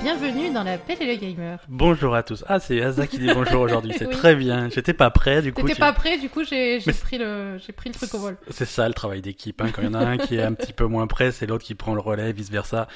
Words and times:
bienvenue 0.00 0.50
dans 0.52 0.62
la 0.62 0.78
Belle 0.78 1.02
et 1.02 1.14
le 1.14 1.20
Gamer. 1.20 1.58
Bonjour 1.68 2.14
à 2.14 2.22
tous. 2.22 2.44
Ah, 2.48 2.58
c'est 2.58 2.80
Asa 2.82 3.06
qui 3.06 3.18
dit 3.18 3.28
bonjour 3.34 3.60
aujourd'hui, 3.62 3.92
c'est 3.96 4.06
Oui. 4.06 4.12
très 4.14 4.34
bien. 4.34 4.68
J'étais 4.70 4.94
pas 4.94 5.10
prêt, 5.10 5.42
du 5.42 5.52
coup. 5.52 5.60
T'étais 5.62 5.74
tu- 5.74 5.80
pas 5.80 5.92
prêt, 5.92 6.18
du 6.18 6.28
coup 6.30 6.42
j'ai 6.44 6.78
pris, 6.80 7.18
le... 7.18 7.58
j'ai 7.58 7.72
pris 7.72 7.90
le 7.90 7.94
truc 7.94 8.12
au 8.14 8.18
vol. 8.18 8.36
C'est 8.50 8.64
ça 8.64 8.88
le 8.88 8.94
travail 8.94 9.20
d'équipe. 9.20 9.60
Hein. 9.60 9.70
Quand 9.72 9.82
il 9.82 9.86
y 9.86 9.88
en 9.88 9.94
a 9.94 10.04
un 10.04 10.16
qui 10.18 10.36
est 10.36 10.42
un 10.42 10.54
petit 10.54 10.72
peu 10.72 10.86
moins 10.86 11.06
prêt, 11.06 11.32
c'est 11.32 11.46
l'autre 11.46 11.64
qui 11.64 11.74
prend 11.74 11.94
le 11.94 12.00
relais, 12.00 12.32
vice 12.32 12.50
versa. 12.50 12.88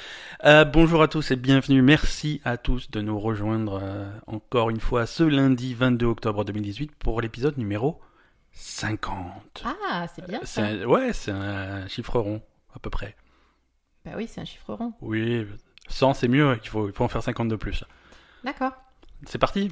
Euh, 0.44 0.64
bonjour 0.64 1.02
à 1.02 1.08
tous 1.08 1.30
et 1.30 1.36
bienvenue. 1.36 1.82
Merci 1.82 2.40
à 2.44 2.56
tous 2.56 2.90
de 2.90 3.00
nous 3.00 3.18
rejoindre 3.18 3.80
euh, 3.82 4.10
encore 4.26 4.70
une 4.70 4.80
fois 4.80 5.06
ce 5.06 5.22
lundi 5.24 5.74
22 5.74 6.06
octobre 6.06 6.44
2018 6.44 6.92
pour 6.98 7.20
l'épisode 7.20 7.58
numéro 7.58 8.00
50. 8.52 9.64
Ah, 9.90 10.06
c'est 10.14 10.26
bien 10.26 10.40
C'est 10.44 10.60
ça. 10.60 10.66
un- 10.66 10.84
Ouais, 10.84 11.12
c'est 11.12 11.32
un 11.32 11.86
chiffre 11.88 12.18
rond 12.18 12.40
à 12.74 12.78
peu 12.78 12.90
près. 12.90 13.14
Bah 14.04 14.12
oui, 14.16 14.28
c'est 14.30 14.40
un 14.40 14.44
chiffre 14.44 14.74
rond. 14.74 14.92
Oui, 15.00 15.46
100 15.88 16.14
c'est 16.14 16.28
mieux. 16.28 16.58
Il 16.62 16.68
faut, 16.68 16.88
il 16.88 16.92
faut 16.94 17.04
en 17.04 17.08
faire 17.08 17.22
50 17.22 17.48
de 17.48 17.56
plus. 17.56 17.84
D'accord. 18.44 18.72
C'est 19.26 19.38
parti 19.38 19.70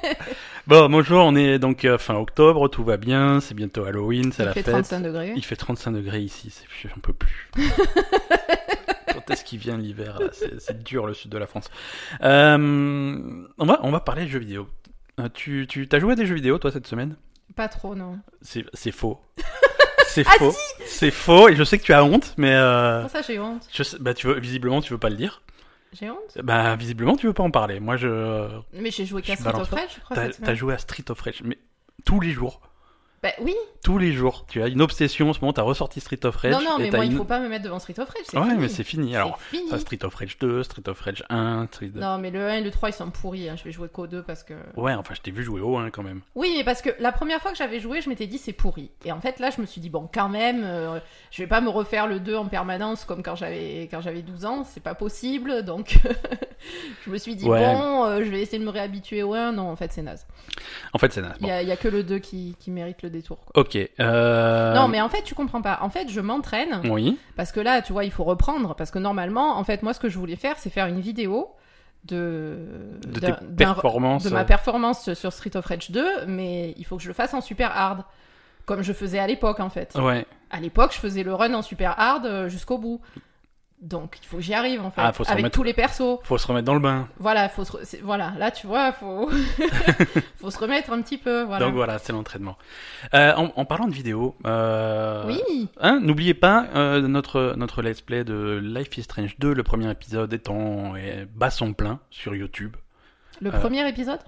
Bon, 0.68 0.88
bonjour, 0.88 1.24
on 1.24 1.34
est 1.34 1.58
donc 1.58 1.84
euh, 1.84 1.98
fin 1.98 2.14
octobre, 2.14 2.68
tout 2.68 2.84
va 2.84 2.96
bien, 2.96 3.40
c'est 3.40 3.54
bientôt 3.54 3.84
Halloween, 3.84 4.30
c'est 4.30 4.44
Il 4.44 4.46
la 4.46 4.52
fait 4.52 4.62
fête. 4.62 4.72
35 4.74 5.00
degrés. 5.00 5.32
Il 5.34 5.44
fait 5.44 5.56
35 5.56 5.90
degrés 5.92 6.20
ici, 6.20 6.50
c'est- 6.50 6.88
j'en 6.88 7.00
peux 7.00 7.12
plus. 7.14 7.50
Quand 9.12 9.30
est-ce 9.30 9.42
qu'il 9.44 9.58
vient 9.58 9.76
l'hiver 9.78 10.18
C'est 10.58 10.82
dur 10.84 11.06
le 11.06 11.14
sud 11.14 11.30
de 11.32 11.38
la 11.38 11.46
France. 11.46 11.68
Euh, 12.22 13.44
on, 13.58 13.66
va, 13.66 13.80
on 13.82 13.90
va 13.90 14.00
parler 14.00 14.24
de 14.26 14.28
jeux 14.30 14.38
vidéo. 14.38 14.68
Euh, 15.18 15.28
tu 15.34 15.66
tu 15.68 15.88
t'as 15.88 15.98
joué 15.98 16.12
à 16.12 16.16
des 16.16 16.26
jeux 16.26 16.36
vidéo 16.36 16.58
toi 16.58 16.70
cette 16.70 16.86
semaine? 16.86 17.16
Pas 17.56 17.66
trop, 17.68 17.96
non. 17.96 18.18
C'est 18.42 18.64
c'est 18.74 18.92
faux. 18.92 19.20
C'est 20.24 20.26
Ah, 20.28 20.38
faux. 20.38 20.52
C'est 20.86 21.10
faux 21.12 21.48
et 21.48 21.54
je 21.56 21.62
sais 21.62 21.78
que 21.78 21.84
tu 21.84 21.92
as 21.92 22.04
honte, 22.04 22.34
mais 22.36 22.52
euh, 22.52 23.02
Pour 23.02 23.10
ça, 23.10 23.22
j'ai 23.22 23.38
honte? 23.38 23.68
je 23.72 23.82
sais- 23.84 23.98
bah 24.00 24.14
tu 24.14 24.26
veux 24.26 24.38
visiblement 24.40 24.80
tu 24.80 24.92
veux 24.92 24.98
pas 24.98 25.10
le 25.10 25.16
dire. 25.16 25.42
J'ai 25.92 26.10
honte? 26.10 26.38
Bah 26.42 26.74
visiblement 26.76 27.16
tu 27.16 27.26
veux 27.26 27.32
pas 27.32 27.44
en 27.44 27.50
parler. 27.50 27.78
Moi 27.80 27.96
je 27.96 28.48
Mais 28.72 28.90
j'ai 28.90 29.06
joué 29.06 29.22
qu'à 29.22 29.36
Street 29.36 29.54
of. 29.54 29.70
Rage, 29.70 29.90
je 29.96 30.00
crois, 30.00 30.16
t'as 30.28 30.54
joué 30.54 30.74
à 30.74 30.78
Street 30.78 31.04
of 31.10 31.20
Rage, 31.20 31.42
mais 31.44 31.56
tous 32.04 32.18
les 32.20 32.30
jours. 32.32 32.60
Bah 33.22 33.30
oui. 33.40 33.54
tous 33.82 33.98
les 33.98 34.12
jours. 34.12 34.44
Tu 34.48 34.62
as 34.62 34.68
une 34.68 34.80
obsession 34.80 35.30
en 35.30 35.32
ce 35.32 35.40
moment, 35.40 35.52
t'as 35.52 35.62
ressorti 35.62 35.98
Street 36.00 36.24
of 36.24 36.36
Rage. 36.36 36.52
non, 36.52 36.60
non, 36.62 36.78
mais 36.78 36.90
moi, 36.90 37.04
il 37.04 37.10
une- 37.12 37.18
faut 37.18 37.24
pas 37.24 37.40
me 37.40 37.48
mettre 37.48 37.64
devant 37.64 37.78
Street 37.80 37.98
of 37.98 38.08
Rage. 38.08 38.22
C'est 38.24 38.38
Ouais, 38.38 38.44
fini. 38.48 38.58
mais 38.60 38.68
c'est 38.68 38.84
fini. 38.84 39.16
Alors, 39.16 39.38
C'est 39.50 39.56
fini. 39.56 39.70
ça, 39.70 39.78
Street 39.78 39.98
of 40.04 40.14
Rage 40.14 40.38
2, 40.38 40.62
Street 40.62 40.82
of 40.88 41.00
Rage 41.00 41.24
1, 41.28 41.66
Street... 41.66 41.90
Non, 41.94 42.18
mais 42.18 42.30
le 42.30 42.46
1 42.48 42.54
et 42.56 42.60
le 42.62 42.70
3, 42.70 42.90
ils 42.90 42.92
sont 42.92 43.10
pourris. 43.10 43.48
hein. 43.48 43.56
Je 43.56 43.64
vais 43.64 43.72
jouer 43.72 43.88
qu'au 43.88 44.06
2 44.06 44.22
parce 44.22 44.44
que. 44.44 44.54
Ouais, 44.76 44.94
enfin, 44.94 45.14
je 45.14 45.20
t'ai 45.20 45.30
vu 45.32 45.42
jouer 45.42 45.60
au 45.60 45.76
1 45.78 45.90
quand 45.90 46.02
même. 46.04 46.20
Oui, 46.36 46.54
mais 46.56 46.64
parce 46.64 46.80
que 46.80 46.90
la 47.00 47.10
première 47.10 47.40
fois 47.40 47.50
que 47.50 47.56
j'avais 47.58 47.80
joué, 47.80 48.00
je 48.00 48.08
m'étais 48.08 48.26
dit 48.28 48.38
c'est 48.38 48.52
pourri. 48.52 48.90
Et 49.04 49.10
en 49.10 49.20
fait, 49.20 49.40
là, 49.40 49.50
je 49.50 49.60
me 49.60 49.66
suis 49.66 49.80
dit, 49.80 49.90
bon, 49.90 50.08
quand 50.12 50.28
même, 50.28 50.62
euh, 50.64 51.00
je 51.32 51.42
vais 51.42 51.48
pas 51.48 51.60
me 51.60 51.68
refaire 51.70 52.06
le 52.06 52.20
2 52.20 52.36
en 52.36 52.46
permanence 52.46 53.04
comme 53.04 53.22
quand 53.24 53.34
j'avais 53.34 53.88
quand 53.90 54.00
j'avais 54.00 54.22
12 54.22 54.44
ans, 54.44 54.62
c'est 54.64 54.82
pas 54.82 54.94
possible. 54.94 55.64
Donc, 55.64 55.98
je 57.04 57.10
me 57.10 57.18
suis 57.18 57.34
dit, 57.36 57.46
Ouais. 57.48 57.64
bon, 57.74 58.04
euh, 58.04 58.18
je 58.24 58.30
vais 58.30 58.40
essayer 58.42 58.58
de 58.58 58.64
me 58.64 58.70
réhabituer 58.70 59.22
au 59.22 59.34
1. 59.34 59.52
Non, 59.52 59.70
en 59.70 59.76
fait, 59.76 59.92
c'est 59.92 60.02
naze. 60.02 60.26
En 60.92 60.98
fait, 60.98 61.12
c'est 61.12 61.22
naze. 61.22 61.34
Il 61.40 61.46
Bon. 61.46 61.48
y 61.66 61.72
a 61.72 61.76
que 61.76 61.88
le 61.88 62.02
2 62.02 62.18
qui, 62.18 62.56
qui 62.60 62.70
mérite 62.70 63.02
le 63.02 63.07
détour. 63.08 63.38
quoi. 63.44 63.62
Ok. 63.62 63.76
Euh... 64.00 64.74
Non, 64.74 64.88
mais 64.88 65.00
en 65.00 65.08
fait, 65.08 65.22
tu 65.22 65.34
comprends 65.34 65.62
pas. 65.62 65.78
En 65.82 65.88
fait, 65.90 66.08
je 66.10 66.20
m'entraîne 66.20 66.80
Oui. 66.90 67.18
parce 67.36 67.52
que 67.52 67.60
là, 67.60 67.82
tu 67.82 67.92
vois, 67.92 68.04
il 68.04 68.10
faut 68.12 68.24
reprendre. 68.24 68.74
Parce 68.74 68.90
que 68.90 68.98
normalement, 68.98 69.56
en 69.58 69.64
fait, 69.64 69.82
moi, 69.82 69.92
ce 69.94 70.00
que 70.00 70.08
je 70.08 70.18
voulais 70.18 70.36
faire, 70.36 70.56
c'est 70.58 70.70
faire 70.70 70.86
une 70.86 71.00
vidéo 71.00 71.48
de, 72.04 72.58
De 73.06 73.20
tes 73.20 73.32
performances. 73.56 74.24
de 74.24 74.30
ma 74.30 74.40
euh, 74.40 74.44
performance 74.44 75.12
sur 75.14 75.32
Street 75.32 75.56
of 75.56 75.64
Rage 75.66 75.90
2, 75.90 76.26
mais 76.26 76.74
il 76.76 76.84
faut 76.84 76.96
que 76.96 77.02
je 77.02 77.08
le 77.08 77.14
fasse 77.14 77.34
en 77.34 77.40
super 77.40 77.76
hard. 77.76 78.04
Comme 78.66 78.82
je 78.82 78.92
faisais 78.92 79.18
à 79.18 79.26
l'époque, 79.26 79.60
en 79.60 79.70
fait. 79.70 79.94
Ouais. 79.96 80.26
À 80.50 80.60
l'époque, 80.60 80.92
je 80.94 80.98
faisais 80.98 81.22
le 81.22 81.34
run 81.34 81.54
en 81.54 81.62
super 81.62 81.98
hard 81.98 82.26
euh, 82.26 82.48
jusqu'au 82.48 82.76
bout. 82.78 83.00
Donc, 83.80 84.18
il 84.20 84.26
faut 84.26 84.38
que 84.38 84.42
j'y 84.42 84.54
arrive, 84.54 84.80
en 84.84 84.90
fait. 84.90 85.00
Ah, 85.04 85.12
faut 85.12 85.22
se 85.22 85.30
avec 85.30 85.42
remettre- 85.42 85.54
tous 85.54 85.62
les 85.62 85.72
persos. 85.72 86.18
Faut 86.24 86.36
se 86.36 86.46
remettre 86.48 86.64
dans 86.64 86.74
le 86.74 86.80
bain. 86.80 87.08
Voilà, 87.18 87.48
faut 87.48 87.64
se 87.64 87.72
re- 87.72 87.84
c'est- 87.84 88.00
voilà, 88.02 88.32
là, 88.36 88.50
tu 88.50 88.66
vois, 88.66 88.90
faut... 88.92 89.30
faut 90.36 90.50
se 90.50 90.58
remettre 90.58 90.90
un 90.92 91.00
petit 91.00 91.16
peu, 91.18 91.42
voilà. 91.44 91.64
Donc 91.64 91.74
voilà, 91.74 91.98
c'est 91.98 92.12
l'entraînement. 92.12 92.56
Euh, 93.14 93.32
en, 93.36 93.52
en 93.54 93.64
parlant 93.64 93.86
de 93.86 93.94
vidéo, 93.94 94.36
euh... 94.46 95.24
Oui, 95.28 95.68
hein, 95.80 96.00
n'oubliez 96.02 96.34
pas 96.34 96.66
euh, 96.74 97.00
notre 97.06 97.54
notre 97.56 97.82
let's 97.82 98.00
play 98.00 98.24
de 98.24 98.60
Life 98.62 98.96
is 98.98 99.02
Strange 99.04 99.36
2, 99.38 99.54
le 99.54 99.62
premier 99.62 99.90
épisode 99.90 100.32
étant 100.32 100.94
bas 101.34 101.50
son 101.50 101.72
plein 101.72 102.00
sur 102.10 102.34
YouTube. 102.34 102.74
le 103.40 103.50
premier 103.52 103.88
épisode? 103.88 104.20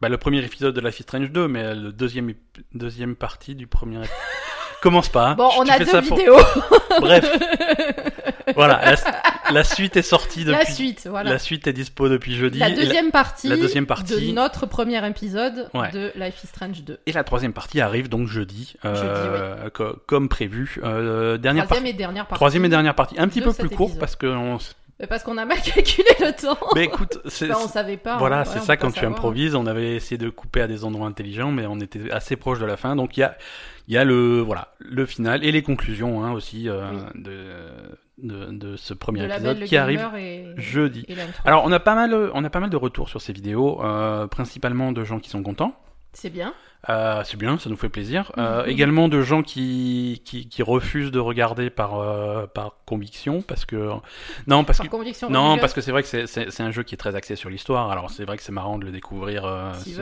Bah, 0.00 0.08
le 0.08 0.16
premier 0.18 0.42
épisode 0.44 0.74
de 0.74 0.80
Life 0.80 0.98
is 0.98 1.02
Strange 1.04 1.30
2, 1.30 1.46
mais 1.46 1.74
le 1.74 1.92
deuxième, 1.92 2.32
deuxième 2.74 3.14
partie 3.14 3.54
du 3.54 3.66
premier 3.66 3.98
épisode. 3.98 4.16
Commence 4.82 5.08
pas. 5.08 5.28
hein. 5.30 5.34
Bon, 5.34 5.50
on 5.58 5.64
Tu 5.64 5.70
a 5.70 5.78
deux 5.78 5.84
ça 5.84 6.02
pour- 6.02 6.16
vidéos. 6.16 6.38
Bref, 7.00 7.30
voilà. 8.54 8.80
La, 8.84 9.52
la 9.52 9.64
suite 9.64 9.96
est 9.96 10.02
sortie 10.02 10.44
depuis. 10.44 10.58
La 10.58 10.64
suite, 10.66 11.06
voilà. 11.08 11.30
La 11.30 11.38
suite 11.38 11.66
est 11.66 11.72
dispo 11.72 12.08
depuis 12.08 12.34
jeudi. 12.34 12.58
La 12.58 12.70
deuxième 12.70 13.10
partie, 13.10 13.48
la 13.48 13.56
deuxième 13.56 13.86
partie- 13.86 14.14
de 14.28 14.32
notre 14.32 14.66
premier 14.66 15.06
épisode 15.06 15.68
Ouais. 15.74 15.90
de 15.90 16.12
Life 16.16 16.42
is 16.44 16.46
Strange 16.48 16.82
2. 16.82 16.98
Et 17.06 17.12
la 17.12 17.24
troisième 17.24 17.52
partie 17.52 17.80
arrive 17.80 18.08
donc 18.08 18.28
jeudi, 18.28 18.74
euh, 18.84 19.68
co- 19.70 19.96
comme 20.06 20.28
prévu. 20.28 20.80
Euh, 20.82 21.36
dernière 21.36 21.64
Troisième 21.64 21.84
partie. 21.84 21.94
et 21.94 21.98
dernière 21.98 22.26
partie. 22.26 22.38
Troisième 22.38 22.64
et 22.64 22.68
dernière 22.68 22.94
partie, 22.94 23.18
un 23.18 23.28
petit 23.28 23.40
de 23.40 23.44
peu 23.46 23.52
plus 23.52 23.68
court 23.70 23.98
parce 23.98 24.16
que 24.16 24.26
on... 24.26 24.58
Mais 25.00 25.06
Parce 25.06 25.22
qu'on 25.22 25.38
a 25.38 25.44
mal 25.44 25.58
calculé 25.62 26.08
le 26.20 26.32
temps. 26.32 26.58
Mais 26.74 26.84
écoute, 26.84 27.18
c'est 27.26 27.50
Enfin, 27.50 27.64
on 27.64 27.68
savait 27.68 27.96
pas. 27.96 28.18
voilà, 28.18 28.40
hein. 28.40 28.44
c'est 28.44 28.58
Ouais, 28.60 28.64
ça 28.66 28.76
quand 28.76 28.88
tu 28.88 29.00
savoir. 29.00 29.12
improvises. 29.12 29.54
On 29.54 29.66
avait 29.66 29.96
essayé 29.96 30.18
de 30.18 30.28
couper 30.28 30.60
à 30.60 30.66
des 30.66 30.84
endroits 30.84 31.06
intelligents, 31.08 31.50
mais 31.50 31.66
on 31.66 31.80
était 31.80 32.10
assez 32.10 32.36
proche 32.36 32.58
de 32.58 32.66
la 32.66 32.76
fin. 32.76 32.96
Donc 32.96 33.16
il 33.16 33.20
y 33.20 33.22
a, 33.22 33.36
il 33.88 33.94
y 33.94 33.98
a 33.98 34.04
le 34.04 34.40
voilà 34.40 34.74
le 34.78 35.06
final 35.06 35.42
et 35.44 35.52
les 35.52 35.62
conclusions 35.62 36.22
hein, 36.22 36.32
aussi 36.32 36.68
euh, 36.68 36.90
de, 37.14 37.32
de 38.18 38.52
de 38.52 38.76
ce 38.76 38.92
premier 38.94 39.26
De 39.26 39.32
épisode 39.32 39.64
qui 39.64 39.76
arrive 39.76 40.06
et... 40.18 40.46
jeudi. 40.56 41.04
et. 41.08 41.16
Alors 41.46 41.64
on 41.64 41.72
a 41.72 41.80
pas 41.80 41.94
mal, 41.94 42.14
on 42.34 42.44
a 42.44 42.50
pas 42.50 42.60
mal 42.60 42.70
de 42.70 42.76
retours 42.76 43.08
sur 43.08 43.20
ces 43.22 43.32
vidéos, 43.32 43.82
euh, 43.82 44.26
principalement 44.26 44.92
de 44.92 45.02
gens 45.04 45.18
qui 45.18 45.30
sont 45.30 45.42
contents. 45.42 45.74
C'est 46.12 46.30
bien. 46.30 46.52
Euh, 46.88 47.22
c'est 47.24 47.36
bien, 47.36 47.58
ça 47.58 47.68
nous 47.68 47.76
fait 47.76 47.90
plaisir. 47.90 48.32
Euh, 48.38 48.62
Mhm. 48.64 48.70
Également 48.70 49.08
de 49.08 49.20
gens 49.20 49.42
qui, 49.42 50.22
qui, 50.24 50.48
qui 50.48 50.62
refusent 50.62 51.10
de 51.10 51.18
regarder 51.18 51.68
par, 51.68 52.00
euh, 52.00 52.46
par 52.46 52.76
conviction, 52.86 53.42
parce 53.42 53.66
que 53.66 53.76
non, 54.46 54.64
parce 54.64 54.78
Par 54.78 54.88
que 54.88 55.28
non, 55.30 55.58
parce 55.58 55.74
que 55.74 55.82
c'est 55.82 55.90
vrai 55.92 56.02
que 56.02 56.08
c'est- 56.26 56.60
un 56.60 56.70
jeu 56.70 56.82
qui 56.82 56.94
est 56.94 56.98
très 56.98 57.14
axé 57.14 57.36
sur 57.36 57.50
l'histoire. 57.50 57.90
Alors 57.90 58.10
c'est 58.10 58.24
vrai 58.24 58.36
que 58.38 58.42
c'est 58.42 58.50
marrant 58.52 58.78
de 58.78 58.84
le 58.86 58.92
découvrir. 58.92 59.42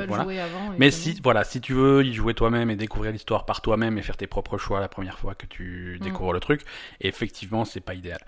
voilà. 0.09 0.23
jouer 0.25 0.41
avant. 0.41 0.73
Mais 0.79 0.91
si 0.91 1.21
voilà, 1.23 1.45
si 1.45 1.61
tu 1.61 1.73
veux 1.75 2.05
y 2.05 2.13
jouer 2.15 2.35
toi-même 2.35 2.71
et 2.71 2.77
découvrir 2.77 3.11
l'histoire 3.13 3.45
par 3.45 3.61
toi-même 3.61 3.99
et 3.99 4.03
faire 4.03 4.17
tes 4.17 4.27
propres 4.27 4.57
choix 4.59 4.81
la 4.81 4.89
première 4.89 5.19
fois 5.19 5.35
que 5.35 5.47
tu 5.47 5.97
Mhm. 6.01 6.05
découvres 6.07 6.33
le 6.33 6.41
truc, 6.41 6.63
effectivement, 7.01 7.65
c'est 7.65 7.81
pas 7.81 7.95
idéal. 7.95 8.21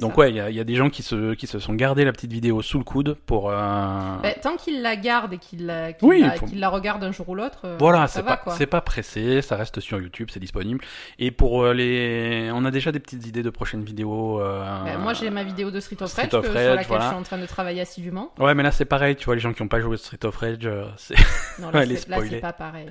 Donc 0.00 0.12
ça. 0.12 0.18
ouais, 0.18 0.30
il 0.30 0.36
y 0.36 0.40
a, 0.40 0.50
il 0.50 0.56
y 0.56 0.60
a 0.60 0.64
des 0.64 0.74
gens 0.76 0.90
qui 0.90 1.02
se 1.02 1.34
qui 1.34 1.46
se 1.46 1.58
sont 1.58 1.74
gardés 1.74 2.04
la 2.04 2.12
petite 2.12 2.32
vidéo 2.32 2.60
sous 2.62 2.78
le 2.78 2.84
coude 2.84 3.14
pour. 3.26 3.48
Ben, 3.48 4.20
tant 4.42 4.56
qu'il 4.56 4.82
la 4.82 4.96
garde 4.96 5.32
et 5.32 5.38
qu'il 5.38 5.66
la, 5.66 5.92
Oui, 6.02 6.20
la, 6.20 6.32
faut- 6.32 6.46
qu'il 6.46 6.60
la 6.60 6.68
regarde 6.68 7.02
un 7.04 7.12
jour 7.12 7.28
ou 7.28 7.34
l'autre, 7.34 7.76
Voilà, 7.94 8.08
c'est 8.08 8.22
pas, 8.22 8.36
quoi. 8.36 8.54
c'est 8.54 8.66
pas 8.66 8.80
pressé, 8.80 9.42
ça 9.42 9.56
reste 9.56 9.80
sur 9.80 10.00
YouTube, 10.00 10.28
c'est 10.32 10.40
disponible. 10.40 10.84
Et 11.18 11.30
pour 11.30 11.62
euh, 11.64 11.72
les, 11.74 12.50
on 12.52 12.64
a 12.64 12.70
déjà 12.70 12.92
des 12.92 13.00
petites 13.00 13.26
idées 13.26 13.42
de 13.42 13.50
prochaines 13.50 13.84
vidéos. 13.84 14.40
euh, 14.40 14.84
Ben, 14.84 14.98
moi 14.98 15.12
j'ai 15.12 15.30
ma 15.30 15.44
vidéo 15.44 15.70
de 15.70 15.80
Street 15.80 15.96
of 16.00 16.10
Street 16.10 16.22
Rage, 16.24 16.34
of 16.34 16.42
que- 16.46 16.52
Rage, 16.52 16.62
sur 16.64 16.74
laquelle 16.74 16.86
voilà. 16.88 17.04
je 17.04 17.08
suis 17.08 17.16
en 17.18 17.22
train 17.22 17.38
de 17.38 17.46
travailler 17.46 17.80
assidûment. 17.80 18.32
Ouais, 18.38 18.54
mais 18.54 18.62
là 18.62 18.72
c'est 18.72 18.84
pareil, 18.84 19.16
tu 19.16 19.24
vois, 19.26 19.34
les 19.34 19.40
gens 19.40 19.52
qui 19.52 19.62
n'ont 19.62 19.68
pas 19.68 19.80
joué 19.80 19.96
Street 19.96 20.24
of 20.24 20.36
Rage, 20.36 20.58
euh, 20.64 20.86
c'est- 20.96 21.14
Non, 21.60 21.70
là, 21.70 21.84
les 21.84 21.96
c'est, 21.96 22.08
pas 22.08 22.16
pareil. 22.16 22.30
C'est 22.30 22.40
pas 22.40 22.52
pareil. 22.52 22.90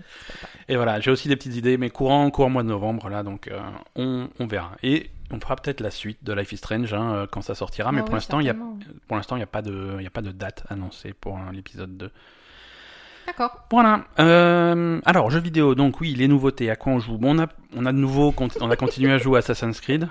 et 0.69 0.75
voilà, 0.75 0.99
j'ai 0.99 1.11
aussi 1.11 1.27
des 1.27 1.35
petites 1.35 1.55
idées, 1.55 1.77
mais 1.77 1.89
courant, 1.89 2.29
courant 2.31 2.49
mois 2.49 2.63
de 2.63 2.69
novembre 2.69 3.09
là, 3.09 3.23
donc 3.23 3.47
euh, 3.47 3.59
on, 3.95 4.29
on 4.39 4.47
verra. 4.47 4.71
Et 4.83 5.09
on 5.31 5.39
fera 5.39 5.55
peut-être 5.55 5.79
la 5.81 5.89
suite 5.89 6.19
de 6.23 6.31
Life 6.33 6.51
is 6.51 6.57
Strange 6.57 6.93
hein, 6.93 7.25
quand 7.31 7.41
ça 7.41 7.55
sortira, 7.55 7.91
mais 7.91 8.01
Ah 8.01 8.05
pour 8.05 8.13
l'instant, 8.13 8.39
il 8.39 8.45
y 8.45 8.49
a, 8.49 8.55
pour 9.07 9.17
l'instant, 9.17 9.35
il 9.35 9.39
y 9.39 9.43
a 9.43 9.47
pas 9.47 9.61
de, 9.63 9.95
il 9.97 10.03
y 10.03 10.07
a 10.07 10.11
pas 10.11 10.21
de 10.21 10.31
date 10.31 10.63
annoncée 10.69 11.13
pour 11.13 11.39
l'épisode 11.51 11.97
2. 11.97 12.11
D'accord. 13.27 13.51
Voilà. 13.71 14.03
Euh, 14.19 14.99
alors, 15.05 15.29
jeux 15.31 15.39
vidéo, 15.39 15.75
donc 15.75 16.01
oui, 16.01 16.13
les 16.15 16.27
nouveautés, 16.27 16.69
à 16.69 16.75
quoi 16.75 16.93
on 16.93 16.99
joue? 16.99 17.17
Bon, 17.17 17.35
on 17.37 17.41
a, 17.43 17.47
on 17.75 17.85
a 17.85 17.91
de 17.91 17.97
nouveau, 17.97 18.33
on 18.61 18.69
a 18.69 18.75
continué 18.75 19.11
à 19.13 19.17
jouer 19.17 19.37
à 19.37 19.39
Assassin's 19.39 19.79
Creed. 19.81 20.07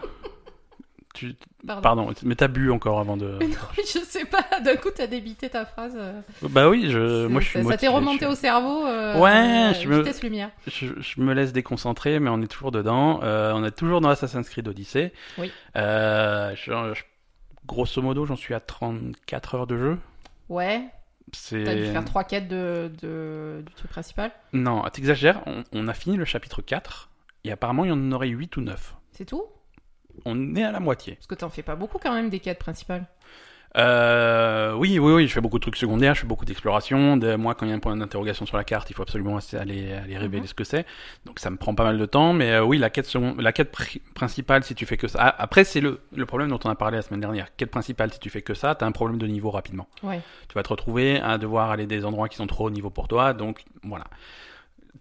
Tu, 1.14 1.34
Pardon. 1.66 1.82
pardon, 1.82 2.14
mais 2.22 2.34
t'as 2.34 2.48
bu 2.48 2.70
encore 2.70 2.98
avant 2.98 3.18
de. 3.18 3.36
Mais 3.38 3.46
non, 3.48 3.54
mais 3.76 3.82
je 3.84 3.98
sais 3.98 4.24
pas, 4.24 4.46
d'un 4.64 4.76
coup 4.76 4.88
t'as 4.94 5.06
débité 5.06 5.50
ta 5.50 5.66
phrase. 5.66 5.92
euh, 5.94 6.18
Bah 6.48 6.70
oui, 6.70 6.86
je, 6.90 7.26
moi 7.26 7.42
je 7.42 7.48
suis 7.48 7.62
ça, 7.62 7.68
ça 7.72 7.76
t'est 7.76 7.86
remonté 7.88 8.24
au 8.24 8.34
cerveau. 8.34 8.86
euh, 8.86 9.18
Ouais, 9.18 9.74
je 9.78 9.88
me- 9.88 9.98
vitesse 9.98 10.22
lumière. 10.22 10.48
je, 10.66 10.86
je 10.98 11.20
me 11.20 11.34
laisse 11.34 11.52
déconcentrer, 11.52 12.18
mais 12.18 12.30
on 12.30 12.40
est 12.40 12.46
toujours 12.46 12.70
dedans. 12.72 13.20
Euh, 13.22 13.52
on 13.54 13.62
est 13.62 13.72
toujours 13.76 14.00
dans 14.00 14.08
Assassin's 14.08 14.48
Creed 14.48 14.66
Odyssey. 14.68 15.12
Oui. 15.36 15.52
Euh, 15.76 16.54
je- 16.56 17.02
grosso 17.66 18.00
modo, 18.00 18.24
j'en 18.24 18.36
suis 18.36 18.54
à 18.54 18.60
34 18.60 19.54
heures 19.54 19.66
de 19.66 19.76
jeu. 19.76 19.98
Ouais. 20.48 20.82
T'as 21.64 21.74
dû 21.74 21.86
faire 21.86 22.04
trois 22.04 22.24
quêtes 22.24 22.48
de, 22.48 22.90
de- 23.00 23.62
du 23.66 23.72
truc 23.74 23.90
principal. 23.90 24.30
Non, 24.52 24.82
t'exagères. 24.92 25.42
On, 25.46 25.64
on 25.72 25.88
a 25.88 25.94
fini 25.94 26.16
le 26.16 26.24
chapitre 26.24 26.62
4 26.62 27.10
et 27.44 27.52
apparemment 27.52 27.84
il 27.84 27.88
y 27.88 27.92
en 27.92 28.12
aurait 28.12 28.28
8 28.28 28.56
ou 28.56 28.60
9. 28.60 28.94
C'est 29.12 29.24
tout? 29.24 29.44
On 30.26 30.54
est 30.56 30.62
à 30.64 30.70
la 30.72 30.80
moitié. 30.80 31.14
Parce 31.14 31.26
que 31.26 31.34
t'en 31.34 31.48
fais 31.48 31.62
pas 31.62 31.74
beaucoup 31.74 31.98
quand 31.98 32.12
même 32.12 32.28
des 32.28 32.38
quêtes 32.40 32.58
principales. 32.58 33.06
Euh, 33.76 34.74
oui, 34.74 34.98
oui, 34.98 35.12
oui, 35.12 35.26
je 35.26 35.32
fais 35.32 35.40
beaucoup 35.40 35.58
de 35.58 35.62
trucs 35.62 35.76
secondaires, 35.76 36.14
je 36.14 36.20
fais 36.20 36.26
beaucoup 36.26 36.44
d'exploration. 36.44 37.16
De, 37.16 37.36
moi, 37.36 37.54
quand 37.54 37.64
il 37.66 37.70
y 37.70 37.72
a 37.72 37.74
un 37.74 37.78
point 37.78 37.96
d'interrogation 37.96 38.44
sur 38.46 38.56
la 38.56 38.64
carte, 38.64 38.90
il 38.90 38.94
faut 38.94 39.02
absolument 39.02 39.38
aller, 39.54 39.92
aller 39.94 40.18
révéler 40.18 40.42
Mhm. 40.42 40.46
ce 40.48 40.54
que 40.54 40.64
c'est. 40.64 40.84
Donc 41.24 41.38
ça 41.38 41.50
me 41.50 41.56
prend 41.56 41.74
pas 41.74 41.84
mal 41.84 41.98
de 41.98 42.06
temps, 42.06 42.32
mais 42.32 42.52
euh, 42.52 42.64
oui, 42.64 42.78
la 42.78 42.90
quête, 42.90 43.06
second- 43.06 43.34
la 43.38 43.52
quête 43.52 43.72
pri- 43.74 44.00
principale, 44.14 44.62
si 44.64 44.74
tu 44.74 44.84
fais 44.86 44.96
que 44.96 45.08
ça. 45.08 45.18
Ah, 45.22 45.34
après, 45.38 45.64
c'est 45.64 45.80
le, 45.80 46.00
le 46.14 46.26
problème 46.26 46.50
dont 46.50 46.58
on 46.64 46.70
a 46.70 46.74
parlé 46.74 46.96
la 46.96 47.02
semaine 47.02 47.20
dernière. 47.20 47.46
Quête 47.56 47.70
principale, 47.70 48.12
si 48.12 48.18
tu 48.18 48.28
fais 48.30 48.42
que 48.42 48.54
ça, 48.54 48.74
t'as 48.74 48.86
un 48.86 48.92
problème 48.92 49.18
de 49.18 49.26
niveau 49.26 49.50
rapidement. 49.50 49.88
Ouais. 50.02 50.20
Tu 50.48 50.54
vas 50.54 50.62
te 50.62 50.68
retrouver 50.68 51.20
à 51.20 51.38
devoir 51.38 51.70
aller 51.70 51.86
des 51.86 52.04
endroits 52.04 52.28
qui 52.28 52.36
sont 52.36 52.46
trop 52.46 52.66
haut 52.66 52.70
niveau 52.70 52.90
pour 52.90 53.08
toi, 53.08 53.32
donc 53.32 53.64
voilà. 53.84 54.04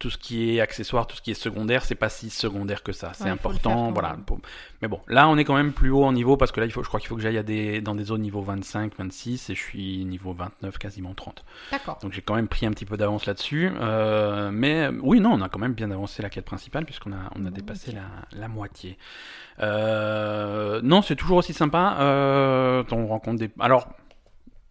Tout 0.02 0.10
ce 0.10 0.18
qui 0.18 0.56
est 0.56 0.60
accessoire, 0.60 1.06
tout 1.06 1.14
ce 1.14 1.22
qui 1.22 1.30
est 1.30 1.34
secondaire, 1.34 1.84
c'est 1.84 1.94
pas 1.94 2.08
si 2.08 2.28
secondaire 2.28 2.82
que 2.82 2.90
ça. 2.90 3.12
C'est 3.14 3.24
Ouais, 3.24 3.30
important, 3.30 3.84
faire 3.84 3.92
voilà. 3.92 4.16
pour- 4.26 4.40
Mais 4.80 4.88
bon, 4.88 4.98
là, 5.06 5.28
on 5.28 5.36
est 5.38 5.44
quand 5.44 5.54
même 5.54 5.72
plus 5.72 5.90
haut 5.90 6.02
en 6.02 6.12
niveau 6.12 6.36
parce 6.36 6.50
que 6.50 6.58
là, 6.58 6.66
il 6.66 6.72
faut, 6.72 6.82
je 6.82 6.88
crois 6.88 6.98
qu'il 6.98 7.08
faut 7.08 7.14
que 7.14 7.22
j'aille 7.22 7.38
à 7.38 7.44
des, 7.44 7.80
dans 7.80 7.94
des 7.94 8.02
zones 8.02 8.22
niveau 8.22 8.42
25, 8.42 8.94
26 8.98 9.48
et 9.50 9.54
je 9.54 9.60
suis 9.60 10.04
niveau 10.04 10.32
29, 10.32 10.76
quasiment 10.78 11.14
30. 11.14 11.44
D'accord. 11.70 11.98
Donc 12.02 12.12
j'ai 12.12 12.20
quand 12.20 12.34
même 12.34 12.48
pris 12.48 12.66
un 12.66 12.72
petit 12.72 12.84
peu 12.84 12.96
d'avance 12.96 13.26
là-dessus. 13.26 13.70
Euh, 13.80 14.50
mais 14.52 14.86
euh, 14.88 14.92
oui, 15.02 15.20
non, 15.20 15.30
on 15.34 15.40
a 15.40 15.48
quand 15.48 15.60
même 15.60 15.74
bien 15.74 15.92
avancé 15.92 16.20
la 16.20 16.30
quête 16.30 16.46
principale 16.46 16.84
puisqu'on 16.84 17.12
a, 17.12 17.30
on 17.36 17.42
a 17.44 17.50
Bon, 17.50 17.50
dépassé 17.50 17.92
la, 17.92 18.02
la 18.36 18.48
moitié. 18.48 18.98
Euh, 19.60 20.80
non, 20.82 21.02
c'est 21.02 21.14
toujours 21.16 21.36
aussi 21.38 21.52
sympa. 21.52 21.96
On 22.90 23.06
rencontre 23.06 23.38
des. 23.38 23.50
Alors, 23.60 23.88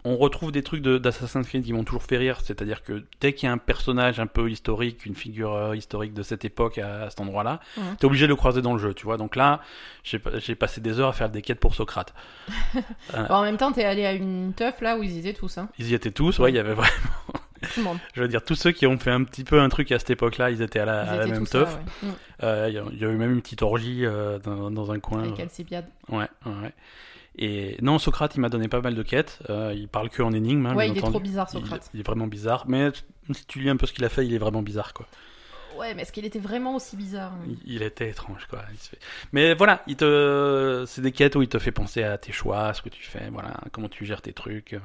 on 0.03 0.18
retrouve 0.18 0.51
des 0.51 0.63
trucs 0.63 0.81
de- 0.81 0.98
d'Assassin's 0.98 1.48
Creed 1.48 1.63
qui 1.63 1.74
m'ont 1.74 1.83
toujours 1.83 2.03
fait 2.03 2.18
rire. 2.18 2.39
C'est-à-dire 2.44 2.83
que 2.83 3.03
dès 3.19 3.33
qu'il 3.33 3.48
y 3.48 3.50
a 3.50 3.53
un 3.53 3.57
personnage 3.57 4.19
un 4.19 4.27
peu 4.27 4.50
historique, 4.50 5.06
une 5.06 5.15
figure 5.15 5.53
euh, 5.53 5.75
historique 5.75 6.13
de 6.13 6.24
cette 6.24 6.44
époque 6.45 6.77
à, 6.80 7.03
à 7.03 7.09
cet 7.09 7.19
endroit-là, 7.21 7.59
t'es 8.00 8.06
obligé 8.06 8.25
de 8.25 8.30
le 8.30 8.36
croiser 8.36 8.62
dans 8.62 8.74
le 8.74 8.80
jeu, 8.80 8.94
tu 8.94 9.06
vois. 9.06 9.18
Donc 9.18 9.36
là, 9.36 9.62
j'ai 10.03 10.19
pas- 10.19 10.39
j'ai 10.39 10.56
passé 10.56 10.81
des 10.81 11.00
heures 11.00 11.09
à 11.09 11.13
faire 11.13 11.30
des 11.30 11.42
quêtes 11.42 11.59
pour 11.59 11.75
Socrate. 11.75 12.13
Bon, 13.13 13.36
en 13.36 13.44
même 13.44 13.57
temps, 13.57 13.71
t'es 13.71 13.83
allé 13.86 14.06
à 14.06 14.13
une 14.13 14.53
teuf 14.56 14.81
là 14.81 14.98
où 14.98 15.03
ils 15.03 15.18
étaient 15.19 15.33
tous, 15.33 15.57
hein. 15.57 15.69
Ils 15.77 15.89
y 15.89 15.94
étaient 15.94 16.12
tous, 16.12 16.39
ouais, 16.39 16.51
il 16.51 16.56
y 16.56 16.59
avait 16.59 16.74
vraiment. 16.74 16.92
Tout 17.62 17.80
le 17.80 17.83
monde. 17.83 17.98
Je 18.15 18.21
veux 18.21 18.27
dire, 18.27 18.44
tous 18.44 18.56
ceux 18.56 18.71
qui 18.71 18.88
ont 18.88 18.98
fait 18.98 19.12
un 19.12 19.24
petit 19.24 19.44
peu 19.44 19.59
un 19.62 19.69
truc 19.69 19.92
à 19.92 20.00
cette 20.00 20.09
époque-là, 20.09 20.50
ils 20.50 20.62
étaient 20.63 20.80
à 20.80 20.86
la, 20.86 21.01
à 21.01 21.25
même 21.27 21.45
teuf. 21.45 21.77
ouais. 22.01 22.09
Mm. 22.09 22.13
Euh, 22.44 22.65
Il 22.69 22.74
y, 22.74 22.77
a- 22.80 22.83
il 22.92 22.98
y 23.00 23.06
a 23.06 23.09
eu 23.09 23.15
même 23.18 23.33
une 23.33 23.42
petite 23.42 23.62
orgie 23.62 24.03
euh, 24.06 24.39
dans, 24.39 24.71
dans 24.71 24.92
un 24.92 25.00
coin. 25.00 25.21
Avec 25.24 25.39
Alcibiade. 25.39 25.86
Ouais, 26.09 26.25
ouais, 26.48 26.51
ouais. 26.63 26.74
Et 27.37 27.77
non, 27.81 27.97
Socrate, 27.97 28.35
il 28.35 28.41
m'a 28.41 28.49
donné 28.49 28.67
pas 28.67 28.81
mal 28.81 28.93
de 28.95 29.03
quêtes. 29.03 29.39
Euh, 29.49 29.73
il 29.75 29.87
parle 29.87 30.09
que 30.09 30.21
en 30.21 30.31
énigme. 30.33 30.65
hein, 30.65 30.75
Ouais, 30.75 30.89
il 30.89 30.97
est 30.97 31.01
trop 31.01 31.19
bizarre, 31.19 31.49
Socrate. 31.49 31.89
Il, 31.93 31.99
est 32.01 32.03
vraiment 32.03 32.27
bizarre. 32.27 32.65
Mais 32.67 32.89
si 33.33 33.45
tu 33.45 33.59
lis 33.59 33.69
un 33.69 33.77
peu 33.77 33.85
ce 33.85 33.93
qu'il 33.93 34.03
a 34.03 34.09
fait, 34.09 34.25
il 34.25 34.33
est 34.33 34.37
vraiment 34.37 34.61
bizarre, 34.61 34.93
quoi. 34.93 35.07
Ouais, 35.77 35.93
mais 35.95 36.01
est-ce 36.01 36.11
qu'il 36.11 36.25
était 36.25 36.37
vraiment 36.39 36.75
aussi 36.75 36.97
bizarre 36.97 37.31
hein 37.31 37.39
Il, 37.65 37.75
il 37.75 37.81
était 37.81 38.09
étrange, 38.09 38.45
quoi. 38.49 38.59
Il 38.73 38.77
se 38.77 38.89
fait- 38.89 38.99
Mais 39.31 39.53
voilà, 39.53 39.81
il 39.87 39.95
te, 39.95 40.83
c'est 40.85 41.01
des 41.01 41.13
quêtes 41.13 41.35
où 41.35 41.41
il 41.41 41.47
te 41.47 41.57
fait 41.57 41.71
penser 41.71 42.03
à 42.03 42.17
tes 42.17 42.33
choix, 42.33 42.65
à 42.67 42.73
ce 42.73 42.81
que 42.81 42.89
tu 42.89 43.03
fais, 43.03 43.29
voilà, 43.31 43.53
comment 43.71 43.87
tu 43.87 44.05
gères 44.05 44.21
tes 44.21 44.33
trucs, 44.33 44.73
euh, 44.73 44.79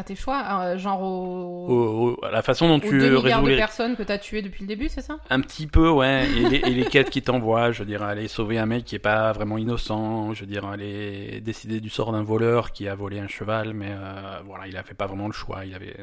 À 0.00 0.02
tes 0.02 0.14
choix 0.16 0.42
euh, 0.62 0.78
Genre 0.78 1.02
au... 1.02 1.66
au- 1.68 2.10
au- 2.18 2.24
à 2.24 2.30
la 2.30 2.40
façon 2.40 2.68
dont 2.68 2.80
tu 2.80 2.88
2 2.88 2.96
milliards 3.10 3.22
résous 3.22 3.42
de 3.44 3.48
les 3.50 3.56
personnes 3.58 3.96
que 3.96 4.02
t'as 4.02 4.16
tuées 4.16 4.40
depuis 4.40 4.62
le 4.62 4.66
début, 4.68 4.88
c'est 4.88 5.02
ça? 5.02 5.18
Un 5.28 5.40
petit 5.42 5.66
peu, 5.66 5.90
ouais. 5.90 6.26
Et 6.30 6.48
les, 6.48 6.56
et 6.56 6.70
les 6.70 6.84
quêtes 6.86 7.10
qui 7.10 7.20
t'envoient, 7.20 7.70
je 7.70 7.80
veux 7.80 7.84
dire, 7.84 8.02
aller 8.02 8.26
sauver 8.26 8.58
un 8.58 8.64
mec 8.64 8.84
qui 8.84 8.94
est 8.94 8.98
pas 8.98 9.32
vraiment 9.32 9.58
innocent, 9.58 10.32
je 10.32 10.40
veux 10.40 10.46
dire, 10.46 10.64
aller 10.64 11.42
décider 11.42 11.80
du 11.80 11.90
sort 11.90 12.12
d'un 12.12 12.22
voleur 12.22 12.72
qui 12.72 12.88
a 12.88 12.94
volé 12.94 13.18
un 13.20 13.28
cheval, 13.28 13.74
mais 13.74 13.90
euh, 13.90 14.38
voilà, 14.46 14.66
il 14.68 14.76
a 14.78 14.82
fait 14.82 14.94
pas 14.94 15.06
vraiment 15.06 15.26
le 15.26 15.34
choix. 15.34 15.66
Il 15.66 15.74
avait, 15.74 15.94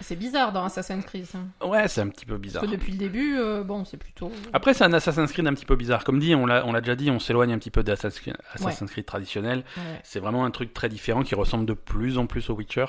C'est 0.00 0.16
bizarre 0.16 0.52
dans 0.52 0.64
Assassin's 0.64 1.04
Creed, 1.04 1.26
ça. 1.26 1.38
ouais, 1.66 1.86
c'est 1.88 2.00
un 2.00 2.08
petit 2.08 2.24
peu 2.24 2.32
Parce 2.34 2.42
bizarre. 2.42 2.62
que 2.62 2.68
depuis 2.68 2.92
le 2.92 2.98
début, 2.98 3.36
euh, 3.38 3.62
bon, 3.62 3.84
c'est 3.84 3.96
plutôt... 3.98 4.32
Après, 4.52 4.72
c'est 4.74 4.84
un 4.84 4.92
Assassin's 4.92 5.30
Creed 5.30 5.46
un 5.46 5.54
petit 5.54 5.66
peu 5.66 5.76
bizarre. 5.76 6.04
Comme 6.04 6.18
dit, 6.18 6.34
on 6.34 6.46
l'a, 6.46 6.64
on 6.66 6.72
l'a 6.72 6.80
déjà 6.80 6.96
dit, 6.96 7.10
on 7.10 7.18
s'éloigne 7.18 7.52
un 7.52 7.58
petit 7.58 7.70
peu 7.70 7.82
d'Assassin's 7.82 8.20
Creed, 8.20 8.36
Assassin's 8.54 8.90
Creed 8.90 9.04
traditionnel. 9.06 9.62
C'est 10.02 10.20
vraiment 10.20 10.44
un 10.44 10.50
truc 10.50 10.72
très 10.74 10.88
différent 10.88 11.22
qui 11.22 11.34
ressemble 11.34 11.66
de 11.66 11.74
plus 11.74 12.16
en 12.18 12.26
plus 12.26 12.48
au 12.50 12.54
Witcher. 12.54 12.86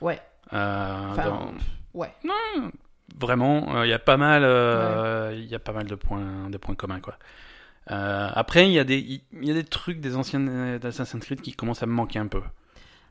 Ouais. 0.00 0.20
Euh, 0.52 1.08
Enfin, 1.12 1.24
dans- 1.24 1.52
ouais. 1.94 2.12
Vraiment, 3.18 3.82
il 3.82 3.90
y 3.90 3.92
a 3.92 3.98
pas 3.98 4.16
mal, 4.16 4.42
euh, 4.44 5.32
il 5.36 5.44
y 5.46 5.54
a 5.54 5.58
pas 5.58 5.72
mal 5.72 5.86
de 5.86 5.94
points, 5.94 6.48
de 6.48 6.56
points 6.58 6.74
communs 6.76 7.00
quoi. 7.00 7.16
Euh, 7.90 8.30
après, 8.32 8.66
il 8.68 8.72
y 8.72 8.78
a 8.78 8.84
des, 8.84 8.98
il 9.32 9.44
y 9.44 9.50
a 9.50 9.54
des 9.54 9.64
trucs 9.64 10.00
des 10.00 10.14
anciennes 10.14 10.48
euh, 10.48 10.78
d'Assassin's 10.78 11.24
Creed 11.24 11.40
qui 11.40 11.52
commencent 11.54 11.82
à 11.82 11.86
me 11.86 11.92
manquer 11.92 12.20
un 12.20 12.28
peu. 12.28 12.40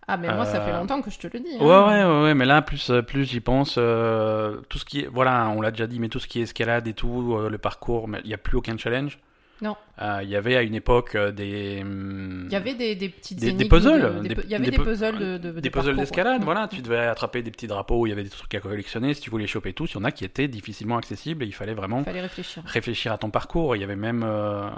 Ah, 0.07 0.17
mais 0.17 0.31
moi, 0.31 0.45
ça 0.45 0.59
fait 0.61 0.71
Euh, 0.71 0.79
longtemps 0.79 1.01
que 1.01 1.11
je 1.11 1.19
te 1.19 1.27
le 1.27 1.39
dis. 1.39 1.55
hein. 1.55 1.59
Ouais, 1.59 1.67
ouais, 1.67 2.03
ouais, 2.05 2.23
ouais, 2.23 2.33
mais 2.33 2.45
là, 2.45 2.61
plus, 2.61 2.89
euh, 2.89 3.01
plus 3.01 3.25
j'y 3.25 3.39
pense, 3.41 3.75
euh, 3.77 4.61
tout 4.69 4.77
ce 4.79 4.85
qui 4.85 5.01
est, 5.01 5.07
voilà, 5.07 5.49
on 5.49 5.61
l'a 5.61 5.71
déjà 5.71 5.87
dit, 5.87 5.99
mais 5.99 6.09
tout 6.09 6.19
ce 6.19 6.27
qui 6.27 6.39
est 6.39 6.43
escalade 6.43 6.87
et 6.87 6.93
tout, 6.93 7.35
euh, 7.37 7.49
le 7.49 7.57
parcours, 7.57 8.07
mais 8.07 8.19
il 8.23 8.27
n'y 8.27 8.33
a 8.33 8.37
plus 8.37 8.57
aucun 8.57 8.77
challenge. 8.77 9.19
Non. 9.61 9.75
Euh, 10.01 10.19
Il 10.23 10.29
y 10.29 10.35
avait 10.37 10.55
à 10.55 10.61
une 10.61 10.75
époque 10.75 11.15
euh, 11.15 11.31
des, 11.31 11.79
hum, 11.81 12.43
Il 12.47 12.53
y 12.53 12.55
avait 12.55 12.73
des, 12.73 12.95
des 12.95 13.09
petites 13.09 13.39
Des- 13.39 13.65
puzzles, 13.67 14.21
Il 14.23 14.49
y 14.49 14.55
avait 14.55 14.65
des 14.65 14.71
des, 14.71 14.77
pu- 14.77 14.83
puzzles 14.83 15.17
de, 15.17 15.37
de, 15.37 15.51
de 15.51 15.59
des 15.59 15.69
puzzles 15.69 15.97
d'escalade, 15.97 16.43
voilà, 16.43 16.65
Mm. 16.65 16.69
tu 16.69 16.81
devais 16.81 16.99
attraper 16.99 17.41
des 17.41 17.51
petits 17.51 17.67
drapeaux, 17.67 18.05
il 18.05 18.09
y 18.09 18.13
avait 18.13 18.23
des 18.23 18.29
trucs 18.29 18.53
à 18.55 18.59
collectionner, 18.61 19.13
si 19.13 19.21
tu 19.21 19.29
voulais 19.29 19.47
choper 19.47 19.73
tous, 19.73 19.91
il 19.91 19.95
y 19.95 19.97
en 19.97 20.03
a 20.05 20.11
qui 20.11 20.23
étaient 20.23 20.47
difficilement 20.47 20.97
accessibles 20.97 21.43
et 21.43 21.47
il 21.47 21.53
fallait 21.53 21.73
vraiment 21.73 21.99
Il 21.99 22.05
fallait 22.05 22.21
réfléchir. 22.21 22.63
réfléchir 22.65 23.11
à 23.11 23.17
ton 23.17 23.29
parcours. 23.29 23.75
Il 23.75 23.79
y 23.81 23.83
avait 23.83 23.95
même, 23.97 24.23
euh, 24.25 24.69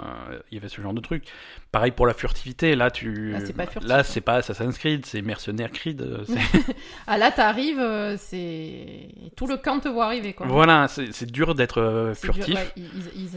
il 0.50 0.56
y 0.56 0.58
avait 0.58 0.68
ce 0.68 0.80
genre 0.80 0.92
de 0.94 1.00
truc. 1.00 1.24
Pareil 1.70 1.92
pour 1.92 2.06
la 2.06 2.14
furtivité. 2.14 2.74
Là, 2.74 2.90
tu, 2.90 3.30
Là, 3.32 3.40
c'est 3.46 3.52
pas 3.52 3.66
furtif, 3.66 3.88
Là, 3.88 3.98
hein. 4.00 4.02
c'est 4.02 4.20
pas 4.20 4.34
Assassin's 4.36 4.76
Creed, 4.78 5.06
c'est 5.06 5.22
Mercenaire 5.22 5.70
Creed. 5.70 6.02
Ah, 7.06 7.18
là, 7.18 7.30
t'arrives, 7.30 7.80
c'est... 8.18 9.08
Tout 9.36 9.46
le 9.46 9.56
camp 9.56 9.78
te 9.80 9.88
voit 9.88 10.06
arriver, 10.06 10.32
quoi. 10.32 10.46
voilà, 10.46 10.88
c'est 10.88 11.30
dur 11.30 11.54
d'être 11.54 11.80
dur, 11.80 12.16
furtif. 12.16 12.54
ouais, 12.54 12.68
ils, 12.76 12.84
ils, 13.16 13.30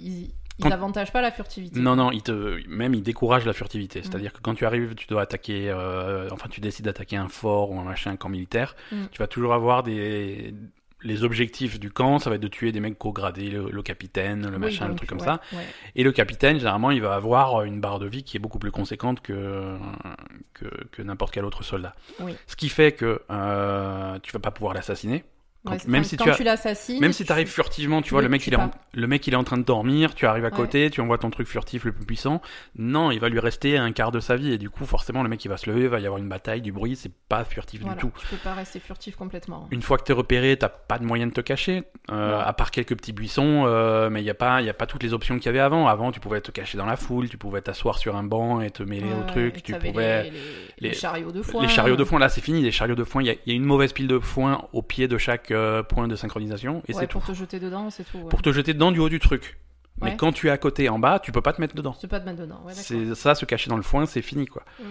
ils, 0.00 0.30
ils- 0.66 0.72
avantagent 0.72 1.12
pas 1.12 1.20
la 1.20 1.30
furtivité. 1.30 1.78
Non, 1.80 1.96
non, 1.96 2.10
te, 2.10 2.66
même 2.68 2.94
il 2.94 3.02
décourage 3.02 3.44
la 3.46 3.52
furtivité. 3.52 4.00
Mm. 4.00 4.02
C'est-à-dire 4.04 4.32
que 4.32 4.40
quand 4.40 4.54
tu 4.54 4.66
arrives, 4.66 4.94
tu 4.94 5.06
dois 5.06 5.22
attaquer, 5.22 5.70
euh, 5.70 6.28
enfin, 6.32 6.48
tu 6.50 6.60
décides 6.60 6.84
d'attaquer 6.86 7.16
un 7.16 7.28
fort 7.28 7.70
ou 7.70 7.78
un 7.80 7.84
machin, 7.84 8.10
un 8.12 8.16
camp 8.16 8.28
militaire. 8.28 8.74
Mm. 8.92 9.04
Tu 9.12 9.18
vas 9.18 9.26
toujours 9.26 9.54
avoir 9.54 9.82
des, 9.82 10.54
les 11.02 11.22
objectifs 11.22 11.78
du 11.78 11.92
camp, 11.92 12.18
ça 12.18 12.28
va 12.28 12.36
être 12.36 12.42
de 12.42 12.48
tuer 12.48 12.72
des 12.72 12.80
mecs 12.80 12.98
gros 12.98 13.12
gradés, 13.12 13.50
le, 13.50 13.70
le 13.70 13.82
capitaine, 13.82 14.42
le 14.46 14.54
Oui, 14.54 14.58
machin, 14.58 14.84
le 14.86 14.88
donc, 14.90 14.96
truc 14.98 15.08
comme 15.10 15.20
ouais, 15.20 15.24
ça. 15.24 15.40
ouais. 15.52 15.64
Et 15.94 16.02
le 16.02 16.10
capitaine, 16.10 16.58
généralement, 16.58 16.90
il 16.90 17.00
va 17.02 17.14
avoir 17.14 17.62
une 17.62 17.80
barre 17.80 18.00
de 18.00 18.06
vie 18.06 18.24
qui 18.24 18.36
est 18.36 18.40
beaucoup 18.40 18.58
plus 18.58 18.72
conséquente 18.72 19.20
que, 19.20 19.76
que, 20.54 20.66
que 20.90 21.02
n'importe 21.02 21.32
quel 21.34 21.44
autre 21.44 21.62
soldat. 21.62 21.94
Oui. 22.20 22.34
Ce 22.48 22.56
qui 22.56 22.68
fait 22.68 22.92
que 22.92 23.22
euh, 23.30 24.18
tu 24.22 24.32
vas 24.32 24.40
pas 24.40 24.50
pouvoir 24.50 24.74
l'assassiner. 24.74 25.24
Quand- 25.64 25.72
Ouais, 25.72 25.78
c'est- 25.80 25.88
même 25.88 26.04
si 26.04 26.16
quand 26.16 26.24
tu 26.24 26.30
as- 26.30 26.56
tu 26.86 27.00
Même 27.00 27.12
si 27.12 27.24
tu 27.24 27.32
arrives 27.32 27.48
furtivement, 27.48 28.00
tu 28.00 28.08
tu 28.08 28.14
vois, 28.14 28.22
le 28.22 28.28
mec, 28.28 28.46
il 28.46 28.54
est 28.54 28.56
en, 28.56 28.70
le 28.94 29.06
mec, 29.08 29.26
il 29.26 29.34
est 29.34 29.36
en 29.36 29.42
train 29.44 29.58
de 29.58 29.64
dormir, 29.64 30.14
tu 30.14 30.24
arrives 30.24 30.44
à 30.44 30.48
Ouais. 30.48 30.54
côté, 30.56 30.88
tu 30.88 31.00
envoies 31.00 31.18
ton 31.18 31.30
truc 31.30 31.46
furtif 31.48 31.84
le 31.84 31.92
plus 31.92 32.06
puissant. 32.06 32.40
Non, 32.76 33.10
il 33.10 33.18
va 33.18 33.28
lui 33.28 33.40
rester 33.40 33.76
un 33.76 33.90
quart 33.92 34.12
de 34.12 34.20
sa 34.20 34.36
vie. 34.36 34.52
Et 34.52 34.58
du 34.58 34.70
coup, 34.70 34.86
forcément, 34.86 35.22
le 35.22 35.28
mec, 35.28 35.44
il 35.44 35.48
va 35.48 35.56
se 35.56 35.68
lever, 35.68 35.82
il 35.82 35.88
va 35.88 35.98
y 36.00 36.06
avoir 36.06 36.18
une 36.20 36.28
bataille, 36.28 36.62
du 36.62 36.70
bruit, 36.72 36.94
c'est 36.96 37.10
pas 37.28 37.44
furtif 37.44 37.80
voilà, 37.80 37.96
du 37.96 38.00
tout. 38.00 38.12
tu 38.20 38.26
peux 38.28 38.36
pas 38.36 38.54
rester 38.54 38.78
furtif 38.78 39.16
complètement. 39.16 39.66
Une 39.72 39.82
fois 39.82 39.98
que 39.98 40.04
t'es 40.04 40.12
repéré, 40.12 40.56
t'as 40.56 40.68
pas 40.68 40.98
de 40.98 41.04
moyen 41.04 41.26
de 41.26 41.32
te 41.32 41.40
cacher, 41.40 41.82
euh, 42.10 42.40
à 42.40 42.52
part 42.52 42.70
quelques 42.70 42.96
petits 42.96 43.12
buissons, 43.12 43.64
euh, 43.66 44.08
mais 44.10 44.22
il 44.22 44.26
y 44.26 44.30
a 44.30 44.34
pas, 44.34 44.62
il 44.62 44.66
y 44.66 44.70
a 44.70 44.74
pas 44.74 44.86
toutes 44.86 45.02
les 45.02 45.12
options 45.12 45.36
qu'il 45.38 45.46
y 45.46 45.48
avait 45.48 45.58
avant. 45.58 45.88
Avant, 45.88 46.12
tu 46.12 46.20
pouvais 46.20 46.40
te 46.40 46.50
cacher 46.52 46.78
dans 46.78 46.86
la 46.86 46.96
foule, 46.96 47.28
tu 47.28 47.36
pouvais 47.36 47.60
t'asseoir 47.60 47.98
sur 47.98 48.16
un 48.16 48.22
banc 48.22 48.60
et 48.60 48.70
te 48.70 48.82
mêler 48.84 49.10
au 49.12 49.24
truc, 49.26 49.62
tu 49.62 49.72
pouvais. 49.74 50.22
les, 50.22 50.30
les- 50.30 50.36
les- 50.80 50.88
les 50.90 50.94
chariots 50.94 51.32
de 51.32 51.42
foin. 51.42 51.62
Les 51.62 51.68
chariots 51.68 51.96
de 51.96 52.04
foin, 52.04 52.20
là, 52.20 52.28
c'est 52.28 52.40
fini. 52.40 52.62
Les 52.62 52.70
chariots 52.70 52.94
de 52.94 53.04
foin, 53.04 53.22
il 53.22 53.26
y, 53.26 53.30
a- 53.30 53.34
il 53.44 53.48
y 53.48 53.52
a 53.52 53.54
une 53.56 53.64
mauvaise 53.64 53.92
pile 53.92 54.06
de 54.06 54.18
foin 54.20 54.66
au 54.72 54.82
pied 54.82 55.08
de 55.08 55.18
chaque 55.18 55.47
euh, 55.50 55.82
point 55.82 56.08
de 56.08 56.16
synchronisation, 56.16 56.82
et 56.88 56.94
Ouais, 56.94 57.00
c'est 57.00 57.06
tout. 57.06 57.18
pour 57.18 57.26
te 57.26 57.32
jeter 57.32 57.58
dedans, 57.60 57.90
c'est 57.90 58.04
tout. 58.04 58.18
ouais. 58.18 58.28
Pour 58.28 58.42
te 58.42 58.52
jeter 58.52 58.74
dedans 58.74 58.92
du 58.92 58.98
haut 59.00 59.08
du 59.08 59.18
truc. 59.20 59.58
Mais 60.00 60.16
quand 60.16 60.30
tu 60.32 60.46
es 60.46 60.50
à 60.50 60.58
côté, 60.58 60.88
en 60.88 61.00
bas, 61.00 61.18
tu 61.18 61.32
peux 61.32 61.40
pas 61.42 61.52
te 61.52 61.60
mettre 61.60 61.74
dedans. 61.74 61.92
Tu 61.92 62.02
peux 62.02 62.08
pas 62.08 62.20
te 62.20 62.24
mettre 62.26 62.40
dedans. 62.40 62.60
C'est 62.70 63.14
ça, 63.16 63.34
se 63.34 63.44
cacher 63.44 63.68
dans 63.68 63.76
le 63.76 63.82
foin, 63.82 64.06
c'est 64.06 64.22
fini, 64.22 64.46
quoi. 64.46 64.62
Mm. 64.78 64.84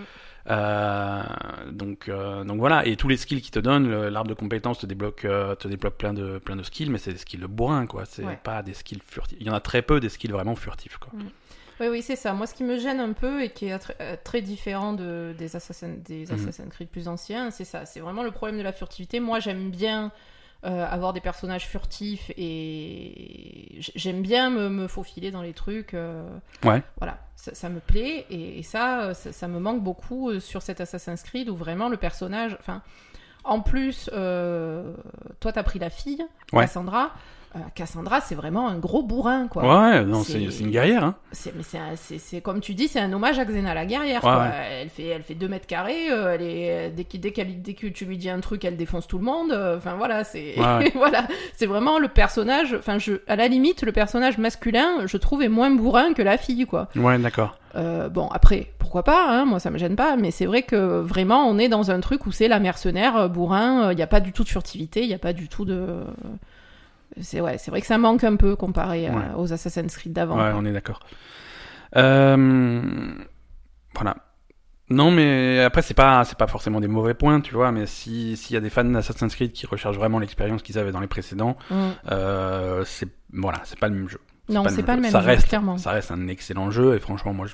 Euh, 0.50 1.24
donc, 1.72 2.08
euh, 2.10 2.44
donc 2.44 2.58
voilà, 2.60 2.86
et 2.86 2.96
tous 2.96 3.08
les 3.08 3.18
skills 3.18 3.42
qui 3.42 3.52
te 3.52 3.60
donnent, 3.60 4.08
l'arbre 4.08 4.30
de 4.30 4.34
compétences 4.34 4.80
te 4.80 4.86
débloque, 4.86 5.26
euh, 5.26 5.56
te 5.56 5.68
débloque 5.68 5.96
plein 5.98 6.14
de, 6.14 6.38
plein 6.40 6.56
de 6.56 6.64
skills, 6.64 6.90
mais 6.90 6.98
c'est 6.98 7.12
des 7.12 7.18
skills 7.18 7.40
de 7.42 7.48
bourrin, 7.48 7.86
quoi. 7.86 8.06
C'est 8.06 8.24
Ouais. 8.24 8.40
pas 8.42 8.64
des 8.64 8.74
skills 8.74 9.02
furtifs. 9.06 9.38
Il 9.42 9.48
y 9.48 9.50
en 9.50 9.54
a 9.54 9.60
très 9.60 9.82
peu 9.82 10.00
des 10.00 10.10
skills 10.10 10.32
vraiment 10.32 10.56
furtifs, 10.56 10.98
quoi. 10.98 11.12
Oui, 11.80 11.88
oui, 11.90 12.02
c'est 12.02 12.16
ça. 12.16 12.34
Moi, 12.34 12.48
ce 12.48 12.56
qui 12.56 12.64
me 12.64 12.78
gêne 12.80 13.00
un 13.00 13.14
peu 13.14 13.44
et 13.44 13.50
qui 13.52 13.68
est 13.68 13.78
très, 13.78 14.18
très 14.18 14.42
différent 14.42 14.94
de, 14.94 15.36
des, 15.38 15.56
Assassin, 15.56 15.94
des 16.04 16.26
Mhm. 16.26 16.34
Assassin's 16.34 16.70
Creed 16.74 16.90
plus 16.90 17.08
anciens, 17.08 17.52
c'est 17.52 17.66
ça. 17.66 17.86
C'est 17.86 18.00
vraiment 18.00 18.24
le 18.24 18.32
problème 18.32 18.58
de 18.58 18.64
la 18.64 18.72
furtivité. 18.72 19.20
Moi, 19.20 19.40
j'aime 19.40 19.70
bien 19.70 20.12
euh, 20.66 20.86
avoir 20.90 21.14
des 21.14 21.22
personnages 21.22 21.68
furtifs 21.68 22.32
et 22.38 23.78
j'aime 23.96 24.22
bien 24.22 24.50
me, 24.50 24.70
me 24.70 24.88
faufiler 24.88 25.32
dans 25.32 25.42
les 25.42 25.54
trucs. 25.54 25.94
euh, 25.94 26.28
Ouais. 26.64 26.82
Voilà, 26.98 27.20
ça, 27.36 27.54
ça 27.54 27.70
me 27.70 27.80
plaît 27.80 28.26
et, 28.30 28.60
et 28.60 28.64
ça, 28.64 29.14
ça, 29.14 29.32
ça 29.32 29.48
me 29.48 29.60
manque 29.60 29.84
beaucoup 29.84 30.30
euh, 30.30 30.40
sur 30.40 30.62
cet 30.62 30.82
Assassin's 30.82 31.22
Creed 31.24 31.50
où 31.50 31.56
vraiment 31.56 31.90
le 31.90 31.98
personnage. 31.98 32.58
Enfin, 32.60 32.82
en 33.44 33.62
plus, 33.62 34.10
euh, 34.14 34.94
toi, 35.40 35.52
t'as 35.54 35.64
pris 35.64 35.80
la 35.80 35.90
fille, 35.90 36.26
Ouais. 36.54 36.64
Cassandra. 36.64 37.12
Euh, 37.56 37.60
Cassandra, 37.76 38.20
c'est 38.20 38.36
vraiment 38.36 38.68
un 38.68 38.78
gros 38.78 39.02
bourrin, 39.04 39.48
quoi. 39.48 39.64
Ouais, 39.64 40.04
non, 40.04 40.22
C'est- 40.22 40.34
une 40.60 40.70
guerrière, 40.70 41.04
hein. 41.04 41.16
C'est, 41.32 41.56
mais 41.56 41.64
c'est, 41.64 41.78
un- 41.78 41.96
c'est, 41.96 42.20
c'est 42.20 42.42
comme 42.42 42.60
tu 42.60 42.74
dis, 42.74 42.88
c'est 42.90 43.00
un 43.00 43.12
hommage 43.14 43.40
à 43.40 43.46
Xena 43.46 43.74
la 43.74 43.86
guerrière. 43.86 44.24
Ouais, 44.24 44.30
quoi. 44.30 44.40
ouais. 44.42 44.82
Elle 44.82 44.90
fait, 44.90 45.06
elle 45.08 45.24
fait 45.24 45.34
2 45.34 45.48
mètres 45.48 45.66
carrés. 45.66 46.12
euh, 46.12 46.34
elle 46.36 46.42
est, 46.42 46.90
dès, 46.92 47.06
qu'il- 47.06 47.22
dès, 47.22 47.32
dès 47.32 47.74
que 47.74 47.88
tu 47.88 48.06
lui 48.06 48.18
dis 48.18 48.30
un 48.30 48.42
truc, 48.42 48.66
elle 48.66 48.76
défonce 48.76 49.08
tout 49.08 49.18
le 49.18 49.24
monde. 49.24 49.54
euh, 49.54 49.78
Enfin 49.78 49.96
voilà, 49.98 50.24
c'est, 50.26 50.56
Ouais, 50.60 50.92
voilà, 50.96 51.26
c'est 51.56 51.66
vraiment 51.68 52.00
le 52.00 52.10
personnage. 52.10 52.76
Enfin, 52.78 52.98
je, 53.00 53.14
à 53.28 53.36
la 53.38 53.48
limite, 53.48 53.82
le 53.84 53.92
personnage 53.94 54.38
masculin, 54.38 55.06
je 55.06 55.18
trouve 55.18 55.42
est 55.42 55.50
moins 55.50 55.72
bourrin 55.72 56.14
que 56.14 56.22
la 56.22 56.38
fille, 56.38 56.66
quoi. 56.66 56.90
Ouais, 56.98 57.18
d'accord. 57.18 57.56
Euh, 57.76 58.10
bon, 58.10 58.28
après, 58.30 58.74
pourquoi 58.78 59.04
pas, 59.04 59.28
hein, 59.30 59.46
moi 59.46 59.60
ça 59.60 59.70
me 59.72 59.78
gêne 59.78 59.96
pas, 59.96 60.16
mais 60.18 60.32
c'est 60.32 60.46
vrai 60.48 60.64
que 60.64 61.00
vraiment 61.02 61.48
on 61.48 61.58
est 61.60 61.70
dans 61.70 61.92
un 61.92 62.00
truc 62.02 62.26
où 62.26 62.32
c'est 62.32 62.48
la 62.48 62.60
mercenaire, 62.60 63.30
bourrin, 63.30 63.92
il 63.92 63.96
n'y 63.96 64.02
a 64.02 64.08
pas 64.08 64.20
du 64.20 64.32
tout 64.32 64.44
de 64.44 64.50
furtivité, 64.50 65.02
il 65.02 65.08
n'y 65.08 65.14
a 65.14 65.20
pas 65.20 65.34
du 65.34 65.48
tout 65.48 65.64
de. 65.66 65.86
C'est 67.22 67.42
ouais, 67.42 67.58
c'est 67.58 67.72
vrai 67.72 67.82
que 67.82 67.88
ça 67.88 67.98
manque 67.98 68.24
un 68.24 68.36
peu 68.36 68.56
comparé 68.56 69.08
à- 69.08 69.38
aux 69.38 69.52
Assassin's 69.54 69.96
Creed 69.98 70.14
d'avant. 70.14 70.38
Ouais, 70.38 70.52
on 70.56 70.66
est 70.66 70.74
d'accord. 70.74 71.00
Euh, 71.96 73.14
voilà. 73.96 74.16
Non, 74.90 75.12
mais 75.12 75.62
après 75.64 75.82
c'est 75.82 75.94
pas 75.94 76.24
c'est 76.24 76.38
pas 76.38 76.48
forcément 76.48 76.80
des 76.80 76.88
mauvais 76.88 77.14
points, 77.14 77.42
tu 77.42 77.54
vois. 77.54 77.72
Mais 77.72 77.86
si 77.86 78.38
s'il 78.38 78.54
y 78.54 78.58
a 78.58 78.62
des 78.62 78.70
fans 78.70 78.86
d'Assassin's 78.86 79.36
Creed 79.36 79.52
qui 79.52 79.66
recherchent 79.66 79.98
vraiment 79.98 80.20
l'expérience 80.20 80.62
qu'ils 80.64 80.80
avaient 80.80 80.94
dans 80.94 81.02
les 81.02 81.08
précédents, 81.08 81.58
Mm. 81.70 81.76
euh, 82.12 82.84
c'est 82.86 83.10
voilà, 83.34 83.60
c'est 83.66 83.78
pas 83.80 83.90
le 83.90 83.96
même 83.96 84.08
jeu. 84.08 84.20
Non, 84.50 84.64
c'est 84.70 84.84
pas 84.84 84.96
le 84.96 85.02
même 85.02 85.12
ça 85.12 85.20
jeu, 85.22 85.28
reste, 85.28 85.48
clairement. 85.48 85.78
Ça 85.78 85.92
reste 85.92 86.10
un 86.12 86.28
excellent 86.28 86.72
jeu 86.72 86.96
et 86.96 87.00
franchement, 87.00 87.34
moi, 87.34 87.48
je 87.48 87.54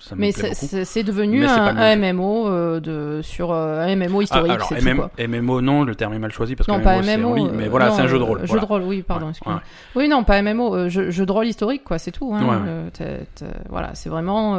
ça 0.00 0.14
me 0.16 0.20
Mais 0.20 0.32
plaît 0.32 0.42
c'est- 0.42 0.48
beaucoup. 0.48 0.66
c'est 0.70 0.84
c'est 0.84 1.02
devenu 1.04 1.40
Mais 1.40 1.46
un, 1.46 1.76
un 1.76 1.96
MMO 1.96 2.48
euh, 2.48 2.80
de, 2.80 3.20
sur 3.22 3.52
euh, 3.52 3.80
un 3.86 3.94
MMO 3.94 4.20
Ah, 4.20 4.22
historique, 4.24 4.52
alors, 4.52 4.72
MM 4.72 4.96
tout, 4.96 5.08
quoi. 5.16 5.26
MMO, 5.28 5.60
non, 5.60 5.84
le 5.84 5.94
terme 5.94 6.14
est 6.14 6.18
mal 6.18 6.32
choisi 6.32 6.56
parce 6.56 6.66
que 6.66 6.72
Non, 6.72 6.80
pas 6.80 7.00
MMO, 7.00 7.28
en 7.30 7.34
ligne, 7.34 7.50
mais 7.54 7.66
euh, 7.66 7.70
voilà, 7.70 7.88
non, 7.88 7.94
c'est 7.96 8.02
un 8.02 8.06
jeu 8.08 8.18
de 8.18 8.22
euh, 8.22 8.26
rôle. 8.26 8.40
Jeu 8.40 8.46
voilà. 8.46 8.62
de 8.62 8.66
rôle, 8.66 8.82
oui, 8.82 9.02
pardon, 9.02 9.26
Ouais, 9.46 9.52
ouais. 9.52 9.58
Oui, 9.94 10.08
non, 10.08 10.24
pas 10.24 10.42
MMO, 10.42 10.74
euh, 10.74 10.88
jeu, 10.88 11.10
jeu 11.10 11.26
de 11.26 11.32
rôle 11.32 11.46
historique, 11.46 11.84
quoi, 11.84 11.98
c'est 11.98 12.12
tout. 12.12 12.34
Hein. 12.34 12.44
Ouais. 12.44 12.90
Euh, 13.02 13.50
voilà, 13.68 13.94
c'est 13.94 14.08
vraiment. 14.08 14.56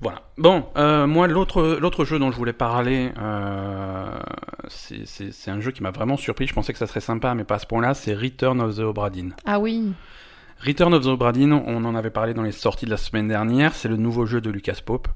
Voilà. 0.00 0.22
Bon, 0.38 0.66
euh, 0.76 1.06
moi, 1.06 1.26
l'autre 1.28 1.76
l'autre 1.80 2.04
jeu 2.06 2.18
dont 2.18 2.30
je 2.30 2.36
voulais 2.36 2.52
parler, 2.54 3.12
euh, 3.18 4.18
c'est- 4.68 5.04
c'est 5.06 5.30
c'est 5.32 5.50
un 5.50 5.60
jeu 5.60 5.72
qui 5.72 5.82
m'a 5.82 5.90
vraiment 5.90 6.16
surpris. 6.16 6.46
Je 6.46 6.54
pensais 6.54 6.72
que 6.72 6.78
ça 6.78 6.86
serait 6.86 7.00
sympa, 7.00 7.34
mais 7.34 7.44
pas 7.44 7.56
à 7.56 7.58
ce 7.58 7.66
point-là. 7.66 7.92
C'est 7.94 8.14
Return 8.14 8.60
of 8.60 8.76
the 8.76 8.80
Obra 8.80 9.10
Dinn. 9.10 9.34
Ah 9.44 9.58
oui, 9.60 9.92
Return 10.64 10.94
of 10.94 11.04
the 11.04 11.08
Obra 11.08 11.32
Dinn, 11.32 11.52
on 11.52 11.84
en 11.84 11.94
avait 11.94 12.10
parlé 12.10 12.32
dans 12.34 12.42
les 12.42 12.52
sorties 12.52 12.86
de 12.86 12.90
la 12.90 12.96
semaine 12.96 13.28
dernière. 13.28 13.74
C'est 13.74 13.88
le 13.88 13.96
nouveau 13.96 14.24
jeu 14.26 14.40
de 14.40 14.50
Lucas 14.50 14.78
Pope. 14.84 15.08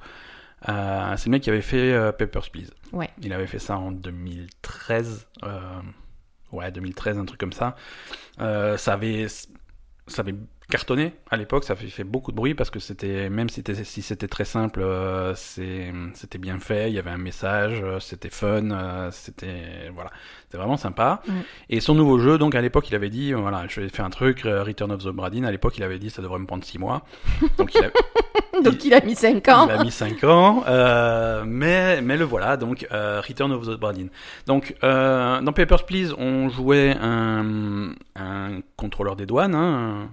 Euh, 0.69 1.15
c'est 1.17 1.27
le 1.27 1.33
mec 1.33 1.43
qui 1.43 1.51
avait 1.51 1.61
fait 1.63 1.93
euh, 1.93 2.13
Papers, 2.13 2.51
Please. 2.51 2.71
Ouais. 2.93 3.11
Il 3.23 3.33
avait 3.33 3.47
fait 3.47 3.59
ça 3.59 3.77
en 3.79 3.91
2013. 3.91 5.27
euh, 5.45 5.61
ouais, 6.53 6.71
2013, 6.71 7.19
un 7.19 7.25
truc 7.25 7.41
comme 7.41 7.53
ça. 7.53 7.77
Euh, 8.41 8.77
ça 8.79 8.95
avait, 8.95 9.27
ça 9.29 10.21
avait 10.23 10.35
cartonné 10.71 11.13
à 11.31 11.37
l'époque. 11.37 11.65
Ça 11.65 11.77
fait 11.77 12.05
beaucoup 12.05 12.31
de 12.31 12.37
bruit 12.37 12.55
parce 12.55 12.71
que 12.71 12.79
c'était, 12.79 13.29
même 13.29 13.49
si 13.49 13.57
c'était, 13.57 13.85
si 13.85 14.03
c'était 14.03 14.29
très 14.29 14.45
simple, 14.45 14.81
euh, 14.83 15.35
c'était 15.35 16.39
bien 16.39 16.59
fait. 16.59 16.91
Il 16.91 16.95
y 16.95 16.99
avait 16.99 17.11
un 17.11 17.19
message, 17.19 17.81
euh, 17.83 18.01
c'était 18.01 18.31
fun, 18.31 18.71
euh, 18.71 19.11
c'était, 19.11 19.91
voilà, 19.95 20.11
c'était 20.45 20.59
vraiment 20.59 20.77
sympa. 20.77 21.23
Mm. 21.27 21.33
Et 21.71 21.81
son 21.81 21.95
nouveau 21.95 22.19
jeu, 22.19 22.39
donc 22.39 22.55
à 22.55 22.61
l'époque, 22.61 22.89
il 22.89 22.95
avait 22.95 23.11
dit, 23.11 23.33
voilà, 23.33 23.65
je 23.69 23.81
vais 23.81 23.89
faire 23.89 24.05
un 24.05 24.11
truc, 24.11 24.43
Return 24.45 24.91
of 24.93 25.05
the 25.05 25.09
Bradin. 25.09 25.45
À 25.45 25.51
l'époque, 25.51 25.75
il 25.77 25.83
avait 25.83 25.99
dit, 25.99 26.11
ça 26.11 26.23
devrait 26.23 26.39
me 26.39 26.47
prendre 26.47 26.65
6 26.65 26.79
mois. 26.79 27.05
Donc 27.59 27.75
il 27.75 27.85
a, 27.85 28.61
donc 28.63 28.85
il 28.85 28.95
a 28.95 29.01
mis 29.01 29.15
5 29.15 29.49
ans. 29.49 29.67
il 29.67 29.73
a 29.73 29.85
mis 29.85 29.91
5 29.91 30.25
ans, 30.25 30.65
euh, 30.67 31.45
mais, 31.47 32.01
mais 32.01 32.17
le 32.17 32.25
voilà, 32.25 32.57
donc 32.57 32.87
Return 32.91 33.53
of 33.53 33.67
the 33.67 33.79
Bradin. 33.79 34.07
Donc 34.47 34.75
dans 34.83 35.53
Papers, 35.55 35.85
Please, 35.87 36.15
on 36.17 36.49
jouait 36.49 36.97
un, 37.01 37.93
un 38.17 38.61
contrôleur 38.77 39.17
des 39.17 39.27
douanes. 39.27 39.55
hein. 39.55 40.09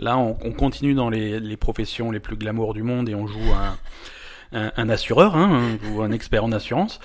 Là, 0.00 0.18
on, 0.18 0.36
on 0.42 0.50
continue 0.52 0.94
dans 0.94 1.10
les, 1.10 1.38
les 1.38 1.56
professions 1.56 2.10
les 2.10 2.18
plus 2.20 2.36
glamour 2.36 2.74
du 2.74 2.82
monde 2.82 3.08
et 3.08 3.14
on 3.14 3.26
joue 3.26 3.52
un, 4.52 4.58
un, 4.58 4.72
un 4.76 4.88
assureur, 4.88 5.36
hein, 5.36 5.76
joue 5.84 6.02
un 6.02 6.10
expert 6.10 6.42
en 6.42 6.50
assurance. 6.52 6.98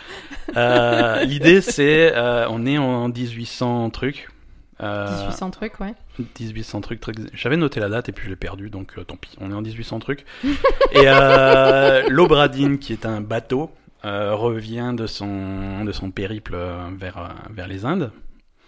Euh, 0.56 1.24
L'idée, 1.26 1.62
c'est, 1.62 2.16
euh, 2.16 2.48
on 2.50 2.66
est 2.66 2.78
en 2.78 3.10
1800 3.10 3.90
trucs. 3.92 4.30
Euh, 4.82 5.10
1800 5.26 5.52
trucs, 5.52 5.80
ouais. 5.80 5.94
1800 6.20 6.82
trucs, 6.82 7.00
trucs. 7.00 7.18
J'avais 7.34 7.58
noté 7.58 7.80
la 7.80 7.88
date 7.90 8.10
et 8.10 8.12
puis 8.12 8.26
je 8.26 8.30
l'ai 8.30 8.36
perdu, 8.36 8.70
donc 8.70 8.98
euh, 8.98 9.04
tant 9.04 9.16
pis. 9.16 9.36
On 9.40 9.52
est 9.52 9.54
en 9.54 9.62
1800 9.62 10.00
trucs. 10.00 10.26
et 10.44 11.04
euh, 11.06 12.04
l'Obradine, 12.10 12.78
qui 12.80 12.92
est 12.94 13.06
un 13.06 13.22
bateau, 13.22 13.72
euh, 14.06 14.36
revient 14.36 14.94
de 14.96 15.08
son 15.08 15.84
de 15.86 15.92
son 15.92 16.12
périple 16.12 16.54
euh, 16.56 16.78
vers 16.98 17.18
euh, 17.18 17.28
vers 17.52 17.68
les 17.68 17.86
Indes, 17.86 18.12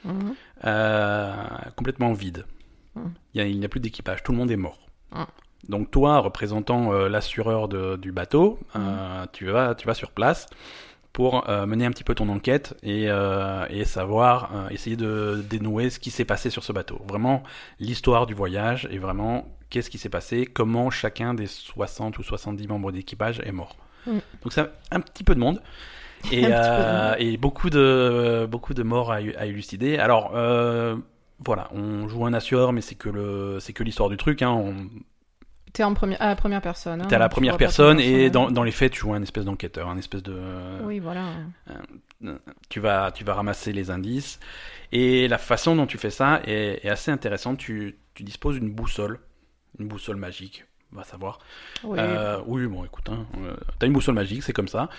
Mhm. 0.06 0.34
euh, 0.66 1.34
complètement 1.76 2.14
vide. 2.14 2.46
Il 3.34 3.42
a- 3.42 3.46
n'y 3.46 3.66
a, 3.66 3.70
plus 3.70 3.80
d'équipage, 3.80 4.24
tout 4.24 4.32
le 4.32 4.38
monde 4.38 4.52
est 4.52 4.58
mort. 4.58 4.80
Mhm. 5.14 5.26
Donc 5.70 5.92
toi, 5.92 6.20
représentant 6.20 6.94
euh, 6.94 7.10
l'assureur 7.10 7.68
du 7.98 8.12
bateau, 8.12 8.60
euh, 8.76 9.26
tu 9.34 9.46
vas 9.48 9.76
tu 9.76 9.88
vas 9.88 9.94
sur 9.94 10.12
place 10.12 10.46
pour 11.14 11.50
euh, 11.50 11.66
mener 11.66 11.86
un 11.86 11.92
petit 11.92 12.04
peu 12.04 12.14
ton 12.14 12.30
enquête 12.30 12.78
et, 12.84 13.06
et 13.70 13.86
savoir, 13.86 14.68
essayer 14.70 14.96
de 14.96 15.44
dénouer 15.50 15.90
ce 15.90 16.00
qui 16.00 16.12
s'est 16.12 16.26
passé 16.26 16.50
sur 16.50 16.64
ce 16.64 16.72
bateau. 16.72 17.02
Vraiment, 17.08 17.42
l'histoire 17.80 18.28
du 18.28 18.34
voyage 18.36 18.88
et 18.92 19.00
vraiment 19.00 19.48
qu'est-ce 19.70 19.90
qui 19.90 19.98
s'est 19.98 20.10
passé, 20.10 20.46
comment 20.46 20.90
chacun 20.92 21.34
des 21.34 21.48
60 21.48 22.18
ou 22.20 22.24
70 22.24 22.68
membres 22.68 22.92
d'équipage 22.92 23.42
est 23.44 23.52
mort. 23.52 23.76
Mm. 24.06 24.12
Donc 24.44 24.54
c'est 24.54 24.62
un 24.92 25.00
petit 25.02 25.24
peu 25.24 25.34
de 25.36 25.40
monde. 25.40 25.62
Et, 26.32 26.46
Un 26.46 26.50
petit 26.50 26.70
peu 26.70 26.84
de 26.84 27.08
monde. 27.10 27.16
et 27.20 27.38
beaucoup 27.38 27.70
de 27.70 28.48
beaucoup 28.50 28.74
de 28.74 28.82
morts 28.84 29.12
à, 29.12 29.16
à 29.16 29.46
élucider. 29.46 29.98
Alors 29.98 30.32
voilà, 31.46 31.70
on 31.74 32.08
joue 32.08 32.26
un 32.26 32.34
assureur, 32.34 32.74
mais 32.74 32.82
c'est 32.82 32.96
que 32.96 33.10
le 33.10 33.60
c'est 33.60 33.74
que 33.74 33.84
l'histoire 33.84 34.10
du 34.10 34.18
truc. 34.18 34.42
Hein. 34.42 34.52
On, 34.52 34.76
T'es 35.74 35.84
en 35.84 35.94
première, 35.94 36.20
à 36.22 36.28
la 36.28 36.36
première 36.36 36.62
personne. 36.62 37.02
hein, 37.02 37.06
T'es 37.08 37.16
à 37.16 37.20
la 37.20 37.30
première 37.30 37.58
personne 37.58 38.00
et 38.00 38.30
dans, 38.32 38.42
personnage. 38.42 38.54
dans 38.54 38.64
les 38.64 38.72
faits, 38.72 38.92
tu 38.94 39.00
joues 39.02 39.14
un 39.14 39.22
espèce 39.22 39.46
d'enquêteur, 39.46 39.90
un 39.90 39.98
espèce 39.98 40.24
de. 40.24 40.36
Oui, 40.84 40.98
voilà. 41.00 41.26
Tu 42.70 42.80
vas, 42.80 43.12
tu 43.12 43.24
vas 43.24 43.34
ramasser 43.36 43.74
les 43.74 43.92
indices. 43.92 44.40
Et 44.92 45.28
la 45.28 45.38
façon 45.38 45.76
dont 45.76 45.86
tu 45.86 45.98
fais 45.98 46.10
ça 46.10 46.42
est, 46.46 46.84
est 46.84 46.90
assez 46.90 47.12
intéressante. 47.12 47.58
Tu, 47.60 47.98
tu 48.16 48.24
disposes 48.24 48.56
d'une 48.60 48.72
boussole, 48.72 49.20
une 49.78 49.88
boussole 49.88 50.16
magique, 50.16 50.66
on 50.94 50.96
va 50.96 51.04
savoir. 51.04 51.40
Oui. 51.84 52.00
Euh, 52.00 52.40
oui, 52.48 52.66
bon, 52.66 52.84
écoute, 52.84 53.10
hein, 53.10 53.26
euh, 53.44 53.56
t'as 53.78 53.86
une 53.86 53.94
boussole 53.94 54.16
magique, 54.16 54.42
c'est 54.42 54.54
comme 54.54 54.70
ça. 54.70 54.90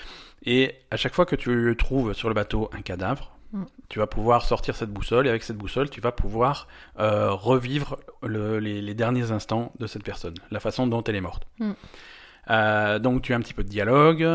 Et 0.44 0.76
à 0.92 0.96
chaque 0.96 1.14
fois 1.14 1.26
que 1.26 1.34
tu 1.34 1.74
trouves 1.76 2.12
sur 2.12 2.28
le 2.28 2.34
bateau 2.34 2.70
un 2.72 2.82
cadavre, 2.82 3.32
Mm. 3.52 3.64
tu 3.88 3.98
vas 3.98 4.06
pouvoir 4.06 4.44
sortir 4.44 4.76
cette 4.76 4.90
boussole 4.90 5.26
et 5.26 5.30
avec 5.30 5.42
cette 5.42 5.56
boussole, 5.56 5.88
tu 5.88 6.00
vas 6.02 6.12
pouvoir 6.12 6.68
euh, 6.98 7.30
revivre 7.30 7.96
le- 8.22 8.58
les, 8.58 8.82
les 8.82 8.94
derniers 8.94 9.30
instants 9.32 9.72
de 9.78 9.86
cette 9.86 10.04
personne, 10.04 10.34
la 10.50 10.60
façon 10.60 10.86
dont 10.86 11.02
elle 11.04 11.16
est 11.16 11.20
morte. 11.22 11.44
Mm. 11.58 11.70
Euh, 12.50 12.98
donc 12.98 13.22
tu 13.22 13.32
as 13.34 13.36
un 13.36 13.40
petit 13.40 13.54
peu 13.54 13.62
de 13.64 13.68
dialogue, 13.68 14.26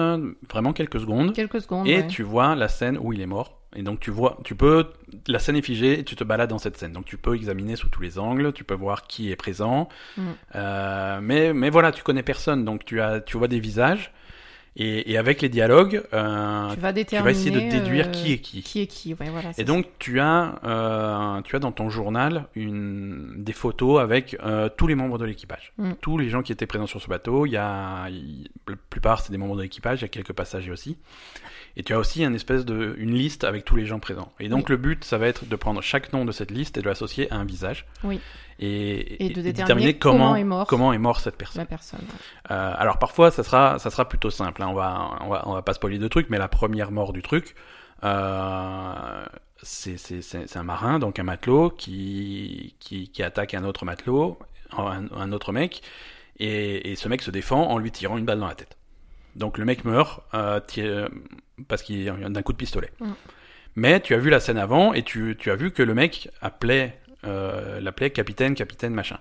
vraiment 0.51 0.74
quelques 0.74 1.00
secondes, 1.00 1.34
Quelques 1.34 1.62
secondes. 1.62 1.88
et 1.88 1.98
ouais. 1.98 2.08
tu 2.08 2.22
vois 2.24 2.55
la 2.55 2.67
scène 2.67 2.98
où 3.00 3.12
il 3.13 3.22
est 3.22 3.25
mort. 3.27 3.60
Et 3.75 3.82
donc 3.82 4.00
tu 4.00 4.12
vois, 4.12 4.38
tu 4.43 4.53
peux, 4.55 4.88
la 5.27 5.39
scène 5.39 5.55
est 5.55 5.63
figée 5.63 6.00
et 6.00 6.03
tu 6.03 6.15
te 6.15 6.24
balades 6.24 6.51
dans 6.51 6.60
cette 6.60 6.77
scène. 6.77 6.91
Donc 6.91 7.05
tu 7.05 7.17
peux 7.17 7.36
examiner 7.36 7.75
sous 7.75 7.89
tous 7.89 8.01
les 8.03 8.20
angles, 8.20 8.53
tu 8.53 8.63
peux 8.63 8.75
voir 8.75 9.08
qui 9.08 9.32
est 9.32 9.36
présent. 9.36 9.89
Mm. 10.17 10.22
Euh, 10.55 11.20
mais 11.24 11.53
mais 11.53 11.72
voilà, 11.72 11.91
tu 11.91 12.03
connais 12.03 12.22
personne, 12.24 12.65
donc 12.65 12.86
tu 12.86 13.01
as, 13.01 13.20
tu 13.20 13.38
vois 13.38 13.48
des 13.48 13.60
visages. 13.60 14.12
Et, 14.75 15.12
et 15.12 15.18
avec 15.20 15.42
les 15.44 15.50
dialogues, 15.50 16.01
euh, 16.13 16.74
tu 16.74 16.80
vas 16.80 16.92
tu 16.94 17.15
vas 17.15 17.30
essayer 17.30 17.51
de 17.51 17.60
déduire 17.70 18.08
euh, 18.08 18.12
qui 18.12 18.34
est 18.34 18.39
qui. 18.39 18.63
Qui 18.63 18.82
est 18.82 18.88
qui, 18.88 19.13
ouais, 19.13 19.30
voilà. 19.30 19.51
Et 19.60 19.63
donc 19.65 19.86
tu 20.00 20.20
as, 20.20 20.56
euh, 20.63 21.42
tu 21.44 21.56
as 21.56 21.60
dans 21.60 21.72
ton 21.72 21.89
journal 21.92 22.48
une, 22.56 23.36
des 23.44 23.53
photos 23.53 24.01
avec 24.01 24.36
euh, 24.44 24.70
tous 24.75 24.88
les 24.88 24.96
membres 24.96 25.20
de 25.20 25.25
l'équipage, 25.25 25.74
Mm. 25.77 25.92
tous 26.01 26.18
les 26.18 26.30
gens 26.30 26.42
qui 26.42 26.51
étaient 26.51 26.65
présents 26.65 26.88
sur 26.88 27.01
ce 27.01 27.08
bateau. 27.08 27.46
Il 27.46 27.51
y 27.51 27.58
a, 27.58 28.10
il- 28.10 28.50
la 28.68 28.75
plupart 28.89 29.20
c'est 29.22 29.32
des 29.32 29.38
membres 29.38 29.56
de 29.58 29.62
l'équipage, 29.62 30.00
il 30.00 30.03
y 30.03 30.06
a 30.06 30.10
quelques 30.10 30.34
passagers 30.34 30.72
aussi. 30.72 30.98
Et 31.75 31.82
tu 31.84 31.94
as 31.94 31.98
aussi 31.98 32.24
une 32.24 32.36
espèce 32.36 32.65
de, 32.65 32.94
une 33.00 33.15
liste 33.15 33.44
avec 33.44 33.65
tous 33.65 33.75
les 33.75 33.86
gens 33.88 34.00
présents. 34.00 34.32
Et 34.39 34.48
donc 34.48 34.70
le 34.70 34.77
but, 34.77 35.03
ça 35.03 35.18
va 35.18 35.27
être 35.27 35.46
de 35.48 35.56
prendre 35.56 35.82
chaque 35.82 36.13
nom 36.13 36.24
de 36.24 36.32
cette 36.32 36.51
liste 36.51 36.77
et 36.77 36.82
de 36.82 36.88
l'associer 36.88 37.32
à 37.32 37.38
un 37.38 37.46
visage. 37.46 37.86
Oui. 38.03 38.20
Et, 38.60 39.25
Et 39.25 39.30
de 39.30 39.42
déterminer 39.42 39.98
comment, 39.98 40.18
comment 40.18 40.36
est 40.36 40.44
mort. 40.44 40.68
comment 40.68 40.94
est 40.94 41.00
mort 41.00 41.20
cette 41.20 41.36
personne. 41.36 41.62
La 41.62 41.65
personne. 41.65 42.01
Euh, 42.51 42.74
alors 42.77 43.00
parfois, 43.00 43.32
ça 43.32 43.44
sera, 43.44 43.80
ça 43.80 43.89
sera 43.89 44.08
plutôt 44.08 44.30
simple. 44.30 44.62
hein. 44.62 44.68
On 44.70 44.74
va, 44.75 45.18
on 45.22 45.30
va, 45.30 45.44
on 45.48 45.53
va 45.53 45.63
pas 45.63 45.74
spoiler 45.74 45.98
de 45.98 46.08
trucs, 46.08 46.30
mais 46.30 46.38
la 46.38 46.48
première 46.48 46.92
mort 46.92 47.12
du 47.13 47.24
truc, 47.24 47.56
euh, 48.03 49.25
c'est, 49.62 49.98
c'est, 49.98 50.22
c'est, 50.22 50.48
c'est 50.48 50.60
un 50.60 50.63
marin, 50.63 51.00
donc 51.00 51.18
un 51.20 51.24
matelot 51.24 51.72
qui, 51.72 52.75
qui, 52.80 53.10
qui 53.10 53.24
attaque 53.24 53.53
un 53.56 53.63
autre 53.63 53.86
matelot, 53.86 54.38
un, 54.77 55.06
un 55.15 55.32
autre 55.32 55.51
mec, 55.51 55.82
et, 56.39 56.92
et 56.92 56.96
ce 56.96 57.08
mec 57.10 57.22
se 57.22 57.32
défend 57.32 57.63
en 57.70 57.77
lui 57.80 57.92
tirant 57.92 58.18
une 58.18 58.25
balle 58.25 58.39
dans 58.39 58.48
la 58.48 58.56
tête. 58.56 58.77
Donc 59.36 59.58
le 59.58 59.66
mec 59.66 59.84
meurt 59.86 60.22
euh, 60.34 60.60
tir- 60.60 61.10
parce 61.68 61.82
qu'il 61.84 62.06
d'un 62.06 62.42
coup 62.42 62.52
de 62.54 62.58
pistolet. 62.58 62.90
Mm. 63.00 63.12
Mais 63.75 64.00
tu 64.00 64.13
as 64.13 64.18
vu 64.20 64.30
la 64.30 64.40
scène 64.40 64.58
avant 64.58 64.94
et 64.94 65.02
tu, 65.04 65.36
tu 65.40 65.50
as 65.50 65.56
vu 65.56 65.72
que 65.72 65.82
le 65.82 65.94
mec 65.96 66.30
appelait, 66.42 67.00
euh, 67.25 67.80
l'appelait 67.82 68.12
capitaine, 68.12 68.54
capitaine, 68.54 68.94
machin. 68.94 69.18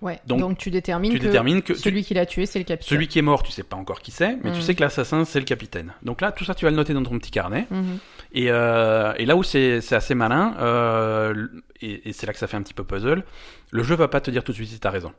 Ouais. 0.00 0.20
Donc, 0.26 0.38
Donc, 0.38 0.58
tu 0.58 0.70
détermines 0.70 1.10
Tu 1.10 1.18
que 1.18 1.24
détermines 1.24 1.60
que 1.60 1.72
tu- 1.72 1.78
celui 1.80 2.04
qui 2.04 2.14
l'a 2.14 2.24
tué, 2.24 2.46
c'est 2.46 2.60
le 2.60 2.64
capitaine. 2.64 2.88
celui 2.88 3.08
qui 3.08 3.18
est 3.18 3.22
mort, 3.22 3.42
tu 3.42 3.50
sais 3.50 3.64
pas 3.64 3.74
encore 3.76 4.00
qui 4.00 4.12
c'est, 4.12 4.36
mais 4.44 4.52
tu 4.52 4.58
Mm. 4.58 4.62
sais 4.62 4.74
que 4.76 4.80
l'assassin, 4.80 5.24
c'est 5.24 5.40
le 5.40 5.44
capitaine. 5.44 5.92
Donc 6.04 6.20
là, 6.20 6.30
tout 6.30 6.44
ça, 6.44 6.54
tu 6.54 6.64
vas 6.64 6.70
le 6.70 6.76
noter 6.76 6.94
dans 6.94 7.02
ton 7.02 7.18
petit 7.18 7.32
carnet. 7.32 7.66
Mhm. 7.72 7.98
Et, 8.32 8.46
euh, 8.52 9.12
et 9.16 9.26
là 9.26 9.34
où 9.34 9.42
c'est 9.42 9.80
assez 9.92 10.14
malin, 10.14 10.54
euh, 10.60 11.48
et, 11.80 12.08
et 12.08 12.12
c'est 12.12 12.26
là 12.28 12.32
que 12.32 12.38
ça 12.38 12.46
fait 12.46 12.56
un 12.56 12.62
petit 12.62 12.74
peu 12.74 12.84
puzzle, 12.84 13.24
le 13.72 13.82
jeu 13.82 13.96
va 13.96 14.06
pas 14.06 14.20
te 14.20 14.30
dire 14.30 14.44
tout 14.44 14.52
de 14.52 14.56
suite 14.56 14.68
si 14.68 14.78
t'as 14.78 14.90
raison. 14.90 15.12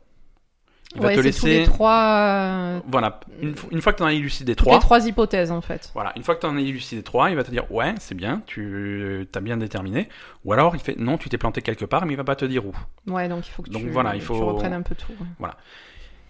Il 0.95 1.01
va 1.01 1.07
Ouais, 1.09 1.15
te 1.17 1.21
c'est 1.21 1.39
tous 1.39 1.45
les 1.45 1.59
laisser... 1.59 1.71
trois, 1.71 2.01
euh, 2.17 2.79
Voilà, 2.87 3.19
une, 3.41 3.81
fois 3.81 3.93
que 3.93 3.99
t'en 3.99 4.05
as 4.05 4.13
élucidé 4.13 4.55
toutes 4.55 4.65
les 4.65 4.71
trois, 4.71 4.79
trois 4.79 5.05
hypothèses 5.07 5.51
en 5.51 5.61
fait. 5.61 5.91
voilà, 5.93 6.13
une 6.15 6.23
fois 6.23 6.33
que 6.35 6.41
t'en 6.41 6.55
as 6.57 6.61
élucidé 6.61 7.03
trois, 7.03 7.29
il 7.29 7.35
va 7.35 7.43
te 7.43 7.51
dire 7.51 7.71
ouais, 7.71 7.93
c'est 7.99 8.15
bien, 8.15 8.41
tu 8.47 9.27
t'as 9.31 9.39
bien 9.39 9.57
déterminé. 9.57 10.09
Ou 10.45 10.53
alors 10.53 10.75
il 10.75 10.81
fait 10.81 10.97
non, 10.97 11.19
tu 11.19 11.29
t'es 11.29 11.37
planté 11.37 11.61
quelque 11.61 11.85
part, 11.85 12.07
mais 12.07 12.13
il 12.13 12.17
va 12.17 12.23
pas 12.23 12.35
te 12.35 12.45
dire 12.45 12.65
où. 12.65 12.73
Ouais, 13.05 13.27
donc 13.29 13.47
il 13.47 13.51
faut 13.51 13.61
que 13.61 13.69
Donc 13.69 13.83
tu, 13.83 13.89
voilà, 13.91 14.15
il 14.15 14.21
tu 14.21 14.25
faut- 14.25 14.45
reprennes 14.47 14.73
un 14.73 14.81
peu 14.81 14.95
tout. 14.95 15.13
ouais. 15.39 15.49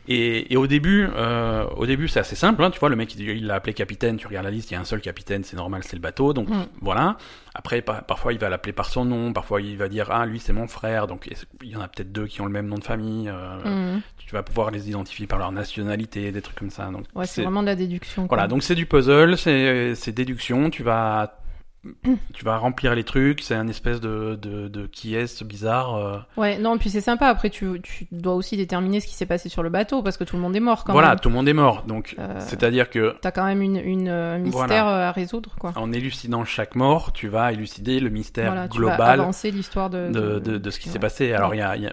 Et, 0.08 0.51
et 0.53 0.58
au 0.58 0.65
début, 0.65 1.08
euh, 1.15 1.65
au 1.77 1.86
début, 1.86 2.08
c'est 2.08 2.20
assez 2.20 2.36
simple. 2.36 2.63
Hein, 2.63 2.72
tu 2.72 2.79
vois, 2.79 2.89
le 2.89 2.96
mec, 2.96 3.13
il 3.15 3.46
l'a 3.46 3.56
appelé 3.56 3.74
capitaine. 3.74 4.18
Tu 4.18 4.25
regardes 4.25 4.46
la 4.46 4.51
liste, 4.51 4.72
il 4.72 4.74
y 4.74 4.77
a 4.77 4.79
un 4.79 4.86
seul 4.86 5.01
capitaine, 5.01 5.44
c'est 5.44 5.56
normal, 5.56 5.84
c'est 5.84 5.96
le 5.96 6.01
bateau. 6.01 6.34
Donc 6.34 6.50
Mm. 6.50 6.65
voilà. 6.82 7.18
Après, 7.53 7.82
par- 7.82 8.03
parfois, 8.03 8.34
il 8.34 8.39
va 8.39 8.50
l'appeler 8.50 8.74
par 8.74 8.88
son 8.88 9.06
nom. 9.06 9.34
Parfois, 9.34 9.62
il 9.62 9.77
va 9.77 9.88
dire 9.88 10.08
ah 10.10 10.25
lui, 10.25 10.39
c'est 10.39 10.53
mon 10.53 10.68
frère. 10.68 11.06
Donc 11.06 11.29
il 11.62 11.70
y 11.70 11.75
en 11.75 11.82
a 11.82 11.88
peut-être 11.88 12.12
deux 12.12 12.25
qui 12.25 12.41
ont 12.41 12.46
le 12.46 12.51
même 12.51 12.68
nom 12.68 12.77
de 12.77 12.84
famille. 12.84 13.29
euh, 13.29 13.94
Mhm. 13.96 14.01
Tu 14.18 14.34
vas 14.34 14.41
pouvoir 14.41 14.72
les 14.72 14.89
identifier 14.89 15.27
par 15.27 15.38
leur 15.38 15.51
nationalité, 15.51 16.32
des 16.32 16.41
trucs 16.41 16.58
comme 16.58 16.70
ça. 16.72 16.86
Donc 16.91 17.03
Ouais, 17.13 17.25
c'est 17.27 17.44
vraiment 17.44 17.62
de 17.62 17.68
la 17.68 17.75
déduction. 17.75 18.25
quoi. 18.27 18.38
voilà, 18.38 18.48
donc 18.48 18.63
c'est 18.63 18.75
du 18.75 18.86
puzzle, 18.88 19.38
c'est 19.38 19.94
c'est 19.96 20.12
déduction, 20.12 20.70
tu 20.72 20.82
vas 20.82 21.39
tu 22.33 22.43
vas 22.43 22.57
remplir 22.57 22.93
les 22.93 23.05
trucs, 23.05 23.41
c'est 23.41 23.55
un 23.55 23.67
espèce 23.69 24.01
de 24.01 24.36
de, 24.36 24.67
de 24.67 24.86
qui 24.88 25.15
est 25.15 25.43
bizarre. 25.43 25.95
euh. 25.95 26.17
Ouais, 26.36 26.57
non, 26.57 26.77
puis 26.77 26.89
c'est 26.89 27.00
sympa. 27.01 27.27
Après, 27.27 27.50
tu, 27.50 27.79
tu 27.81 28.05
dois 28.12 28.33
aussi 28.36 28.57
déterminer 28.57 29.00
ce 29.00 29.07
qui 29.07 29.13
s'est 29.13 29.25
passé 29.25 29.48
sur 29.48 29.63
le 29.63 29.69
bateau 29.69 30.03
parce 30.03 30.17
que 30.17 30.25
tout 30.25 30.36
le 30.36 30.41
monde 30.41 30.55
est 30.55 30.59
mort 30.59 30.83
quand 30.83 30.91
voilà, 30.91 31.09
même. 31.09 31.19
tout 31.21 31.29
le 31.29 31.36
monde 31.36 31.48
est 31.48 31.53
mort, 31.53 31.83
donc 31.83 32.15
Euh, 32.19 32.36
c'est-à-dire 32.39 32.89
que 32.89 33.15
T'as 33.21 33.31
quand 33.31 33.45
même 33.45 33.62
une, 33.62 33.77
une 33.77 34.09
euh, 34.09 34.38
mystère 34.39 34.67
Voilà. 34.67 34.88
euh, 35.05 35.09
à 35.09 35.12
résoudre, 35.13 35.55
quoi. 35.57 35.71
en 35.77 35.93
élucidant 35.93 36.43
chaque 36.43 36.75
mort, 36.75 37.13
tu 37.13 37.29
vas 37.29 37.53
élucider 37.53 38.00
le 38.01 38.09
mystère 38.09 38.51
Voilà, 38.51 38.67
tu 38.67 38.77
vas 38.81 38.88
global 38.89 39.19
avancer 39.21 39.50
l'histoire 39.51 39.89
de, 39.89 40.09
de, 40.09 40.39
de, 40.39 40.57
de 40.57 40.69
ce 40.69 40.79
qui 40.79 40.89
ouais. 40.89 40.93
s'est 40.93 41.00
passé. 41.00 41.31
Alors 41.33 41.51
Ouais. 41.51 41.59
y 41.59 41.62
a, 41.62 41.77
y 41.77 41.89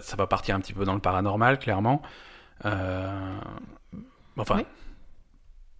ça 0.00 0.16
va 0.16 0.26
partir 0.28 0.54
un 0.54 0.60
petit 0.60 0.72
peu 0.72 0.84
dans 0.84 0.94
le 0.94 1.00
paranormal, 1.00 1.58
clairement. 1.58 2.00
Euh, 2.64 3.10
Enfin. 4.38 4.56
Oui. 4.58 4.64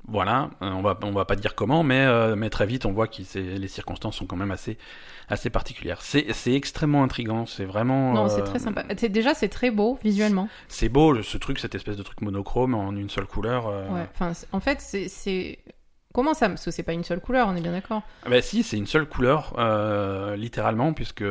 Voilà, 0.09 0.51
euh, 0.63 0.71
on 0.71 0.83
va 0.83 0.97
on 1.03 1.11
va 1.11 1.25
pas 1.25 1.35
dire 1.35 1.55
comment, 1.57 1.83
mais 1.83 2.01
euh, 2.07 2.37
mais 2.37 2.49
très 2.49 2.65
vite 2.67 2.87
on 2.87 2.93
voit 2.93 3.09
que 3.09 3.23
les 3.35 3.67
circonstances 3.69 4.17
sont 4.17 4.27
quand 4.27 4.37
même 4.37 4.53
assez 4.53 4.79
assez 5.29 5.51
particulières. 5.51 6.01
C'est 6.03 6.33
c'est 6.33 6.55
extrêmement 6.55 7.03
intrigant, 7.03 7.45
c'est 7.47 7.65
vraiment. 7.65 8.13
Non, 8.13 8.27
euh, 8.27 8.29
c'est 8.29 8.43
très 8.45 8.61
sympa. 8.61 8.85
C'est- 8.97 9.09
Déjà, 9.09 9.35
c'est 9.35 9.49
très 9.49 9.73
beau 9.73 9.99
visuellement. 10.05 10.49
C'est 10.69 10.89
beau 10.89 11.21
ce 11.23 11.39
truc, 11.39 11.59
cette 11.59 11.75
espèce 11.75 11.97
de 11.97 12.03
truc 12.05 12.21
monochrome 12.21 12.75
en 12.77 12.93
une 12.93 13.11
seule 13.11 13.27
couleur. 13.27 13.67
euh. 13.67 13.89
Ouais. 13.91 14.07
En 14.53 14.61
fait, 14.61 14.81
c'est. 14.81 15.59
Comment 16.17 16.33
ça? 16.33 16.49
Parce 16.49 16.65
que 16.65 16.71
c'est 16.71 16.83
pas 16.83 16.95
une 16.95 17.05
seule 17.05 17.21
couleur, 17.21 17.47
on 17.47 17.57
est 17.57 17.61
bien 17.61 17.73
d'accord. 17.73 18.01
Ah 18.25 18.31
Bah 18.31 18.41
si, 18.41 18.63
c'est 18.63 18.79
une 18.79 18.87
seule 18.87 19.05
couleur, 19.07 19.53
euh, 19.59 20.35
littéralement, 20.35 20.95
puisque 20.95 21.23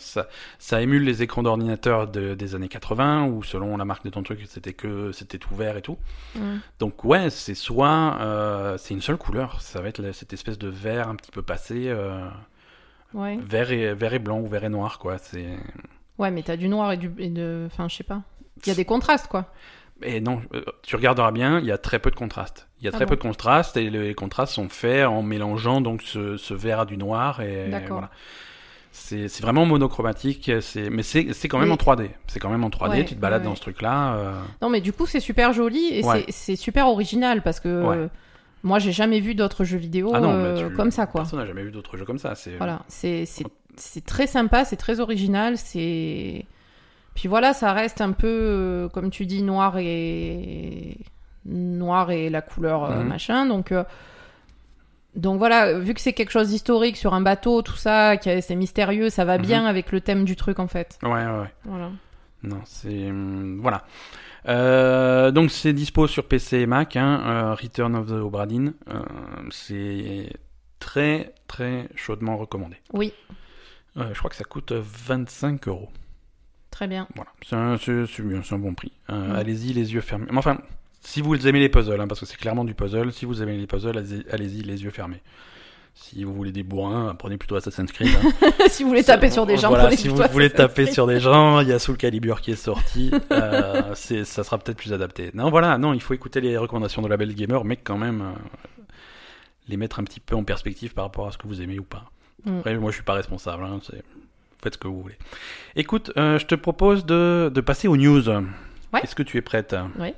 ça, 0.00 0.28
ça 0.58 0.82
émule 0.82 1.02
les 1.04 1.22
écrans 1.22 1.42
d'ordinateur 1.42 2.06
de- 2.06 2.34
des 2.34 2.54
années 2.54 2.68
80, 2.68 3.24
où 3.24 3.42
selon 3.42 3.74
la 3.78 3.86
marque 3.86 4.04
de 4.04 4.10
ton 4.10 4.22
truc, 4.22 4.40
c'était 4.46 4.74
que 4.74 5.12
c'était 5.12 5.38
tout 5.38 5.54
vert 5.54 5.78
et 5.78 5.80
tout. 5.82 5.96
Mhm. 6.34 6.60
Donc 6.78 7.06
ouais, 7.06 7.30
c'est 7.30 7.54
soit 7.54 8.18
euh, 8.20 8.76
c'est 8.76 8.92
une 8.92 9.00
seule 9.00 9.16
couleur, 9.16 9.62
ça 9.62 9.80
va 9.80 9.88
être 9.88 9.98
la- 10.02 10.12
cette 10.12 10.34
espèce 10.34 10.58
de 10.58 10.68
vert 10.68 11.08
un 11.08 11.14
petit 11.16 11.30
peu 11.30 11.40
passé, 11.40 11.84
euh, 11.86 12.20
Ouais. 13.14 13.38
vert 13.42 13.72
et 13.72 13.94
vert 13.94 14.12
et 14.12 14.18
blanc 14.18 14.40
ou 14.40 14.46
vert 14.46 14.64
et 14.64 14.68
noir 14.68 14.98
quoi. 14.98 15.16
C'est 15.16 15.56
Ouais, 16.18 16.30
mais 16.30 16.42
t'as 16.42 16.56
du 16.58 16.68
noir 16.68 16.92
et 16.92 16.98
du. 16.98 17.10
Et 17.16 17.30
de... 17.30 17.64
Enfin, 17.66 17.88
je 17.88 17.96
sais 17.96 18.04
pas. 18.04 18.20
Il 18.66 18.68
y 18.68 18.72
a 18.72 18.74
des 18.74 18.84
contrastes, 18.84 19.28
quoi. 19.28 19.52
Et 20.02 20.20
non, 20.20 20.40
euh, 20.54 20.62
tu 20.82 20.96
regarderas 20.96 21.30
bien, 21.32 21.58
il 21.60 21.66
y 21.66 21.72
a 21.72 21.78
très 21.78 21.98
peu 21.98 22.10
de 22.10 22.16
contraste. 22.16 22.68
Il 22.80 22.84
y 22.84 22.88
a 22.88 22.90
Ah 22.92 22.96
très 22.96 23.04
bon 23.04 23.10
peu 23.10 23.16
de 23.16 23.22
contraste 23.22 23.76
et 23.76 23.90
les 23.90 24.14
contrastes 24.14 24.52
sont 24.54 24.68
faits 24.68 25.06
en 25.06 25.22
mélangeant 25.22 25.80
donc 25.80 26.02
ce, 26.02 26.36
ce 26.36 26.54
vert 26.54 26.80
à 26.80 26.86
du 26.86 26.96
noir 26.96 27.40
et 27.40 27.70
voilà. 27.88 28.10
C'est 28.90 29.40
vraiment 29.40 29.64
monochromatique, 29.64 30.50
mais 30.90 31.02
c'est 31.02 31.48
quand 31.48 31.58
même 31.58 31.70
en 31.72 31.76
3D. 31.76 32.10
C'est 32.26 32.40
quand 32.40 32.48
même 32.50 32.64
en 32.64 32.70
3D, 32.70 32.90
Ouais, 32.90 33.04
tu 33.04 33.14
te 33.14 33.20
balades 33.20 33.42
ouais, 33.42 33.48
dans 33.48 33.54
ce 33.54 33.60
truc-là. 33.60 34.14
euh, 34.14 34.32
Non, 34.62 34.70
mais 34.70 34.80
du 34.80 34.92
coup, 34.92 35.06
c'est 35.06 35.20
super 35.20 35.52
joli 35.52 35.88
et 35.92 36.04
Ouais. 36.04 36.24
c'est- 36.30 36.56
super 36.56 36.88
original 36.88 37.42
parce 37.42 37.60
que 37.60 37.68
euh, 37.68 38.08
moi, 38.64 38.78
j'ai 38.80 38.92
jamais 38.92 39.20
vu 39.20 39.34
d'autres 39.34 39.62
jeux 39.64 39.78
vidéo 39.78 40.10
Ah 40.14 40.20
non, 40.20 40.32
euh, 40.32 40.68
tu- 40.68 40.74
comme 40.74 40.90
ça, 40.90 41.06
quoi. 41.06 41.20
Personne 41.20 41.38
n'a 41.38 41.46
jamais 41.46 41.62
vu 41.62 41.70
d'autres 41.70 41.96
jeux 41.96 42.04
comme 42.04 42.18
ça. 42.18 42.34
C'est 42.34 42.56
Voilà, 42.56 42.82
c'est 42.88 43.24
très 44.06 44.26
sympa, 44.26 44.64
c'est 44.64 44.76
très 44.76 44.98
original, 45.00 45.56
c'est. 45.58 46.44
Puis 47.18 47.26
voilà, 47.26 47.52
ça 47.52 47.72
reste 47.72 48.00
un 48.00 48.12
peu, 48.12 48.28
euh, 48.28 48.88
comme 48.90 49.10
tu 49.10 49.26
dis, 49.26 49.42
noir 49.42 49.76
et. 49.78 50.96
Noir 51.44 52.12
et 52.12 52.30
la 52.30 52.42
couleur 52.42 52.84
euh, 52.84 53.00
Mhm. 53.02 53.08
machin. 53.08 53.44
Donc, 53.46 53.72
euh, 53.72 53.82
donc 55.16 55.38
voilà, 55.38 55.76
vu 55.80 55.94
que 55.94 56.00
c'est 56.00 56.12
quelque 56.12 56.30
chose 56.30 56.50
d'historique 56.50 56.96
sur 56.96 57.14
un 57.14 57.20
bateau, 57.20 57.60
tout 57.62 57.74
ça, 57.74 58.14
c'est 58.22 58.54
mystérieux, 58.54 59.10
ça 59.10 59.24
va 59.24 59.36
Mhm. 59.36 59.42
bien 59.42 59.66
avec 59.66 59.90
le 59.90 60.00
thème 60.00 60.24
du 60.24 60.36
truc 60.36 60.60
en 60.60 60.68
fait. 60.68 60.96
ouais, 61.02 61.10
ouais, 61.10 61.26
ouais. 61.40 61.52
Voilà. 61.64 61.90
Non, 62.44 62.60
c'est 62.66 63.08
hum, 63.10 63.58
voilà. 63.60 63.82
Euh, 64.46 65.32
donc 65.32 65.50
c'est 65.50 65.72
dispo 65.72 66.06
sur 66.06 66.24
PC 66.28 66.58
et 66.58 66.66
Mac. 66.66 66.94
Hein, 66.94 67.20
euh, 67.26 67.54
Return 67.54 67.96
of 67.96 68.06
the 68.06 68.12
Obra 68.12 68.46
Dinn. 68.46 68.74
Euh, 68.90 69.02
c'est 69.50 70.30
très 70.78 71.34
très 71.48 71.88
chaudement 71.96 72.36
recommandé. 72.36 72.76
Oui, 72.92 73.12
je 73.96 74.16
crois 74.16 74.30
que 74.30 74.36
ça 74.36 74.44
coûte 74.44 74.70
25 74.70 75.66
euros. 75.66 75.88
Très 76.78 76.86
bien. 76.86 77.08
Voilà, 77.16 77.30
c'est 77.44 77.56
un, 77.56 77.76
c'est- 77.76 78.06
c'est 78.06 78.22
bien, 78.22 78.40
c'est 78.44 78.54
un 78.54 78.58
bon 78.60 78.72
prix. 78.72 78.92
Euh. 79.10 79.34
Allez-y 79.36 79.72
les 79.72 79.94
yeux 79.94 80.00
fermés. 80.00 80.26
Mais 80.30 80.38
enfin, 80.38 80.58
si 81.00 81.20
vous 81.20 81.48
aimez 81.48 81.58
les 81.58 81.68
puzzles, 81.68 82.00
hein, 82.00 82.06
parce 82.06 82.20
que 82.20 82.26
c'est 82.26 82.36
clairement 82.36 82.64
du 82.64 82.74
puzzle, 82.74 83.12
si 83.12 83.24
vous 83.24 83.42
aimez 83.42 83.56
les 83.56 83.66
puzzles, 83.66 83.98
allez-y 83.98 84.24
allez-y 84.30 84.62
les 84.62 84.84
yeux 84.84 84.90
fermés. 84.90 85.20
Si 85.94 86.22
vous 86.22 86.32
voulez 86.32 86.52
des 86.52 86.62
bourrins, 86.62 87.16
prenez 87.18 87.36
plutôt 87.36 87.56
Assassin's 87.56 87.90
Creed. 87.90 88.14
hein. 88.14 88.50
si 88.68 88.84
vous 88.84 88.90
voulez 88.90 89.02
taper 89.02 89.28
sur 89.28 89.44
des 89.44 89.56
gens, 89.56 89.70
Voilà, 89.70 89.86
prenez 89.86 89.96
si 89.96 90.06
vous 90.06 90.22
voulez 90.30 90.50
taper 90.50 90.86
sur 90.86 91.08
des 91.08 91.18
gens, 91.18 91.58
il 91.62 91.66
y 91.66 91.72
a 91.72 91.80
Soul 91.80 91.96
Calibur 91.96 92.40
qui 92.40 92.52
est 92.52 92.54
sorti. 92.54 93.10
Euh, 93.32 93.82
c'est, 93.96 94.24
ça 94.24 94.44
sera 94.44 94.58
peut-être 94.58 94.78
plus 94.78 94.92
adapté. 94.92 95.32
Non, 95.34 95.50
voilà, 95.50 95.78
non, 95.78 95.94
il 95.94 96.00
faut 96.00 96.14
écouter 96.14 96.40
les 96.40 96.56
recommandations 96.56 97.02
de 97.02 97.08
la 97.08 97.16
Belle 97.16 97.34
Gamer, 97.34 97.64
mais 97.64 97.74
quand 97.76 97.98
même 97.98 98.20
euh, 98.20 98.30
les 99.66 99.76
mettre 99.76 99.98
un 99.98 100.04
petit 100.04 100.20
peu 100.20 100.36
en 100.36 100.44
perspective 100.44 100.94
par 100.94 101.06
rapport 101.06 101.26
à 101.26 101.32
ce 101.32 101.38
que 101.38 101.48
vous 101.48 101.60
aimez 101.60 101.80
ou 101.80 101.84
pas. 101.84 102.04
Mm. 102.44 102.58
Après, 102.58 102.78
moi, 102.78 102.92
je 102.92 102.94
suis 102.98 103.04
pas 103.04 103.14
responsable. 103.14 103.64
Hein, 103.64 103.80
c'est... 103.84 104.04
Faites 104.62 104.74
ce 104.74 104.78
que 104.78 104.88
vous 104.88 105.00
voulez. 105.00 105.16
Écoute, 105.76 106.10
euh, 106.16 106.38
je 106.38 106.46
te 106.46 106.54
propose 106.54 107.06
de, 107.06 107.50
de 107.54 107.60
passer 107.60 107.86
aux 107.88 107.96
news. 107.96 108.28
Ouais. 108.28 109.00
Est-ce 109.02 109.14
que 109.14 109.22
tu 109.22 109.36
es 109.36 109.42
prête? 109.42 109.76
Oui. 109.98 110.14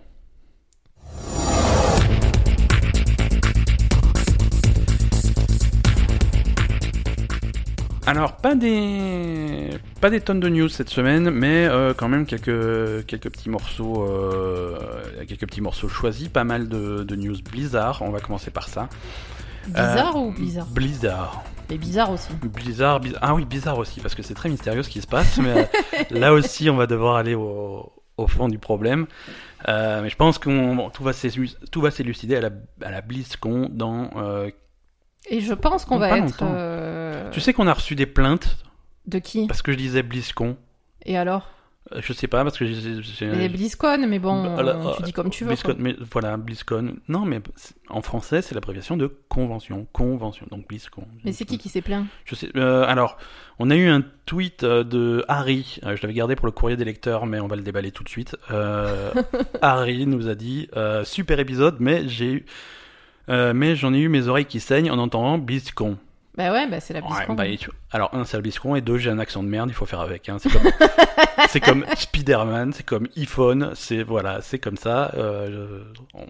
Alors, 8.06 8.36
pas 8.38 8.54
des, 8.56 9.70
pas 10.00 10.10
des 10.10 10.20
tonnes 10.20 10.40
de 10.40 10.48
news 10.48 10.68
cette 10.68 10.88
semaine, 10.88 11.30
mais 11.30 11.66
euh, 11.66 11.92
quand 11.94 12.08
même 12.08 12.26
quelques, 12.26 13.06
quelques 13.06 13.30
petits 13.30 13.50
morceaux, 13.50 14.04
euh, 14.08 14.76
quelques 15.28 15.46
petits 15.46 15.60
morceaux 15.60 15.88
choisis, 15.88 16.28
pas 16.28 16.42
mal 16.44 16.68
de, 16.68 17.04
de 17.04 17.16
news 17.16 17.36
Blizzard. 17.52 18.02
On 18.02 18.10
va 18.10 18.18
commencer 18.20 18.50
par 18.50 18.68
ça. 18.68 18.88
Bizarre 19.68 20.16
Euh, 20.16 20.20
ou 20.20 20.32
bizarre? 20.32 20.66
Blizzard. 20.66 21.44
Mais 21.70 21.78
bizarre 21.78 22.10
aussi. 22.10 22.28
Blizzard, 22.42 23.00
Blizzard. 23.00 23.20
Ah 23.22 23.34
oui, 23.34 23.44
bizarre 23.44 23.78
aussi, 23.78 24.00
parce 24.00 24.14
que 24.14 24.22
c'est 24.22 24.34
très 24.34 24.48
mystérieux 24.48 24.82
ce 24.82 24.90
qui 24.90 25.00
se 25.00 25.06
passe, 25.06 25.38
mais 25.38 25.50
euh, 25.50 25.64
là 26.10 26.32
aussi, 26.32 26.68
on 26.68 26.76
va 26.76 26.86
devoir 26.86 27.16
aller 27.16 27.34
au, 27.34 27.92
au 28.16 28.26
fond 28.26 28.48
du 28.48 28.58
problème. 28.58 29.06
Euh, 29.68 30.02
mais 30.02 30.08
je 30.10 30.16
pense 30.16 30.38
qu'on 30.38 30.74
bon, 30.74 30.90
tout 30.90 31.04
va 31.04 31.12
s'élucider 31.12 32.36
à 32.36 32.40
la, 32.40 32.50
à 32.82 32.90
la 32.90 33.00
BlizzCon 33.02 33.68
dans. 33.70 34.10
euh, 34.16 34.50
Et 35.28 35.40
je 35.40 35.54
pense 35.54 35.84
qu'on 35.84 35.98
va 35.98 36.18
être. 36.18 36.38
euh, 36.42 37.30
Tu 37.30 37.40
sais 37.40 37.52
qu'on 37.52 37.66
a 37.66 37.74
reçu 37.74 37.94
des 37.94 38.06
plaintes 38.06 38.56
De 39.06 39.18
qui? 39.18 39.46
Parce 39.46 39.62
que 39.62 39.70
je 39.72 39.76
disais 39.76 40.02
BlizzCon. 40.02 40.56
Et 41.04 41.16
alors? 41.16 41.48
Je 41.98 42.12
sais 42.12 42.28
pas 42.28 42.44
parce 42.44 42.56
que 42.58 42.64
j'ai. 42.66 43.26
Mais 43.26 43.48
BlizzCon, 43.48 44.06
mais 44.06 44.18
bon, 44.18 44.44
Bah, 44.44 44.62
euh, 44.62 44.92
tu 44.96 45.02
dis 45.02 45.12
comme 45.12 45.28
tu 45.30 45.44
veux. 45.44 45.48
BlizzCon, 45.50 45.74
mais 45.78 45.96
voilà, 46.12 46.36
BlizzCon. 46.36 46.94
Non, 47.08 47.24
mais 47.24 47.40
en 47.88 48.00
français, 48.02 48.42
c'est 48.42 48.54
l'abréviation 48.54 48.96
de 48.96 49.12
convention. 49.28 49.86
Convention, 49.92 50.46
donc 50.50 50.68
BlizzCon. 50.68 51.04
Mais 51.24 51.32
c'est 51.32 51.44
qui 51.44 51.58
qui 51.58 51.68
s'est 51.68 51.80
plaint? 51.82 52.06
Je 52.24 52.34
sais. 52.34 52.48
euh, 52.56 52.84
alors, 52.86 53.16
on 53.58 53.70
a 53.70 53.76
eu 53.76 53.88
un 53.88 54.04
tweet 54.26 54.62
euh, 54.62 54.84
de 54.84 55.24
Harry. 55.28 55.78
euh, 55.84 55.96
je 55.96 56.02
l'avais 56.02 56.14
gardé 56.14 56.36
pour 56.36 56.46
le 56.46 56.52
courrier 56.52 56.76
des 56.76 56.84
lecteurs, 56.84 57.26
mais 57.26 57.40
on 57.40 57.48
va 57.48 57.56
le 57.56 57.62
déballer 57.62 57.90
tout 57.90 58.04
de 58.04 58.08
suite. 58.08 58.36
Euh, 58.52 59.10
Harry 59.62 60.06
nous 60.06 60.28
a 60.28 60.34
dit 60.36 60.68
euh, 60.76 61.04
super 61.04 61.40
épisode, 61.40 61.76
mais 61.80 62.08
j'ai 62.08 62.32
eu, 62.34 62.46
euh, 63.28 63.52
mais 63.52 63.74
j'en 63.74 63.92
ai 63.92 63.98
eu 63.98 64.08
mes 64.08 64.28
oreilles 64.28 64.44
qui 64.46 64.60
saignent 64.60 64.90
en 64.90 64.98
entendant 64.98 65.38
BlizzCon. 65.38 65.96
Bah 66.36 66.52
ouais, 66.52 66.68
bah 66.68 66.80
c'est 66.80 66.94
la 66.94 67.00
Ouais, 67.00 67.06
BlizzCon. 67.08 67.34
bah, 67.34 67.44
tu- 67.58 67.70
Alors, 67.90 68.14
un, 68.14 68.24
c'est 68.24 68.36
le 68.36 68.42
BlizzCon, 68.42 68.74
et 68.76 68.80
deux, 68.80 68.98
j'ai 68.98 69.10
un 69.10 69.18
accent 69.18 69.42
de 69.42 69.48
merde, 69.48 69.68
il 69.68 69.74
faut 69.74 69.86
faire 69.86 70.00
avec. 70.00 70.28
Hein. 70.28 70.36
C'est 70.38 71.60
comme, 71.60 71.82
comme 71.84 71.96
Spider-Man, 71.96 72.72
c'est 72.72 72.84
comme 72.86 73.08
iPhone, 73.16 73.72
c'est 73.74 74.02
voilà, 74.02 74.40
c'est 74.40 74.58
comme 74.58 74.76
ça. 74.76 75.12
Euh, 75.14 75.82
je- 76.14 76.20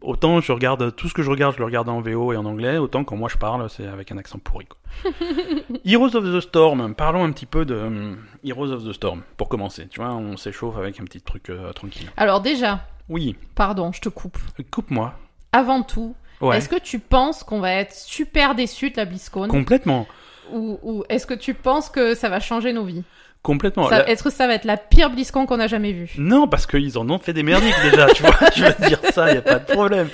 Autant 0.00 0.38
je 0.42 0.52
regarde 0.52 0.94
tout 0.96 1.08
ce 1.08 1.14
que 1.14 1.22
je 1.22 1.30
regarde, 1.30 1.54
je 1.54 1.60
le 1.60 1.64
regarde 1.64 1.88
en 1.88 2.02
VO 2.02 2.34
et 2.34 2.36
en 2.36 2.44
anglais, 2.44 2.76
autant 2.76 3.04
quand 3.04 3.16
moi 3.16 3.30
je 3.32 3.38
parle, 3.38 3.70
c'est 3.70 3.86
avec 3.86 4.12
un 4.12 4.18
accent 4.18 4.38
pourri. 4.38 4.66
Quoi. 4.66 5.10
Heroes 5.86 6.14
of 6.14 6.24
the 6.24 6.40
Storm, 6.40 6.94
parlons 6.94 7.24
un 7.24 7.32
petit 7.32 7.46
peu 7.46 7.64
de 7.64 7.74
hum, 7.74 8.18
Heroes 8.44 8.70
of 8.70 8.84
the 8.84 8.92
Storm 8.92 9.22
pour 9.38 9.48
commencer. 9.48 9.88
Tu 9.88 10.00
vois, 10.00 10.12
on 10.14 10.36
s'échauffe 10.36 10.76
avec 10.76 11.00
un 11.00 11.04
petit 11.04 11.22
truc 11.22 11.48
euh, 11.48 11.72
tranquille. 11.72 12.10
Alors 12.18 12.42
déjà, 12.42 12.86
Oui, 13.08 13.34
pardon, 13.54 13.92
je 13.92 14.02
te 14.02 14.10
coupe. 14.10 14.36
coupe-moi. 14.70 15.14
Avant 15.52 15.82
tout, 15.82 16.14
Ouais, 16.40 16.58
est-ce 16.58 16.68
que 16.68 16.78
tu 16.78 16.98
penses 16.98 17.42
qu'on 17.44 17.60
va 17.60 17.72
être 17.72 17.94
super 17.94 18.54
déçus 18.54 18.90
de 18.90 18.96
la 18.96 19.04
BlizzCon 19.04 19.48
complètement, 19.48 20.06
Ou, 20.52 20.78
ou 20.82 21.04
est-ce 21.08 21.26
que 21.26 21.34
tu 21.34 21.54
penses 21.54 21.88
que 21.90 22.14
ça 22.14 22.28
va 22.28 22.40
changer 22.40 22.72
nos 22.72 22.84
vies 22.84 23.02
complètement. 23.42 23.88
La- 23.90 24.08
Est-ce 24.08 24.22
que 24.22 24.30
ça 24.30 24.46
va 24.46 24.54
être 24.54 24.64
la 24.64 24.78
pire 24.78 25.10
BlizzCon 25.10 25.44
qu'on 25.46 25.60
a 25.60 25.66
jamais 25.66 25.92
vue 25.92 26.12
Non, 26.16 26.48
parce 26.48 26.66
qu'ils 26.66 26.96
en 26.98 27.08
ont 27.10 27.18
fait 27.18 27.34
des 27.34 27.42
merdiques 27.42 27.74
déjà, 27.82 28.06
tu 28.06 28.22
vois, 28.22 28.34
je 28.56 28.64
te 28.72 28.86
dire 28.88 28.98
ça, 29.12 29.32
y 29.34 29.36
a 29.36 29.42
pas 29.42 29.58
de 29.58 29.70
problème. 29.70 30.08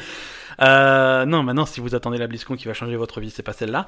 Euh, 0.62 1.24
non, 1.24 1.42
maintenant, 1.42 1.64
si 1.64 1.80
vous 1.80 1.94
attendez 1.94 2.18
la 2.18 2.26
BlizzCon 2.26 2.54
qui 2.56 2.66
va 2.68 2.74
changer 2.74 2.96
votre 2.96 3.20
vie, 3.20 3.30
c'est 3.30 3.42
pas 3.44 3.52
celle-là. 3.54 3.86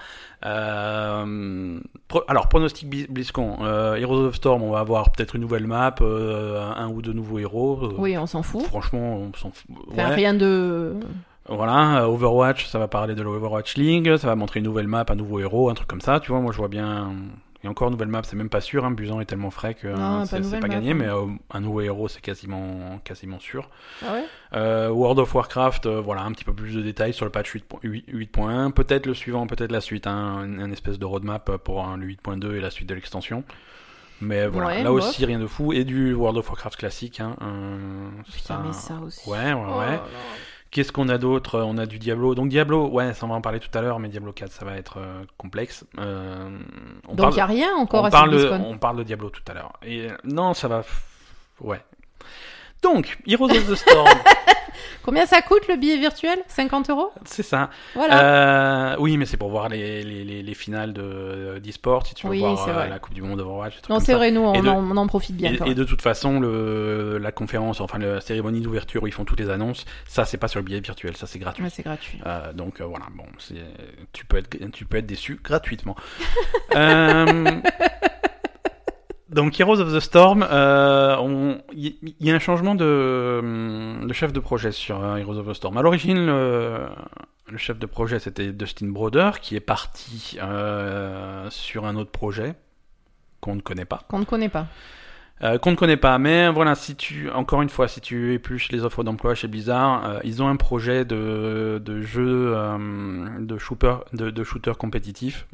Euh, 0.77 1.79
Pro- 2.09 2.23
alors, 2.29 2.49
pronostic 2.49 2.89
BlizzCon. 3.11 3.59
Euh, 3.63 3.95
Heroes 3.97 4.27
of 4.29 4.35
Storm, 4.37 4.63
on 4.63 4.71
va 4.73 4.81
avoir 4.81 5.11
peut-être 5.13 5.35
une 5.37 5.43
nouvelle 5.43 5.67
map, 5.67 5.95
un 6.01 6.89
ou 6.89 7.03
deux 7.03 7.13
nouveaux 7.13 7.39
héros. 7.39 7.93
Oui, 7.99 8.17
on 8.17 8.27
s'en 8.27 8.43
fout. 8.43 8.65
Franchement, 8.67 9.19
on 9.19 9.33
s'en 9.39 9.51
fout. 9.51 9.67
Enfin, 9.93 10.09
Ouais. 10.11 10.15
rien 10.15 10.35
de. 10.35 10.95
Voilà, 11.49 12.03
euh, 12.03 12.07
Overwatch, 12.07 12.67
ça 12.67 12.79
va 12.79 12.87
parler 12.89 13.15
de 13.15 13.23
l'Overwatch 13.23 13.77
League, 13.77 14.17
ça 14.17 14.29
va 14.29 14.37
montrer 14.37 14.61
une 14.61 14.65
nouvelle 14.67 14.87
map, 14.87 15.05
un 15.09 15.15
nouveau 15.17 15.41
héros, 15.41 15.71
un 15.71 15.75
truc 15.75 15.89
comme 15.89 16.01
ça, 16.01 16.21
tu 16.21 16.31
vois, 16.31 16.41
moi 16.41 16.53
je 16.53 16.59
vois 16.59 16.69
bien... 16.69 17.13
Et 17.65 17.69
encore 17.69 17.87
une 17.87 17.93
nouvelle 17.93 18.09
map, 18.09 18.23
c'est 18.25 18.35
même 18.35 18.49
pas 18.49 18.61
sûr, 18.61 18.85
hein, 18.85 18.91
Busan 18.91 19.21
est 19.21 19.25
tellement 19.25 19.51
frais 19.53 19.75
que 19.75 19.87
euh, 19.87 19.95
pas 19.95 20.27
c'est 20.27 20.41
pas 20.59 20.67
map, 20.67 20.69
gagné, 20.69 20.91
hein. 20.91 20.95
mais 20.95 21.07
euh, 21.07 21.27
un 21.53 21.61
nouveau 21.61 21.81
héros 21.81 22.09
c'est 22.09 22.21
quasiment, 22.21 22.99
quasiment 23.05 23.39
sûr. 23.39 23.71
Ah 24.05 24.15
ouais? 24.15 24.25
Euh, 24.55 24.89
World 24.89 25.21
of 25.21 25.33
Warcraft, 25.33 25.87
euh, 25.87 26.01
voilà, 26.01 26.23
un 26.23 26.33
petit 26.33 26.43
peu 26.45 26.53
plus 26.53 26.75
de 26.75 26.83
détails 26.83 27.13
sur 27.13 27.25
le 27.25 27.31
patch 27.31 27.55
8.1, 27.55 28.05
8.1, 28.09 28.73
peut-être 28.73 29.07
le 29.07 29.15
suivant, 29.15 29.47
peut-être 29.47 29.71
la 29.71 29.81
suite, 29.81 30.09
hein, 30.09 30.45
un, 30.59 30.73
espèce 30.73 30.99
de 30.99 31.05
roadmap 31.05 31.57
pour 31.59 31.87
le 31.97 32.05
8.2 32.05 32.55
et 32.57 32.61
la 32.61 32.71
suite 32.71 32.89
de 32.89 32.95
l'extension. 32.95 33.45
Mais 34.21 34.47
voilà, 34.49 34.67
Ouais, 34.69 34.83
là 34.83 34.91
bof. 34.91 35.05
aussi 35.05 35.25
rien 35.25 35.39
de 35.39 35.47
fou, 35.47 35.73
et 35.73 35.85
du 35.85 36.15
World 36.15 36.39
of 36.39 36.49
Warcraft 36.49 36.79
classique. 36.79 37.21
Hein, 37.21 37.37
euh, 37.43 38.09
Putain, 38.33 38.61
mais 38.67 38.73
ça 38.73 38.95
aussi. 39.05 39.29
Ouais, 39.29 39.53
ouais, 39.53 39.55
Oh 39.55 39.79
ouais. 39.79 39.87
là. 39.87 40.03
Qu'est-ce 40.73 40.91
qu'on 40.91 41.11
a 41.11 41.19
d'autre? 41.19 41.61
On 41.61 41.77
a 41.77 41.85
du 41.85 41.99
Diablo. 41.99 42.35
Donc 42.35 42.49
Diablo, 42.49 42.89
ouais, 42.89 43.13
ça 43.13 43.27
on 43.27 43.29
va 43.29 43.35
en 43.35 43.43
parler 43.43 43.61
tout 43.61 43.69
à 43.77 43.83
l'heure, 43.83 43.99
mais 43.99 44.09
Diablo 44.09 44.33
4, 44.33 44.51
ça 44.51 44.65
va 44.65 44.79
être 44.79 44.97
euh, 44.97 45.23
complexe. 45.37 45.85
Euh, 45.99 46.49
on 47.07 47.15
Donc 47.15 47.33
il 47.33 47.35
n'y 47.35 47.41
a 47.41 47.47
rien 47.47 47.77
encore 47.77 48.05
on 48.05 48.07
à 48.07 48.11
parle, 48.11 48.35
on 48.65 48.79
parle 48.79 48.97
de 48.97 49.03
Diablo 49.03 49.29
tout 49.29 49.43
à 49.49 49.53
l'heure. 49.53 49.75
Et 49.83 50.11
euh, 50.11 50.17
non, 50.25 50.55
ça 50.55 50.69
va. 50.69 50.83
Ouais. 51.61 51.83
Donc, 52.83 53.19
Heroes 53.27 53.51
of 53.51 53.69
the 53.71 53.75
Storm, 53.77 54.09
Combien 55.05 55.27
ça 55.27 55.43
coûte 55.43 55.67
le 55.69 55.77
billet 55.77 55.97
virtuel? 55.99 56.39
50 56.47 56.89
euros? 56.91 57.11
C'est 57.25 57.43
ça. 57.43 57.71
Voilà. 57.95 58.93
Euh, 58.93 58.97
oui, 59.01 59.17
mais 59.17 59.27
c'est 59.27 59.37
pour 59.37 59.51
voir 59.51 59.69
les, 59.69 60.03
les, 60.05 60.23
les, 60.25 60.43
les 60.45 60.55
finales 60.55 60.93
de 60.93 61.59
d'e-sport, 61.63 62.07
si 62.07 62.15
tu 62.15 62.27
veux 62.27 62.33
Oui, 62.33 62.39
voir 62.39 62.65
c'est 62.65 62.71
euh, 62.71 62.87
la 62.89 62.99
Coupe 63.01 63.13
du 63.15 63.21
Monde 63.21 63.41
Overwatch. 63.41 63.75
non, 63.89 63.99
c'est 63.99 64.15
vrai, 64.15 64.31
nous, 64.31 64.43
on, 64.43 64.53
de- 64.63 64.69
on 64.69 64.97
en 64.97 65.07
profite 65.09 65.37
bien. 65.37 65.53
Et, 65.53 65.57
quand 65.57 65.65
et 65.65 65.69
même. 65.71 65.77
de 65.79 65.85
toute 65.85 66.03
façon, 66.03 66.39
le, 66.39 67.19
la 67.19 67.33
conférence, 67.33 67.81
enfin 67.81 67.99
la 67.99 68.21
cérémonie 68.21 68.61
d'ouverture 68.61 69.03
où 69.03 69.07
ils 69.09 69.13
font 69.13 69.25
toutes 69.25 69.41
les 69.41 69.51
annonces, 69.51 69.85
ça 70.07 70.25
c'est 70.25 70.39
pas 70.39 70.47
sur 70.49 70.61
le 70.61 70.65
billet 70.65 70.81
virtuel, 70.81 71.17
ça 71.17 71.27
c'est 71.27 71.41
gratuit. 71.41 71.65
Ouais, 71.65 71.71
c'est 71.71 71.83
gratuit. 71.83 72.21
Euh, 72.25 72.53
donc 72.53 72.81
euh, 72.81 72.85
voilà, 72.85 73.07
bon, 73.17 73.25
c'est, 73.39 73.57
tu 74.13 74.25
peux 74.25 74.37
être, 74.39 74.57
tu 74.73 74.85
peux 74.85 74.99
être 74.99 75.07
déçu 75.07 75.41
gratuitement. 75.43 75.97
Euh, 76.75 77.61
donc 79.33 79.59
Heroes 79.59 79.81
of 79.81 79.93
the 79.93 80.01
Storm, 80.01 80.47
euh, 80.49 81.57
il 81.73 81.87
y, 81.87 81.99
il 82.21 82.27
y 82.27 82.31
a 82.31 82.35
un 82.35 82.39
changement 82.39 82.75
de, 82.75 84.07
de 84.07 84.13
chef 84.13 84.33
de 84.33 84.41
projet 84.41 84.73
sur 84.73 85.03
euh, 85.03 85.17
Heroes 85.17 85.39
of 85.39 85.49
the 85.49 85.55
Storm. 85.55 85.77
À 85.77 85.83
l'origine, 85.83 86.27
le, 86.27 86.89
le 87.49 87.59
chef 87.59 87.79
de 87.79 87.87
projet 87.87 88.19
c'était 88.19 88.53
Dustin 88.53 88.89
Broder 88.89 89.31
qui 89.41 89.57
est 89.57 89.61
parti 89.61 90.39
euh, 90.43 91.49
sur 91.51 91.87
un 91.87 91.97
autre 91.97 92.11
projet 92.11 92.55
qu'on 93.41 93.57
ne 93.57 93.61
connaît 93.61 93.85
pas. 93.85 94.03
Qu'on 94.09 94.19
ne 94.21 94.25
connaît 94.25 94.49
pas. 94.49 94.67
Euh, 95.45 95.59
qu'on 95.59 95.73
ne 95.73 95.77
connaît 95.77 95.97
pas, 95.97 96.19
mais 96.19 96.49
voilà, 96.51 96.75
si 96.77 96.95
tu, 96.95 97.29
encore 97.31 97.63
une 97.63 97.69
fois, 97.69 97.89
si 97.89 98.01
tu 98.01 98.33
épluches 98.33 98.71
les 98.71 98.85
offres 98.85 99.03
d'emploi 99.03 99.35
chez 99.35 99.49
Blizzard, 99.49 100.05
euh, 100.05 100.19
ils 100.23 100.41
ont 100.41 100.47
un 100.49 100.55
projet 100.55 101.05
de, 101.05 101.83
de 101.85 102.01
jeu 102.01 102.53
euh, 102.55 102.79
de 103.41 103.59
shooter, 103.59 103.95
de, 104.13 104.31
de 104.31 104.45
shooter 104.45 104.73
compétitif, 104.79 105.47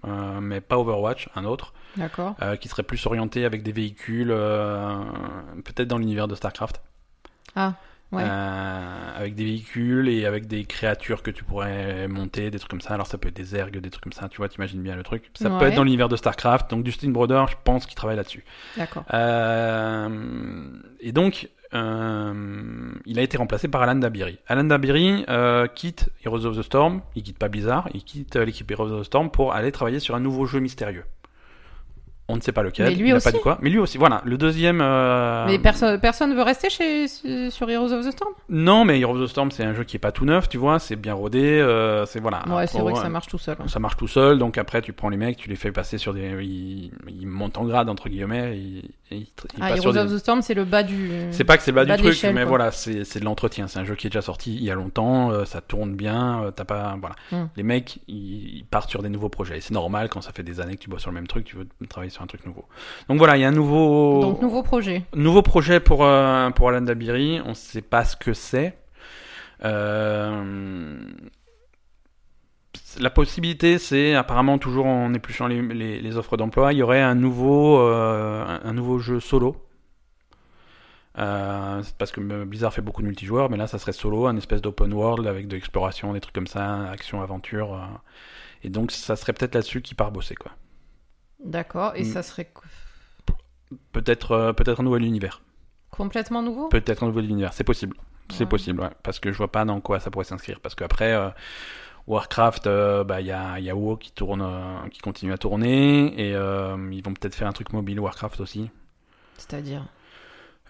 mais 0.43 0.61
pas 0.61 0.77
Overwatch, 0.79 1.31
un 1.35 1.45
autre, 1.45 1.73
D'accord. 1.97 2.37
qui 2.61 2.69
serait 2.69 2.83
plus 2.83 3.05
orienté 3.07 3.45
avec 3.45 3.63
des 3.63 3.73
véhicules, 3.73 4.29
peut-être 5.65 5.89
dans 5.89 5.99
l'univers 5.99 6.29
de 6.29 6.35
Starcraft, 6.35 6.81
Ah, 7.57 7.75
ouais. 8.13 8.23
Euh, 8.25 9.19
avec 9.19 9.35
des 9.35 9.45
véhicules 9.45 10.09
et 10.09 10.27
avec 10.27 10.47
des 10.47 10.65
créatures 10.65 11.23
que 11.23 11.31
tu 11.31 11.45
pourrais 11.45 12.09
monter, 12.09 12.51
des 12.51 12.59
trucs 12.59 12.71
comme 12.71 12.81
ça. 12.81 12.95
Alors 12.95 13.07
ça 13.07 13.19
peut 13.19 13.29
être 13.29 13.37
des 13.37 13.57
ergs, 13.57 13.79
des 13.79 13.91
trucs 13.91 14.05
comme 14.05 14.13
ça, 14.13 14.29
tu 14.29 14.39
vois, 14.39 14.49
t'imagines 14.49 14.83
bien 14.83 14.97
le 14.97 15.03
truc. 15.03 15.31
Ça 15.35 15.51
peut 15.51 15.67
être 15.67 15.75
dans 15.75 15.85
l'univers 15.85 16.09
de 16.09 16.17
Starcraft, 16.17 16.71
donc 16.71 16.85
Dustin 16.85 17.11
Broder, 17.11 17.45
je 17.49 17.57
pense 17.65 17.87
qu'il 17.87 17.95
travaille 17.95 18.17
là-dessus. 18.17 18.45
D'accord. 18.77 19.05
Euh, 19.13 20.69
et 21.01 21.13
donc, 21.13 21.49
euh, 21.75 22.93
il 23.05 23.19
a 23.19 23.23
été 23.23 23.37
remplacé 23.37 23.69
par 23.69 23.83
Alan 23.83 23.97
Dabiri. 23.97 24.39
Alan 24.47 24.65
Dabiri 24.65 25.25
euh, 25.29 25.67
quitte 25.67 26.09
Heroes 26.25 26.47
of 26.47 26.57
the 26.57 26.63
Storm, 26.63 27.03
il 27.15 27.23
quitte 27.23 27.39
pas 27.39 27.49
Blizzard, 27.49 27.89
il 27.93 28.05
quitte 28.05 28.37
l'équipe 28.37 28.71
Heroes 28.71 28.93
of 28.93 29.03
the 29.03 29.05
Storm 29.05 29.31
pour 29.31 29.53
aller 29.53 29.73
travailler 29.73 30.01
sur 30.01 30.15
un 30.15 30.21
nouveau 30.21 30.47
jeu 30.47 30.61
mystérieux. 30.61 31.05
On 32.31 32.37
ne 32.37 32.43
sait 32.43 32.53
pas 32.53 32.63
lequel, 32.63 32.91
Mais 32.91 32.95
lui 32.95 33.09
il 33.09 33.15
aussi 33.15 33.25
pas 33.25 33.33
dit 33.33 33.41
quoi, 33.41 33.57
mais 33.63 33.71
lui 33.71 33.79
aussi. 33.79 33.97
Voilà, 33.97 34.21
le 34.27 34.37
deuxième. 34.37 34.81
euh, 34.83 35.47
Mais 35.47 35.59
personne 35.59 35.99
personne 35.99 36.35
veut 36.35 36.43
rester 36.43 36.69
chez, 36.69 37.09
sur 37.09 37.71
Heroes 37.71 37.91
of 37.93 38.05
the 38.07 38.11
Storm? 38.13 38.33
Non, 38.51 38.85
mais 38.85 39.01
Heroes 39.01 39.17
of 39.23 39.29
the 39.29 39.31
Storm, 39.31 39.51
c'est 39.51 39.65
un 39.65 39.73
jeu 39.73 39.85
qui 39.85 39.97
est 39.97 39.99
pas 39.99 40.13
tout 40.13 40.27
neuf, 40.27 40.47
tu 40.49 40.59
vois, 40.59 40.79
c'est 40.79 40.97
bien 40.97 41.15
rodé, 41.15 41.41
euh, 41.59 42.05
c'est 42.05 42.21
voilà. 42.21 42.43
Ouais, 42.49 42.67
c'est 42.67 42.79
vrai 42.81 42.93
que 42.93 42.99
ça 42.99 43.09
marche 43.09 43.29
tout 43.29 43.39
seul. 43.39 43.57
Ça 43.67 43.79
marche 43.79 43.97
tout 43.97 44.09
seul, 44.09 44.39
donc 44.39 44.59
après 44.59 44.83
tu 44.83 44.93
prends 44.93 45.09
les 45.09 45.17
mecs, 45.17 45.39
tu 45.39 45.49
les 45.49 45.57
fais 45.57 45.73
passer 45.73 45.97
sur 45.97 46.13
des, 46.13 46.37
ils, 46.45 46.91
ils 47.09 47.27
montent 47.27 47.57
en 47.57 47.65
grade 47.65 47.89
entre 47.89 48.11
guillemets, 48.11 48.59
ils, 48.59 48.91
ils, 49.11 49.21
ils 49.21 49.27
Ah, 49.63 49.75
Heroes 49.75 49.93
des- 49.93 49.99
of 50.01 50.13
the 50.13 50.19
Storm, 50.19 50.43
c'est 50.43 50.53
le 50.55 50.65
bas 50.67 50.83
du. 50.83 51.11
C'est 51.31 51.45
pas 51.45 51.57
que 51.57 51.63
c'est 51.63 51.71
le 51.71 51.77
bas 51.77 51.87
bas 51.87 51.97
du 51.97 52.03
truc, 52.03 52.23
mais 52.25 52.43
quoi. 52.43 52.45
voilà, 52.45 52.71
c'est 52.73 53.21
de 53.21 53.25
l'entretien. 53.25 53.69
C'est 53.69 53.79
un 53.79 53.85
jeu 53.85 53.95
qui 53.95 54.07
est 54.07 54.11
déjà 54.11 54.21
sorti 54.21 54.55
il 54.55 54.63
y 54.65 54.71
a 54.71 54.75
longtemps, 54.75 55.31
euh, 55.31 55.47
ça 55.47 55.63
tourne 55.63 55.95
bien, 55.95 56.53
t'as 56.55 56.65
pas, 56.67 56.95
voilà. 57.01 57.15
Hmm. 57.33 57.47
Les 57.57 57.63
mecs, 57.63 58.01
ils, 58.07 58.59
ils 58.59 58.65
partent 58.67 58.91
sur 58.91 59.03
des 59.03 59.09
nouveaux 59.09 59.31
projets. 59.31 59.57
Et 59.57 59.61
c'est 59.63 59.73
normal 59.73 60.11
quand 60.11 60.21
ça 60.21 60.33
fait 60.33 60.43
des 60.43 60.61
années 60.61 60.77
que 60.77 60.83
tu 60.83 60.91
bosses 60.91 61.01
sur 61.01 61.11
le 61.11 61.15
même 61.15 61.27
truc, 61.27 61.47
tu 61.47 61.57
veux 61.57 61.67
travailler 61.89 62.11
sur 62.11 62.18
un 62.23 62.27
truc 62.27 62.45
nouveau. 62.47 62.65
Donc 63.09 63.19
voilà, 63.19 63.37
il 63.37 63.41
y 63.41 63.45
a 63.45 63.49
un 63.49 63.53
nouveau, 63.53 64.21
Donc, 64.21 64.43
nouveau 64.43 64.63
projet. 64.63 65.03
nouveau 65.15 65.43
projet 65.43 65.81
pour 65.81 66.05
euh, 66.05 66.51
pour 66.51 66.69
Alan 66.69 66.81
Dabiri. 66.81 67.41
On 67.45 67.55
sait 67.55 67.83
pas 67.83 68.05
ce 68.05 68.17
que 68.17 68.33
c'est. 68.33 68.79
Euh, 69.65 70.99
la 73.01 73.11
possibilité, 73.11 73.79
c'est 73.79 74.15
apparemment 74.15 74.59
toujours 74.59 74.87
en 74.87 75.13
épluchant 75.15 75.47
les, 75.47 75.61
les, 75.63 76.01
les 76.01 76.17
offres 76.17 76.37
d'emploi, 76.37 76.73
il 76.73 76.79
y 76.79 76.83
aurait 76.83 77.01
un 77.03 77.15
nouveau, 77.15 77.81
euh, 77.81 78.59
un, 78.63 78.73
nouveau 78.73 78.99
jeu 78.99 79.21
solo. 79.21 79.57
Euh, 81.19 81.83
parce 81.99 82.13
que 82.13 82.21
Blizzard 82.45 82.73
fait 82.73 82.83
beaucoup 82.83 83.03
de 83.03 83.07
multijoueurs, 83.09 83.51
mais 83.51 83.57
là, 83.57 83.67
ça 83.67 83.79
serait 83.79 83.93
solo, 83.93 84.27
un 84.27 84.37
espèce 84.37 84.63
d'open 84.63 84.93
world 84.93 85.27
avec 85.27 85.49
de 85.49 85.55
l'exploration, 85.57 86.13
des 86.13 86.21
trucs 86.21 86.35
comme 86.35 86.47
ça, 86.47 86.89
action, 86.91 87.21
aventure. 87.21 87.81
et 88.63 88.69
donc, 88.69 88.93
ça 88.93 89.17
serait 89.17 89.33
peut-être 89.33 89.55
là-dessus 89.55 89.83
qu'il 89.83 89.97
part 89.97 90.13
bosser, 90.13 90.37
quoi. 90.37 90.53
D'accord. 91.45 91.93
Et 91.97 92.03
Hmm. 92.03 92.13
ça 92.13 92.23
serait 92.23 92.51
Peut-être, 93.93 94.33
euh, 94.33 94.53
peut-être 94.53 94.81
un 94.81 94.85
nouvel 94.85 95.05
univers. 95.05 95.43
complètement 95.91 96.43
nouveau? 96.43 96.69
Peut-être 96.69 97.03
un 97.03 97.07
nouvel 97.07 97.27
univers. 97.31 97.53
C'est 97.53 97.65
possible. 97.65 97.97
C'est 98.31 98.41
Ouais. 98.45 98.47
possible, 98.49 98.81
ouais. 98.81 98.91
Parce 99.03 99.19
que 99.21 99.33
je 99.33 99.39
vois 99.39 99.51
pas 99.51 99.65
dans 99.65 99.81
quoi 99.81 100.01
ça 100.01 100.11
pourrait 100.11 100.25
s'inscrire. 100.25 100.61
Parce 100.61 100.75
qu'après, 100.75 101.13
euh, 101.15 101.29
Warcraft, 102.07 102.67
euh, 102.67 103.05
bah, 103.05 103.21
il 103.21 103.27
y 103.27 103.33
a, 103.33 103.59
y 103.59 103.69
a 103.71 103.75
WoW 103.75 103.97
qui 103.97 104.13
tourne, 104.13 104.43
euh, 104.43 104.89
qui 104.91 105.01
continue 105.01 105.33
à 105.33 105.39
tourner. 105.39 106.07
Et 106.21 106.31
ils 106.31 107.03
vont 107.03 107.15
peut-être 107.15 107.35
faire 107.35 107.49
un 107.49 107.53
truc 107.53 107.73
mobile 107.73 108.01
Warcraft 108.01 108.41
aussi. 108.41 108.71
C'est-à-dire? 109.37 109.85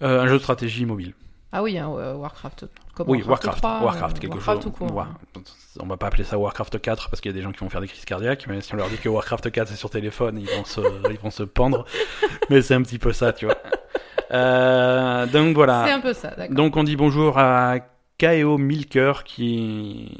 Un 0.00 0.26
jeu 0.28 0.34
de 0.34 0.38
stratégie 0.38 0.86
mobile. 0.86 1.14
Ah 1.50 1.62
oui, 1.62 1.78
hein, 1.78 1.88
ouais, 1.88 2.12
Warcraft. 2.12 2.66
Comme 2.94 3.08
oui, 3.08 3.22
Warcraft. 3.22 3.58
3, 3.58 3.82
Warcraft, 3.82 4.16
euh, 4.16 4.20
quelque 4.20 4.32
Warcraft 4.34 4.62
chose. 4.62 4.72
tout 4.72 4.78
court. 4.78 4.92
Voilà. 4.92 5.10
On 5.80 5.86
va 5.86 5.96
pas 5.96 6.08
appeler 6.08 6.24
ça 6.24 6.38
Warcraft 6.38 6.80
4 6.80 7.08
parce 7.10 7.20
qu'il 7.20 7.30
y 7.30 7.34
a 7.34 7.36
des 7.36 7.42
gens 7.42 7.52
qui 7.52 7.60
vont 7.60 7.70
faire 7.70 7.80
des 7.80 7.86
crises 7.88 8.04
cardiaques. 8.04 8.46
Mais 8.48 8.60
si 8.60 8.74
on 8.74 8.76
leur 8.76 8.88
dit 8.88 8.98
que 8.98 9.08
Warcraft 9.08 9.50
4 9.50 9.68
c'est 9.68 9.76
sur 9.76 9.88
téléphone, 9.90 10.38
ils 10.38 10.48
vont 10.56 10.64
se, 10.64 10.80
ils 11.10 11.18
vont 11.18 11.30
se 11.30 11.42
pendre. 11.44 11.86
mais 12.50 12.60
c'est 12.60 12.74
un 12.74 12.82
petit 12.82 12.98
peu 12.98 13.12
ça, 13.12 13.32
tu 13.32 13.46
vois. 13.46 13.56
Euh, 14.30 15.26
donc 15.26 15.54
voilà. 15.54 15.84
C'est 15.86 15.92
un 15.92 16.00
peu 16.00 16.12
ça, 16.12 16.30
d'accord. 16.36 16.54
Donc 16.54 16.76
on 16.76 16.84
dit 16.84 16.96
bonjour 16.96 17.38
à 17.38 17.76
Kaeo 18.18 18.58
Milker 18.58 19.12
qui, 19.24 20.18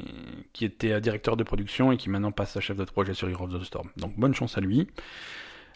qui 0.53 0.65
était 0.65 0.93
euh, 0.93 0.99
directeur 0.99 1.37
de 1.37 1.43
production 1.43 1.91
et 1.91 1.97
qui 1.97 2.09
maintenant 2.09 2.31
passe 2.31 2.57
à 2.57 2.61
chef 2.61 2.77
de 2.77 2.85
projet 2.85 3.13
sur 3.13 3.29
Heroes 3.29 3.53
of 3.53 3.61
the 3.61 3.65
Storm. 3.65 3.89
Donc 3.97 4.13
bonne 4.17 4.33
chance 4.33 4.57
à 4.57 4.61
lui. 4.61 4.87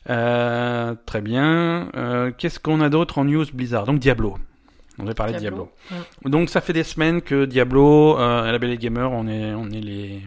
Euh, 0.10 0.96
très 1.06 1.22
bien. 1.22 1.90
Euh, 1.96 2.32
Qu'est-ce 2.36 2.60
qu'on 2.60 2.82
a 2.82 2.90
d'autre 2.90 3.20
en 3.20 3.26
news 3.26 3.46
Blizzard? 3.54 3.86
Donc 3.86 4.00
Diablo. 4.00 4.38
On 5.00 5.06
va 5.06 5.14
parler 5.14 5.34
de 5.34 5.40
Diablo. 5.40 5.70
Donc 6.26 6.50
ça 6.50 6.62
fait 6.62 6.74
des 6.74 6.84
semaines 6.84 7.22
que 7.22 7.46
Diablo, 7.46 8.18
euh, 8.20 8.44
à 8.44 8.52
la 8.52 8.60
Belle 8.60 8.78
Gamer, 8.78 9.12
on 9.12 9.28
est, 9.28 9.54
on 9.54 9.70
est 9.72 9.82
les, 9.82 10.22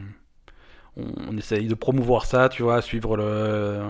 on, 0.97 1.05
on 1.29 1.37
essaye 1.37 1.69
de 1.69 1.75
promouvoir 1.75 2.25
ça, 2.25 2.49
tu 2.49 2.63
vois, 2.63 2.83
suivre 2.83 3.17
le, 3.17 3.83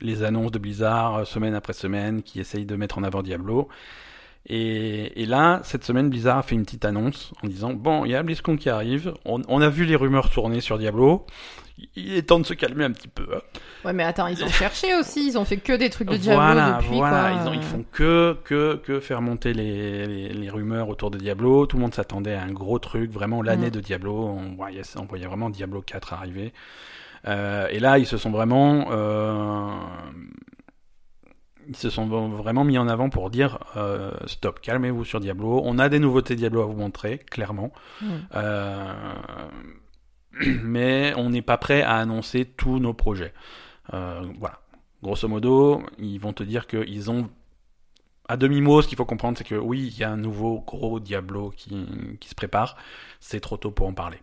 les 0.00 0.22
annonces 0.22 0.52
de 0.52 0.58
Blizzard 0.58 1.16
euh, 1.16 1.24
semaine 1.24 1.54
après 1.54 1.72
semaine, 1.72 2.22
qui 2.22 2.40
essayent 2.40 2.66
de 2.66 2.76
mettre 2.76 2.98
en 2.98 3.02
avant 3.02 3.22
Diablo. 3.22 3.68
Et, 4.46 5.22
et 5.22 5.26
là, 5.26 5.60
cette 5.64 5.84
semaine, 5.84 6.08
Blizzard 6.10 6.38
a 6.38 6.42
fait 6.42 6.54
une 6.54 6.64
petite 6.64 6.84
annonce 6.84 7.32
en 7.42 7.46
disant 7.48 7.72
bon, 7.72 8.04
il 8.04 8.10
y 8.12 8.14
a 8.14 8.22
BlizzCon 8.22 8.56
qui 8.56 8.68
arrive, 8.70 9.12
on, 9.24 9.42
on 9.48 9.60
a 9.60 9.68
vu 9.68 9.84
les 9.84 9.96
rumeurs 9.96 10.30
tourner 10.30 10.60
sur 10.60 10.78
Diablo, 10.78 11.26
il 11.96 12.14
est 12.14 12.22
temps 12.22 12.40
de 12.40 12.44
se 12.46 12.54
calmer 12.54 12.84
un 12.84 12.90
petit 12.90 13.08
peu. 13.08 13.26
hein. 13.34 13.40
Ouais, 13.84 13.92
mais 13.94 14.02
attends, 14.02 14.26
ils 14.26 14.42
ont 14.44 14.48
cherché 14.48 14.94
aussi. 14.96 15.26
Ils 15.28 15.38
ont 15.38 15.44
fait 15.46 15.56
que 15.56 15.72
des 15.72 15.88
trucs 15.88 16.08
de 16.10 16.16
Diablo 16.16 16.42
Voilà, 16.42 16.72
depuis. 16.82 16.96
voilà, 16.96 17.30
quoi. 17.30 17.40
ils, 17.42 17.48
ont- 17.48 17.52
ils 17.54 17.62
font 17.62 17.84
que, 17.92 18.36
que, 18.44 18.74
que 18.76 19.00
faire 19.00 19.22
monter 19.22 19.54
les, 19.54 20.06
les, 20.06 20.28
les 20.30 20.50
rumeurs 20.50 20.88
autour 20.90 21.10
de 21.10 21.16
Diablo. 21.16 21.64
Tout 21.66 21.76
le 21.78 21.82
monde 21.82 21.94
s'attendait 21.94 22.34
à 22.34 22.42
un 22.42 22.50
gros 22.52 22.78
truc, 22.78 23.10
vraiment 23.10 23.40
l'année 23.42 23.68
Mm. 23.68 23.70
de 23.70 23.80
Diablo. 23.80 24.12
On 24.14 24.54
voyait, 24.56 24.82
on 24.98 25.04
voyait 25.04 25.26
vraiment 25.26 25.48
Diablo 25.48 25.80
4 25.80 26.12
arriver. 26.12 26.52
Euh, 27.28 27.68
et 27.70 27.78
là, 27.78 27.98
ils 27.98 28.06
se 28.06 28.16
sont 28.18 28.30
vraiment, 28.30 28.88
euh, 28.90 29.70
ils 31.70 31.76
se 31.76 31.88
sont 31.88 32.06
vraiment 32.06 32.64
mis 32.64 32.78
en 32.78 32.88
avant 32.88 33.10
pour 33.10 33.30
dire 33.30 33.58
euh, 33.76 34.10
stop, 34.26 34.60
calmez-vous 34.60 35.04
sur 35.04 35.20
Diablo. 35.20 35.62
On 35.64 35.78
a 35.78 35.88
des 35.88 36.00
nouveautés 36.00 36.34
Diablo 36.34 36.62
à 36.62 36.66
vous 36.66 36.76
montrer, 36.76 37.18
clairement. 37.18 37.72
Mm. 38.02 38.06
Euh, 38.34 39.14
mais 40.64 41.14
on 41.16 41.30
n'est 41.30 41.42
pas 41.42 41.58
prêt 41.58 41.82
à 41.82 41.94
annoncer 41.94 42.44
tous 42.44 42.80
nos 42.80 42.92
projets. 42.92 43.32
Euh, 43.94 44.20
voilà. 44.40 44.58
Grosso 45.00 45.28
modo, 45.28 45.82
ils 45.98 46.18
vont 46.18 46.32
te 46.32 46.42
dire 46.42 46.66
qu'ils 46.66 47.08
ont 47.08 47.30
à 48.28 48.36
demi-mot, 48.36 48.82
ce 48.82 48.88
qu'il 48.88 48.98
faut 48.98 49.04
comprendre, 49.04 49.38
c'est 49.38 49.44
que 49.44 49.54
oui, 49.54 49.92
il 49.92 49.98
y 49.98 50.02
a 50.02 50.10
un 50.10 50.16
nouveau 50.16 50.60
gros 50.66 50.98
Diablo 50.98 51.52
qui, 51.56 51.86
qui 52.20 52.28
se 52.28 52.34
prépare. 52.34 52.76
C'est 53.20 53.40
trop 53.40 53.56
tôt 53.56 53.70
pour 53.70 53.86
en 53.86 53.92
parler. 53.92 54.18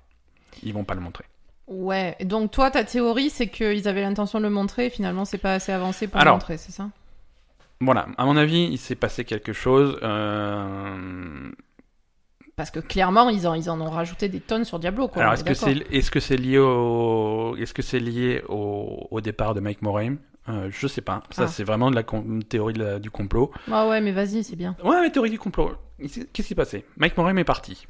Ils 0.63 0.73
vont 0.73 0.83
pas 0.83 0.95
le 0.95 1.01
montrer. 1.01 1.25
Ouais, 1.67 2.17
donc 2.23 2.51
toi, 2.51 2.71
ta 2.71 2.83
théorie, 2.83 3.29
c'est 3.29 3.47
qu'ils 3.47 3.87
avaient 3.87 4.01
l'intention 4.01 4.39
de 4.39 4.43
le 4.43 4.49
montrer, 4.49 4.87
et 4.87 4.89
finalement, 4.89 5.25
c'est 5.25 5.37
pas 5.37 5.53
assez 5.53 5.71
avancé 5.71 6.07
pour 6.07 6.19
Alors, 6.19 6.35
le 6.35 6.39
montrer, 6.39 6.57
c'est 6.57 6.71
ça? 6.71 6.89
Voilà, 7.79 8.07
à 8.17 8.25
mon 8.25 8.37
avis, 8.37 8.63
il 8.71 8.77
s'est 8.77 8.95
passé 8.95 9.23
quelque 9.23 9.53
chose. 9.53 9.99
euh, 10.01 11.49
Parce 12.55 12.71
que 12.71 12.79
clairement, 12.79 13.29
ils 13.29 13.47
en, 13.47 13.53
ils 13.53 13.69
en 13.69 13.79
ont 13.81 13.89
rajouté 13.89 14.29
des 14.29 14.39
tonnes 14.39 14.65
sur 14.65 14.79
Diablo, 14.79 15.07
quoi. 15.07 15.21
Alors, 15.21 15.33
est-ce 15.33 15.41
est 15.43 15.47
que 16.09 16.19
c'est 16.19 16.37
lié 16.37 16.57
au 16.57 17.55
est-ce 17.57 17.73
que 17.73 17.81
c'est 17.83 17.99
lié 17.99 18.41
au, 18.49 19.07
au 19.11 19.21
départ 19.21 19.53
de 19.53 19.59
Mike 19.59 19.83
Morhaime 19.83 20.17
euh, 20.49 20.69
Je 20.71 20.87
sais 20.87 21.01
pas. 21.01 21.21
Ça, 21.29 21.43
Ah. 21.43 21.47
c'est 21.47 21.63
vraiment 21.63 21.91
de 21.91 21.95
la 21.95 22.03
théorie 22.49 22.73
de 22.73 22.83
la- 22.83 22.99
du 22.99 23.11
complot. 23.11 23.51
Ah 23.71 23.87
ouais, 23.87 24.01
mais 24.01 24.11
vas-y, 24.11 24.43
c'est 24.43 24.55
bien. 24.55 24.75
Ouais, 24.83 24.99
mais 25.01 25.11
théorie 25.11 25.29
du 25.29 25.37
complot. 25.39 25.73
Qu'est-ce 25.99 26.21
qui 26.33 26.41
s'est 26.43 26.55
passé? 26.55 26.83
Mike 26.97 27.15
Morhaime 27.17 27.37
est 27.37 27.43
parti. 27.43 27.85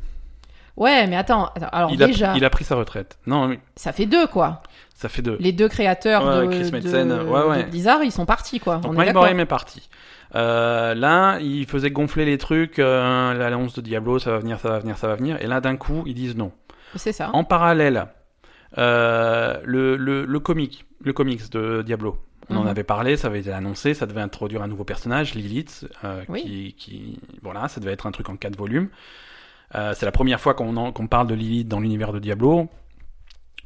Ouais, 0.77 1.07
mais 1.07 1.15
attends, 1.15 1.45
attends, 1.55 1.67
alors 1.71 1.91
il, 1.91 2.01
a, 2.03 2.07
déjà, 2.07 2.35
il 2.37 2.45
a 2.45 2.49
pris 2.49 2.63
sa 2.63 2.75
retraite. 2.75 3.17
Non, 3.25 3.47
oui, 3.47 3.59
ça 3.75 3.91
fait 3.91 4.05
deux, 4.05 4.27
quoi. 4.27 4.61
ça 4.95 5.09
fait 5.09 5.21
deux. 5.21 5.35
Les 5.39 5.51
deux 5.51 5.67
créateurs 5.67 6.25
Ouais, 6.25 6.45
de, 6.47 6.51
Chris 6.51 6.69
de- 6.69 6.75
Metzen, 6.75 7.11
ouais, 7.11 7.43
ouais. 7.45 7.63
de 7.63 7.69
Blizzard, 7.69 8.03
ils 8.03 8.11
sont 8.11 8.25
partis, 8.25 8.59
quoi. 8.59 8.77
Donc 8.77 8.91
on 8.91 8.93
est 8.93 9.05
Mike. 9.05 9.13
Morhaime 9.13 9.39
est 9.39 9.45
parti. 9.45 9.89
Euh, 10.35 10.93
là, 10.93 11.39
il 11.39 11.65
faisait 11.65 11.89
gonfler 11.89 12.25
les 12.25 12.37
trucs. 12.37 12.79
Euh, 12.79 13.33
L'annonce 13.33 13.73
de 13.75 13.81
Diablo, 13.81 14.19
ça 14.19 14.31
va 14.31 14.39
venir, 14.39 14.59
ça 14.59 14.69
va 14.69 14.79
venir, 14.79 14.97
ça 14.97 15.07
va 15.07 15.15
venir. 15.15 15.41
Et 15.41 15.47
là, 15.47 15.61
d'un 15.61 15.77
coup, 15.77 16.03
ils 16.05 16.13
disent 16.13 16.35
non. 16.37 16.51
C'est 16.95 17.11
ça. 17.13 17.29
En 17.33 17.43
parallèle, 17.43 18.05
euh, 18.77 19.59
le, 19.63 19.95
le, 19.97 20.25
le 20.25 20.39
comic, 20.39 20.85
le 21.03 21.13
comics 21.13 21.49
de 21.51 21.81
Diablo. 21.81 22.17
On 22.49 22.55
en 22.57 22.61
Mhm. 22.63 22.67
avait 22.67 22.83
parlé, 22.83 23.17
ça 23.17 23.27
avait 23.27 23.39
été 23.41 23.51
annoncé, 23.51 23.93
ça 23.93 24.05
devait 24.05 24.21
introduire 24.21 24.61
un 24.61 24.67
nouveau 24.67 24.85
personnage, 24.85 25.33
Lilith, 25.35 25.85
euh, 26.05 26.23
Oui. 26.29 26.43
qui, 26.43 26.73
qui, 26.77 27.19
voilà, 27.41 27.67
ça 27.67 27.81
devait 27.81 27.91
être 27.91 28.05
un 28.07 28.11
truc 28.11 28.29
en 28.29 28.37
quatre 28.37 28.55
volumes. 28.57 28.87
Euh, 29.75 29.93
c'est 29.95 30.05
la 30.05 30.11
première 30.11 30.39
fois 30.39 30.53
qu'on 30.53 31.07
parle 31.07 31.27
de 31.27 31.35
Lilith 31.35 31.67
dans 31.67 31.79
l'univers 31.79 32.13
de 32.13 32.19
Diablo. 32.19 32.69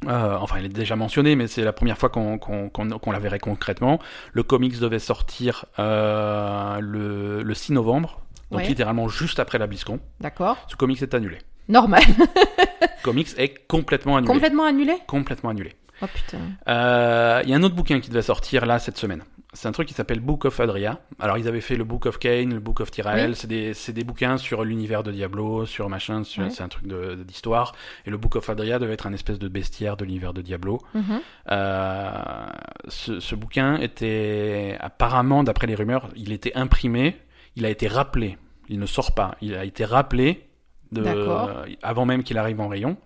Euh, 0.08 0.36
enfin, 0.40 0.56
elle 0.58 0.64
est 0.64 0.68
déjà 0.68 0.96
mentionnée, 0.96 1.36
mais 1.36 1.46
c'est 1.46 1.62
la 1.62 1.72
première 1.72 1.96
fois 1.96 2.08
qu'on 2.08 3.12
la 3.12 3.18
verrait 3.20 3.38
concrètement. 3.38 4.00
Le 4.32 4.42
comics 4.42 4.78
devait 4.80 4.98
sortir 4.98 5.64
euh, 5.78 6.78
le, 6.80 7.42
le 7.42 7.54
6 7.54 7.72
novembre, 7.72 8.20
donc 8.50 8.60
Ouais. 8.62 8.66
littéralement 8.66 9.06
juste 9.08 9.38
après 9.38 9.58
la 9.58 9.66
BlizzCon. 9.68 10.00
D'accord. 10.20 10.56
Ce 10.68 10.74
comics 10.76 11.00
est 11.00 11.14
annulé. 11.14 11.38
Normal. 11.68 12.02
Le 12.18 12.86
comics 13.04 13.28
est 13.38 13.64
complètement 13.68 14.16
annulé. 14.16 14.32
Complètement 14.32 14.64
annulé? 14.64 14.94
Complètement 15.06 15.50
annulé. 15.50 15.74
Oh 16.02 16.06
putain. 16.12 16.38
Euh, 16.66 17.40
Il 17.44 17.50
y 17.50 17.54
a 17.54 17.56
un 17.56 17.62
autre 17.62 17.76
bouquin 17.76 18.00
qui 18.00 18.08
devait 18.10 18.22
sortir 18.22 18.66
là 18.66 18.80
cette 18.80 18.98
semaine. 18.98 19.22
C'est 19.54 19.68
un 19.68 19.72
truc 19.72 19.86
qui 19.86 19.92
s'appelle 19.92 20.20
Book 20.20 20.46
of 20.46 20.58
Adria. 20.60 21.00
Alors 21.18 21.36
ils 21.36 21.46
avaient 21.46 21.60
fait 21.60 21.76
le 21.76 21.84
Book 21.84 22.06
of 22.06 22.18
Cain, 22.18 22.48
le 22.50 22.58
Book 22.58 22.80
of 22.80 22.90
Tyrael. 22.90 23.30
Oui. 23.30 23.36
C'est 23.36 23.46
des, 23.46 23.74
des 23.92 24.04
bouquins 24.04 24.38
sur 24.38 24.64
l'univers 24.64 25.02
de 25.02 25.12
Diablo, 25.12 25.66
sur 25.66 25.90
machin. 25.90 26.22
C'est 26.24 26.62
un 26.62 26.68
truc 26.68 26.86
d'histoire. 27.26 27.74
Et 28.06 28.10
le 28.10 28.16
Book 28.16 28.36
of 28.36 28.48
Adria 28.48 28.78
devait 28.78 28.94
être 28.94 29.06
un 29.06 29.12
espèce 29.12 29.38
de 29.38 29.48
bestiaire 29.48 29.98
de 29.98 30.06
l'univers 30.06 30.32
de 30.32 30.40
Diablo. 30.40 30.80
Mhm. 30.94 31.20
Euh, 31.50 32.46
ce, 32.88 33.20
ce 33.20 33.34
bouquin 33.34 33.76
était 33.76 34.78
apparemment, 34.80 35.44
d'après 35.44 35.66
les 35.66 35.74
rumeurs, 35.74 36.08
il 36.16 36.32
était 36.32 36.54
imprimé. 36.54 37.18
Il 37.54 37.66
a 37.66 37.68
été 37.68 37.88
rappelé. 37.88 38.38
Il 38.70 38.78
ne 38.78 38.86
sort 38.86 39.14
pas. 39.14 39.36
Il 39.42 39.54
a 39.54 39.66
été 39.66 39.84
rappelé 39.84 40.48
de, 40.92 41.02
D'accord. 41.02 41.64
avant 41.82 42.06
même 42.06 42.22
qu'il 42.22 42.38
arrive 42.38 42.60
en 42.60 42.68
rayon 42.68 42.96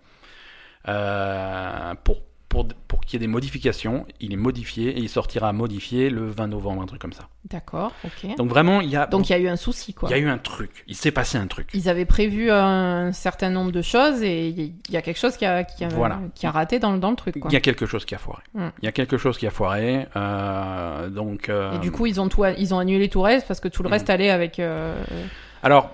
euh, 0.88 1.94
pour 2.04 2.22
pour, 2.57 2.69
pour 2.88 3.01
qu'il 3.01 3.14
y 3.14 3.16
ait 3.23 3.27
des 3.27 3.31
modifications. 3.33 4.07
Il 4.21 4.33
est 4.33 4.37
modifié 4.37 4.88
et 4.90 4.99
il 4.99 5.09
sortira 5.09 5.53
modifié 5.53 6.09
le 6.11 6.27
20 6.27 6.47
novembre, 6.49 6.83
un 6.83 6.87
truc 6.87 7.01
comme 7.03 7.12
ça. 7.12 7.29
D'accord, 7.51 7.92
ok. 8.05 8.37
Donc 8.37 8.49
vraiment, 8.49 8.81
il 8.81 8.88
y 8.90 8.97
a 8.97 9.07
Donc 9.07 9.29
il 9.29 9.33
y 9.33 9.35
a 9.35 9.38
eu 9.38 9.49
un 9.49 9.57
souci, 9.57 9.92
quoi. 9.95 10.09
il 10.09 10.12
y 10.12 10.14
a 10.14 10.19
eu 10.19 10.29
un 10.29 10.38
truc. 10.38 10.85
Il 10.88 10.97
s'est 10.97 11.11
passé 11.11 11.37
un 11.38 11.47
truc. 11.47 11.69
Ils 11.75 11.88
avaient 11.88 12.07
prévu 12.07 12.51
un 12.51 13.12
certain 13.12 13.51
nombre 13.51 13.73
de 13.73 13.83
choses 13.83 14.23
et 14.23 14.49
il 14.49 14.73
y 14.90 14.97
a 14.97 15.03
quelque 15.03 15.19
chose 15.19 15.37
qui 15.37 15.45
a, 15.45 15.64
qui 15.64 15.85
a, 15.85 15.88
Voilà. 15.88 16.21
qui 16.35 16.47
a 16.47 16.51
raté 16.51 16.79
dans, 16.79 16.92
le- 16.92 16.99
dans 16.99 17.11
le 17.11 17.16
truc, 17.16 17.38
quoi. 17.38 17.51
Il 17.51 17.55
y 17.55 17.57
a 17.57 17.61
quelque 17.61 17.85
chose 17.87 18.05
qui 18.05 18.14
a 18.14 18.19
foiré. 18.19 18.42
Mm. 18.55 18.66
Il 18.83 18.85
y 18.87 18.88
a 18.88 18.92
quelque 18.92 19.19
chose 19.19 19.37
qui 19.38 19.47
a 19.47 19.51
foiré. 19.51 20.07
euh, 20.16 21.09
donc. 21.11 21.49
euh, 21.49 21.75
Et 21.75 21.79
du 21.79 21.90
coup, 21.92 22.07
ils 22.07 22.21
ont, 22.21 22.29
tout, 22.29 22.42
ils 22.59 22.73
ont 22.75 22.79
annulé 22.79 23.09
tout 23.09 23.19
le 23.19 23.25
reste 23.25 23.47
parce 23.47 23.61
que 23.61 23.69
tout 23.69 23.83
le 23.83 23.88
Mhm. 23.88 23.92
reste 23.92 24.11
allait 24.11 24.31
avec. 24.31 24.59
euh, 24.59 25.01
Alors, 25.62 25.90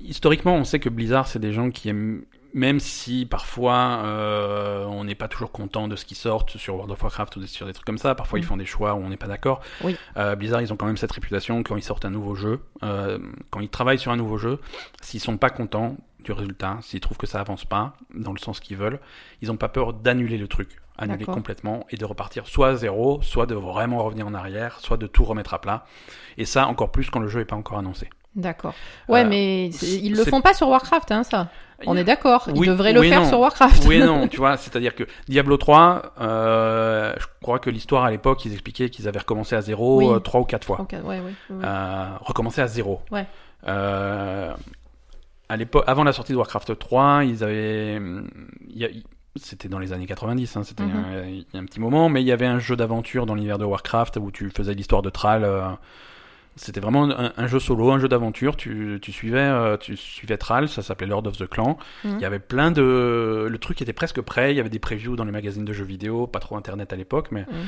historiquement, 0.00 0.54
on 0.56 0.64
sait 0.64 0.78
que 0.80 0.88
Blizzard, 0.88 1.26
c'est 1.28 1.38
des 1.38 1.52
gens 1.52 1.70
qui 1.70 1.88
aiment, 1.88 2.22
même 2.54 2.80
si 2.80 3.26
parfois 3.26 4.02
euh, 4.04 4.84
on 4.86 5.04
n'est 5.04 5.14
pas 5.14 5.28
toujours 5.28 5.52
content 5.52 5.88
de 5.88 5.96
ce 5.96 6.04
qui 6.04 6.14
sort 6.14 6.44
sur 6.48 6.74
World 6.74 6.92
of 6.92 7.02
Warcraft 7.02 7.36
ou 7.36 7.46
sur 7.46 7.66
des 7.66 7.72
trucs 7.72 7.86
comme 7.86 7.98
ça, 7.98 8.14
parfois 8.14 8.38
ils 8.38 8.42
Mm. 8.42 8.48
font 8.48 8.56
des 8.56 8.66
choix 8.66 8.94
où 8.94 8.98
on 8.98 9.08
n'est 9.08 9.16
pas 9.16 9.26
d'accord. 9.26 9.60
Oui. 9.82 9.96
Euh, 10.16 10.36
Blizzard, 10.36 10.60
ils 10.62 10.72
ont 10.72 10.76
quand 10.76 10.86
même 10.86 10.96
cette 10.96 11.12
réputation 11.12 11.62
quand 11.62 11.76
ils 11.76 11.82
sortent 11.82 12.04
un 12.04 12.10
nouveau 12.10 12.34
jeu, 12.34 12.60
euh, 12.82 13.18
quand 13.50 13.60
ils 13.60 13.68
travaillent 13.68 13.98
sur 13.98 14.12
un 14.12 14.16
nouveau 14.16 14.38
jeu, 14.38 14.60
s'ils 15.00 15.20
sont 15.20 15.36
pas 15.38 15.50
contents 15.50 15.96
du 16.20 16.32
résultat, 16.32 16.78
s'ils 16.82 17.00
trouvent 17.00 17.18
que 17.18 17.26
ça 17.26 17.40
avance 17.40 17.64
pas 17.64 17.94
dans 18.14 18.32
le 18.32 18.38
sens 18.38 18.60
qu'ils 18.60 18.76
veulent, 18.76 19.00
ils 19.40 19.50
ont 19.50 19.56
pas 19.56 19.68
peur 19.68 19.92
d'annuler 19.92 20.38
le 20.38 20.46
truc, 20.46 20.80
annuler 20.98 21.24
complètement 21.24 21.84
et 21.90 21.96
de 21.96 22.04
repartir 22.04 22.46
soit 22.46 22.68
à 22.68 22.76
zéro, 22.76 23.20
soit 23.22 23.46
de 23.46 23.54
vraiment 23.56 24.04
revenir 24.04 24.26
en 24.26 24.34
arrière, 24.34 24.78
soit 24.78 24.98
de 24.98 25.06
tout 25.08 25.24
remettre 25.24 25.52
à 25.54 25.60
plat. 25.60 25.84
Et 26.38 26.44
ça 26.44 26.66
encore 26.68 26.92
plus 26.92 27.10
quand 27.10 27.18
le 27.18 27.28
jeu 27.28 27.40
est 27.40 27.44
pas 27.44 27.56
encore 27.56 27.78
annoncé. 27.78 28.08
D'accord. 28.34 28.74
Ouais, 29.08 29.24
Euh, 29.24 29.28
mais 29.28 29.68
ils 29.68 30.14
le 30.16 30.24
font 30.24 30.40
pas 30.40 30.54
sur 30.54 30.68
Warcraft, 30.68 31.12
hein, 31.12 31.22
ça. 31.22 31.48
On 31.86 31.96
est 31.96 32.04
d'accord. 32.04 32.44
Ils 32.48 32.56
Oui, 32.58 32.66
devraient 32.68 32.92
le 32.92 33.00
oui 33.00 33.08
faire 33.08 33.22
non. 33.22 33.28
sur 33.28 33.40
Warcraft. 33.40 33.84
Oui 33.86 33.98
non, 33.98 34.28
tu 34.28 34.36
vois, 34.36 34.56
c'est-à-dire 34.56 34.94
que 34.94 35.02
Diablo 35.28 35.56
3, 35.56 36.12
euh, 36.20 37.12
je 37.18 37.26
crois 37.42 37.58
que 37.58 37.70
l'histoire 37.70 38.04
à 38.04 38.10
l'époque, 38.10 38.44
ils 38.44 38.52
expliquaient 38.52 38.88
qu'ils 38.88 39.08
avaient 39.08 39.18
recommencé 39.18 39.56
à 39.56 39.60
zéro 39.62 39.98
Oui. 39.98 40.06
euh, 40.08 40.20
trois 40.20 40.40
ou 40.40 40.44
quatre 40.44 40.64
fois. 40.64 40.80
Ok, 40.80 40.92
ouais, 40.92 41.00
ouais, 41.00 41.20
ouais. 41.20 41.64
Euh, 41.64 42.04
recommencer 42.20 42.60
à 42.60 42.68
zéro. 42.68 43.02
Ouais. 43.10 43.26
À 45.48 45.56
l'époque, 45.56 45.84
avant 45.86 46.04
la 46.04 46.12
sortie 46.12 46.32
de 46.32 46.38
Warcraft 46.38 46.78
3, 46.78 47.24
ils 47.24 47.44
avaient, 47.44 47.96
il 47.96 48.78
y 48.78 48.84
a- 48.84 48.88
c'était 49.36 49.68
dans 49.68 49.78
les 49.78 49.92
années 49.92 50.06
90, 50.06 50.56
hein, 50.56 50.62
c'était 50.64 50.84
Mhm. 50.84 50.90
un- 50.96 51.26
il 51.26 51.44
y 51.52 51.56
a 51.56 51.60
un 51.60 51.64
petit 51.66 51.80
moment, 51.80 52.08
mais 52.08 52.22
il 52.22 52.26
y 52.26 52.32
avait 52.32 52.46
un 52.46 52.58
jeu 52.58 52.76
d'aventure 52.76 53.26
dans 53.26 53.34
l'univers 53.34 53.58
de 53.58 53.64
Warcraft 53.64 54.16
où 54.18 54.30
tu 54.30 54.50
faisais 54.50 54.72
l'histoire 54.74 55.02
de 55.02 55.10
Thrall. 55.10 55.44
C'était 56.56 56.80
vraiment 56.80 57.04
un, 57.10 57.32
un 57.36 57.46
jeu 57.46 57.58
solo, 57.58 57.90
un 57.92 57.98
jeu 57.98 58.08
d'aventure. 58.08 58.56
Tu, 58.56 58.98
tu 59.00 59.12
suivais, 59.12 59.38
euh, 59.40 59.76
tu 59.76 59.96
suivais 59.96 60.36
Thrall, 60.36 60.68
ça 60.68 60.82
s'appelait 60.82 61.06
Lord 61.06 61.26
of 61.26 61.36
the 61.38 61.46
Clan. 61.46 61.78
Mhm. 62.04 62.16
Il 62.18 62.20
y 62.20 62.24
avait 62.24 62.38
plein 62.38 62.70
de, 62.70 63.46
le 63.50 63.58
truc 63.58 63.80
était 63.82 63.92
presque 63.92 64.20
prêt. 64.20 64.52
Il 64.52 64.56
y 64.56 64.60
avait 64.60 64.68
des 64.68 64.78
previews 64.78 65.16
dans 65.16 65.24
les 65.24 65.32
magazines 65.32 65.64
de 65.64 65.72
jeux 65.72 65.84
vidéo, 65.84 66.26
pas 66.26 66.40
trop 66.40 66.56
internet 66.56 66.92
à 66.92 66.96
l'époque, 66.96 67.28
mais 67.30 67.42
Mhm. 67.42 67.66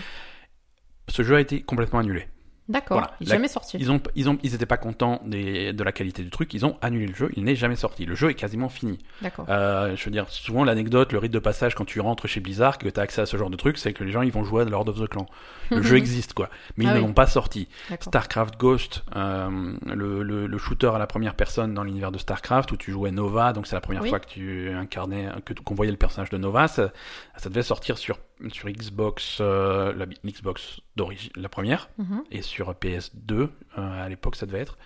ce 1.08 1.22
jeu 1.22 1.36
a 1.36 1.40
été 1.40 1.62
complètement 1.62 2.00
annulé. 2.00 2.26
D'accord. 2.68 2.98
Voilà. 2.98 3.14
Il 3.20 3.26
est 3.26 3.30
La- 3.30 3.36
jamais 3.36 3.48
sorti. 3.48 3.76
Ils 3.78 3.90
ont, 3.92 4.00
ils 4.14 4.28
ont, 4.30 4.38
ils 4.42 4.54
étaient 4.54 4.64
pas 4.64 4.78
contents 4.78 5.20
des, 5.26 5.74
de 5.74 5.84
la 5.84 5.92
qualité 5.92 6.22
du 6.22 6.30
truc. 6.30 6.54
Ils 6.54 6.64
ont 6.64 6.78
annulé 6.80 7.06
le 7.06 7.14
jeu. 7.14 7.30
Il 7.36 7.44
n'est 7.44 7.56
jamais 7.56 7.76
sorti. 7.76 8.06
Le 8.06 8.14
jeu 8.14 8.30
est 8.30 8.34
quasiment 8.34 8.70
fini. 8.70 8.98
D'accord. 9.20 9.44
Euh, 9.50 9.94
je 9.96 10.04
veux 10.06 10.10
dire, 10.10 10.30
souvent 10.30 10.64
l'anecdote, 10.64 11.12
le 11.12 11.18
rite 11.18 11.32
de 11.32 11.38
passage 11.38 11.74
quand 11.74 11.84
tu 11.84 12.00
rentres 12.00 12.26
chez 12.26 12.40
Blizzard, 12.40 12.78
que 12.78 12.88
tu 12.88 12.98
as 12.98 13.02
accès 13.02 13.20
à 13.20 13.26
ce 13.26 13.36
genre 13.36 13.50
de 13.50 13.56
truc, 13.56 13.76
c'est 13.76 13.92
que 13.92 14.02
les 14.02 14.12
gens 14.12 14.22
ils 14.22 14.32
vont 14.32 14.44
jouer 14.44 14.62
à 14.62 14.64
Lord 14.64 14.88
of 14.88 14.98
the 14.98 15.06
Clan. 15.08 15.26
Le 15.70 15.82
jeu 15.82 15.96
existe 15.98 16.32
quoi, 16.32 16.48
mais 16.78 16.84
ils 16.84 16.88
Ah 16.88 16.94
ne 16.94 17.00
oui. 17.00 17.06
l'ont 17.06 17.12
pas 17.12 17.26
sorti. 17.26 17.68
Starcraft 18.00 18.58
Ghost, 18.58 19.04
euh, 19.14 19.74
le, 19.86 20.22
le, 20.22 20.46
le 20.46 20.58
shooter 20.58 20.90
à 20.94 20.98
la 20.98 21.06
première 21.06 21.34
personne 21.34 21.74
dans 21.74 21.84
l'univers 21.84 22.12
de 22.12 22.18
Starcraft 22.18 22.72
où 22.72 22.76
tu 22.78 22.92
jouais 22.92 23.10
Nova, 23.10 23.52
donc 23.52 23.66
c'est 23.66 23.76
la 23.76 23.80
première 23.82 24.02
Oui. 24.02 24.08
fois 24.08 24.20
que 24.20 24.28
tu 24.28 24.70
incarnais, 24.70 25.28
que 25.44 25.52
qu'on 25.52 25.74
voyait 25.74 25.92
le 25.92 25.98
personnage 25.98 26.30
de 26.30 26.38
Nova. 26.38 26.66
Ça, 26.68 26.92
ça 27.36 27.48
devait 27.50 27.62
sortir 27.62 27.98
sur 27.98 28.18
sur 28.52 28.68
Xbox, 28.68 29.38
euh, 29.40 29.92
la 29.94 30.06
Xbox 30.06 30.80
d'origine, 30.96 31.30
la 31.36 31.48
première 31.48 31.88
Mhm. 31.98 32.24
et 32.30 32.42
sur 32.42 32.72
PS2 32.74 33.32
euh, 33.34 33.48
à 33.76 34.08
l'époque 34.08 34.36
ça 34.36 34.46
devait 34.46 34.60
être. 34.60 34.76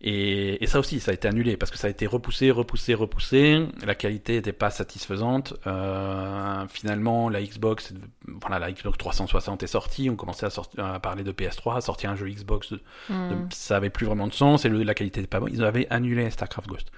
Et, 0.00 0.62
et 0.62 0.66
ça 0.68 0.78
aussi, 0.78 1.00
ça 1.00 1.10
a 1.10 1.14
été 1.14 1.26
annulé 1.26 1.56
parce 1.56 1.72
que 1.72 1.78
ça 1.78 1.88
a 1.88 1.90
été 1.90 2.06
repoussé, 2.06 2.50
repoussé, 2.52 2.94
repoussé. 2.94 3.66
La 3.84 3.96
qualité 3.96 4.34
n'était 4.34 4.52
pas 4.52 4.70
satisfaisante. 4.70 5.54
Euh, 5.66 6.64
finalement, 6.68 7.28
la 7.28 7.42
Xbox, 7.42 7.92
voilà, 8.26 8.58
la 8.60 8.70
Xbox 8.70 8.96
360 8.98 9.62
est 9.64 9.66
sortie. 9.66 10.08
On 10.08 10.14
commençait 10.16 10.46
à, 10.46 10.50
sortir, 10.50 10.84
à 10.84 11.00
parler 11.00 11.24
de 11.24 11.32
PS3, 11.32 11.78
à 11.78 11.80
sortir 11.80 12.10
un 12.10 12.16
jeu 12.16 12.28
Xbox. 12.28 12.72
de- 12.72 12.80
de- 13.08 13.14
Mhm. 13.14 13.48
ça 13.50 13.76
avait 13.76 13.90
plus 13.90 14.06
vraiment 14.06 14.26
de 14.28 14.32
sens 14.34 14.64
et 14.64 14.68
le- 14.68 14.82
la 14.84 14.94
qualité 14.94 15.20
n'était 15.20 15.28
pas 15.30 15.40
bonne. 15.40 15.52
Ils 15.52 15.64
avaient 15.64 15.86
annulé 15.90 16.30
Starcraft 16.30 16.68
Ghost. 16.68 16.92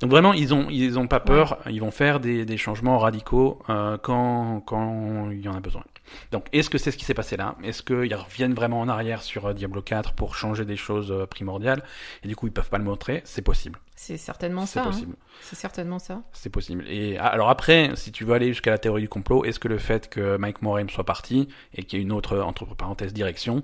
Donc 0.00 0.10
vraiment, 0.10 0.32
ils 0.32 0.52
ont, 0.54 0.66
ils 0.70 0.98
ont 0.98 1.06
pas 1.06 1.20
peur. 1.20 1.58
Ils 1.70 1.80
vont 1.80 1.90
faire 1.90 2.18
des, 2.20 2.44
des 2.44 2.56
changements 2.56 2.98
radicaux 2.98 3.60
euh, 3.68 3.96
quand, 3.98 4.60
quand 4.66 5.30
il 5.30 5.40
y 5.40 5.48
en 5.48 5.54
a 5.54 5.60
besoin. 5.60 5.84
Donc, 6.32 6.46
est-ce 6.52 6.70
que 6.70 6.78
c'est 6.78 6.90
ce 6.90 6.96
qui 6.96 7.04
s'est 7.04 7.14
passé 7.14 7.36
là? 7.36 7.54
Est-ce 7.62 7.82
qu'ils 7.82 8.14
reviennent 8.14 8.54
vraiment 8.54 8.80
en 8.80 8.88
arrière 8.88 9.22
sur 9.22 9.46
euh, 9.46 9.52
Diablo 9.52 9.82
4 9.82 10.12
pour 10.14 10.34
changer 10.36 10.64
des 10.64 10.76
choses 10.76 11.10
euh, 11.12 11.26
primordiales? 11.26 11.82
Et 12.24 12.28
du 12.28 12.36
coup, 12.36 12.46
ils 12.46 12.52
peuvent 12.52 12.68
pas 12.70 12.78
le 12.78 12.84
montrer? 12.84 13.22
C'est 13.24 13.42
possible. 13.42 13.78
C'est 13.96 14.16
certainement 14.16 14.66
C'est 14.66 14.74
ça. 14.74 14.82
hein. 14.82 14.90
possible. 14.90 15.16
C'est 15.42 15.56
certainement 15.56 15.98
ça. 15.98 16.22
C'est 16.32 16.50
possible. 16.50 16.84
Et 16.88 17.16
ah, 17.18 17.26
alors 17.26 17.50
après, 17.50 17.90
si 17.96 18.12
tu 18.12 18.24
veux 18.24 18.34
aller 18.34 18.48
jusqu'à 18.48 18.70
la 18.70 18.78
théorie 18.78 19.02
du 19.02 19.08
complot, 19.08 19.44
est-ce 19.44 19.58
que 19.58 19.68
le 19.68 19.78
fait 19.78 20.08
que 20.08 20.36
Mike 20.36 20.62
Morhaime 20.62 20.88
soit 20.90 21.04
parti 21.04 21.48
et 21.74 21.84
qu'il 21.84 21.98
y 21.98 22.02
ait 22.02 22.04
une 22.04 22.12
autre, 22.12 22.38
entre 22.40 22.64
parenthèses, 22.74 23.12
direction, 23.12 23.62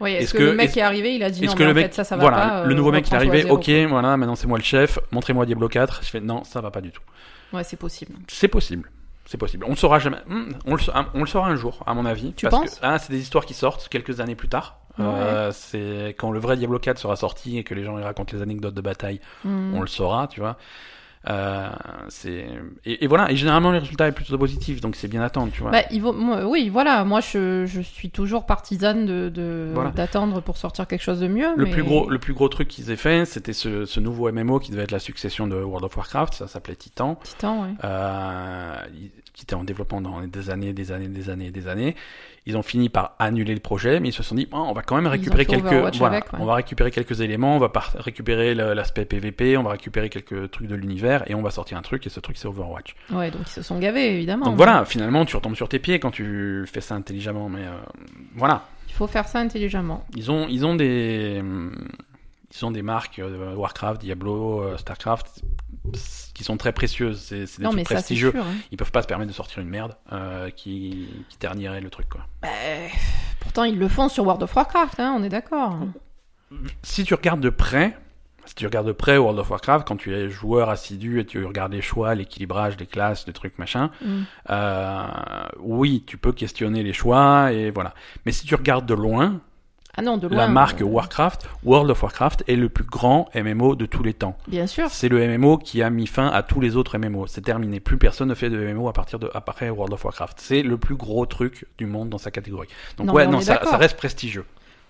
Oui, 0.00 0.10
est-ce 0.12 0.22
Est-ce 0.24 0.32
que, 0.34 0.38
que- 0.38 0.42
le 0.44 0.52
mec 0.54 0.64
est-ce- 0.66 0.72
qui 0.74 0.78
est 0.80 0.82
arrivé, 0.82 1.14
il 1.14 1.22
a 1.22 1.30
dit 1.30 1.44
non, 1.46 1.54
mais 1.58 1.64
en 1.66 1.74
mec, 1.74 1.86
fait, 1.86 1.94
ça, 1.94 2.04
ça 2.04 2.16
va 2.16 2.20
voilà, 2.22 2.36
pas. 2.36 2.64
le 2.66 2.74
nouveau 2.74 2.90
mec 2.92 3.06
il 3.08 3.12
est 3.14 3.16
arrivé, 3.16 3.50
ok, 3.50 3.70
voilà, 3.88 4.16
maintenant 4.16 4.34
c'est 4.36 4.46
moi 4.46 4.58
le 4.58 4.64
chef, 4.64 4.98
montrez-moi 5.12 5.46
Diablo 5.46 5.68
4. 5.68 6.00
Je 6.04 6.08
fais 6.10 6.20
non, 6.20 6.44
ça 6.44 6.60
va 6.60 6.70
pas 6.70 6.80
du 6.80 6.90
tout. 6.90 7.02
Ouais, 7.52 7.62
c'est 7.64 7.76
possible. 7.76 8.14
C'est 8.28 8.48
possible. 8.48 8.90
C'est 9.26 9.38
possible. 9.38 9.64
On 9.66 9.70
le 9.70 9.76
saura 9.76 9.98
jamais. 9.98 10.18
Hmm, 10.26 10.50
on, 10.66 10.74
le, 10.74 10.80
sa- 10.80 11.06
on 11.14 11.20
le 11.20 11.26
saura 11.26 11.48
un 11.48 11.56
jour, 11.56 11.82
à 11.86 11.94
mon 11.94 12.04
avis. 12.04 12.34
Tu 12.34 12.46
parce 12.46 12.60
penses? 12.62 12.74
que, 12.78 12.86
ah, 12.86 12.98
c'est 12.98 13.10
des 13.12 13.20
histoires 13.20 13.46
qui 13.46 13.54
sortent 13.54 13.88
quelques 13.88 14.20
années 14.20 14.34
plus 14.34 14.48
tard. 14.48 14.78
Euh, 15.00 15.50
c'est 15.52 16.14
quand 16.18 16.30
le 16.30 16.38
vrai 16.38 16.56
Diablo 16.56 16.78
4 16.78 16.98
sera 16.98 17.16
sorti 17.16 17.58
et 17.58 17.64
que 17.64 17.74
les 17.74 17.82
gens 17.84 17.98
y 17.98 18.02
racontent 18.02 18.36
les 18.36 18.42
anecdotes 18.42 18.74
de 18.74 18.80
bataille, 18.80 19.20
Hmm. 19.44 19.74
on 19.74 19.80
le 19.80 19.86
saura, 19.88 20.28
tu 20.28 20.40
vois. 20.40 20.56
Euh, 21.28 21.68
c'est 22.08 22.46
et, 22.84 23.04
et 23.04 23.06
voilà. 23.06 23.30
Et 23.30 23.36
généralement, 23.36 23.70
les 23.72 23.78
résultats 23.78 24.06
est 24.08 24.12
plutôt 24.12 24.36
positif, 24.38 24.80
donc 24.80 24.94
c'est 24.96 25.08
bien 25.08 25.20
d'attendre, 25.20 25.50
tu 25.52 25.62
vois. 25.62 25.70
Bah, 25.70 25.82
il 25.90 26.02
vaut- 26.02 26.12
moi, 26.12 26.44
oui, 26.46 26.68
voilà. 26.68 27.04
Moi, 27.04 27.20
je, 27.20 27.64
je 27.66 27.80
suis 27.80 28.10
toujours 28.10 28.44
partisane 28.46 29.06
de, 29.06 29.28
de- 29.30 29.70
Voilà. 29.74 29.90
d'attendre 29.90 30.40
pour 30.42 30.56
sortir 30.56 30.86
quelque 30.86 31.02
chose 31.02 31.20
de 31.20 31.28
mieux. 31.28 31.48
Le 31.56 31.64
mais- 31.64 31.70
plus 31.70 31.82
gros, 31.82 32.10
le 32.10 32.18
plus 32.18 32.34
gros 32.34 32.48
truc 32.48 32.68
qu'ils 32.68 32.90
aient 32.90 32.96
fait, 32.96 33.24
c'était 33.24 33.52
ce, 33.54 33.84
ce 33.86 34.00
nouveau 34.00 34.30
MMO 34.30 34.58
qui 34.58 34.70
devait 34.70 34.82
être 34.82 34.90
la 34.92 34.98
succession 34.98 35.46
de 35.46 35.56
World 35.56 35.84
of 35.84 35.96
Warcraft. 35.96 36.34
Ça 36.34 36.46
s'appelait 36.46 36.76
Titan. 36.76 37.18
Titan, 37.22 37.62
ouais. 37.62 37.70
euh, 37.84 38.76
qui 39.32 39.42
était 39.42 39.54
en 39.54 39.64
développement 39.64 40.00
dans 40.00 40.20
des 40.26 40.50
années, 40.50 40.72
des 40.72 40.92
années, 40.92 41.08
des 41.08 41.30
années, 41.30 41.50
des 41.50 41.66
années. 41.68 41.96
Ils 42.46 42.58
ont 42.58 42.62
fini 42.62 42.90
par 42.90 43.16
annuler 43.18 43.54
le 43.54 43.60
projet, 43.60 44.00
mais 44.00 44.10
ils 44.10 44.12
se 44.12 44.22
sont 44.22 44.34
dit, 44.34 44.46
Oh, 44.52 44.66
on 44.68 44.72
va 44.74 44.82
quand 44.82 44.96
même 44.96 45.06
récupérer 45.06 45.46
quelques, 45.46 45.62
voilà, 45.64 46.16
avec, 46.18 46.30
ouais. 46.32 46.38
on 46.40 46.44
va 46.44 46.54
récupérer 46.56 46.90
quelques 46.90 47.22
éléments, 47.22 47.56
on 47.56 47.58
va 47.58 47.72
récupérer 47.96 48.54
l'aspect 48.54 49.06
PVP, 49.06 49.56
on 49.56 49.62
va 49.62 49.70
récupérer 49.70 50.10
quelques 50.10 50.50
trucs 50.50 50.66
de 50.68 50.74
l'univers 50.74 51.22
et 51.30 51.34
on 51.34 51.40
va 51.40 51.50
sortir 51.50 51.78
un 51.78 51.82
truc 51.82 52.06
et 52.06 52.10
ce 52.10 52.20
truc 52.20 52.36
c'est 52.36 52.46
Overwatch. 52.46 52.94
Ouais, 53.10 53.30
donc 53.30 53.42
ils 53.46 53.50
se 53.50 53.62
sont 53.62 53.78
gavés, 53.78 54.14
évidemment. 54.14 54.44
Donc 54.44 54.56
voilà, 54.56 54.84
finalement 54.84 55.24
tu 55.24 55.36
retombes 55.36 55.56
sur 55.56 55.70
tes 55.70 55.78
pieds 55.78 55.98
quand 55.98 56.10
tu 56.10 56.66
fais 56.70 56.82
ça 56.82 56.94
intelligemment, 56.94 57.48
mais 57.48 57.62
euh, 57.64 57.72
voilà, 58.34 58.66
Il 58.88 58.94
faut 58.94 59.06
faire 59.06 59.26
ça 59.26 59.38
intelligemment. 59.40 60.04
ils 60.14 60.30
ont, 60.30 60.46
ils 60.48 60.66
ont 60.66 60.74
des, 60.74 61.42
ils 62.54 62.64
ont 62.66 62.70
des 62.70 62.82
marques 62.82 63.20
euh, 63.20 63.54
Warcraft, 63.54 64.02
Diablo, 64.02 64.60
euh, 64.62 64.76
Starcraft 64.76 65.42
qui 66.34 66.44
sont 66.44 66.56
très 66.56 66.72
précieuses, 66.72 67.20
c'est 67.20 67.46
c'est 67.46 67.58
des 67.58 67.64
Non, 67.64 67.70
trucs 67.70 67.78
mais 67.78 67.84
ça, 67.84 67.88
c'est 67.88 67.94
prestigieux. 67.94 68.32
sûr. 68.32 68.42
hein. 68.44 68.54
Ils 68.72 68.76
peuvent 68.76 68.90
pas 68.92 69.02
se 69.02 69.06
permettre 69.06 69.30
de 69.30 69.34
sortir 69.36 69.60
une 69.62 69.68
merde 69.68 69.94
euh, 70.12 70.50
qui, 70.50 71.08
qui 71.28 71.36
ternirait 71.38 71.80
le 71.80 71.90
truc 71.90 72.08
quoi. 72.08 72.26
Bah, 72.42 72.48
pourtant, 73.40 73.64
ils 73.64 73.78
le 73.78 73.88
font 73.88 74.08
sur 74.08 74.24
World 74.24 74.42
of 74.42 74.54
Warcraft, 74.54 75.00
hein, 75.00 75.14
on 75.18 75.22
est 75.22 75.28
d'accord. 75.28 75.78
Si 76.82 77.04
tu 77.04 77.14
regardes 77.14 77.40
de 77.40 77.50
près, 77.50 77.96
si 78.46 78.54
tu 78.54 78.66
regardes 78.66 78.86
de 78.86 78.92
près 78.92 79.16
World 79.16 79.38
of 79.38 79.48
Warcraft, 79.50 79.86
quand 79.88 79.96
tu 79.96 80.14
es 80.14 80.28
joueur 80.28 80.68
assidu 80.70 81.18
et 81.20 81.24
tu 81.26 81.44
regardes 81.44 81.72
les 81.72 81.80
choix, 81.82 82.14
l'équilibrage 82.14 82.76
des 82.76 82.86
classes, 82.86 83.24
des 83.24 83.32
trucs 83.32 83.58
machin, 83.58 83.90
Mm. 84.02 84.22
euh, 84.50 85.06
oui, 85.60 86.04
tu 86.06 86.16
peux 86.18 86.32
questionner 86.32 86.82
les 86.82 86.92
choix 86.92 87.52
et 87.52 87.70
voilà. 87.70 87.94
Mais 88.26 88.32
si 88.32 88.46
tu 88.46 88.54
regardes 88.54 88.86
de 88.86 88.94
loin, 88.94 89.40
Ah 89.96 90.02
non, 90.02 90.16
de 90.16 90.26
loin. 90.26 90.36
la 90.36 90.48
marque 90.48 90.82
euh, 90.82 90.84
Warcraft, 90.84 91.48
World 91.64 91.90
of 91.90 92.02
Warcraft 92.02 92.44
est 92.48 92.56
le 92.56 92.68
plus 92.68 92.84
grand 92.84 93.28
MMO 93.34 93.76
de 93.76 93.86
tous 93.86 94.02
les 94.02 94.14
temps. 94.14 94.36
Bien 94.48 94.66
sûr. 94.66 94.88
C'est 94.90 95.08
le 95.08 95.26
MMO 95.38 95.58
qui 95.58 95.82
a 95.82 95.90
mis 95.90 96.06
fin 96.06 96.28
à 96.28 96.42
tous 96.42 96.60
les 96.60 96.76
autres 96.76 96.98
MMO. 96.98 97.26
C'est 97.26 97.42
terminé. 97.42 97.80
Plus 97.80 97.96
personne 97.96 98.28
ne 98.28 98.34
fait 98.34 98.50
de 98.50 98.58
MMO 98.58 98.88
à 98.88 98.92
partir 98.92 99.18
de 99.18 99.30
après 99.34 99.70
World 99.70 99.92
of 99.92 100.04
Warcraft. 100.04 100.38
C'est 100.40 100.62
le 100.62 100.76
plus 100.76 100.96
gros 100.96 101.26
truc 101.26 101.66
du 101.78 101.86
monde 101.86 102.08
dans 102.08 102.18
sa 102.18 102.30
catégorie. 102.30 102.68
Donc 102.96 103.06
Non, 103.06 103.12
ouais, 103.12 103.26
non, 103.26 103.40
ça 103.40 103.58
reste 103.76 103.96
prestigieux. 103.96 104.44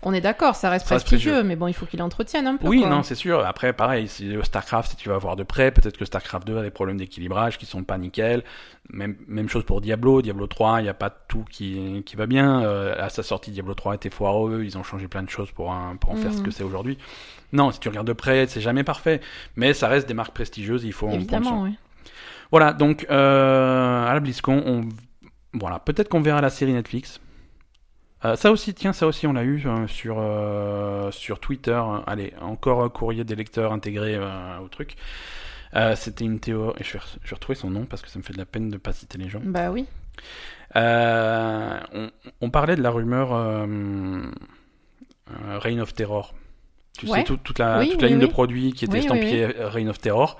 On 0.06 0.12
est 0.12 0.20
d'accord, 0.20 0.54
ça 0.54 0.68
reste 0.70 0.86
Ça 0.86 0.96
prestigieux, 0.96 1.30
prestigieux. 1.32 1.48
mais 1.48 1.56
bon, 1.56 1.66
il 1.66 1.72
faut 1.72 1.86
qu'il 1.86 2.02
entretienne 2.02 2.46
un 2.46 2.56
peu. 2.56 2.68
Oui, 2.68 2.80
quoi. 2.80 2.90
non, 2.90 3.02
c'est 3.02 3.14
sûr. 3.14 3.44
Après, 3.44 3.72
pareil, 3.72 4.06
si 4.06 4.34
StarCraft, 4.42 4.90
si 4.90 4.96
tu 4.96 5.08
vas 5.08 5.16
voir 5.18 5.34
de 5.34 5.42
près, 5.44 5.70
peut-être 5.70 5.96
que 5.96 6.04
StarCraft 6.04 6.46
2 6.46 6.58
a 6.58 6.62
des 6.62 6.70
problèmes 6.70 6.98
d'équilibrage 6.98 7.56
qui 7.58 7.64
sont 7.66 7.84
pas 7.84 7.96
nickel. 7.96 8.44
Même, 8.90 9.16
même 9.26 9.48
chose 9.48 9.64
pour 9.64 9.80
Diablo. 9.80 10.20
Diablo 10.20 10.46
3, 10.46 10.80
il 10.80 10.82
n'y 10.84 10.88
a 10.90 10.94
pas 10.94 11.08
tout 11.10 11.44
qui, 11.50 12.02
qui 12.04 12.16
va 12.16 12.26
bien. 12.26 12.62
Euh, 12.64 12.94
à 12.98 13.08
sa 13.08 13.22
sortie, 13.22 13.50
Diablo 13.50 13.72
3 13.74 13.94
était 13.94 14.10
foireux. 14.10 14.62
Ils 14.62 14.76
ont 14.76 14.82
changé 14.82 15.08
plein 15.08 15.22
de 15.22 15.30
choses 15.30 15.50
pour, 15.50 15.72
un- 15.72 15.96
pour 15.96 16.10
en 16.10 16.16
faire 16.16 16.32
ce 16.32 16.38
Mhm. 16.38 16.44
que 16.44 16.50
c'est 16.50 16.64
aujourd'hui. 16.64 16.98
Non, 17.52 17.70
si 17.72 17.80
tu 17.80 17.88
regardes 17.88 18.06
de 18.06 18.12
près, 18.12 18.46
c'est 18.46 18.60
jamais 18.60 18.84
parfait. 18.84 19.20
Mais 19.56 19.72
ça 19.72 19.88
reste 19.88 20.06
des 20.06 20.14
marques 20.14 20.34
prestigieuses, 20.34 20.84
il 20.84 20.92
faut 20.92 21.06
en 21.06 21.10
prendre 21.12 21.24
soin. 21.28 21.38
Évidemment, 21.38 21.62
oui. 21.62 21.74
Voilà, 22.50 22.72
donc 22.74 23.06
euh, 23.10 24.06
à 24.06 24.12
la 24.12 24.20
BlizzCon, 24.20 24.62
on... 24.66 24.82
voilà, 25.58 25.78
peut-être 25.78 26.08
qu'on 26.10 26.20
verra 26.20 26.40
la 26.42 26.50
série 26.50 26.72
Netflix. 26.74 27.20
Euh, 28.24 28.36
ça 28.36 28.50
aussi, 28.50 28.72
tiens, 28.74 28.92
ça 28.92 29.06
aussi, 29.06 29.26
on 29.26 29.32
l'a 29.34 29.42
eu 29.42 29.62
euh, 29.66 29.86
sur 29.86 30.16
euh, 30.18 31.10
sur 31.10 31.40
Twitter. 31.40 31.80
Allez, 32.06 32.32
encore 32.40 32.82
un 32.82 32.88
courrier 32.88 33.24
des 33.24 33.34
lecteurs 33.34 33.72
intégré 33.72 34.18
au 34.62 34.68
truc. 34.68 34.94
C'était 35.96 36.24
une 36.24 36.38
théorie. 36.38 36.82
Je 36.84 36.92
vais, 36.94 37.00
je 37.24 37.30
vais 37.30 37.34
retrouver 37.34 37.56
son 37.56 37.68
nom 37.70 37.84
parce 37.84 38.00
que 38.00 38.08
ça 38.08 38.18
me 38.18 38.24
fait 38.24 38.32
de 38.32 38.38
la 38.38 38.46
peine 38.46 38.70
de 38.70 38.76
pas 38.76 38.92
citer 38.92 39.18
les 39.18 39.28
gens. 39.28 39.40
Bah 39.44 39.70
oui. 39.72 39.86
On, 40.76 42.10
on 42.40 42.50
parlait 42.50 42.76
de 42.76 42.82
la 42.82 42.90
rumeur 42.90 43.30
Reign 45.60 45.80
of 45.80 45.94
Terror. 45.94 46.34
Tu 46.96 47.06
Ouais. 47.08 47.18
sais, 47.18 47.24
tout- 47.24 47.38
toute 47.38 47.58
la, 47.58 47.80
Oui, 47.80 47.90
toute 47.90 48.02
la 48.02 48.06
oui, 48.06 48.12
ligne 48.14 48.22
de 48.22 48.26
produits 48.26 48.72
qui 48.72 48.84
était 48.84 48.98
estampillée 48.98 49.46
Reign 49.46 49.88
of 49.88 49.98
Terror. 49.98 50.38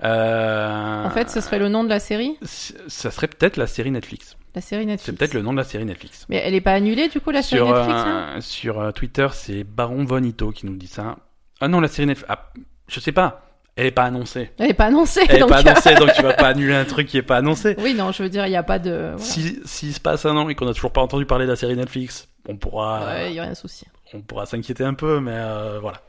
En 0.00 1.10
fait, 1.10 1.28
ce 1.28 1.40
serait 1.40 1.58
le 1.58 1.68
nom 1.68 1.82
de 1.82 1.88
la 1.88 1.98
série? 1.98 2.36
Ça 2.42 3.10
serait 3.10 3.26
peut-être 3.28 3.56
la 3.56 3.66
série 3.66 3.90
Netflix. 3.90 4.36
La 4.54 4.60
série 4.60 4.86
Netflix. 4.86 5.04
C'est 5.04 5.16
peut-être 5.16 5.34
le 5.34 5.42
nom 5.42 5.52
de 5.52 5.58
la 5.58 5.64
série 5.64 5.84
Netflix. 5.84 6.26
Mais 6.28 6.36
elle 6.36 6.54
est 6.54 6.60
pas 6.60 6.72
annulée, 6.72 7.08
du 7.08 7.20
coup, 7.20 7.30
la 7.30 7.42
série 7.42 7.64
sur 7.64 7.74
Netflix 7.74 8.00
hein 8.00 8.34
euh, 8.36 8.40
sur 8.40 8.80
euh, 8.80 8.90
Twitter, 8.92 9.28
c'est 9.32 9.64
Baron 9.64 10.04
Von 10.04 10.22
Ito 10.22 10.50
qui 10.50 10.66
nous 10.66 10.76
dit 10.76 10.86
ça. 10.86 11.16
Ah 11.60 11.68
non, 11.68 11.80
la 11.80 11.88
série 11.88 12.06
Netflix. 12.06 12.30
Ah, 12.30 12.50
je 12.88 13.00
sais 13.00 13.12
pas. 13.12 13.42
Elle 13.76 13.86
est 13.86 13.92
pas 13.92 14.04
annoncée. 14.04 14.50
Elle 14.58 14.70
est 14.70 14.74
pas 14.74 14.86
annoncée, 14.86 15.20
Elle 15.28 15.36
est 15.36 15.38
donc... 15.38 15.50
pas 15.50 15.58
annoncée, 15.58 15.94
donc 15.94 16.12
tu 16.12 16.22
vas 16.22 16.32
pas 16.32 16.48
annuler 16.48 16.74
un 16.74 16.84
truc 16.84 17.06
qui 17.06 17.16
est 17.16 17.22
pas 17.22 17.36
annoncé. 17.36 17.76
Oui, 17.78 17.94
non, 17.94 18.10
je 18.10 18.24
veux 18.24 18.28
dire, 18.28 18.44
il 18.46 18.50
n'y 18.50 18.56
a 18.56 18.64
pas 18.64 18.80
de... 18.80 19.12
Voilà. 19.12 19.18
Si 19.18 19.60
s'il 19.64 19.94
se 19.94 20.00
passe 20.00 20.26
un 20.26 20.36
an 20.36 20.48
et 20.48 20.56
qu'on 20.56 20.66
a 20.66 20.74
toujours 20.74 20.92
pas 20.92 21.00
entendu 21.00 21.26
parler 21.26 21.44
de 21.44 21.50
la 21.50 21.56
série 21.56 21.76
Netflix, 21.76 22.28
on 22.48 22.56
pourra 22.56 23.06
Ouais, 23.06 23.30
il 23.30 23.36
y 23.36 23.38
a 23.38 23.42
rien 23.42 23.52
de 23.52 23.56
souci. 23.56 23.86
on 24.14 24.20
pourra 24.20 24.46
s'inquiéter 24.46 24.82
un 24.82 24.94
peu, 24.94 25.20
mais 25.20 25.34
euh, 25.34 25.78
voilà. 25.80 26.00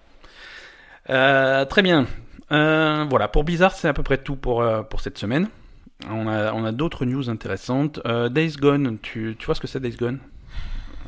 Euh, 1.12 1.66
très 1.66 1.84
bien. 1.84 2.08
Euh, 2.52 3.06
voilà, 3.10 3.28
pour 3.28 3.44
Blizzard, 3.44 3.74
c'est 3.74 3.88
à 3.88 3.94
peu 3.94 4.04
près 4.04 4.18
tout 4.18 4.36
pour, 4.36 4.62
euh, 4.62 4.82
pour 4.82 5.02
cette 5.02 5.18
semaine. 5.18 5.48
On 6.08 6.28
a, 6.28 6.54
on 6.54 6.64
a 6.66 6.72
d'autres 6.72 7.06
news 7.06 7.30
intéressantes. 7.30 8.00
Euh, 8.06 8.30
Days 8.30 8.54
Gone, 8.60 8.98
tu, 9.02 9.36
tu 9.38 9.46
vois 9.46 9.56
ce 9.56 9.60
que 9.60 9.68
c'est 9.68 9.80
Days 9.80 9.98
Gone? 9.98 10.20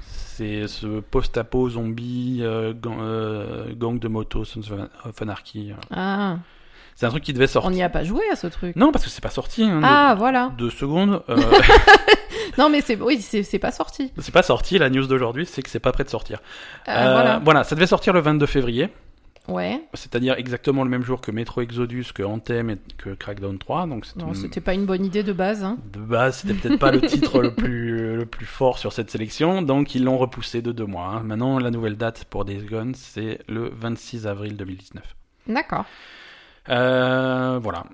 C'est 0.01 0.67
ce 0.67 0.99
post-apo 0.99 1.69
zombie, 1.69 2.39
euh, 2.41 2.73
gang, 2.73 2.97
euh, 2.99 3.73
gang 3.75 3.99
de 3.99 4.07
moto, 4.07 4.43
Sons 4.43 4.61
of 5.05 5.21
Anarchy. 5.21 5.71
Ah, 5.91 6.37
C'est 6.95 7.05
un 7.05 7.09
truc 7.09 7.23
qui 7.23 7.31
devait 7.33 7.45
on 7.45 7.47
sortir. 7.47 7.71
n'y 7.71 7.83
a 7.83 7.89
pas 7.89 8.03
joué 8.03 8.21
à 8.31 8.35
ce 8.35 8.47
truc. 8.47 8.75
Non, 8.75 8.91
parce 8.91 9.05
que 9.05 9.11
c'est 9.11 9.21
pas 9.21 9.29
sorti. 9.29 9.63
Hein, 9.63 9.79
de- 9.79 9.85
Ah, 9.85 10.15
voilà. 10.17 10.51
Deux 10.57 10.71
secondes. 10.71 11.21
Euh, 11.29 11.37
Non, 12.57 12.69
mais 12.69 12.81
c'est 12.81 12.99
oui, 12.99 13.21
c'est 13.21 13.59
pas 13.59 13.71
sorti. 13.71 14.11
c'est 14.17 14.33
pas 14.33 14.43
sorti. 14.43 14.77
La 14.77 14.89
news 14.89 15.07
d'aujourd'hui, 15.07 15.45
c'est 15.45 15.61
que 15.61 15.69
c'est 15.69 15.79
pas 15.79 15.93
prêt 15.93 16.03
de 16.03 16.09
sortir. 16.09 16.39
Euh, 16.89 16.91
Euh, 16.91 17.39
voilà. 17.43 17.63
ça 17.63 17.75
devait 17.75 17.87
sortir 17.87 18.11
le 18.11 18.19
22 18.19 18.45
février. 18.45 18.89
Ouais. 19.47 19.83
C'est-à-dire 19.95 20.35
exactement 20.37 20.83
le 20.83 20.89
même 20.89 21.03
jour 21.03 21.19
que 21.19 21.31
Metro 21.31 21.61
Exodus, 21.61 22.05
que 22.13 22.21
Anthem 22.23 22.69
et 22.69 22.77
que 22.97 23.09
Crackdown 23.15 23.57
3. 23.57 23.87
Donc 23.87 24.05
Non, 24.15 24.27
une- 24.29 24.35
c'était 24.35 24.61
pas 24.61 24.73
une 24.73 24.85
bonne 24.85 25.03
idée 25.03 25.23
de 25.23 25.33
base. 25.33 25.63
Hein. 25.63 25.77
de 25.91 25.99
base, 25.99 26.37
c'était 26.37 26.53
peut-être 26.53 26.79
pas 26.79 26.91
le 26.91 27.01
titre 27.01 27.41
le 27.41 27.53
plus 27.53 28.15
le 28.17 28.25
plus 28.25 28.45
fort 28.45 28.77
sur 28.77 28.93
cette 28.93 29.09
sélection, 29.09 29.61
donc 29.63 29.95
ils 29.95 30.03
l'ont 30.03 30.17
repoussé 30.17 30.61
de 30.61 30.71
deux 30.71 30.85
mois. 30.85 31.07
hein. 31.07 31.23
Maintenant, 31.23 31.57
la 31.59 31.71
nouvelle 31.71 31.97
date 31.97 32.25
pour 32.25 32.45
Days 32.45 32.63
Gone, 32.65 32.93
c'est 32.95 33.39
le 33.49 33.69
26 33.75 34.27
avril 34.27 34.55
2019. 34.57 35.03
D'accord. 35.47 35.85
Euh, 36.69 37.59
voilà. 37.61 37.85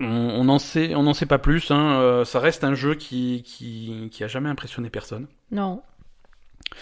On 0.00 0.58
sait, 0.58 0.94
on 0.94 1.02
n'en 1.02 1.12
sait 1.14 1.26
pas 1.26 1.38
plus. 1.38 1.70
hein. 1.70 1.98
Euh, 2.00 2.24
ça 2.24 2.40
reste 2.40 2.64
un 2.64 2.74
jeu 2.74 2.94
qui, 2.94 3.42
qui 3.44 4.08
qui 4.12 4.24
a 4.24 4.28
jamais 4.28 4.48
impressionné 4.48 4.90
personne. 4.90 5.26
Non. 5.50 5.82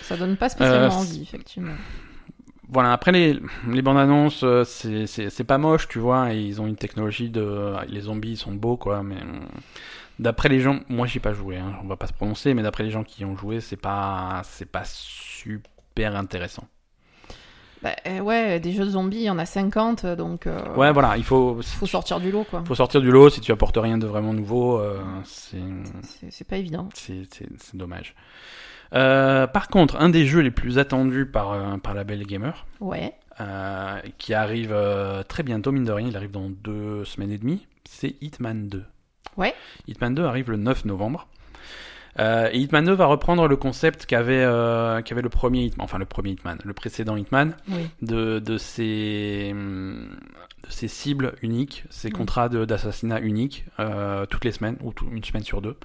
Ça 0.03 0.17
donne 0.17 0.37
pas 0.37 0.49
spécialement 0.49 0.95
Euh, 0.95 1.01
envie, 1.01 1.23
effectivement. 1.23 1.75
Voilà, 2.69 2.93
après 2.93 3.13
les, 3.13 3.41
les 3.69 3.83
bandes 3.83 3.99
annonces, 3.99 4.43
euh, 4.43 4.65
c'est 4.65 5.45
pas 5.45 5.59
moche, 5.59 5.89
tu 5.89 5.99
vois, 5.99 6.35
et 6.35 6.41
ils 6.41 6.61
ont 6.61 6.67
une 6.67 6.77
technologie 6.77 7.31
de. 7.31 7.75
Les 7.89 8.03
zombies 8.03 8.33
ils 8.33 8.37
sont 8.37 8.53
beaux, 8.53 8.77
quoi, 8.77 9.03
mais. 9.03 9.17
D'après 10.19 10.49
les 10.49 10.61
gens, 10.61 10.81
moi 10.89 11.07
j'ai 11.07 11.21
pas 11.21 11.35
joué, 11.35 11.59
hein, 11.59 11.75
on 11.85 11.87
va 11.87 11.97
pas 11.97 12.07
se 12.07 12.15
prononcer, 12.15 12.55
mais 12.55 12.63
d'après 12.63 12.85
les 12.85 12.91
gens 12.91 13.05
qui 13.05 13.25
ont 13.27 13.37
joué, 13.37 13.61
c'est 13.61 13.77
pas, 13.77 14.41
pas 14.73 14.85
super 14.85 16.17
intéressant. 16.17 16.67
Bah, 17.83 17.95
euh, 18.07 18.21
ouais, 18.21 18.59
des 18.59 18.73
jeux 18.73 18.87
de 18.87 18.91
zombies, 18.91 19.19
il 19.19 19.25
y 19.25 19.31
en 19.31 19.39
a 19.39 19.45
50, 19.45 20.07
donc 20.07 20.47
euh, 20.47 20.59
Ouais, 20.75 20.91
voilà, 20.93 21.19
il 21.19 21.25
faut, 21.25 21.61
faut 21.63 21.87
sortir 21.87 22.19
du 22.21 22.31
lot, 22.31 22.45
quoi. 22.45 22.65
faut 22.67 22.75
sortir 22.75 23.03
du 23.03 23.11
lot 23.11 23.29
si 23.29 23.43
tu 23.43 23.53
apportes 23.53 23.77
rien 23.77 23.99
de 23.99 24.07
vraiment 24.07 24.33
nouveau, 24.33 24.79
euh, 24.79 25.03
c'est, 25.25 26.45
pas 26.49 26.57
évident. 26.57 26.89
c'est 26.95 27.29
dommage. 27.75 28.15
Euh, 28.95 29.47
par 29.47 29.69
contre, 29.69 29.97
un 29.97 30.09
des 30.09 30.27
jeux 30.27 30.41
les 30.41 30.51
plus 30.51 30.79
attendus 30.79 31.27
par, 31.27 31.53
euh, 31.53 31.77
par 31.79 31.95
la 31.95 32.05
Belle 32.05 32.25
Gamer, 32.25 32.67
Ouais. 32.81 33.15
euh, 33.41 34.01
qui 34.19 34.33
arrive 34.35 34.75
très 35.29 35.43
bientôt, 35.43 35.73
mine 35.73 35.85
de 35.85 35.93
rien, 35.93 36.09
il 36.09 36.17
arrive 36.17 36.31
dans 36.31 36.49
deux 36.51 37.05
semaines 37.05 37.33
et 37.33 37.39
demie, 37.39 37.67
c'est 37.85 38.15
Hitman 38.21 38.69
2. 38.69 38.85
Ouais. 39.37 39.55
Hitman 39.89 40.15
2 40.15 40.25
arrive 40.25 40.51
le 40.51 40.57
9 40.57 40.85
novembre. 40.85 41.29
Et 42.19 42.59
Hitman 42.59 42.83
2 42.87 42.95
va 42.95 43.05
reprendre 43.05 43.47
le 43.47 43.57
concept 43.57 44.07
qu'avait 44.07 44.47
qu'avait 45.05 45.21
le 45.21 45.29
premier 45.29 45.65
Hitman, 45.65 45.85
enfin 45.85 45.99
le 45.99 46.07
premier 46.07 46.31
Hitman, 46.31 46.57
le 46.65 46.73
précédent 46.73 47.15
Hitman, 47.17 47.55
Oui. 47.69 47.91
de, 48.01 48.39
de 48.39 48.57
ses 48.57 49.51
hum, 49.53 50.17
de 50.65 50.71
ses 50.71 50.89
cibles 50.89 51.35
uniques, 51.43 51.85
ses 51.91 52.11
contrats 52.11 52.49
d'assassinat 52.49 53.21
uniques 53.21 53.67
toutes 54.31 54.45
les 54.47 54.53
semaines 54.53 54.79
ou 54.83 54.95
tout- 54.95 55.07
une 55.13 55.23
semaine 55.25 55.43
sur 55.43 55.61
deux. 55.61 55.77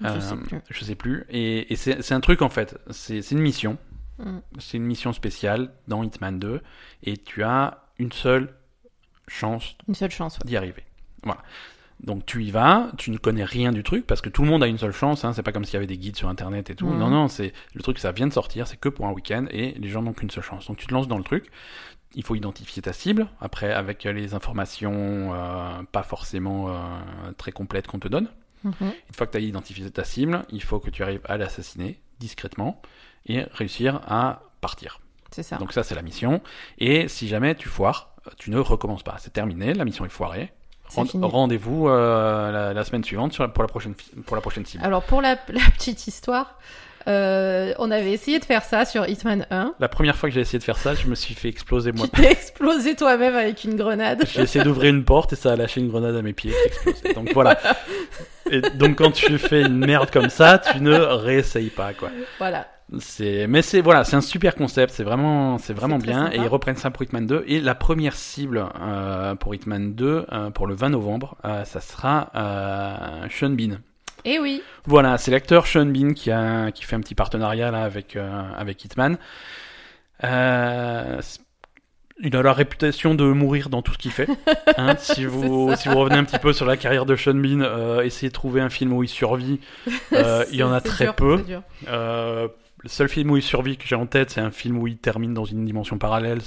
Je 0.00 0.06
Euh, 0.06 0.20
sais 0.20 0.36
plus. 0.36 0.60
Je 0.70 0.84
sais 0.84 0.94
plus. 0.94 1.24
Et, 1.30 1.72
et 1.72 1.76
c'est 1.76 2.12
un 2.12 2.20
truc 2.20 2.42
en 2.42 2.48
fait. 2.48 2.78
C'est 2.90 3.30
une 3.30 3.38
mission. 3.40 3.78
Mm. 4.18 4.38
C'est 4.58 4.76
une 4.76 4.84
mission 4.84 5.12
spéciale 5.12 5.70
dans 5.88 6.02
Hitman 6.02 6.38
2 6.38 6.60
et 7.04 7.16
tu 7.16 7.42
as 7.42 7.84
une 7.98 8.12
seule 8.12 8.54
chance 9.28 9.76
Une 9.88 9.94
seule 9.94 10.10
chance. 10.10 10.38
ouais. 10.38 10.46
d'y 10.48 10.56
arriver. 10.56 10.84
Voilà. 11.22 11.40
Donc 12.00 12.26
tu 12.26 12.44
y 12.44 12.50
vas, 12.50 12.90
tu 12.98 13.10
ne 13.12 13.16
connais 13.18 13.44
rien 13.44 13.72
du 13.72 13.82
truc 13.82 14.06
parce 14.06 14.20
que 14.20 14.28
tout 14.28 14.42
le 14.42 14.48
monde 14.48 14.62
a 14.62 14.66
une 14.66 14.78
seule 14.78 14.92
chance. 14.92 15.24
Hein, 15.24 15.32
c'est 15.32 15.42
pas 15.44 15.52
comme 15.52 15.64
s'il 15.64 15.74
y 15.74 15.76
avait 15.76 15.86
des 15.86 15.96
guides 15.96 16.16
sur 16.16 16.28
internet 16.28 16.68
et 16.70 16.74
tout. 16.74 16.86
Mhm. 16.88 16.98
Non, 16.98 17.08
non, 17.08 17.28
c'est 17.28 17.52
le 17.74 17.82
truc, 17.82 17.98
ça 17.98 18.12
vient 18.12 18.26
de 18.26 18.32
sortir, 18.32 18.66
c'est 18.66 18.76
que 18.78 18.88
pour 18.88 19.06
un 19.06 19.12
week-end 19.12 19.46
et 19.50 19.72
les 19.78 19.88
gens 19.88 20.02
n'ont 20.02 20.12
qu'une 20.12 20.30
seule 20.30 20.42
chance. 20.44 20.66
Donc 20.66 20.76
tu 20.76 20.86
te 20.86 20.92
lances 20.92 21.08
dans 21.08 21.18
le 21.18 21.24
truc. 21.24 21.46
Il 22.16 22.22
faut 22.24 22.34
identifier 22.36 22.82
ta 22.82 22.92
cible. 22.92 23.26
Après, 23.40 23.72
avec 23.72 24.04
les 24.04 24.34
informations 24.34 25.32
euh, 25.34 25.82
pas 25.90 26.02
forcément 26.04 26.68
euh, 26.68 27.32
très 27.38 27.50
complètes 27.52 27.86
qu'on 27.88 27.98
te 27.98 28.06
donne. 28.08 28.28
Mhm. 28.64 28.72
Une 28.80 29.14
fois 29.14 29.26
que 29.26 29.32
tu 29.32 29.38
as 29.38 29.40
identifié 29.40 29.88
ta 29.90 30.04
cible, 30.04 30.44
il 30.50 30.62
faut 30.62 30.80
que 30.80 30.90
tu 30.90 31.02
arrives 31.02 31.20
à 31.26 31.36
l'assassiner 31.36 32.00
discrètement 32.18 32.80
et 33.26 33.42
réussir 33.52 34.00
à 34.06 34.40
partir. 34.60 35.00
C'est 35.30 35.42
ça. 35.42 35.56
Donc 35.56 35.72
ça, 35.72 35.82
c'est 35.82 35.94
la 35.94 36.02
mission. 36.02 36.40
Et 36.78 37.08
si 37.08 37.28
jamais 37.28 37.54
tu 37.54 37.68
foires, 37.68 38.14
tu 38.38 38.50
ne 38.50 38.58
recommences 38.58 39.02
pas. 39.02 39.16
C'est 39.18 39.32
terminé, 39.32 39.74
la 39.74 39.84
mission 39.84 40.04
est 40.04 40.08
foirée. 40.10 40.52
Rendez-vous 41.26 41.88
euh, 41.88 42.50
la, 42.52 42.72
la 42.74 42.84
semaine 42.84 43.02
suivante 43.04 43.32
sur 43.32 43.42
la- 43.42 43.48
pour, 43.48 43.62
la 43.64 43.68
prochaine, 43.68 43.94
pour 44.26 44.36
la 44.36 44.42
prochaine 44.42 44.64
cible. 44.66 44.84
Alors 44.84 45.02
pour 45.02 45.20
la, 45.22 45.30
la 45.48 45.60
petite 45.76 46.06
histoire, 46.06 46.58
euh, 47.06 47.72
on 47.78 47.90
avait 47.90 48.12
essayé 48.12 48.38
de 48.38 48.44
faire 48.44 48.64
ça 48.64 48.84
sur 48.84 49.08
Hitman 49.08 49.46
1. 49.50 49.74
La 49.78 49.88
première 49.88 50.16
fois 50.16 50.28
que 50.28 50.34
j'ai 50.34 50.40
essayé 50.40 50.58
de 50.58 50.64
faire 50.64 50.78
ça, 50.78 50.94
je 50.94 51.06
me 51.06 51.14
suis 51.14 51.34
fait 51.34 51.48
exploser 51.48 51.92
moi. 51.92 52.06
Tu 52.14 52.20
t'es 52.22 52.30
explosé 52.30 52.94
toi-même 52.94 53.34
avec 53.34 53.64
une 53.64 53.76
grenade. 53.76 54.24
J'ai 54.32 54.42
essayé 54.42 54.64
d'ouvrir 54.64 54.94
une 54.94 55.04
porte 55.04 55.32
et 55.32 55.36
ça 55.36 55.52
a 55.52 55.56
lâché 55.56 55.80
une 55.80 55.88
grenade 55.88 56.16
à 56.16 56.22
mes 56.22 56.32
pieds 56.32 56.52
qui. 57.04 57.14
Donc 57.14 57.32
voilà. 57.34 57.58
Et 58.50 58.60
donc 58.60 58.96
quand 58.96 59.10
tu 59.10 59.38
fais 59.38 59.62
une 59.62 59.78
merde 59.78 60.10
comme 60.10 60.30
ça, 60.30 60.58
tu 60.58 60.80
ne 60.80 60.94
réessayes 60.94 61.70
pas 61.70 61.92
quoi. 61.94 62.10
Voilà. 62.38 62.68
C'est, 62.98 63.46
mais 63.48 63.62
c'est 63.62 63.80
voilà, 63.80 64.04
c'est 64.04 64.16
un 64.16 64.20
super 64.20 64.54
concept, 64.54 64.92
c'est 64.92 65.04
vraiment, 65.04 65.58
c'est 65.58 65.72
vraiment 65.72 65.98
bien. 65.98 66.24
sympa. 66.26 66.36
Et 66.36 66.38
ils 66.38 66.48
reprennent 66.48 66.76
ça 66.76 66.90
pour 66.90 67.02
Hitman 67.02 67.26
2. 67.26 67.44
Et 67.46 67.60
la 67.60 67.74
première 67.74 68.14
cible 68.14 68.66
euh, 68.80 69.34
pour 69.34 69.54
Hitman 69.54 69.94
2 69.94 70.26
euh, 70.30 70.50
pour 70.50 70.66
le 70.66 70.74
20 70.74 70.90
novembre, 70.90 71.36
euh, 71.44 71.64
ça 71.64 71.80
sera 71.80 72.30
euh, 72.34 73.26
Sean 73.30 73.50
Bean. 73.50 73.78
Et 74.24 74.38
oui. 74.38 74.62
Voilà, 74.86 75.18
c'est 75.18 75.30
l'acteur 75.30 75.66
Sean 75.66 75.86
Bean 75.86 76.14
qui 76.14 76.30
a 76.30 76.70
qui 76.70 76.84
fait 76.84 76.96
un 76.96 77.00
petit 77.00 77.14
partenariat 77.14 77.70
là 77.70 77.82
avec 77.82 78.16
euh, 78.16 78.42
avec 78.56 78.84
Hitman. 78.84 79.18
Euh, 80.22 81.20
il 82.22 82.36
a 82.36 82.42
la 82.42 82.52
réputation 82.52 83.14
de 83.14 83.24
mourir 83.24 83.68
dans 83.68 83.82
tout 83.82 83.92
ce 83.92 83.98
qu'il 83.98 84.12
fait. 84.12 84.28
Hein, 84.76 84.96
si 84.98 85.24
vous 85.24 85.70
ça. 85.70 85.76
si 85.76 85.88
vous 85.88 85.96
revenez 85.96 86.16
un 86.16 86.24
petit 86.24 86.38
peu 86.38 86.52
sur 86.52 86.66
la 86.66 86.76
carrière 86.76 87.06
de 87.06 87.14
Sean 87.14 87.34
Bean, 87.34 87.60
euh, 87.60 88.00
essayez 88.00 88.28
de 88.28 88.34
trouver 88.34 88.60
un 88.60 88.70
film 88.70 88.92
où 88.92 89.04
il 89.04 89.08
survit. 89.08 89.60
Il 90.12 90.56
y 90.56 90.64
en 90.64 90.72
a 90.72 90.80
très 90.80 91.04
dur, 91.04 91.14
peu. 91.14 91.44
Le 92.84 92.88
seul 92.90 93.08
film 93.08 93.30
où 93.30 93.36
il 93.38 93.42
survit 93.42 93.76
que 93.78 93.84
j'ai 93.86 93.96
en 93.96 94.04
tête, 94.06 94.30
c'est 94.30 94.40
un 94.42 94.50
film 94.50 94.76
où 94.78 94.86
il 94.86 94.96
termine 94.98 95.32
dans 95.34 95.44
une 95.46 95.64
dimension 95.64 95.98
parallèle. 95.98 96.38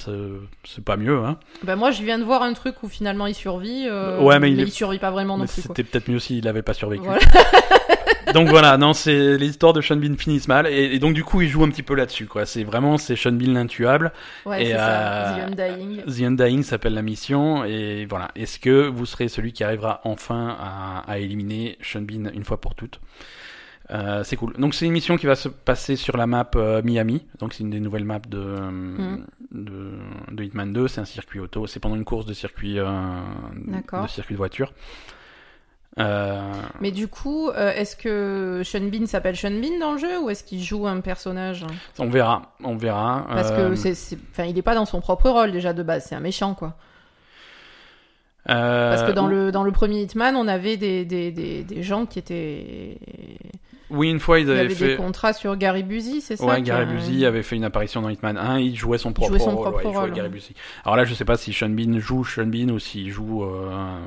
C'est 0.63 0.83
pas 0.83 0.95
mieux, 0.95 1.17
hein. 1.17 1.38
Bah 1.63 1.75
moi 1.75 1.91
je 1.91 2.03
viens 2.03 2.19
de 2.19 2.23
voir 2.23 2.43
un 2.43 2.53
truc 2.53 2.83
où 2.83 2.88
finalement 2.88 3.25
il 3.27 3.33
survit. 3.35 3.88
euh, 3.89 4.21
Ouais, 4.21 4.39
mais 4.39 4.51
il 4.51 4.59
est- 4.59 4.67
survit 4.69 4.99
pas 4.99 5.11
vraiment 5.11 5.38
non 5.38 5.45
plus. 5.45 5.63
c'était 5.63 5.83
peut-être 5.83 6.07
mieux 6.09 6.19
s'il 6.19 6.47
avait 6.47 6.61
pas 6.61 6.73
survécu. 6.75 7.03
Voilà. 7.05 7.19
donc 8.33 8.49
voilà, 8.49 8.77
non, 8.77 8.93
c'est 8.93 9.38
les 9.38 9.47
histoires 9.47 9.73
de 9.73 9.81
Sean 9.81 9.95
Bean 9.95 10.15
finissent 10.17 10.47
mal 10.47 10.67
et, 10.67 10.93
et 10.93 10.99
donc 10.99 11.13
du 11.15 11.23
coup 11.23 11.41
il 11.41 11.47
joue 11.49 11.63
un 11.63 11.69
petit 11.69 11.81
peu 11.83 11.95
là-dessus, 11.95 12.27
quoi. 12.27 12.45
C'est 12.45 12.63
vraiment 12.63 12.97
c'est 12.97 13.15
Sean 13.15 13.31
Bean 13.31 13.53
l'intuable. 13.53 14.11
Ouais, 14.45 14.63
Et, 14.67 14.71
ça. 14.73 15.38
euh, 15.38 15.47
The 15.47 15.59
Undying. 15.59 16.03
The 16.05 16.21
Undying 16.21 16.63
s'appelle 16.63 16.93
la 16.93 17.01
mission 17.01 17.63
et 17.65 18.05
voilà. 18.07 18.29
Est-ce 18.35 18.59
que 18.59 18.88
vous 18.88 19.05
serez 19.05 19.27
celui 19.27 19.53
qui 19.53 19.63
arrivera 19.63 20.01
enfin 20.03 20.55
à, 20.59 21.03
à 21.09 21.17
éliminer 21.17 21.77
Sean 21.81 22.01
Bean 22.01 22.29
une 22.33 22.43
fois 22.43 22.61
pour 22.61 22.75
toutes? 22.75 22.99
Euh, 23.89 24.21
c'est 24.25 24.35
cool. 24.35 24.53
Donc 24.57 24.73
c'est 24.73 24.85
une 24.85 24.91
mission 24.91 25.15
qui 25.15 25.25
va 25.27 25.35
se 25.35 25.47
passer 25.47 25.95
sur 25.95 26.17
la 26.17 26.27
map 26.27 26.49
euh, 26.55 26.81
Miami. 26.83 27.25
Donc 27.39 27.53
c'est 27.53 27.63
une 27.63 27.69
des 27.69 27.79
nouvelles 27.79 28.03
maps 28.03 28.19
de, 28.27 28.38
Mm. 28.38 29.25
de, 29.51 29.91
de 30.31 30.43
Hitman 30.43 30.73
2. 30.73 30.88
C'est 30.89 30.99
un 31.01 31.05
circuit 31.05 31.39
auto. 31.39 31.67
C'est 31.67 31.79
pendant 31.79 31.95
une 31.95 32.03
course 32.03 32.25
de 32.25 32.33
circuit, 32.33 32.79
euh, 32.79 32.85
de 34.03 34.07
circuit 34.09 34.33
de 34.35 34.38
voiture. 34.38 34.73
Mais 35.97 36.91
du 36.91 37.07
coup, 37.07 37.49
est-ce 37.51 37.95
que 37.95 38.61
Sean 38.63 38.81
Bean 38.91 39.07
s'appelle 39.07 39.35
Sean 39.35 39.49
Bean 39.59 39.79
dans 39.79 39.93
le 39.93 39.97
jeu 39.97 40.19
ou 40.19 40.29
est-ce 40.29 40.43
qu'il 40.43 40.61
joue 40.61 40.85
un 40.85 40.99
personnage? 41.01 41.65
On 41.97 42.07
verra, 42.09 42.53
on 42.63 42.75
verra. 42.75 43.25
Parce 43.29 43.51
que 43.51 43.73
c'est, 43.75 43.95
c'est- 43.95 44.17
enfin, 44.31 44.43
il 44.43 44.55
est 44.57 44.61
pas 44.63 44.75
dans 44.75 44.85
son 44.85 44.99
propre 45.01 45.29
rôle 45.29 45.51
déjà 45.51 45.73
de 45.73 45.81
base, 45.81 46.05
c'est 46.07 46.13
un 46.15 46.19
méchant 46.19 46.53
quoi. 46.53 46.75
Parce 48.45 49.03
que 49.03 49.11
dans 49.11 49.27
le 49.27 49.51
dans 49.51 49.63
le 49.63 49.71
premier 49.71 50.01
Hitman, 50.03 50.35
on 50.35 50.47
avait 50.47 50.77
des 50.77 51.03
des, 51.03 51.31
des, 51.31 51.63
des 51.63 51.83
gens 51.83 52.05
qui 52.05 52.19
étaient, 52.19 52.97
oui, 53.89 54.09
une 54.09 54.19
fois 54.19 54.39
ils 54.39 54.47
il 54.47 54.51
avaient 54.51 54.59
avait 54.61 54.75
fait. 54.75 54.88
des 54.89 54.95
contrats 54.97 55.33
sur 55.33 55.55
Gary 55.57 55.83
Busey, 55.83 56.19
c'est 56.21 56.35
ça 56.35 56.45
Ouais, 56.45 56.61
Gary 56.61 56.83
a- 56.83 56.85
Busey 56.85 57.25
avait 57.25 57.43
fait 57.43 57.55
une 57.55 57.63
apparition 57.63 58.01
dans 58.01 58.09
Hitman 58.09 58.38
1, 58.38 58.59
il 58.59 58.75
jouait 58.75 58.97
son 58.97 59.13
propre 59.13 59.29
jouait 59.31 59.39
son 59.39 59.55
rôle. 59.55 59.61
propre 59.71 59.77
ouais, 59.85 59.91
il 59.91 59.93
jouait 59.93 60.11
Gary. 60.11 60.29
Busey. 60.29 60.53
Alors 60.83 60.95
là, 60.97 61.05
je 61.05 61.13
sais 61.13 61.25
pas 61.25 61.38
si 61.38 61.53
Sean 61.53 61.69
Bean 61.69 61.99
joue 61.99 62.23
Sean 62.23 62.47
Bean 62.47 62.69
ou 62.71 62.79
s'il 62.79 63.09
joue 63.09 63.43
euh, 63.43 63.71
un, 63.71 63.99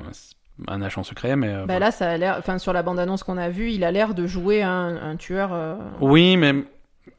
un 0.68 0.82
agent 0.82 1.02
secret, 1.02 1.36
mais. 1.36 1.48
euh, 1.48 1.66
Bah 1.66 1.78
là, 1.78 1.90
ça 1.90 2.10
a 2.10 2.16
l'air, 2.16 2.36
enfin 2.38 2.58
sur 2.58 2.72
la 2.72 2.82
bande 2.82 2.98
annonce 2.98 3.22
qu'on 3.22 3.38
a 3.38 3.48
vue, 3.48 3.70
il 3.70 3.84
a 3.84 3.90
l'air 3.90 4.14
de 4.14 4.26
jouer 4.26 4.62
un, 4.62 4.96
un 5.02 5.16
tueur. 5.16 5.50
euh, 5.52 5.76
Oui, 6.00 6.36
mais 6.36 6.54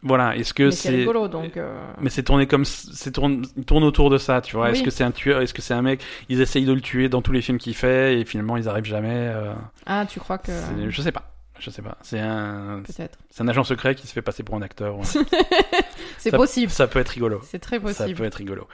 voilà, 0.04 0.36
est-ce 0.36 0.54
que 0.54 0.70
c'est 0.72 0.90
c'est. 0.90 0.96
rigolo 0.98 1.28
donc. 1.28 1.58
euh, 1.58 1.76
Mais 2.00 2.10
c'est 2.12 2.24
tourné 2.24 2.46
comme. 2.48 2.66
C'est 2.66 3.12
tourne... 3.12 3.44
Il 3.58 3.66
tourne 3.66 3.84
autour 3.84 4.10
de 4.12 4.18
ça, 4.18 4.42
tu 4.42 4.56
vois. 4.56 4.70
Est-ce 4.72 4.84
que 4.84 4.90
c'est 4.92 5.04
un 5.04 5.12
tueur 5.12 5.42
Est-ce 5.42 5.54
que 5.54 5.62
c'est 5.62 5.74
un 5.74 5.82
mec 5.82 6.02
Ils 6.30 6.42
essayent 6.42 6.66
de 6.66 6.74
le 6.74 6.82
tuer 6.82 7.10
dans 7.10 7.22
tous 7.24 7.32
les 7.32 7.42
films 7.42 7.58
qu'il 7.58 7.74
fait 7.76 8.20
et 8.20 8.26
finalement 8.26 8.58
ils 8.58 8.70
arrivent 8.70 8.86
jamais. 8.86 9.32
Ah, 9.86 10.06
tu 10.08 10.20
crois 10.20 10.38
que 10.38 10.52
Je 10.90 11.02
sais 11.02 11.12
pas. 11.12 11.31
Je 11.62 11.70
sais 11.70 11.82
pas. 11.82 11.98
C'est 12.02 12.20
un. 12.20 12.82
peut-être. 12.86 13.18
C'est 13.30 13.44
un 13.44 13.48
agent 13.48 13.64
secret 13.64 13.96
qui 13.96 14.08
se 14.08 14.14
fait 14.14 14.22
passer 14.22 14.44
pour 14.44 14.56
un 14.56 14.62
acteur. 14.62 14.98
ouais. 14.98 15.06
C'est 16.18 16.32
Ça- 16.32 16.38
possible. 16.38 16.72
Ça 16.72 16.88
peut 16.88 17.00
être 17.00 17.10
rigolo. 17.10 17.40
C'est 17.44 17.60
très 17.60 17.78
Ça 17.78 17.82
possible. 17.84 18.18
peut 18.18 18.26
être 18.26 18.36
rigolo. 18.36 18.68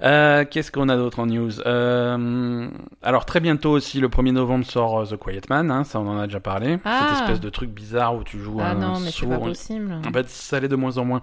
Euh, 0.00 0.44
Qu'est-ce 0.50 0.72
qu'on 0.72 0.88
a 0.88 0.96
d'autre 0.96 1.20
en 1.20 1.26
news? 1.26 1.60
Euh, 1.64 2.68
Alors 3.02 3.24
très 3.24 3.38
bientôt 3.40 3.70
aussi, 3.70 4.00
le 4.00 4.08
1er 4.08 4.32
novembre 4.32 4.64
sort 4.66 5.00
euh, 5.00 5.04
The 5.06 5.16
Quiet 5.16 5.42
Man, 5.48 5.70
hein, 5.70 5.84
ça 5.84 6.00
on 6.00 6.08
en 6.08 6.18
a 6.18 6.26
déjà 6.26 6.40
parlé. 6.40 6.78
Ah. 6.84 7.08
Cette 7.10 7.20
espèce 7.20 7.40
de 7.40 7.50
truc 7.50 7.70
bizarre 7.70 8.16
où 8.16 8.24
tu 8.24 8.38
joues 8.40 8.58
Ah 8.60 8.70
un 8.70 8.74
non, 8.74 8.98
mais 9.00 9.10
c'est 9.12 9.26
pas 9.26 9.34
sourd. 9.36 9.44
possible. 9.44 9.92
En 10.06 10.12
fait, 10.12 10.28
ça 10.28 10.58
l'est 10.58 10.68
de 10.68 10.74
moins 10.76 10.98
en 10.98 11.04
moins. 11.04 11.22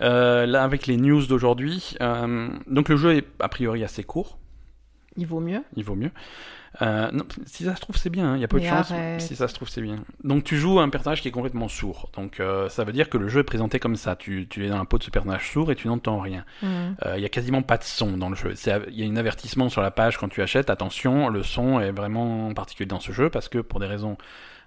Euh, 0.00 0.44
là, 0.46 0.62
avec 0.62 0.86
les 0.86 0.96
news 0.98 1.24
d'aujourd'hui, 1.26 1.96
donc 2.66 2.88
le 2.88 2.96
jeu 2.96 3.16
est 3.16 3.26
a 3.40 3.48
priori 3.48 3.82
assez 3.84 4.02
court, 4.04 4.36
Il 5.16 5.26
vaut 5.26 5.40
mieux. 5.40 5.62
il 5.76 5.84
vaut 5.84 5.94
mieux. 5.94 6.10
Euh, 6.80 7.10
non, 7.12 7.24
si 7.44 7.64
ça 7.64 7.76
se 7.76 7.80
trouve, 7.82 7.96
c'est 7.96 8.08
bien, 8.08 8.32
hein, 8.32 8.36
il 8.36 8.40
y 8.40 8.44
a 8.44 8.48
peu 8.48 8.58
de 8.58 8.64
chance. 8.64 8.92
Si 9.18 9.36
ça 9.36 9.46
se 9.46 9.54
trouve, 9.54 9.68
c'est 9.68 9.82
bien. 9.82 9.96
Donc 10.24 10.42
tu 10.44 10.56
joues 10.56 10.80
un 10.80 10.88
personnage 10.88 11.20
qui 11.20 11.28
est 11.28 11.32
complètement 11.32 11.68
sourd. 11.68 12.10
Donc 12.16 12.40
euh, 12.40 12.68
ça 12.70 12.84
veut 12.84 12.92
dire 12.92 13.10
que 13.10 13.18
le 13.18 13.28
jeu 13.28 13.40
est 13.40 13.44
présenté 13.44 13.78
comme 13.78 13.96
ça. 13.96 14.16
Tu, 14.16 14.46
tu 14.48 14.64
es 14.64 14.68
dans 14.70 14.78
la 14.78 14.86
peau 14.86 14.96
de 14.96 15.02
ce 15.02 15.10
personnage 15.10 15.50
sourd 15.52 15.70
et 15.70 15.74
tu 15.76 15.88
n'entends 15.88 16.18
rien. 16.20 16.44
Mhm. 16.62 16.96
Euh, 17.04 17.14
Il 17.18 17.22
y 17.22 17.26
a 17.26 17.28
quasiment 17.28 17.60
pas 17.62 17.76
de 17.76 17.84
son 17.84 18.16
dans 18.16 18.30
le 18.30 18.36
jeu. 18.36 18.54
Il 18.88 18.94
y 18.98 19.04
a 19.04 19.06
un 19.10 19.16
avertissement 19.16 19.68
sur 19.68 19.82
la 19.82 19.90
page 19.90 20.16
quand 20.16 20.28
tu 20.28 20.40
achètes. 20.40 20.70
Attention, 20.70 21.28
le 21.28 21.42
son 21.42 21.78
est 21.80 21.92
vraiment 21.92 22.52
particulier 22.54 22.86
dans 22.88 23.00
ce 23.00 23.12
jeu 23.12 23.28
parce 23.28 23.48
que 23.50 23.58
pour 23.58 23.78
des 23.78 23.86
raisons 23.86 24.16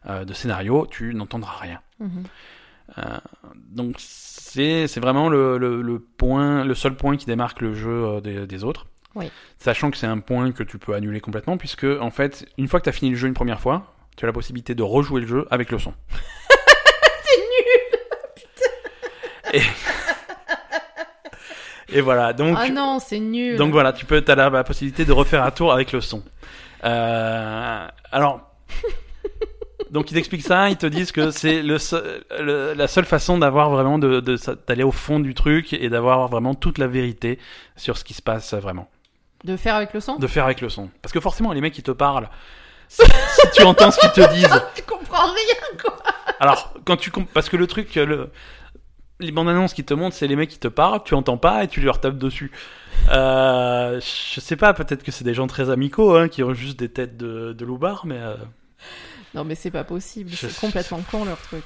euh, 0.07 0.25
de 0.25 0.33
scénario, 0.33 0.85
tu 0.91 1.15
n'entendras 1.15 1.57
rien. 1.57 1.79
Mhm. 1.99 2.23
Euh, 2.99 3.01
donc 3.71 3.95
c'est 3.97 4.87
c'est 4.87 4.99
vraiment 4.99 5.27
le, 5.27 5.57
le, 5.57 5.81
le 5.81 5.99
point, 5.99 6.63
le 6.63 6.75
seul 6.75 6.95
point 6.95 7.17
qui 7.17 7.25
démarque 7.25 7.61
le 7.61 7.73
jeu 7.73 7.89
euh, 7.89 8.21
des, 8.21 8.45
des 8.45 8.63
autres. 8.63 8.85
Oui. 9.15 9.31
Sachant 9.57 9.91
que 9.91 9.97
c'est 9.97 10.07
un 10.07 10.19
point 10.19 10.51
que 10.51 10.61
tu 10.63 10.77
peux 10.77 10.93
annuler 10.93 11.21
complètement 11.21 11.57
puisque 11.57 11.85
en 11.85 12.11
fait, 12.11 12.45
une 12.57 12.67
fois 12.67 12.79
que 12.79 12.83
tu 12.85 12.89
as 12.89 12.93
fini 12.93 13.11
le 13.11 13.17
jeu 13.17 13.27
une 13.27 13.33
première 13.33 13.59
fois, 13.61 13.93
tu 14.17 14.25
as 14.25 14.27
la 14.27 14.33
possibilité 14.33 14.75
de 14.75 14.83
rejouer 14.83 15.21
le 15.21 15.27
jeu 15.27 15.47
avec 15.51 15.71
le 15.71 15.79
son. 15.79 15.93
c'est 17.23 17.37
nul. 19.53 19.61
Et... 19.61 19.61
Et 21.89 22.01
voilà, 22.01 22.33
donc 22.33 22.57
Ah 22.59 22.67
non, 22.69 22.99
c'est 22.99 23.19
nul. 23.19 23.57
donc 23.57 23.71
voilà, 23.71 23.93
tu 23.93 24.05
peux, 24.05 24.23
as 24.27 24.35
la, 24.35 24.49
la 24.49 24.63
possibilité 24.63 25.05
de 25.05 25.11
refaire 25.13 25.43
un 25.43 25.51
tour 25.51 25.71
avec 25.71 25.91
le 25.91 26.01
son. 26.01 26.23
Euh, 26.83 27.87
alors, 28.11 28.41
donc 29.91 30.09
ils 30.11 30.15
t'expliquent 30.15 30.41
ça, 30.45 30.69
ils 30.69 30.77
te 30.77 30.87
disent 30.87 31.11
que 31.11 31.29
c'est 31.31 31.61
le, 31.61 31.77
seul- 31.77 32.23
le- 32.39 32.73
la 32.73 32.87
seule 32.87 33.05
façon 33.05 33.37
d'avoir 33.37 33.69
vraiment 33.69 33.99
de, 33.99 34.19
d'aller 34.67 34.83
au 34.83 34.91
fond 34.91 35.19
du 35.19 35.35
truc 35.35 35.73
et 35.73 35.87
d'avoir 35.89 36.27
vraiment 36.27 36.55
toute 36.55 36.79
la 36.79 36.87
vérité 36.87 37.39
sur 37.75 37.97
ce 37.97 38.03
qui 38.03 38.13
se 38.15 38.21
passe 38.21 38.53
vraiment. 38.55 38.89
De 39.45 39.55
faire 39.57 39.75
avec 39.75 39.93
le 39.93 39.99
son 39.99 40.17
De 40.17 40.27
faire 40.27 40.45
avec 40.45 40.59
le 40.61 40.69
son, 40.69 40.89
parce 41.01 41.13
que 41.13 41.19
forcément 41.19 41.53
les 41.53 41.61
mecs 41.61 41.77
ils 41.77 41.83
te 41.83 41.91
parlent. 41.91 42.29
Si, 42.87 43.01
si 43.29 43.47
tu 43.53 43.63
entends 43.63 43.91
ce 43.91 43.99
qu'ils 43.99 44.11
te 44.11 44.33
disent, 44.33 44.61
Tu 44.75 44.83
comprends 44.83 45.25
rien, 45.25 45.77
quoi. 45.81 45.97
alors 46.39 46.73
quand 46.85 46.97
tu 46.97 47.09
comp- 47.11 47.29
parce 47.33 47.49
que 47.49 47.57
le 47.57 47.67
truc, 47.67 47.95
le, 47.95 48.29
les 49.19 49.31
bandes 49.31 49.49
annonces 49.49 49.73
qui 49.73 49.83
te 49.83 49.93
montrent, 49.93 50.15
c'est 50.15 50.27
les 50.27 50.35
mecs 50.35 50.49
qui 50.49 50.59
te 50.59 50.67
parlent, 50.67 51.01
tu 51.03 51.13
entends 51.13 51.37
pas 51.37 51.63
et 51.63 51.67
tu 51.67 51.79
leur 51.81 51.99
tapes 52.01 52.17
dessus. 52.17 52.51
Euh, 53.11 53.99
je 53.99 54.39
sais 54.39 54.55
pas, 54.55 54.73
peut-être 54.73 55.03
que 55.03 55.11
c'est 55.11 55.23
des 55.23 55.33
gens 55.33 55.47
très 55.47 55.69
amicaux 55.69 56.15
hein, 56.15 56.27
qui 56.27 56.43
ont 56.43 56.53
juste 56.53 56.77
des 56.79 56.89
têtes 56.89 57.17
de, 57.17 57.53
de 57.53 57.65
loupards, 57.65 58.05
mais 58.05 58.17
euh, 58.17 58.35
Non, 59.33 59.43
mais 59.43 59.55
c'est 59.55 59.71
pas 59.71 59.83
possible. 59.83 60.29
Je- 60.31 60.47
C'est 60.47 60.59
complètement 60.59 61.01
con 61.11 61.25
leur 61.25 61.37
truc. 61.41 61.63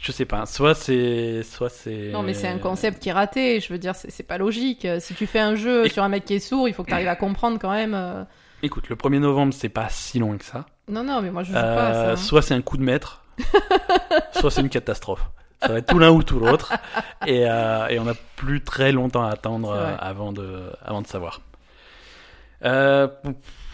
Je 0.00 0.12
sais 0.12 0.24
pas. 0.24 0.46
Soit 0.46 0.74
c'est, 0.74 1.42
soit 1.42 1.68
c'est. 1.68 2.08
Non, 2.12 2.22
mais 2.22 2.34
c'est 2.34 2.48
un 2.48 2.58
concept 2.58 3.00
qui 3.02 3.08
est 3.10 3.12
raté. 3.12 3.60
Je 3.60 3.72
veux 3.72 3.78
dire, 3.78 3.94
c'est 3.94 4.22
pas 4.22 4.38
logique. 4.38 4.86
Si 5.00 5.14
tu 5.14 5.26
fais 5.26 5.40
un 5.40 5.54
jeu 5.56 5.86
Et- 5.86 5.88
sur 5.90 6.02
un 6.02 6.08
mec 6.08 6.24
qui 6.24 6.34
est 6.34 6.38
sourd, 6.40 6.68
il 6.68 6.74
faut 6.74 6.82
que 6.84 6.88
tu 6.88 6.94
arrives 6.94 7.08
à 7.08 7.16
comprendre 7.16 7.58
quand 7.60 7.72
même. 7.72 7.94
euh. 7.94 8.24
Écoute, 8.62 8.88
le 8.90 8.96
1er 8.96 9.18
novembre, 9.20 9.54
c'est 9.54 9.68
pas 9.70 9.88
si 9.88 10.18
loin 10.18 10.36
que 10.36 10.44
ça. 10.44 10.66
Non, 10.88 11.02
non, 11.04 11.22
mais 11.22 11.30
moi 11.30 11.42
je 11.42 11.48
joue 11.48 11.54
pas 11.54 11.88
à 11.88 11.92
ça. 11.94 12.00
Euh, 12.00 12.12
hein. 12.12 12.16
soit 12.16 12.42
c'est 12.42 12.52
un 12.54 12.60
coup 12.62 12.76
de 12.76 12.82
maître, 12.82 13.24
soit 14.32 14.50
c'est 14.50 14.60
une 14.60 14.68
catastrophe. 14.68 15.22
Ça 15.62 15.68
va 15.68 15.78
être 15.78 15.86
tout 15.86 15.98
l'un 15.98 16.10
ou 16.10 16.22
tout 16.22 16.38
l'autre, 16.40 16.72
et, 17.26 17.44
euh, 17.46 17.86
et 17.88 17.98
on 17.98 18.06
a 18.08 18.14
plus 18.36 18.62
très 18.64 18.92
longtemps 18.92 19.24
à 19.24 19.30
attendre 19.30 19.70
euh, 19.70 19.94
avant 19.98 20.32
de, 20.32 20.70
avant 20.82 21.00
de 21.02 21.06
savoir. 21.06 21.42
Euh, 22.64 23.08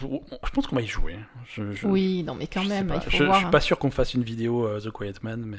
je 0.01 0.49
pense 0.53 0.67
qu'on 0.67 0.75
va 0.75 0.81
y 0.81 0.87
jouer. 0.87 1.15
Je, 1.53 1.71
je- 1.73 1.87
Oui, 1.87 2.23
non, 2.23 2.35
mais 2.35 2.47
quand 2.47 2.61
je 2.63 2.69
même, 2.69 2.91
il 2.95 3.01
faut 3.01 3.09
je, 3.09 3.17
je 3.17 3.23
voir. 3.23 3.37
suis 3.37 3.45
hein. 3.47 3.49
pas 3.49 3.59
sûr 3.61 3.79
qu'on 3.79 3.91
fasse 3.91 4.13
une 4.13 4.23
vidéo 4.23 4.65
euh, 4.65 4.79
The 4.79 4.89
Quiet 4.91 5.13
Man, 5.23 5.43
mais. 5.45 5.57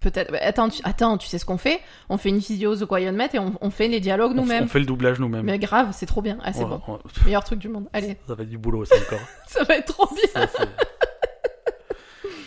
Peut-être. 0.00 0.32
bah, 0.32 0.38
attends, 0.40 0.68
tu... 0.70 0.80
attends, 0.84 1.18
tu 1.18 1.28
sais 1.28 1.38
ce 1.38 1.44
qu'on 1.44 1.58
fait? 1.58 1.80
On 2.08 2.16
fait 2.16 2.30
une 2.30 2.38
vidéo 2.38 2.74
The 2.74 2.86
Quiet 2.86 3.12
Man 3.12 3.28
et 3.34 3.38
on, 3.38 3.52
on 3.60 3.70
fait 3.70 3.86
les 3.88 4.00
dialogues 4.00 4.32
on, 4.32 4.34
f- 4.34 4.38
on 4.38 4.42
nous-mêmes. 4.42 4.68
fait 4.68 4.78
le 4.78 4.86
doublage 4.86 5.20
nous-mêmes. 5.20 5.44
Mais 5.44 5.58
grave, 5.58 5.88
c'est 5.92 6.06
trop 6.06 6.22
bien. 6.22 6.38
Ah, 6.42 6.52
c'est 6.52 6.64
bon. 6.64 6.80
ouais. 6.88 6.98
Meilleur 7.26 7.44
truc 7.44 7.58
du 7.58 7.68
monde. 7.68 7.86
Allez, 7.92 8.16
Ça 8.26 8.34
va 8.34 8.42
être 8.42 8.48
du 8.48 8.58
boulot, 8.58 8.84
ça 8.86 8.96
encore. 8.96 9.20
ça 9.46 9.62
va 9.64 9.76
être 9.76 9.92
trop 9.92 10.08
bien. 10.14 10.46
Ça, 10.46 10.64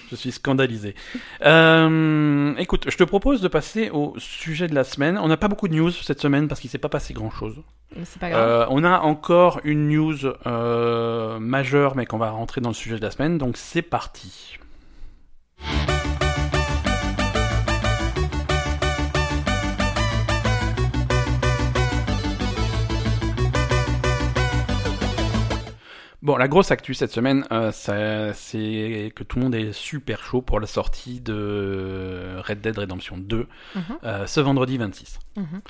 je 0.09 0.15
suis 0.15 0.31
scandalisé. 0.31 0.95
Euh, 1.43 2.55
écoute, 2.57 2.85
je 2.89 2.97
te 2.97 3.03
propose 3.03 3.41
de 3.41 3.47
passer 3.47 3.89
au 3.91 4.13
sujet 4.17 4.67
de 4.67 4.75
la 4.75 4.83
semaine. 4.83 5.17
On 5.17 5.27
n'a 5.27 5.37
pas 5.37 5.47
beaucoup 5.47 5.67
de 5.67 5.75
news 5.75 5.91
cette 5.91 6.21
semaine 6.21 6.47
parce 6.47 6.59
qu'il 6.59 6.69
s'est 6.69 6.77
pas 6.77 6.89
passé 6.89 7.13
grand-chose. 7.13 7.61
Mais 7.95 8.05
c'est 8.05 8.19
pas 8.19 8.29
grave. 8.29 8.47
Euh, 8.47 8.65
on 8.69 8.83
a 8.83 8.99
encore 8.99 9.59
une 9.63 9.89
news 9.89 10.17
euh, 10.47 11.39
majeure, 11.39 11.95
mais 11.95 12.05
qu'on 12.07 12.17
va 12.17 12.31
rentrer 12.31 12.61
dans 12.61 12.69
le 12.69 12.75
sujet 12.75 12.95
de 12.97 13.01
la 13.01 13.11
semaine. 13.11 13.37
Donc 13.37 13.57
c'est 13.57 13.81
parti. 13.83 14.57
Bon, 26.23 26.37
la 26.37 26.47
grosse 26.47 26.71
actu 26.71 26.93
cette 26.93 27.11
semaine, 27.11 27.43
euh, 27.51 27.71
ça- 27.71 28.33
c'est 28.33 29.11
que 29.15 29.23
tout 29.23 29.37
le 29.39 29.43
monde 29.43 29.55
est 29.55 29.73
super 29.73 30.23
chaud 30.23 30.41
pour 30.41 30.59
la 30.61 30.67
sortie 30.67 31.19
de 31.19 32.37
Red 32.47 32.61
Dead 32.61 32.77
Redemption 32.77 33.17
2 33.17 33.45
Mhm, 33.75 33.81
euh, 34.05 34.25
ce 34.25 34.39
vendredi 34.39 34.77
26. 34.77 35.19
mhm. 35.35 35.61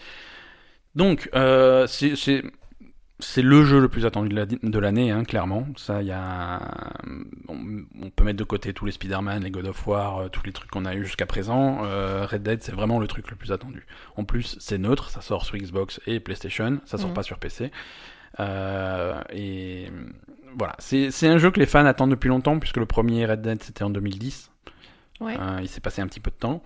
Donc, 0.96 1.28
euh, 1.34 1.88
c'est 1.88 3.42
le 3.42 3.64
jeu 3.64 3.80
le 3.80 3.90
plus 3.90 4.06
attendu 4.06 4.30
de 4.30 4.36
la- 4.36 4.46
de 4.46 4.80
l'année, 4.80 5.10
hein, 5.10 5.24
clairement. 5.24 5.66
Ça, 5.76 6.02
il 6.04 6.08
y 6.08 6.12
a, 6.12 6.62
on, 7.48 7.58
on 8.04 8.10
peut 8.12 8.24
mettre 8.24 8.38
de 8.38 8.44
côté 8.44 8.74
tous 8.74 8.86
les 8.86 8.92
Spider-Man, 8.92 9.44
les 9.44 9.50
God 9.50 9.66
of 9.68 9.88
War, 9.88 10.18
euh, 10.20 10.28
tous 10.30 10.46
les 10.46 10.52
trucs 10.52 10.70
qu'on 10.70 10.86
a 10.86 10.94
eu 10.94 11.04
jusqu'à 11.04 11.26
présent. 11.26 11.84
Euh, 11.86 12.28
Red 12.28 12.44
Dead, 12.44 12.62
c'est 12.62 12.74
vraiment 12.76 13.00
le 13.00 13.08
truc 13.08 13.32
le 13.32 13.36
plus 13.38 13.52
attendu. 13.52 13.88
En 14.18 14.24
plus, 14.24 14.56
c'est 14.60 14.78
neutre, 14.78 15.10
ça 15.10 15.22
sort 15.22 15.46
sur 15.46 15.58
Xbox 15.58 16.00
et 16.06 16.20
PlayStation, 16.20 16.80
ça 16.86 17.00
sort 17.00 17.08
Mhm. 17.10 17.16
pas 17.16 17.24
sur 17.24 17.40
PC. 17.40 17.72
Euh, 18.40 19.20
et 19.32 19.90
voilà, 20.58 20.76
c'est 20.80 21.12
c'est 21.12 21.28
un 21.28 21.38
jeu 21.38 21.52
que 21.52 21.60
les 21.60 21.66
fans 21.66 21.86
attendent 21.86 22.12
depuis 22.12 22.30
longtemps, 22.30 22.60
puisque 22.60 22.78
le 22.78 22.86
premier 22.86 23.26
Red 23.26 23.42
Dead 23.42 23.62
c'était 23.64 23.84
en 23.84 23.90
2010. 23.90 24.52
Ouais. 25.22 25.38
Euh, 25.40 25.60
il 25.62 25.70
s'est 25.70 25.82
passé 25.82 26.02
un 26.02 26.08
petit 26.08 26.20
peu 26.20 26.32
de 26.32 26.36
temps. 26.36 26.62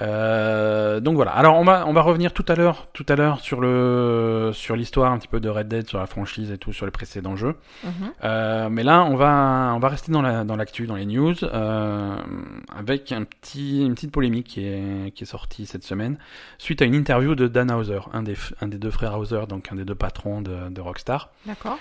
Euh, 0.00 1.00
donc 1.00 1.16
voilà. 1.16 1.32
Alors 1.32 1.56
on 1.56 1.64
va 1.64 1.84
on 1.86 1.92
va 1.92 2.02
revenir 2.02 2.32
tout 2.32 2.44
à 2.48 2.54
l'heure 2.54 2.88
tout 2.92 3.04
à 3.08 3.16
l'heure 3.16 3.40
sur 3.40 3.60
le 3.60 4.50
sur 4.54 4.76
l'histoire 4.76 5.12
un 5.12 5.18
petit 5.18 5.28
peu 5.28 5.40
de 5.40 5.48
Red 5.48 5.68
Dead, 5.68 5.88
sur 5.88 5.98
la 5.98 6.06
franchise 6.06 6.50
et 6.50 6.58
tout, 6.58 6.72
sur 6.72 6.86
les 6.86 6.92
précédents 6.92 7.36
jeux. 7.36 7.56
Mhm. 7.84 7.92
Euh, 8.24 8.68
mais 8.70 8.82
là 8.82 9.04
on 9.04 9.16
va 9.16 9.72
on 9.74 9.78
va 9.78 9.88
rester 9.88 10.12
dans 10.12 10.22
la 10.22 10.44
dans 10.44 10.56
l'actu, 10.56 10.86
dans 10.86 10.96
les 10.96 11.06
news, 11.06 11.34
euh, 11.42 12.16
avec 12.76 13.12
un 13.12 13.24
petit 13.24 13.84
une 13.84 13.94
petite 13.94 14.12
polémique 14.12 14.46
qui 14.46 14.64
est 14.64 15.14
qui 15.14 15.24
est 15.24 15.26
sortie 15.26 15.66
cette 15.66 15.84
semaine 15.84 16.18
suite 16.58 16.80
à 16.82 16.84
une 16.84 16.94
interview 16.94 17.34
de 17.34 17.46
Dan 17.48 17.70
Hauser, 17.70 18.00
un 18.12 18.22
des 18.22 18.36
un 18.60 18.68
des 18.68 18.78
deux 18.78 18.90
frères 18.90 19.18
Hauser, 19.18 19.42
donc 19.48 19.70
un 19.72 19.76
des 19.76 19.84
deux 19.84 19.94
patrons 19.94 20.40
de, 20.40 20.70
de 20.70 20.80
Rockstar 20.80 21.30
D'accord. 21.46 21.78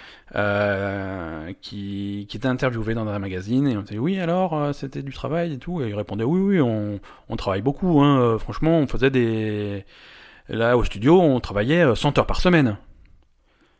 qui, 1.61 2.25
qui 2.29 2.37
était 2.37 2.47
interviewé 2.47 2.93
dans 2.93 3.07
un 3.07 3.19
magazine 3.19 3.67
et 3.67 3.77
on 3.77 3.81
disait 3.81 3.99
oui 3.99 4.19
alors 4.19 4.73
c'était 4.73 5.01
du 5.03 5.13
travail 5.13 5.53
et 5.53 5.57
tout 5.57 5.81
et 5.81 5.89
il 5.89 5.95
répondait 5.95 6.23
oui 6.23 6.39
oui 6.39 6.61
on, 6.61 6.99
on 7.29 7.35
travaille 7.35 7.61
beaucoup 7.61 8.01
hein, 8.01 8.08
euh, 8.17 8.37
franchement 8.39 8.79
on 8.79 8.87
faisait 8.87 9.09
des 9.11 9.85
là 10.47 10.77
au 10.77 10.83
studio 10.83 11.19
on 11.21 11.39
travaillait 11.39 11.83
euh, 11.85 11.95
100 11.95 12.17
heures 12.17 12.25
par 12.27 12.39
semaine 12.41 12.77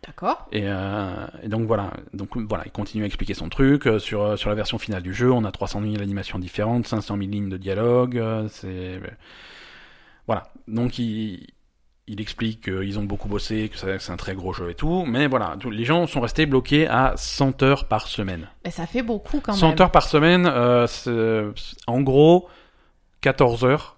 D'accord. 0.06 0.48
et, 0.54 0.62
euh, 0.66 1.28
et 1.44 1.50
donc 1.50 1.68
voilà 1.68 1.92
donc 2.14 2.38
voilà 2.38 2.64
il 2.66 2.72
continue 2.72 3.04
à 3.04 3.06
expliquer 3.06 3.34
son 3.34 3.50
truc 3.50 3.86
euh, 3.86 4.00
sur 4.00 4.22
euh, 4.24 4.36
sur 4.38 4.50
la 4.50 4.56
version 4.56 4.78
finale 4.78 5.04
du 5.04 5.14
jeu 5.14 5.32
on 5.32 5.44
a 5.44 5.52
300 5.52 5.82
000 5.82 6.02
animations 6.02 6.40
différentes 6.40 6.88
500 6.88 7.18
000 7.18 7.30
lignes 7.30 7.50
de 7.50 7.58
dialogue 7.58 8.18
euh, 8.18 8.48
c'est 8.50 9.00
voilà 10.26 10.48
donc 10.68 11.00
il 11.00 11.48
il 12.12 12.22
explique 12.22 12.62
qu'ils 12.64 12.98
ont 12.98 13.04
beaucoup 13.04 13.28
bossé, 13.30 13.70
que 13.70 13.78
c'est 14.00 14.12
un 14.12 14.18
très 14.18 14.34
gros 14.34 14.52
jeu 14.52 14.72
et 14.72 14.74
tout, 14.74 15.06
mais 15.06 15.28
voilà, 15.28 15.56
les 15.72 15.86
gens 15.86 16.08
sont 16.08 16.22
restés 16.22 16.48
bloqués 16.48 16.88
à 16.88 17.14
100 17.16 17.62
heures 17.62 17.88
par 17.88 18.08
semaine. 18.08 18.48
Mais 18.66 18.72
ça 18.72 18.88
fait 18.88 19.04
beaucoup 19.04 19.42
quand 19.42 19.54
100 19.54 19.68
même. 19.70 19.82
heures 19.82 19.92
par 19.92 20.08
semaine, 20.08 20.48
euh, 20.48 20.88
c'est- 20.88 21.44
en 21.86 22.02
gros, 22.02 22.50
14 23.22 23.64
heures 23.64 23.98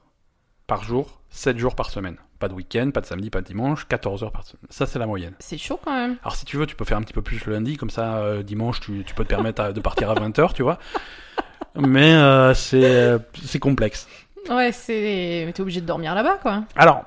par 0.72 0.84
jour, 0.86 1.20
7 1.32 1.58
jours 1.58 1.76
par 1.76 1.90
semaine. 1.90 2.16
Pas 2.40 2.48
de 2.48 2.54
week-end, 2.54 2.92
pas 2.94 3.02
de 3.02 3.06
samedi, 3.06 3.30
pas 3.30 3.42
de 3.42 3.46
dimanche, 3.46 3.86
14 3.90 4.24
heures 4.24 4.32
par 4.32 4.46
semaine. 4.46 4.64
Ça, 4.70 4.86
c'est 4.86 5.00
la 5.00 5.06
moyenne. 5.06 5.34
C'est 5.40 5.58
chaud 5.58 5.78
quand 5.84 5.92
même. 5.94 6.16
Alors, 6.24 6.38
si 6.38 6.46
tu 6.46 6.56
veux, 6.56 6.66
tu 6.66 6.78
peux 6.78 6.86
faire 6.86 6.98
un 6.98 7.02
petit 7.02 7.12
peu 7.12 7.22
plus 7.22 7.44
le 7.46 7.52
lundi, 7.52 7.76
comme 7.76 7.90
ça, 7.90 8.20
euh, 8.20 8.42
dimanche, 8.42 8.80
tu, 8.80 9.04
tu 9.06 9.14
peux 9.14 9.26
te 9.26 9.30
permettre 9.30 9.62
à- 9.62 9.74
de 9.74 9.80
partir 9.82 10.10
à 10.10 10.14
20 10.14 10.40
heures, 10.40 10.54
tu 10.54 10.64
vois. 10.64 10.80
Mais 11.76 12.14
euh, 12.14 12.54
c'est 12.54 12.84
euh, 12.86 13.20
c'est 13.44 13.60
complexe. 13.60 14.08
Ouais, 14.50 14.72
c'est. 14.72 15.44
Mais 15.46 15.52
t'es 15.52 15.62
obligé 15.62 15.82
de 15.82 15.86
dormir 15.86 16.16
là-bas, 16.16 16.38
quoi. 16.42 16.64
Alors, 16.78 17.04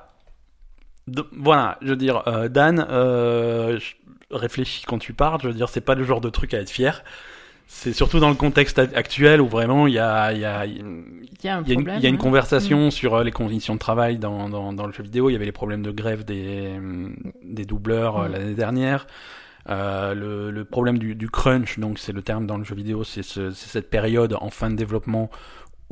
de- 1.07 1.27
voilà, 1.35 1.79
je 1.81 1.87
veux 1.89 1.95
dire, 1.95 2.21
euh, 2.27 2.47
Dan, 2.49 2.85
euh, 2.87 3.79
je- 3.79 3.95
réfléchis 4.35 4.83
quand 4.85 4.99
tu 4.99 5.13
parles, 5.13 5.39
je 5.41 5.47
veux 5.47 5.53
dire, 5.55 5.69
c'est 5.69 5.81
pas 5.81 5.95
le 5.95 6.03
genre 6.03 6.21
de 6.21 6.29
truc 6.29 6.53
à 6.53 6.59
être 6.59 6.69
fier. 6.69 7.03
C'est 7.67 7.93
surtout 7.93 8.19
dans 8.19 8.29
le 8.29 8.35
contexte 8.35 8.79
actuel 8.79 9.41
où 9.41 9.47
vraiment 9.47 9.87
il 9.87 9.93
y 9.95 9.99
a, 9.99 10.31
il 10.33 10.39
y 10.39 10.45
a, 10.45 10.65
il 10.65 10.77
y 11.43 11.47
a 11.49 11.57
un 11.57 11.63
y 11.63 11.71
a 11.71 11.73
une, 11.73 11.75
problème. 11.75 11.97
il 11.97 12.03
y 12.03 12.05
a 12.05 12.09
une 12.09 12.15
hein. 12.15 12.17
conversation 12.17 12.91
sur 12.91 13.23
les 13.23 13.31
conditions 13.31 13.73
de 13.73 13.79
travail 13.79 14.17
dans, 14.17 14.49
dans, 14.49 14.71
dans 14.71 14.85
le 14.85 14.93
jeu 14.93 15.03
vidéo. 15.03 15.29
Il 15.29 15.33
y 15.33 15.35
avait 15.35 15.45
les 15.45 15.51
problèmes 15.51 15.81
de 15.81 15.91
grève 15.91 16.23
des, 16.25 16.79
des 17.43 17.65
doubleurs 17.65 18.17
euh, 18.17 18.27
Mm. 18.27 18.31
l'année 18.31 18.53
dernière. 18.53 19.07
Euh, 19.67 20.13
le, 20.13 20.51
le 20.51 20.63
problème 20.65 20.99
du, 20.99 21.15
du 21.15 21.29
crunch, 21.29 21.79
donc 21.79 21.97
c'est 21.97 22.11
le 22.13 22.21
terme 22.21 22.45
dans 22.45 22.57
le 22.57 22.63
jeu 22.63 22.75
vidéo, 22.75 23.03
c'est 23.03 23.23
ce, 23.23 23.49
c'est 23.49 23.67
cette 23.67 23.89
période 23.89 24.37
en 24.39 24.51
fin 24.51 24.69
de 24.69 24.75
développement 24.75 25.31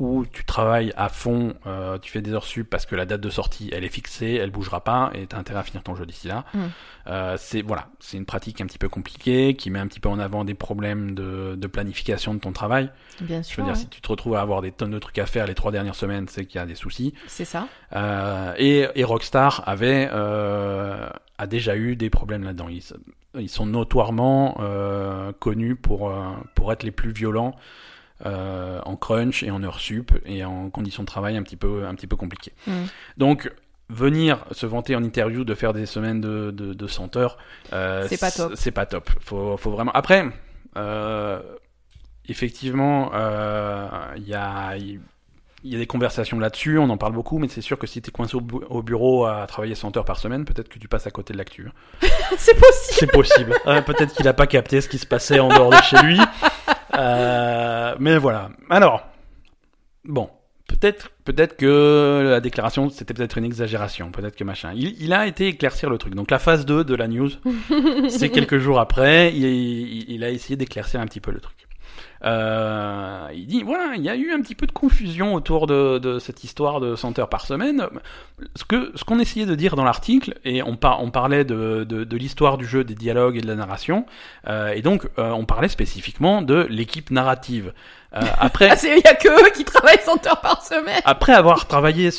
où 0.00 0.24
tu 0.26 0.44
travailles 0.44 0.92
à 0.96 1.08
fond, 1.08 1.54
euh, 1.66 1.98
tu 1.98 2.10
fais 2.10 2.20
des 2.20 2.32
heures 2.32 2.44
sup 2.44 2.68
parce 2.68 2.84
que 2.84 2.96
la 2.96 3.06
date 3.06 3.20
de 3.20 3.30
sortie 3.30 3.70
elle 3.72 3.84
est 3.84 3.88
fixée, 3.88 4.34
elle 4.34 4.50
bougera 4.50 4.82
pas 4.82 5.12
et 5.14 5.26
t'as 5.28 5.38
intérêt 5.38 5.60
à 5.60 5.62
finir 5.62 5.84
ton 5.84 5.94
jeu 5.94 6.04
d'ici 6.04 6.26
là. 6.26 6.44
Mm. 6.52 6.58
Euh, 7.06 7.36
c'est 7.38 7.62
voilà, 7.62 7.88
c'est 8.00 8.16
une 8.16 8.24
pratique 8.24 8.60
un 8.60 8.66
petit 8.66 8.78
peu 8.78 8.88
compliquée 8.88 9.54
qui 9.54 9.70
met 9.70 9.78
un 9.78 9.86
petit 9.86 10.00
peu 10.00 10.08
en 10.08 10.18
avant 10.18 10.44
des 10.44 10.54
problèmes 10.54 11.14
de, 11.14 11.54
de 11.56 11.66
planification 11.68 12.34
de 12.34 12.40
ton 12.40 12.50
travail. 12.52 12.90
Bien 13.20 13.42
Je 13.42 13.46
sûr. 13.46 13.62
veux 13.62 13.70
dire, 13.70 13.74
ouais. 13.74 13.80
si 13.80 13.88
tu 13.88 14.00
te 14.00 14.08
retrouves 14.08 14.34
à 14.34 14.40
avoir 14.40 14.62
des 14.62 14.72
tonnes 14.72 14.90
de 14.90 14.98
trucs 14.98 15.18
à 15.18 15.26
faire 15.26 15.46
les 15.46 15.54
trois 15.54 15.70
dernières 15.70 15.94
semaines, 15.94 16.26
c'est 16.28 16.44
qu'il 16.44 16.58
y 16.58 16.62
a 16.62 16.66
des 16.66 16.74
soucis. 16.74 17.14
C'est 17.28 17.44
ça. 17.44 17.68
Euh, 17.94 18.52
et, 18.58 18.88
et 18.96 19.04
Rockstar 19.04 19.62
avait 19.66 20.08
euh, 20.12 21.08
a 21.38 21.46
déjà 21.46 21.76
eu 21.76 21.94
des 21.94 22.10
problèmes 22.10 22.42
là-dedans. 22.42 22.68
Ils, 22.68 22.82
ils 23.38 23.48
sont 23.48 23.66
notoirement 23.66 24.56
euh, 24.60 25.32
connus 25.38 25.76
pour 25.76 26.10
euh, 26.10 26.30
pour 26.54 26.72
être 26.72 26.82
les 26.82 26.90
plus 26.90 27.12
violents 27.12 27.54
euh, 28.26 28.80
en 28.84 28.96
crunch 28.96 29.42
et 29.42 29.50
en 29.50 29.62
heures 29.62 29.80
sup 29.80 30.12
et 30.24 30.44
en 30.44 30.70
conditions 30.70 31.02
de 31.02 31.08
travail 31.08 31.36
un 31.36 31.42
petit 31.42 31.56
peu 31.56 31.84
un 31.86 31.94
petit 31.94 32.06
peu 32.06 32.16
compliquées. 32.16 32.52
Mm. 32.66 32.72
Donc 33.16 33.52
venir 33.90 34.44
se 34.52 34.64
vanter 34.66 34.96
en 34.96 35.02
interview 35.04 35.44
de 35.44 35.54
faire 35.54 35.72
des 35.72 35.84
semaines 35.86 36.20
de, 36.20 36.50
de, 36.50 36.72
de 36.72 36.86
100 36.86 37.16
heures, 37.16 37.36
euh, 37.72 38.06
C'est 38.08 38.18
pas 38.20 38.30
top. 38.30 38.52
C'est 38.56 38.70
pas 38.70 38.86
top. 38.86 39.10
Faut, 39.20 39.56
faut 39.56 39.70
vraiment. 39.70 39.92
Après, 39.92 40.24
euh, 40.76 41.40
effectivement, 42.28 43.10
euh, 43.14 43.88
il 44.16 44.28
y 44.28 44.34
a. 44.34 44.76
il 44.76 45.00
il 45.66 45.72
y 45.72 45.76
a 45.76 45.78
des 45.78 45.86
conversations 45.86 46.38
là-dessus, 46.38 46.76
on 46.78 46.90
en 46.90 46.98
parle 46.98 47.14
beaucoup, 47.14 47.38
mais 47.38 47.48
c'est 47.48 47.62
sûr 47.62 47.78
que 47.78 47.86
si 47.86 48.02
tu 48.02 48.10
es 48.10 48.12
coincé 48.12 48.34
au, 48.36 48.42
bu- 48.42 48.66
au 48.68 48.82
bureau 48.82 49.24
à 49.24 49.46
travailler 49.46 49.74
100 49.74 49.96
heures 49.96 50.04
par 50.04 50.18
semaine, 50.18 50.44
peut-être 50.44 50.68
que 50.68 50.78
tu 50.78 50.88
passes 50.88 51.06
à 51.06 51.10
côté 51.10 51.32
de 51.32 51.38
l'actu. 51.38 51.66
hein. 52.02 52.06
c'est 52.36 52.52
possible. 52.52 52.98
C'est 52.98 53.06
possible. 53.10 53.54
Euh, 53.66 53.80
peut-être 53.80 54.12
qu'il 54.14 54.28
a 54.28 54.34
pas 54.34 54.46
capté 54.46 54.82
ce 54.82 54.90
qui 54.90 54.98
se 54.98 55.06
passait 55.06 55.40
en 55.40 55.48
dehors 55.48 55.70
de 55.70 55.76
chez 55.76 55.96
lui. 56.02 56.20
Euh, 56.96 57.94
mais 57.98 58.18
voilà. 58.18 58.50
Alors, 58.70 59.04
bon, 60.04 60.28
peut-être, 60.68 61.10
peut-être 61.24 61.56
que 61.56 62.26
la 62.30 62.40
déclaration 62.40 62.88
c'était 62.90 63.14
peut-être 63.14 63.38
une 63.38 63.44
exagération, 63.44 64.10
peut-être 64.10 64.36
que 64.36 64.44
machin. 64.44 64.72
Il, 64.74 65.00
il 65.02 65.12
a 65.12 65.26
été 65.26 65.48
éclaircir 65.48 65.90
le 65.90 65.98
truc. 65.98 66.14
Donc 66.14 66.30
la 66.30 66.38
phase 66.38 66.64
2 66.66 66.84
de 66.84 66.94
la 66.94 67.08
news, 67.08 67.30
c'est 68.08 68.30
quelques 68.30 68.58
jours 68.58 68.78
après, 68.80 69.32
il, 69.34 69.44
il- 69.44 70.10
il 70.10 70.24
a 70.24 70.30
essayé 70.30 70.56
d'éclaircir 70.56 71.00
un 71.00 71.06
petit 71.06 71.20
peu 71.20 71.30
le 71.32 71.40
truc. 71.40 71.56
Euh, 72.24 73.28
il 73.34 73.46
dit 73.46 73.62
voilà, 73.62 73.94
il 73.96 74.02
y 74.02 74.08
a 74.08 74.16
eu 74.16 74.32
un 74.32 74.40
petit 74.40 74.54
peu 74.54 74.66
de 74.66 74.72
confusion 74.72 75.34
autour 75.34 75.66
de, 75.66 75.98
de 75.98 76.18
cette 76.18 76.42
histoire 76.44 76.80
de 76.80 76.96
100 76.96 77.18
heures 77.18 77.28
par 77.28 77.46
semaine. 77.46 77.86
Ce 78.56 78.64
que 78.64 78.92
ce 78.94 79.04
qu'on 79.04 79.18
essayait 79.18 79.46
de 79.46 79.54
dire 79.54 79.76
dans 79.76 79.84
l'article 79.84 80.34
et 80.44 80.62
on, 80.62 80.76
par, 80.76 81.02
on 81.02 81.10
parlait 81.10 81.44
de, 81.44 81.84
de, 81.84 82.04
de 82.04 82.16
l'histoire 82.16 82.56
du 82.56 82.66
jeu, 82.66 82.82
des 82.84 82.94
dialogues 82.94 83.36
et 83.36 83.40
de 83.40 83.46
la 83.46 83.56
narration, 83.56 84.06
euh, 84.48 84.72
et 84.72 84.82
donc 84.82 85.06
euh, 85.18 85.30
on 85.30 85.44
parlait 85.44 85.68
spécifiquement 85.68 86.40
de 86.42 86.66
l'équipe 86.70 87.10
narrative. 87.10 87.72
Euh, 88.14 88.20
après, 88.38 88.70
Ah, 88.70 88.76
Il 88.82 89.02
y 89.04 89.08
a 89.08 89.14
que 89.14 89.28
eux 89.28 89.50
qui 89.52 89.64
travaillent 89.64 90.00
100 90.02 90.26
heures 90.26 90.40
par 90.40 90.62
semaine. 90.64 91.00
après 91.04 91.32
avoir 91.32 91.66
travaillé 91.66 92.10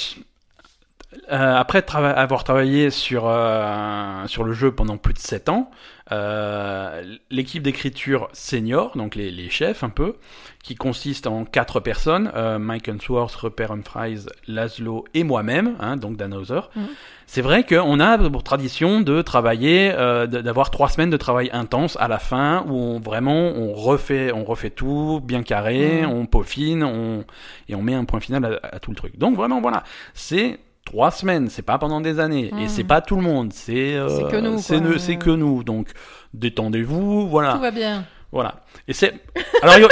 euh, 1.32 1.56
après 1.56 1.84
avoir 1.94 2.44
travaillé 2.44 2.90
sur, 2.90 3.24
euh, 3.28 4.28
sur 4.28 4.44
le 4.44 4.54
jeu 4.54 4.72
pendant 4.72 4.98
plus 4.98 5.14
de 5.14 5.20
7 5.20 5.50
ans, 5.50 5.70
euh, 6.12 7.02
l'équipe 7.32 7.64
d'écriture 7.64 8.30
senior, 8.34 8.92
donc 8.96 9.16
les, 9.16 9.32
les 9.32 9.50
chefs 9.50 9.84
un 9.84 9.90
peu, 9.90 10.16
qui 10.64 10.76
consiste 10.76 11.28
en 11.28 11.46
quatre 11.46 11.80
personnes, 11.80 12.32
Mike 12.60 12.90
Unsworth, 12.90 13.36
Rupert 13.36 13.72
Humphries, 13.72 14.26
Laszlo 14.48 15.06
et 15.14 15.24
moi-même, 15.24 15.76
hein, 15.80 15.96
donc 15.98 16.18
Dan 16.18 16.34
Hauser. 16.34 16.62
Mhm. 16.76 16.88
C'est 17.28 17.42
vrai 17.42 17.64
qu'on 17.64 18.00
a 18.00 18.18
pour 18.30 18.44
tradition 18.44 19.02
de 19.02 19.22
travailler, 19.22 19.92
d'avoir 20.28 20.70
trois 20.72 20.90
semaines 20.90 21.10
de 21.10 21.18
travail 21.18 21.50
intense 21.54 21.98
à 22.00 22.08
la 22.08 22.20
fin, 22.20 22.64
où 22.68 22.74
on, 22.76 23.00
vraiment 23.00 23.50
on 23.56 23.74
refait, 23.74 24.32
on 24.32 24.44
refait 24.44 24.70
tout 24.72 25.22
bien 25.24 25.44
carré, 25.44 26.02
Mhm. 26.04 26.10
on 26.12 26.26
peaufine, 26.26 26.84
on, 26.84 27.26
et 27.68 27.76
on 27.76 27.82
met 27.82 27.94
un 27.96 28.06
point 28.06 28.20
final 28.20 28.60
à, 28.64 28.76
à 28.76 28.80
tout 28.80 28.92
le 28.92 28.96
truc. 28.98 29.18
Donc 29.18 29.36
vraiment 29.36 29.62
voilà, 29.62 29.84
c'est 30.14 30.60
trois 30.86 31.12
semaines, 31.12 31.50
c'est 31.50 31.62
pas 31.64 31.78
pendant 31.78 32.00
des 32.00 32.20
années, 32.20 32.48
et 32.50 32.54
Mhm. 32.64 32.68
c'est 32.70 32.84
pas 32.86 33.02
tout 33.02 33.16
le 33.18 33.22
monde, 33.24 33.52
c'est 33.52 33.96
euh, 33.96 34.08
C'est 34.10 34.32
que 34.32 34.38
nous, 34.38 34.60
c'est 34.60 34.78
quoi. 34.80 34.88
ne- 34.90 34.98
c'est 34.98 35.18
que 35.18 35.30
nous. 35.32 35.64
Donc 35.64 35.90
détendez-vous, 36.34 37.28
voilà. 37.28 37.54
Tout 37.54 37.60
va 37.60 37.72
bien. 37.72 38.06
Voilà. 38.32 38.64
Et 38.88 38.94
c'est. 38.94 39.14
Alors, 39.62 39.78
il... 39.78 39.88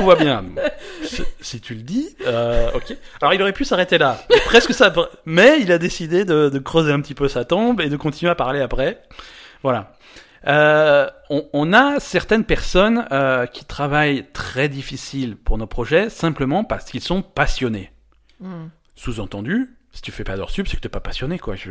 tout 0.00 0.04
va 0.06 0.16
bien. 0.16 0.44
Si, 1.40 1.60
tu 1.60 1.74
le 1.74 1.82
dis, 1.82 2.16
euh, 2.26 2.70
ok. 2.74 2.96
Alors, 3.20 3.34
il 3.34 3.42
aurait 3.42 3.52
pu 3.52 3.64
s'arrêter 3.64 3.98
là. 3.98 4.18
Et 4.34 4.40
presque 4.46 4.72
ça. 4.74 4.92
Mais 5.26 5.60
il 5.60 5.70
a 5.70 5.78
décidé 5.78 6.24
de, 6.24 6.48
de 6.48 6.58
creuser 6.58 6.90
un 6.92 7.00
petit 7.00 7.14
peu 7.14 7.28
sa 7.28 7.44
tombe 7.44 7.80
et 7.80 7.88
de 7.88 7.96
continuer 7.96 8.30
à 8.30 8.34
parler 8.34 8.60
après. 8.60 9.02
Voilà. 9.62 9.92
Euh, 10.48 11.08
on, 11.30 11.46
on 11.52 11.72
a 11.72 12.00
certaines 12.00 12.44
personnes 12.44 13.06
euh, 13.12 13.46
qui 13.46 13.64
travaillent 13.64 14.26
très 14.32 14.68
difficile 14.68 15.36
pour 15.36 15.56
nos 15.56 15.66
projets 15.66 16.10
simplement 16.10 16.64
parce 16.64 16.86
qu'ils 16.90 17.00
sont 17.00 17.22
passionnés. 17.22 17.92
Hmm. 18.40 18.66
Sous-entendu, 18.96 19.70
si 19.94 20.02
tu 20.02 20.12
fais 20.12 20.24
pas 20.24 20.36
d'heures 20.36 20.50
sup, 20.50 20.68
c'est 20.68 20.76
que 20.76 20.82
t'es 20.82 20.88
pas 20.90 21.00
passionné, 21.00 21.38
quoi. 21.38 21.56
Je, 21.56 21.70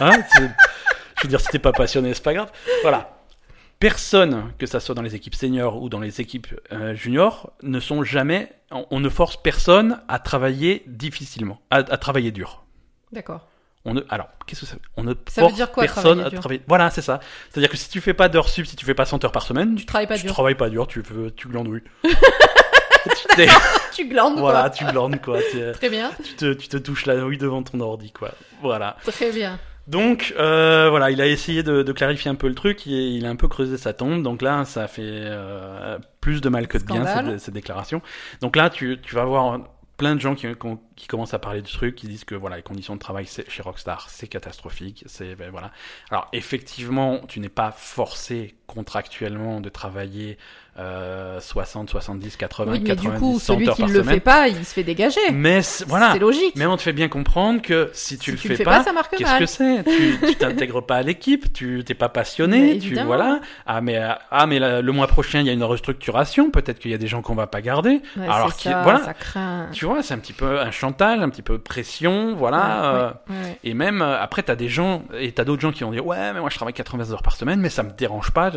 hein 0.00 0.12
je 0.38 1.22
veux 1.22 1.28
dire, 1.28 1.40
si 1.40 1.48
t'es 1.48 1.58
pas 1.58 1.72
passionné, 1.72 2.14
c'est 2.14 2.22
pas 2.22 2.32
grave. 2.34 2.50
Voilà. 2.82 3.10
Personne, 3.80 4.52
que 4.58 4.66
ça 4.66 4.80
soit 4.80 4.94
dans 4.94 5.02
les 5.02 5.14
équipes 5.14 5.34
seniors 5.34 5.82
ou 5.82 5.88
dans 5.90 6.00
les 6.00 6.20
équipes 6.20 6.46
euh, 6.72 6.94
juniors, 6.94 7.52
ne 7.62 7.80
sont 7.80 8.02
jamais. 8.02 8.50
On, 8.70 8.86
on 8.90 9.00
ne 9.00 9.08
force 9.10 9.36
personne 9.36 10.00
à 10.08 10.18
travailler 10.18 10.84
difficilement, 10.86 11.60
à, 11.70 11.78
à 11.78 11.96
travailler 11.98 12.30
dur. 12.32 12.64
D'accord. 13.12 13.48
On 13.84 13.92
ne, 13.92 14.00
alors, 14.08 14.28
qu'est-ce 14.46 14.60
que 14.62 14.66
ça 14.66 14.76
veut 14.76 14.80
On 14.96 15.02
ne 15.02 15.12
Ça 15.28 15.42
veut 15.42 15.48
force 15.48 15.54
dire 15.54 15.70
quoi, 15.70 15.82
personne 15.82 16.18
travailler 16.18 16.36
à 16.36 16.40
travailler? 16.40 16.62
Voilà, 16.66 16.88
c'est 16.88 17.02
ça. 17.02 17.20
C'est-à-dire 17.50 17.68
que 17.68 17.76
si 17.76 17.90
tu 17.90 18.00
fais 18.00 18.14
pas 18.14 18.30
d'heures 18.30 18.48
sup, 18.48 18.64
si 18.66 18.76
tu 18.76 18.86
fais 18.86 18.94
pas 18.94 19.04
100 19.04 19.22
heures 19.24 19.32
par 19.32 19.42
semaine, 19.42 19.74
Tu 19.74 19.84
travailles 19.84 20.06
pas 20.06 20.16
tu 20.16 20.22
dur. 20.22 20.32
travailles 20.32 20.54
pas 20.54 20.70
dur, 20.70 20.86
tu, 20.86 21.02
veux- 21.02 21.30
tu 21.32 21.48
glandouilles. 21.48 21.82
Tu 23.36 23.46
Tu 23.92 24.08
glandes, 24.08 24.38
voilà, 24.38 24.62
quoi. 24.62 24.70
tu 24.70 24.84
glandes, 24.86 25.20
quoi. 25.20 25.38
Tu, 25.50 25.58
Très 25.72 25.88
bien. 25.88 26.10
tu 26.24 26.34
te, 26.34 26.52
tu 26.54 26.68
te 26.68 26.76
touches 26.76 27.06
la 27.06 27.16
nouille 27.16 27.38
devant 27.38 27.62
ton 27.62 27.78
ordi, 27.80 28.10
quoi. 28.12 28.30
Voilà. 28.62 28.96
Très 29.06 29.30
bien. 29.30 29.58
Donc, 29.86 30.34
euh, 30.38 30.88
voilà, 30.88 31.10
il 31.10 31.20
a 31.20 31.26
essayé 31.26 31.62
de, 31.62 31.82
de 31.82 31.92
clarifier 31.92 32.30
un 32.30 32.34
peu 32.34 32.48
le 32.48 32.54
truc, 32.54 32.86
et 32.86 32.90
il 33.08 33.26
a 33.26 33.28
un 33.28 33.36
peu 33.36 33.48
creusé 33.48 33.76
sa 33.76 33.92
tombe, 33.92 34.22
donc 34.22 34.40
là, 34.40 34.64
ça 34.64 34.88
fait 34.88 35.02
euh, 35.04 35.98
plus 36.20 36.40
de 36.40 36.48
mal 36.48 36.66
que 36.68 36.78
de 36.78 36.84
bien, 36.84 37.04
Scandale. 37.04 37.32
cette, 37.32 37.40
cette 37.40 37.54
déclaration. 37.54 38.00
Donc 38.40 38.56
là, 38.56 38.70
tu, 38.70 38.98
tu 39.02 39.14
vas 39.14 39.24
voir 39.24 39.60
plein 39.98 40.14
de 40.16 40.20
gens 40.20 40.34
qui, 40.34 40.46
qui, 40.56 40.76
qui 40.96 41.06
commencent 41.08 41.34
à 41.34 41.38
parler 41.38 41.60
du 41.62 41.72
truc, 41.72 41.94
qui 41.96 42.06
disent 42.06 42.24
que 42.24 42.34
voilà, 42.34 42.56
les 42.56 42.62
conditions 42.62 42.94
de 42.94 43.00
travail 43.00 43.26
chez 43.26 43.62
Rockstar, 43.62 44.06
c'est 44.10 44.28
catastrophique, 44.28 45.02
c'est 45.06 45.34
ben, 45.34 45.50
voilà. 45.50 45.70
Alors 46.10 46.28
effectivement, 46.32 47.20
tu 47.28 47.40
n'es 47.40 47.48
pas 47.48 47.72
forcé 47.76 48.54
contractuellement 48.66 49.60
de 49.60 49.68
travailler 49.68 50.38
euh, 50.78 51.38
60, 51.40 51.88
70, 51.90 52.36
80, 52.36 52.72
Oui, 52.72 52.80
mais 52.80 52.88
90, 52.96 53.12
du 53.14 53.18
coup, 53.20 53.38
100 53.38 53.54
celui 53.54 53.68
heures 53.68 53.76
qui 53.76 53.82
ne 53.82 53.88
le 53.88 54.00
semaine. 54.00 54.14
fait 54.14 54.20
pas, 54.20 54.48
il 54.48 54.64
se 54.64 54.72
fait 54.74 54.82
dégager. 54.82 55.20
Mais 55.32 55.60
voilà, 55.86 56.12
C'est 56.12 56.18
logique. 56.18 56.54
mais 56.56 56.66
on 56.66 56.76
te 56.76 56.82
fait 56.82 56.92
bien 56.92 57.08
comprendre 57.08 57.62
que 57.62 57.90
si 57.92 58.18
tu 58.18 58.24
si 58.24 58.30
le 58.32 58.38
tu 58.38 58.48
fais, 58.48 58.56
fais 58.56 58.64
pas, 58.64 58.82
qu'est-ce 59.16 59.38
que 59.38 59.46
c'est? 59.46 59.84
Tu 60.26 60.34
t'intègres 60.36 60.84
pas 60.84 60.96
à 60.96 61.02
l'équipe, 61.02 61.52
tu 61.52 61.82
t'es 61.86 61.94
pas 61.94 62.08
passionné, 62.08 62.78
tu 62.78 62.94
voilà. 63.02 63.40
Ah 63.66 63.80
mais 63.80 64.00
ah 64.30 64.46
mais 64.46 64.58
la- 64.58 64.80
le 64.82 64.92
mois 64.92 65.06
prochain 65.06 65.40
il 65.40 65.46
y 65.46 65.50
a 65.50 65.52
une 65.52 65.62
restructuration, 65.62 66.50
peut-être 66.50 66.78
qu'il 66.80 66.90
y 66.90 66.94
a 66.94 66.98
des 66.98 67.06
gens 67.06 67.22
qu'on 67.22 67.34
va 67.36 67.46
pas 67.46 67.60
garder. 67.62 68.00
Ouais, 68.16 68.26
Alors 68.28 68.52
ça, 68.52 68.82
voilà. 68.82 69.04
ça 69.04 69.14
craint. 69.14 69.68
Tu 69.72 69.84
vois, 69.84 70.02
c'est 70.02 70.14
un 70.14 70.18
petit 70.18 70.32
peu 70.32 70.58
un 70.60 70.70
chantage, 70.84 71.20
un 71.20 71.28
petit 71.30 71.42
peu 71.42 71.58
pression, 71.58 72.34
voilà. 72.34 72.56
Ouais, 72.58 72.98
euh, 72.98 73.08
ouais, 73.42 73.46
ouais. 73.48 73.58
Et 73.64 73.74
même 73.74 74.02
euh, 74.02 74.20
après 74.20 74.42
t'as 74.42 74.54
des 74.56 74.68
gens 74.68 75.02
et 75.18 75.32
t'as 75.32 75.44
d'autres 75.44 75.62
gens 75.62 75.72
qui 75.72 75.82
vont 75.84 75.90
dire 75.90 76.06
ouais 76.06 76.32
mais 76.32 76.40
moi 76.40 76.50
je 76.50 76.56
travaille 76.56 76.74
80 76.74 77.10
heures 77.12 77.22
par 77.22 77.36
semaine 77.36 77.60
mais 77.60 77.70
ça 77.70 77.82
me 77.82 77.90
dérange 77.90 78.30
pas. 78.32 78.50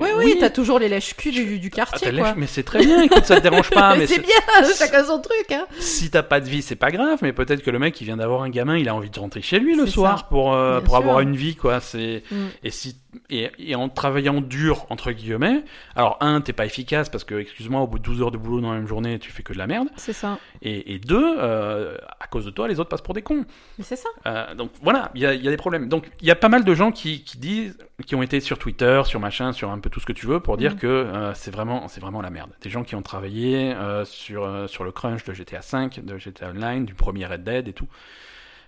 Oui, 0.00 0.08
oui, 0.16 0.36
t'as 0.40 0.50
toujours 0.50 0.78
les 0.78 0.88
lèches-cul 0.88 1.30
du, 1.30 1.58
du 1.58 1.68
Ah, 1.72 1.76
quartier, 1.76 2.10
quoi. 2.12 2.28
lèche- 2.30 2.34
mais 2.36 2.46
c'est 2.46 2.62
très 2.62 2.84
bien, 2.84 3.02
écoute, 3.02 3.24
ça 3.24 3.36
te 3.36 3.42
dérange 3.42 3.70
pas, 3.70 3.94
mais 3.98 4.06
c'est 4.06 4.20
bien, 4.20 4.68
chacun 4.78 5.04
son 5.04 5.20
truc, 5.20 5.52
hein. 5.52 5.66
si 5.78 6.10
t'as 6.10 6.22
pas 6.22 6.40
de 6.40 6.48
vie, 6.48 6.62
c'est 6.62 6.76
pas 6.76 6.90
grave, 6.90 7.18
mais 7.22 7.32
peut-être 7.32 7.62
que 7.62 7.70
le 7.70 7.78
mec 7.78 7.94
qui 7.94 8.04
vient 8.04 8.16
d'avoir 8.16 8.42
un 8.42 8.48
gamin, 8.50 8.76
il 8.78 8.88
a 8.88 8.94
envie 8.94 9.10
de 9.10 9.18
rentrer 9.20 9.42
chez 9.42 9.58
lui 9.58 9.76
le 9.76 9.86
soir 9.86 10.20
ça. 10.20 10.26
pour 10.30 10.54
euh, 10.54 10.80
pour 10.80 10.94
sûr. 10.94 11.02
avoir 11.04 11.20
une 11.20 11.36
vie 11.36 11.54
quoi. 11.56 11.80
C'est 11.80 12.22
Mm. 12.30 12.36
et 12.62 12.70
si 12.70 12.96
et, 13.30 13.50
et 13.58 13.74
en 13.76 13.88
travaillant 13.88 14.40
dur 14.40 14.86
entre 14.90 15.12
guillemets, 15.12 15.62
alors 15.94 16.16
un 16.20 16.40
t'es 16.40 16.52
pas 16.52 16.64
efficace 16.66 17.08
parce 17.08 17.22
que 17.24 17.34
excuse-moi 17.36 17.80
au 17.82 17.86
bout 17.86 17.98
de 17.98 18.04
12 18.04 18.22
heures 18.22 18.30
de 18.30 18.38
boulot 18.38 18.60
dans 18.60 18.70
la 18.72 18.78
même 18.78 18.88
journée, 18.88 19.18
tu 19.18 19.30
fais 19.30 19.42
que 19.42 19.52
de 19.52 19.58
la 19.58 19.66
merde. 19.66 19.88
C'est 19.96 20.12
ça. 20.12 20.38
Et, 20.62 20.94
et 20.94 20.98
deux, 20.98 21.36
euh, 21.38 21.73
à 22.20 22.26
cause 22.26 22.44
de 22.44 22.50
toi, 22.50 22.68
les 22.68 22.80
autres 22.80 22.88
passent 22.88 23.02
pour 23.02 23.14
des 23.14 23.22
cons. 23.22 23.44
Mais 23.78 23.84
c'est 23.84 23.96
ça. 23.96 24.08
Euh, 24.26 24.54
donc 24.54 24.70
voilà, 24.82 25.10
il 25.14 25.20
y 25.22 25.26
a, 25.26 25.34
il 25.34 25.44
y 25.44 25.48
a 25.48 25.50
des 25.50 25.56
problèmes. 25.56 25.88
Donc 25.88 26.10
il 26.20 26.26
y 26.26 26.30
a 26.30 26.36
pas 26.36 26.48
mal 26.48 26.64
de 26.64 26.74
gens 26.74 26.92
qui, 26.92 27.22
qui 27.24 27.38
disent, 27.38 27.76
qui 28.06 28.14
ont 28.14 28.22
été 28.22 28.40
sur 28.40 28.58
Twitter, 28.58 29.02
sur 29.04 29.20
machin, 29.20 29.52
sur 29.52 29.70
un 29.70 29.78
peu 29.78 29.90
tout 29.90 30.00
ce 30.00 30.06
que 30.06 30.12
tu 30.12 30.26
veux, 30.26 30.40
pour 30.40 30.56
dire 30.56 30.72
Mhm. 30.72 30.78
que 30.78 30.86
euh, 30.86 31.34
c'est 31.34 31.50
vraiment, 31.50 31.88
c'est 31.88 32.00
vraiment 32.00 32.22
la 32.22 32.30
merde. 32.30 32.50
Des 32.62 32.70
gens 32.70 32.82
qui 32.84 32.94
ont 32.94 33.02
travaillé 33.02 33.72
euh, 33.74 34.04
sur 34.04 34.44
euh, 34.44 34.66
sur 34.66 34.84
le 34.84 34.92
crunch 34.92 35.24
de 35.24 35.32
GTA 35.32 35.60
V, 35.60 35.88
de 36.02 36.18
GTA 36.18 36.50
Online, 36.50 36.84
du 36.84 36.94
premier 36.94 37.26
Red 37.26 37.44
Dead 37.44 37.68
et 37.68 37.72
tout. 37.72 37.88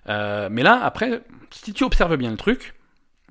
Euh, 0.08 0.48
mais 0.50 0.62
là, 0.62 0.80
après, 0.84 1.22
si 1.50 1.72
tu 1.72 1.82
observes 1.84 2.16
bien 2.16 2.30
le 2.30 2.36
truc, 2.36 2.74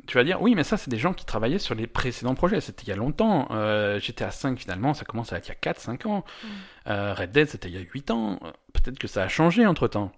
tu 0.08 0.18
vas 0.18 0.24
dire 0.24 0.42
oui, 0.42 0.56
mais 0.56 0.64
ça, 0.64 0.78
c'est 0.78 0.90
des 0.90 0.98
gens 0.98 1.14
qui 1.14 1.26
travaillaient 1.26 1.60
sur 1.60 1.76
les 1.76 1.88
précédents 1.88 2.36
projets. 2.36 2.62
C'était 2.62 2.84
il 2.84 2.90
y 2.90 2.92
a 2.92 2.96
longtemps. 2.96 3.48
Euh, 3.52 4.00
GTA 4.00 4.30
V, 4.30 4.56
finalement, 4.58 4.94
ça 4.94 5.06
commence 5.06 5.34
à 5.34 5.38
être 5.38 5.48
il 5.48 5.50
y 5.50 5.52
a 5.52 5.74
4-5 5.74 6.08
ans. 6.08 6.24
Mhm. 6.44 6.50
Euh, 6.88 7.14
Red 7.14 7.32
Dead, 7.32 7.50
c'était 7.50 7.70
il 7.70 7.76
y 7.76 7.78
a 7.78 7.82
8 7.82 8.12
ans. 8.12 8.40
Peut-être 8.74 9.00
que 9.00 9.08
ça 9.08 9.24
a 9.24 9.28
changé 9.28 9.66
entre 9.66 9.88
temps. 9.88 10.12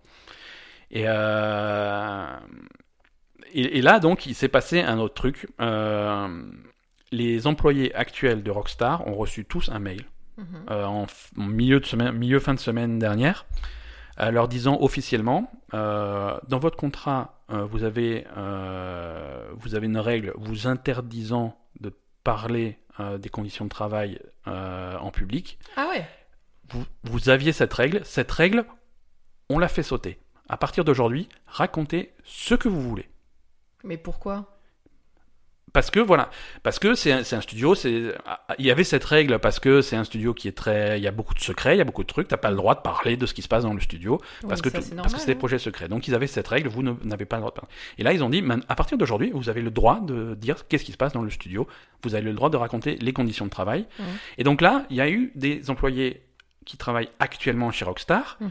Et, 0.91 1.03
euh, 1.05 2.25
et, 3.53 3.77
et 3.77 3.81
là, 3.81 3.99
donc, 3.99 4.25
il 4.25 4.35
s'est 4.35 4.47
passé 4.47 4.81
un 4.81 4.99
autre 4.99 5.13
truc. 5.13 5.47
Euh, 5.61 6.27
les 7.11 7.47
employés 7.47 7.93
actuels 7.95 8.43
de 8.43 8.51
Rockstar 8.51 9.07
ont 9.07 9.15
reçu 9.15 9.45
tous 9.45 9.69
un 9.69 9.79
mail 9.79 10.03
Mhm. 10.37 10.45
euh, 10.69 10.85
en, 10.85 11.07
milieu, 11.35 11.79
de 11.79 11.85
semaine, 11.85 12.11
milieu 12.11 12.39
fin 12.39 12.53
de 12.53 12.59
semaine 12.59 12.99
dernière, 12.99 13.45
leur 14.19 14.47
disant 14.47 14.77
officiellement, 14.81 15.51
dans 15.73 16.59
votre 16.59 16.77
contrat, 16.77 17.36
vous, 17.49 17.83
avez, 17.83 18.25
euh, 18.35 19.49
vous 19.55 19.75
avez 19.75 19.85
une 19.85 19.97
règle 19.97 20.33
vous 20.35 20.67
interdisant 20.67 21.57
de 21.79 21.93
parler 22.23 22.77
euh, 22.99 23.17
des 23.17 23.29
conditions 23.29 23.65
de 23.65 23.69
travail 23.69 24.19
euh, 24.47 24.97
en 24.97 25.11
public. 25.11 25.59
Ah 25.75 25.87
ouais. 25.89 26.05
Vous, 26.69 26.83
vous 27.03 27.29
aviez 27.29 27.53
cette 27.53 27.73
règle, 27.73 28.03
cette 28.03 28.31
règle, 28.31 28.65
on 29.49 29.59
l'a 29.59 29.67
fait 29.67 29.83
sauter. 29.83 30.19
À 30.49 30.57
partir 30.57 30.83
d'aujourd'hui, 30.83 31.29
racontez 31.45 32.13
ce 32.23 32.55
que 32.55 32.67
vous 32.67 32.81
voulez. 32.81 33.07
Mais 33.83 33.97
pourquoi? 33.97 34.56
Parce 35.77 35.91
que 35.91 35.99
voilà, 35.99 36.31
parce 36.63 36.79
que 36.79 36.95
c'est 36.95 37.11
un, 37.11 37.41
studio, 37.41 37.75
c'est 37.75 38.15
il 38.57 38.65
y 38.65 38.71
avait 38.71 38.83
cette 38.83 39.03
règle 39.03 39.37
parce 39.37 39.59
que 39.59 39.83
c'est 39.83 39.95
un 39.95 40.05
studio 40.05 40.33
qui 40.33 40.47
est 40.47 40.57
très, 40.57 40.99
il 40.99 41.03
y 41.03 41.07
a 41.07 41.11
beaucoup 41.11 41.35
de 41.35 41.39
secrets, 41.39 41.75
il 41.75 41.77
y 41.77 41.81
a 41.81 41.83
beaucoup 41.83 42.01
de 42.01 42.07
trucs, 42.07 42.27
t'as 42.27 42.37
pas 42.37 42.49
le 42.49 42.55
droit 42.55 42.73
de 42.73 42.79
parler 42.79 43.15
de 43.15 43.27
ce 43.27 43.35
qui 43.35 43.43
se 43.43 43.47
passe 43.47 43.61
dans 43.61 43.75
le 43.75 43.79
studio 43.79 44.19
parce 44.41 44.59
Oui, 44.59 44.63
que 44.63 44.69
ça, 44.71 44.95
parce 44.95 45.13
que 45.13 45.19
c'est 45.19 45.27
des 45.27 45.33
hein. 45.33 45.35
projets 45.35 45.59
secrets. 45.59 45.87
Donc 45.87 46.07
ils 46.07 46.15
avaient 46.15 46.25
cette 46.25 46.47
règle, 46.47 46.67
vous 46.67 46.81
n'avez 46.81 47.25
pas 47.25 47.35
le 47.35 47.41
droit 47.41 47.51
de 47.51 47.59
parler. 47.59 47.69
Et 47.99 48.03
là 48.03 48.11
ils 48.11 48.23
ont 48.23 48.29
dit, 48.31 48.43
à 48.67 48.75
partir 48.75 48.97
d'aujourd'hui, 48.97 49.29
vous 49.35 49.49
avez 49.49 49.61
le 49.61 49.69
droit 49.69 49.99
de 50.01 50.33
dire 50.33 50.67
qu'est-ce 50.67 50.83
qui 50.83 50.93
se 50.93 50.97
passe 50.97 51.13
dans 51.13 51.21
le 51.21 51.29
studio, 51.29 51.67
vous 52.01 52.15
avez 52.15 52.25
le 52.25 52.33
droit 52.33 52.49
de 52.49 52.57
raconter 52.57 52.95
les 52.95 53.13
conditions 53.13 53.45
de 53.45 53.51
travail. 53.51 53.85
Mhm. 53.99 54.05
Et 54.39 54.43
donc 54.43 54.61
là, 54.61 54.87
il 54.89 54.95
y 54.95 55.01
a 55.01 55.09
eu 55.11 55.31
des 55.35 55.69
employés 55.69 56.23
qui 56.65 56.77
travaillent 56.77 57.11
actuellement 57.19 57.69
chez 57.71 57.85
Rockstar 57.85 58.37
Mhm. 58.41 58.49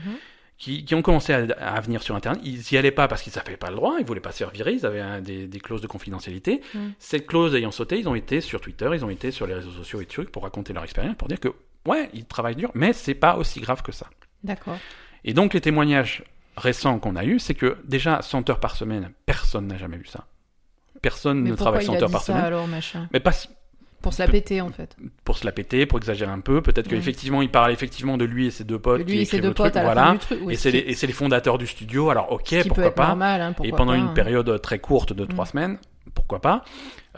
Qui, 0.59 0.85
qui 0.85 0.95
ont 0.95 1.03
commencé 1.03 1.33
à, 1.35 1.47
à 1.61 1.81
venir 1.81 2.03
sur 2.03 2.15
Internet. 2.17 2.41
Ils 2.45 2.73
y 2.73 2.77
allaient 2.79 2.91
pas 2.91 3.09
parce 3.09 3.23
qu'ils 3.23 3.33
n'avaient 3.37 3.57
pas 3.59 3.69
le 3.71 3.77
droit, 3.77 3.97
ils 3.99 4.07
voulaient 4.07 4.21
pas 4.21 4.33
se 4.33 4.39
faire 4.39 4.51
virer, 4.51 4.73
ils 4.73 4.87
avaient 4.87 5.01
un- 5.01 5.21
des, 5.21 5.47
des 5.47 5.61
clauses 5.61 5.83
de 5.83 5.87
confidentialité. 5.87 6.63
Mm. 6.75 6.79
Cette 6.99 7.27
clause 7.27 7.55
ayant 7.55 7.71
sauté, 7.71 7.99
ils 7.99 8.09
ont 8.09 8.15
été 8.15 8.41
sur 8.41 8.61
Twitter, 8.61 8.89
ils 8.95 9.05
ont 9.05 9.11
été 9.11 9.31
sur 9.31 9.47
les 9.47 9.55
réseaux 9.55 9.71
sociaux 9.71 10.01
et 10.01 10.07
trucs 10.07 10.31
pour 10.33 10.45
raconter 10.45 10.73
leur 10.73 10.85
expérience, 10.85 11.17
pour 11.17 11.29
dire 11.29 11.41
que 11.41 11.49
ouais, 11.87 12.09
ils 12.15 12.25
travaillent 12.25 12.57
dur, 12.57 12.71
mais 12.75 12.93
c'est 12.93 13.15
pas 13.15 13.37
aussi 13.37 13.61
grave 13.61 13.83
que 13.83 13.93
ça. 13.93 14.07
D'accord. 14.45 14.79
Et 15.25 15.35
donc 15.35 15.53
les 15.55 15.61
témoignages 15.61 16.25
récents 16.57 16.99
qu'on 16.99 17.17
a 17.17 17.25
eus, 17.25 17.39
c'est 17.39 17.55
que 17.55 17.77
déjà 17.85 18.23
100 18.23 18.49
heures 18.49 18.61
par 18.61 18.77
semaine, 18.77 19.11
personne 19.27 19.67
n'a 19.67 19.77
jamais 19.77 19.99
vu 19.99 20.07
ça. 20.07 20.27
Personne 21.03 21.43
Mais 21.43 21.51
ne 21.51 21.55
travaille 21.57 21.83
il 21.85 21.87
100 21.87 21.93
a 21.95 22.03
heures 22.03 22.11
par 22.11 22.23
semaine. 22.23 22.43
alors, 22.45 22.67
machin? 22.67 23.09
Mais 23.13 23.21
pas 23.21 23.33
Pour 24.03 24.13
se 24.15 24.23
la 24.23 24.29
péter, 24.29 24.61
en 24.61 24.71
fait. 24.71 24.97
pour 25.25 25.37
se 25.37 25.45
la 25.45 25.51
péter, 25.53 25.85
pour 25.87 25.99
exagérer 25.99 26.31
un 26.31 26.39
peu. 26.41 26.61
Peut-être 26.63 26.87
qu'effectivement, 26.89 27.43
il 27.43 27.51
parle 27.51 27.73
effectivement 27.73 28.17
de 28.17 28.25
lui 28.25 28.47
et 28.47 28.51
ses 28.53 28.63
deux 28.65 28.79
potes. 28.79 29.05
qui 29.05 29.13
Lui 29.13 29.21
et 29.21 29.25
ses 29.25 29.39
deux 29.41 29.53
truc, 29.55 29.69
potes 29.73 29.77
à 29.77 29.81
la 29.83 29.87
voilà. 29.87 30.05
fin 30.07 30.13
du 30.13 30.19
truc. 30.21 30.39
oui, 30.45 30.53
et 30.53 30.57
ce 30.57 30.63
c'est 30.63 30.71
qui- 30.71 30.85
les, 30.87 31.05
et 31.05 31.13
fondateurs 31.13 31.59
du 31.59 31.67
studio. 31.67 32.11
Alors 32.11 32.31
ok, 32.31 32.43
ce 32.47 32.55
qui 32.57 32.63
peut 32.63 32.69
pourquoi 32.69 32.85
être 32.87 32.95
pas. 32.95 33.09
normal, 33.09 33.41
hein, 33.41 33.51
Et 33.51 33.55
pourquoi 33.55 33.77
pendant 33.79 33.93
pas, 33.93 33.99
une 33.99 34.05
hein. 34.07 34.13
période 34.15 34.63
très 34.63 34.79
courte 34.79 35.13
de 35.13 35.25
trois 35.25 35.45
Mm. 35.45 35.49
semaines, 35.49 35.79
pour- 36.05 36.13
pourquoi 36.15 36.41
pas. 36.41 36.65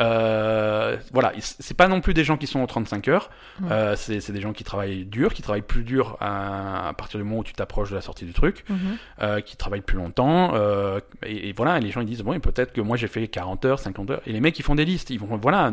Euh, 0.01 0.97
voilà, 1.13 1.33
il- 1.35 1.43
c'est 1.43 1.77
pas 1.77 1.89
non 1.89 2.01
plus 2.01 2.15
des 2.15 2.25
gens 2.25 2.37
qui 2.37 2.47
sont 2.47 2.61
aux 2.61 2.67
35 2.67 3.09
heures. 3.09 3.31
Mm. 3.61 3.67
Euh, 3.71 3.97
c'est 3.97 4.31
des 4.33 4.41
gens 4.41 4.53
qui 4.53 4.65
travaillent 4.65 5.05
dur, 5.05 5.35
qui 5.35 5.43
travaillent 5.43 5.63
plus 5.63 5.83
dur 5.83 6.17
à, 6.21 6.89
à 6.89 6.93
partir 6.95 7.19
du 7.19 7.25
moment 7.25 7.41
où 7.41 7.45
tu 7.45 7.53
t'approches 7.53 7.91
de 7.91 7.97
la 7.97 8.01
sortie 8.01 8.25
du 8.25 8.33
truc, 8.33 8.65
Mhm. 8.69 8.79
euh, 9.23 9.41
qui 9.41 9.57
travaillent 9.57 9.81
plus 9.81 9.97
longtemps. 9.99 10.55
euh, 10.55 11.01
et, 11.25 11.49
et 11.49 11.53
voilà, 11.53 11.79
les 11.81 11.91
gens 11.91 12.01
ils 12.01 12.07
disent 12.07 12.23
bon, 12.23 12.33
et 12.33 12.39
peut-être 12.39 12.73
que 12.73 12.81
moi 12.81 12.97
j'ai 12.97 13.09
fait 13.09 13.27
40 13.29 13.65
heures, 13.65 13.79
50 13.81 14.11
heures. 14.11 14.21
Et 14.27 14.33
les 14.33 14.41
mecs 14.41 14.59
ils 14.59 14.63
font 14.63 14.75
des 14.75 14.85
listes. 14.85 15.11
Ils 15.11 15.19
vont 15.19 15.37
voilà. 15.37 15.73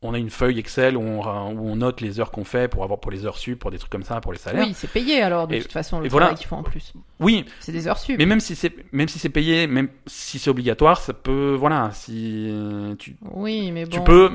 On 0.00 0.14
a 0.14 0.18
une 0.18 0.30
feuille 0.30 0.60
Excel 0.60 0.96
où 0.96 1.00
on, 1.00 1.20
où 1.56 1.68
on 1.70 1.76
note 1.76 2.00
les 2.00 2.20
heures 2.20 2.30
qu'on 2.30 2.44
fait 2.44 2.68
pour 2.68 2.84
avoir 2.84 3.00
pour 3.00 3.10
les 3.10 3.26
heures 3.26 3.36
sup, 3.36 3.58
pour 3.58 3.72
des 3.72 3.78
trucs 3.78 3.90
comme 3.90 4.04
ça, 4.04 4.20
pour 4.20 4.32
les 4.32 4.38
salaires. 4.38 4.64
Oui, 4.64 4.72
c'est 4.72 4.86
payé 4.90 5.22
alors 5.22 5.48
de 5.48 5.56
Et- 5.56 5.60
toute 5.60 5.72
façon 5.72 5.98
le 5.98 6.08
voilà. 6.08 6.26
travail 6.26 6.38
qu'ils 6.38 6.46
font 6.46 6.56
en 6.58 6.62
plus. 6.62 6.92
oui 7.18 7.44
C'est 7.58 7.72
des 7.72 7.88
heures 7.88 7.98
sup. 7.98 8.16
mais 8.16 8.26
même 8.26 8.38
si 8.38 8.54
c'est 8.54 8.72
même 8.92 9.08
si 9.08 9.18
c'est 9.18 9.28
payé, 9.28 9.66
même 9.66 9.88
si 10.06 10.38
c'est 10.38 10.50
obligatoire, 10.50 11.00
ça 11.00 11.14
peut 11.14 11.56
voilà, 11.58 11.90
si 11.92 12.48
tu 13.00 13.16
Oui, 13.32 13.72
mais 13.72 13.86
bon. 13.86 13.90
tu 13.90 14.00
peux 14.04 14.30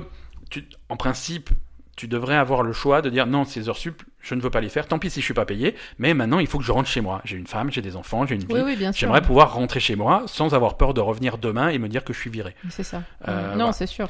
tu, 0.49 0.66
en 0.89 0.97
principe 0.97 1.49
tu 1.95 2.07
devrais 2.07 2.36
avoir 2.36 2.64
le 2.64 2.74
choix 2.74 3.03
de 3.03 3.09
dire 3.11 3.28
non, 3.28 3.45
ces 3.45 3.70
heures 3.70 3.78
sup, 3.78 4.01
je 4.20 4.34
ne 4.34 4.41
veux 4.41 4.49
pas 4.49 4.61
les 4.61 4.70
faire, 4.70 4.88
tant 4.88 4.97
pis 4.97 5.11
si 5.11 5.20
je 5.20 5.26
suis 5.26 5.34
pas 5.36 5.45
payé, 5.45 5.76
mais 5.99 6.16
maintenant 6.16 6.39
il 6.39 6.47
faut 6.47 6.57
que 6.57 6.64
je 6.64 6.72
rentre 6.72 6.89
chez 6.89 7.01
moi. 7.01 7.22
J'ai 7.24 7.38
une 7.38 7.45
femme, 7.45 7.72
j'ai 7.72 7.84
des 7.84 7.95
enfants, 7.95 8.26
j'ai 8.26 8.34
une 8.34 8.41
vie. 8.41 8.47
Oui, 8.49 8.61
oui, 8.66 8.76
bien 8.76 8.91
sûr. 8.91 9.01
J'aimerais 9.01 9.22
pouvoir 9.22 9.53
rentrer 9.53 9.80
chez 9.80 9.95
moi 9.95 10.24
sans 10.26 10.55
avoir 10.55 10.76
peur 10.76 10.95
de 10.95 11.01
revenir 11.01 11.38
demain 11.38 11.70
et 11.70 11.78
me 11.78 11.88
dire 11.88 12.03
que 12.03 12.11
je 12.11 12.20
suis 12.20 12.32
viré. 12.32 12.55
C'est 12.70 12.82
ça. 12.84 13.03
Euh, 13.28 13.49
non, 13.51 13.55
voilà. 13.57 13.74
c'est 13.74 13.86
sûr. 13.86 14.09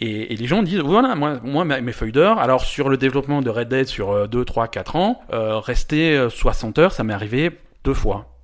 Et, 0.00 0.32
et 0.32 0.36
les 0.36 0.46
gens 0.46 0.62
disent, 0.62 0.78
voilà, 0.78 1.14
moi, 1.16 1.40
moi 1.42 1.64
mes 1.64 1.92
feuilles 1.92 2.12
d'heures, 2.12 2.38
alors 2.38 2.64
sur 2.64 2.88
le 2.88 2.96
développement 2.96 3.42
de 3.42 3.50
Red 3.50 3.68
Dead 3.68 3.86
sur 3.86 4.10
euh, 4.12 4.26
2, 4.28 4.44
3, 4.44 4.68
4 4.68 4.96
ans, 4.96 5.20
euh, 5.32 5.58
rester 5.58 6.16
euh, 6.16 6.30
60 6.30 6.78
heures, 6.78 6.92
ça 6.92 7.02
m'est 7.02 7.12
arrivé 7.12 7.50
deux 7.82 7.94
fois. 7.94 8.38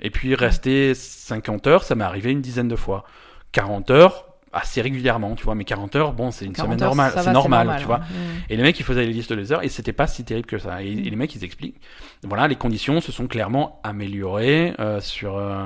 Et 0.00 0.10
puis 0.10 0.34
rester 0.34 0.94
50 0.94 1.66
heures, 1.68 1.84
ça 1.84 1.94
m'est 1.94 2.04
arrivé 2.04 2.32
une 2.32 2.40
dizaine 2.40 2.68
de 2.68 2.76
fois. 2.76 3.04
40 3.52 3.90
heures, 3.92 4.26
assez 4.52 4.80
régulièrement, 4.80 5.36
tu 5.36 5.44
vois, 5.44 5.54
mais 5.54 5.64
40 5.64 5.94
heures, 5.96 6.12
bon, 6.12 6.32
c'est 6.32 6.44
une 6.44 6.52
40 6.52 6.66
semaine 6.72 6.82
heures, 6.82 6.88
normale, 6.96 7.12
c'est 7.16 7.32
normal, 7.32 7.76
tu 7.78 7.86
vois. 7.86 7.98
Mm. 7.98 8.02
Et 8.50 8.56
les 8.56 8.62
mecs, 8.62 8.80
ils 8.80 8.84
faisaient 8.84 9.06
les 9.06 9.12
listes 9.12 9.32
des 9.32 9.52
heures 9.52 9.62
et 9.62 9.68
c'était 9.68 9.92
pas 9.92 10.08
si 10.08 10.24
terrible 10.24 10.46
que 10.46 10.58
ça. 10.58 10.82
Et, 10.82 10.88
et 10.88 11.10
les 11.10 11.16
mecs, 11.16 11.34
ils 11.36 11.44
expliquent. 11.44 11.80
Voilà, 12.24 12.48
les 12.48 12.56
conditions 12.56 13.00
se 13.00 13.12
sont 13.12 13.28
clairement 13.28 13.80
améliorées 13.84 14.74
euh, 14.80 15.00
sur 15.00 15.36
euh, 15.36 15.64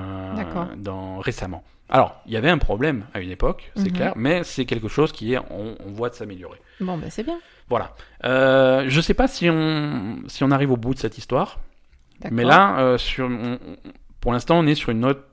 dans 0.76 1.18
récemment. 1.18 1.62
Alors, 1.90 2.20
il 2.26 2.32
y 2.32 2.36
avait 2.36 2.48
un 2.50 2.58
problème 2.58 3.04
à 3.14 3.20
une 3.20 3.30
époque, 3.30 3.72
c'est 3.74 3.86
Mhm. 3.90 3.92
clair, 3.92 4.12
mais 4.16 4.44
c'est 4.44 4.64
quelque 4.64 4.88
chose 4.88 5.10
qui 5.12 5.34
est, 5.34 5.38
on, 5.50 5.76
on 5.84 5.90
voit 5.90 6.08
de 6.08 6.14
s'améliorer. 6.14 6.60
Bon, 6.80 6.96
ben 6.96 7.10
c'est 7.10 7.24
bien. 7.24 7.38
Voilà. 7.68 7.94
Euh, 8.24 8.84
je 8.88 9.00
sais 9.00 9.14
pas 9.14 9.28
si 9.28 9.48
on 9.50 10.18
si 10.28 10.42
on 10.44 10.50
arrive 10.50 10.70
au 10.70 10.76
bout 10.76 10.94
de 10.94 10.98
cette 11.00 11.18
histoire, 11.18 11.58
mais 12.30 12.42
là, 12.48 12.78
euh, 12.80 12.98
sur, 12.98 13.26
on- 13.26 13.58
pour 14.20 14.32
l'instant, 14.32 14.58
on 14.58 14.66
est 14.66 14.74
sur 14.74 14.90
une 14.90 15.00
note 15.00 15.24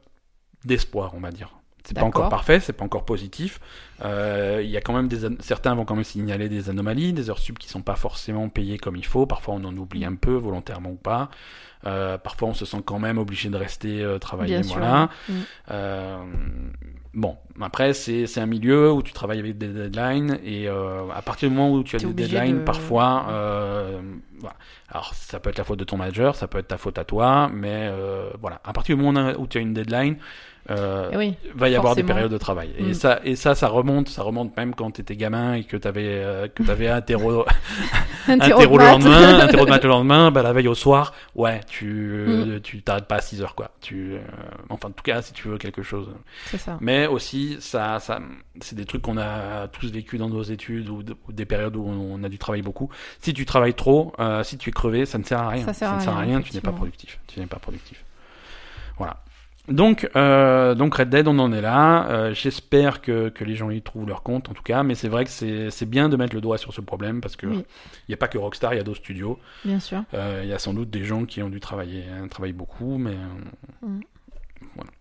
d'espoir, 0.66 1.14
on 1.16 1.20
va 1.20 1.32
dire. 1.32 1.50
C'est 1.88 1.94
pas 1.94 2.04
encore 2.04 2.28
parfait, 2.30 2.60
c'est 2.60 2.74
pas 2.74 2.84
encore 2.86 3.06
positif. 3.06 3.60
Euh, 4.04 4.60
Il 4.64 4.70
y 4.70 4.76
a 4.78 4.82
quand 4.82 4.94
même 4.94 5.08
des 5.08 5.20
certains 5.40 5.74
vont 5.74 5.86
quand 5.86 5.96
même 5.96 6.04
signaler 6.04 6.50
des 6.50 6.70
anomalies, 6.70 7.14
des 7.14 7.30
heures 7.30 7.40
sub 7.40 7.58
qui 7.58 7.70
sont 7.70 7.82
pas 7.82 7.96
forcément 7.96 8.50
payées 8.50 8.78
comme 8.78 8.96
il 8.98 9.06
faut. 9.06 9.26
Parfois, 9.26 9.54
on 9.56 9.64
en 9.64 9.76
oublie 9.78 10.04
un 10.06 10.16
peu, 10.16 10.34
volontairement 10.34 10.90
ou 10.90 10.96
pas. 10.96 11.30
Euh, 11.86 12.18
parfois, 12.18 12.50
on 12.50 12.54
se 12.54 12.66
sent 12.66 12.82
quand 12.86 13.00
même 13.00 13.18
obligé 13.18 13.50
de 13.50 13.56
rester 13.56 14.04
euh, 14.04 14.18
travailler. 14.20 14.56
Bien 14.56 14.64
sûr. 14.64 14.78
voilà. 14.80 15.10
Mm. 15.30 15.34
Euh, 15.72 16.18
bon, 17.14 17.38
après, 17.62 17.94
c'est 17.94 18.28
c'est 18.28 18.42
un 18.42 18.46
milieu 18.48 18.92
où 18.92 19.02
tu 19.02 19.14
travailles 19.14 19.40
avec 19.40 19.58
des 19.58 19.68
deadlines 19.68 20.40
et 20.44 20.68
euh, 20.68 21.04
à 21.16 21.22
partir 21.22 21.50
du 21.50 21.56
moment 21.56 21.72
où 21.74 21.84
tu 21.84 21.96
as 21.96 22.00
des 22.00 22.12
deadlines, 22.14 22.60
de- 22.60 22.64
parfois, 22.64 23.28
euh, 23.30 24.02
voilà. 24.40 24.56
Alors, 24.90 25.14
ça 25.14 25.40
peut 25.40 25.50
être 25.50 25.58
la 25.58 25.64
faute 25.64 25.80
de 25.80 25.84
ton 25.84 25.98
manager, 25.98 26.36
ça 26.36 26.48
peut 26.48 26.58
être 26.60 26.68
ta 26.70 26.78
faute 26.78 26.98
à 26.98 27.04
toi, 27.06 27.50
mais 27.54 27.88
euh, 27.92 28.30
voilà. 28.42 28.60
À 28.64 28.74
partir 28.74 28.98
du 28.98 29.04
moment 29.04 29.34
où 29.38 29.48
tu 29.48 29.58
as 29.58 29.62
une 29.62 29.74
deadline, 29.74 30.18
euh, 30.70 31.10
Eh 31.14 31.18
oui. 31.18 31.34
va 31.56 31.70
y 31.70 31.76
avoir 31.76 31.96
des 31.96 32.04
périodes 32.04 32.32
de 32.32 32.38
travail. 32.38 32.72
Et 32.78 32.84
Mm. 32.84 32.94
ça, 32.94 33.20
et 33.24 33.36
ça, 33.36 33.56
ça 33.56 33.68
remonte, 33.70 34.10
ça 34.10 34.22
remonte 34.24 34.56
même 34.58 34.76
quand 34.76 34.92
tu 34.92 35.02
étais 35.02 35.16
gamin 35.16 35.54
et 35.56 35.64
que 35.64 35.78
tu 35.78 35.88
avais, 35.88 36.08
euh, 36.08 36.48
que 36.48 36.64
t'avais 36.64 36.88
un 36.90 37.02
terreau, 37.02 37.46
un 38.28 38.34
Interro 38.34 38.60
terreau 38.60 38.78
de 38.78 38.84
le 38.84 38.88
lendemain, 38.90 39.40
un 39.40 39.48
terreau 39.48 39.66
de 39.66 39.70
maths 39.70 39.84
le 39.84 39.90
lendemain, 39.90 40.32
bah, 40.32 40.44
la 40.44 40.52
veille 40.54 40.68
au 40.68 40.76
soir, 40.76 41.14
ouais, 41.36 41.62
tu, 41.68 41.86
Mm. 41.88 42.30
euh, 42.52 42.60
tu 42.62 42.82
t'arrêtes 42.82 43.06
pas 43.06 43.16
à 43.16 43.22
6 43.22 43.42
heures, 43.42 43.56
quoi. 43.56 43.72
Tu, 43.82 44.14
euh, 44.16 44.20
enfin, 44.70 44.90
en 44.90 44.92
tout 44.92 45.04
cas, 45.04 45.22
si 45.22 45.32
tu 45.34 45.48
veux 45.48 45.58
quelque 45.58 45.84
chose. 45.84 46.10
C'est 46.48 46.58
ça. 46.58 46.78
Mais 46.82 47.08
aussi, 47.08 47.58
ça, 47.60 48.00
ça, 48.00 48.20
c'est 48.60 48.76
des 48.76 48.86
trucs 48.86 49.02
qu'on 49.04 49.18
a 49.18 49.68
tous 49.70 49.92
vécu 49.92 50.18
dans 50.18 50.30
nos 50.30 50.44
études 50.44 50.90
ou, 50.90 51.02
de- 51.04 51.16
ou 51.28 51.32
des 51.32 51.46
périodes 51.46 51.76
où 51.78 51.86
on 51.88 52.22
a 52.24 52.30
dû 52.30 52.38
travailler 52.38 52.64
beaucoup. 52.64 52.90
Si 53.22 53.34
tu 53.34 53.46
travailles 53.46 53.74
trop, 53.74 54.14
euh, 54.20 54.44
si 54.44 54.58
tu 54.58 54.70
es 54.70 54.74
crevé, 54.74 55.06
ça 55.06 55.18
ne 55.18 55.24
sert 55.24 55.40
à 55.40 55.50
rien. 55.50 55.66
Ça 55.66 55.74
sert 55.74 55.92
à 55.92 55.96
ne 55.98 56.02
sert 56.02 56.14
à 56.14 56.20
rien, 56.20 56.28
rien, 56.38 56.42
tu 56.42 56.54
n'es 56.54 56.62
pas 56.62 56.72
productif. 56.74 57.20
Tu 57.28 57.40
n'es 57.40 57.46
pas 57.46 57.60
productif. 57.60 58.04
Voilà. 58.98 59.18
Donc, 59.68 60.10
euh, 60.16 60.76
donc 60.76 60.96
Red 60.96 61.10
Dead, 61.10 61.28
on 61.28 61.38
en 61.40 61.52
est 61.52 61.60
là. 61.62 62.08
Euh, 62.10 62.34
J'espère 62.34 63.02
que, 63.02 63.28
que 63.30 63.44
les 63.44 63.56
gens 63.56 63.70
y 63.70 63.82
trouvent 63.82 64.08
leur 64.08 64.24
compte, 64.24 64.50
en 64.50 64.54
tout 64.54 64.64
cas. 64.64 64.82
Mais 64.84 64.96
c'est 64.96 65.10
vrai 65.10 65.26
que 65.26 65.30
c'est 65.30 65.70
c'est 65.72 65.86
bien 65.86 66.08
de 66.08 66.16
mettre 66.16 66.34
le 66.36 66.42
doigt 66.42 66.58
sur 66.58 66.74
ce 66.74 66.80
problème 66.82 67.20
parce 67.20 67.36
que 67.36 67.48
il 67.48 67.52
Oui. 67.58 67.66
n'y 68.08 68.14
a 68.14 68.18
pas 68.18 68.28
que 68.30 68.38
Rockstar, 68.38 68.74
il 68.74 68.78
y 68.78 68.80
a 68.80 68.84
d'autres 68.84 69.00
studios. 69.00 69.40
Bien 69.66 69.80
sûr. 69.82 70.04
Euh, 70.14 70.42
Il 70.44 70.50
y 70.50 70.54
a 70.54 70.60
sans 70.60 70.74
doute 70.74 70.90
des 70.90 71.04
gens 71.04 71.26
qui 71.26 71.42
ont 71.44 71.50
dû 71.50 71.60
travailler, 71.60 72.04
hein, 72.10 72.28
travailler 72.30 72.54
beaucoup, 72.54 72.98
mais 72.98 73.12
euh, 73.12 73.88
Mm. 73.88 74.00
voilà. 74.76 74.92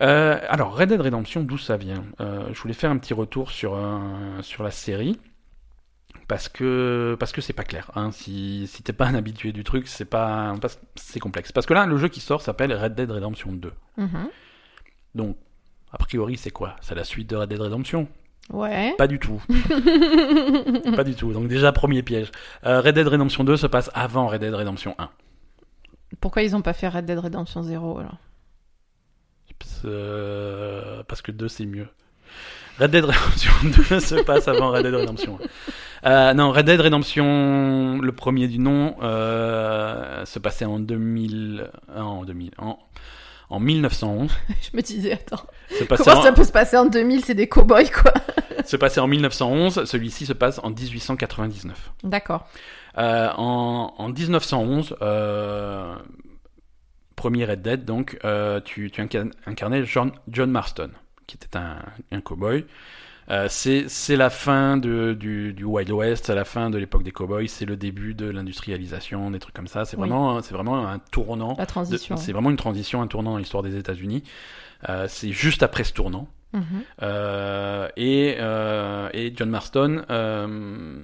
Euh, 0.00 0.38
alors, 0.48 0.76
Red 0.76 0.88
Dead 0.88 1.00
Redemption, 1.00 1.42
d'où 1.42 1.58
ça 1.58 1.76
vient? 1.76 2.04
Euh, 2.20 2.48
Je 2.52 2.60
voulais 2.60 2.74
faire 2.74 2.90
un 2.90 2.98
petit 2.98 3.14
retour 3.14 3.50
sur, 3.50 3.74
euh, 3.74 3.98
sur 4.40 4.64
la 4.64 4.70
série. 4.70 5.18
Parce 6.28 6.48
que 6.48 7.16
parce 7.18 7.32
que 7.32 7.40
c'est 7.40 7.52
pas 7.52 7.64
clair. 7.64 7.90
Hein. 7.94 8.10
Si, 8.12 8.66
si 8.66 8.82
t'es 8.82 8.92
pas 8.92 9.06
un 9.06 9.14
habitué 9.14 9.52
du 9.52 9.64
truc, 9.64 9.88
c'est 9.88 10.04
pas 10.04 10.54
c'est 10.94 11.20
complexe. 11.20 11.52
Parce 11.52 11.66
que 11.66 11.74
là, 11.74 11.86
le 11.86 11.96
jeu 11.96 12.08
qui 12.08 12.20
sort 12.20 12.40
s'appelle 12.40 12.72
Red 12.72 12.94
Dead 12.94 13.10
Redemption 13.10 13.52
2. 13.52 13.72
Mhm. 13.98 14.28
Donc, 15.14 15.36
a 15.92 15.98
priori, 15.98 16.36
c'est 16.36 16.50
quoi? 16.50 16.76
C'est 16.80 16.94
la 16.94 17.04
suite 17.04 17.28
de 17.28 17.36
Red 17.36 17.48
Dead 17.50 17.60
Redemption? 17.60 18.08
Ouais. 18.50 18.94
Pas 18.96 19.06
du 19.06 19.18
tout. 19.18 19.40
pas 20.96 21.04
du 21.04 21.14
tout. 21.14 21.32
Donc 21.32 21.48
déjà, 21.48 21.72
premier 21.72 22.02
piège. 22.02 22.30
Euh, 22.64 22.80
Red 22.80 22.94
Dead 22.94 23.06
Redemption 23.06 23.44
2 23.44 23.56
se 23.56 23.66
passe 23.66 23.90
avant 23.94 24.26
Red 24.26 24.40
Dead 24.40 24.54
Redemption 24.54 24.94
1. 24.98 25.10
Pourquoi 26.20 26.42
ils 26.42 26.54
ont 26.54 26.62
pas 26.62 26.72
fait 26.72 26.88
Red 26.88 27.04
Dead 27.04 27.18
Redemption 27.18 27.62
0 27.62 27.98
alors? 27.98 28.18
Euh, 29.84 31.02
parce 31.08 31.22
que 31.22 31.30
2 31.30 31.48
c'est 31.48 31.66
mieux. 31.66 31.88
Red 32.78 32.90
Dead 32.90 33.04
Redemption 33.04 33.52
2 33.90 34.00
se 34.00 34.22
passe 34.22 34.48
avant 34.48 34.70
Red 34.70 34.84
Dead 34.84 34.94
Redemption 34.94 35.38
1. 35.42 35.46
Euh, 36.04 36.34
non, 36.34 36.50
Red 36.50 36.66
Dead 36.66 36.80
Redemption, 36.80 38.00
le 38.00 38.12
premier 38.12 38.48
du 38.48 38.58
nom, 38.58 38.96
euh, 39.02 40.24
se 40.24 40.38
passait 40.38 40.64
en 40.64 40.78
2000, 40.80 41.70
euh, 41.90 42.00
en 42.00 42.24
2000, 42.24 42.50
en, 42.58 42.78
en 43.50 43.60
1911. 43.60 44.30
Je 44.72 44.76
me 44.76 44.82
disais, 44.82 45.12
attends, 45.12 45.44
comment 45.78 46.18
en, 46.18 46.22
ça 46.22 46.32
peut 46.32 46.44
se 46.44 46.50
passer 46.52 46.76
en 46.76 46.86
2000 46.86 47.24
C'est 47.24 47.34
des 47.34 47.48
cow-boys 47.48 47.84
quoi. 47.90 48.12
se 48.64 48.76
passait 48.76 49.00
en 49.00 49.06
1911. 49.06 49.84
Celui-ci 49.84 50.26
se 50.26 50.32
passe 50.32 50.58
en 50.62 50.70
1899. 50.70 51.92
D'accord. 52.02 52.46
En, 52.96 53.94
en 53.96 54.08
1911, 54.08 54.96
euh, 55.02 55.94
premier 57.14 57.44
Red 57.44 57.62
Dead, 57.62 57.84
donc, 57.84 58.18
tu, 58.64 58.90
tu 58.90 59.00
incarn- 59.00 59.32
incarnais 59.46 59.84
John, 59.84 60.10
John 60.28 60.50
Marston, 60.50 60.90
qui 61.28 61.36
était 61.36 61.56
un, 61.56 61.76
un 62.10 62.20
cowboy. 62.20 62.66
Euh, 63.30 63.46
c'est 63.48 63.88
c'est 63.88 64.16
la 64.16 64.30
fin 64.30 64.76
de, 64.76 65.14
du, 65.14 65.52
du 65.52 65.64
Wild 65.64 65.90
West, 65.90 66.26
c'est 66.26 66.34
la 66.34 66.44
fin 66.44 66.70
de 66.70 66.78
l'époque 66.78 67.02
des 67.04 67.12
cowboys, 67.12 67.48
c'est 67.48 67.64
le 67.64 67.76
début 67.76 68.14
de 68.14 68.28
l'industrialisation, 68.28 69.30
des 69.30 69.38
trucs 69.38 69.54
comme 69.54 69.68
ça. 69.68 69.84
C'est 69.84 69.96
Oui. 69.96 70.08
vraiment, 70.08 70.42
c'est 70.42 70.54
vraiment 70.54 70.86
un 70.88 70.98
tournant. 70.98 71.54
La 71.58 71.66
transition. 71.66 72.16
C'est 72.16 72.32
vraiment 72.32 72.50
une 72.50 72.56
transition, 72.56 73.00
un 73.00 73.06
tournant 73.06 73.32
dans 73.32 73.38
l'histoire 73.38 73.62
des 73.62 73.76
États-Unis. 73.76 74.24
Euh, 74.88 75.06
c'est 75.08 75.30
juste 75.32 75.62
après 75.62 75.84
ce 75.84 75.92
tournant. 75.92 76.28
Mhm. 76.52 76.62
Euh, 77.02 77.88
et, 77.96 78.36
euh, 78.40 79.08
et 79.14 79.32
John 79.34 79.48
Marston 79.48 80.04
euh, 80.10 81.02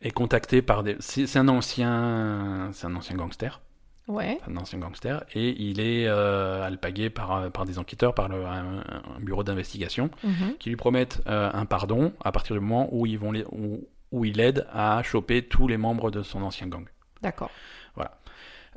est 0.00 0.12
contacté 0.12 0.62
par 0.62 0.82
des. 0.82 0.96
C'est 1.00 1.26
c'est 1.26 1.38
un 1.38 1.48
ancien, 1.48 2.70
c'est 2.72 2.86
un 2.86 2.94
ancien 2.94 3.16
gangster, 3.16 3.60
Ouais. 4.08 4.40
un 4.48 4.56
ancien 4.56 4.78
gangster, 4.78 5.22
et 5.34 5.50
il 5.62 5.80
est 5.80 6.06
euh, 6.08 6.64
alpagué 6.64 7.10
par 7.10 7.50
par 7.52 7.64
des 7.66 7.78
enquêteurs, 7.78 8.14
par 8.14 8.28
le, 8.28 8.44
un, 8.46 8.78
un 9.16 9.20
bureau 9.20 9.44
d'investigation, 9.44 10.10
Mhm. 10.24 10.54
qui 10.58 10.70
lui 10.70 10.76
promettent 10.76 11.20
euh, 11.28 11.50
un 11.52 11.66
pardon 11.66 12.12
à 12.24 12.32
partir 12.32 12.56
du 12.56 12.60
moment 12.60 12.88
où 12.90 13.04
ils 13.06 13.18
vont 13.18 13.32
les, 13.32 13.44
où, 13.52 13.86
où 14.10 14.24
il 14.24 14.40
aide 14.40 14.66
à 14.72 15.02
choper 15.02 15.42
tous 15.46 15.68
les 15.68 15.76
membres 15.76 16.10
de 16.10 16.22
son 16.22 16.42
ancien 16.42 16.66
gang. 16.68 16.86
D'accord. 17.22 17.50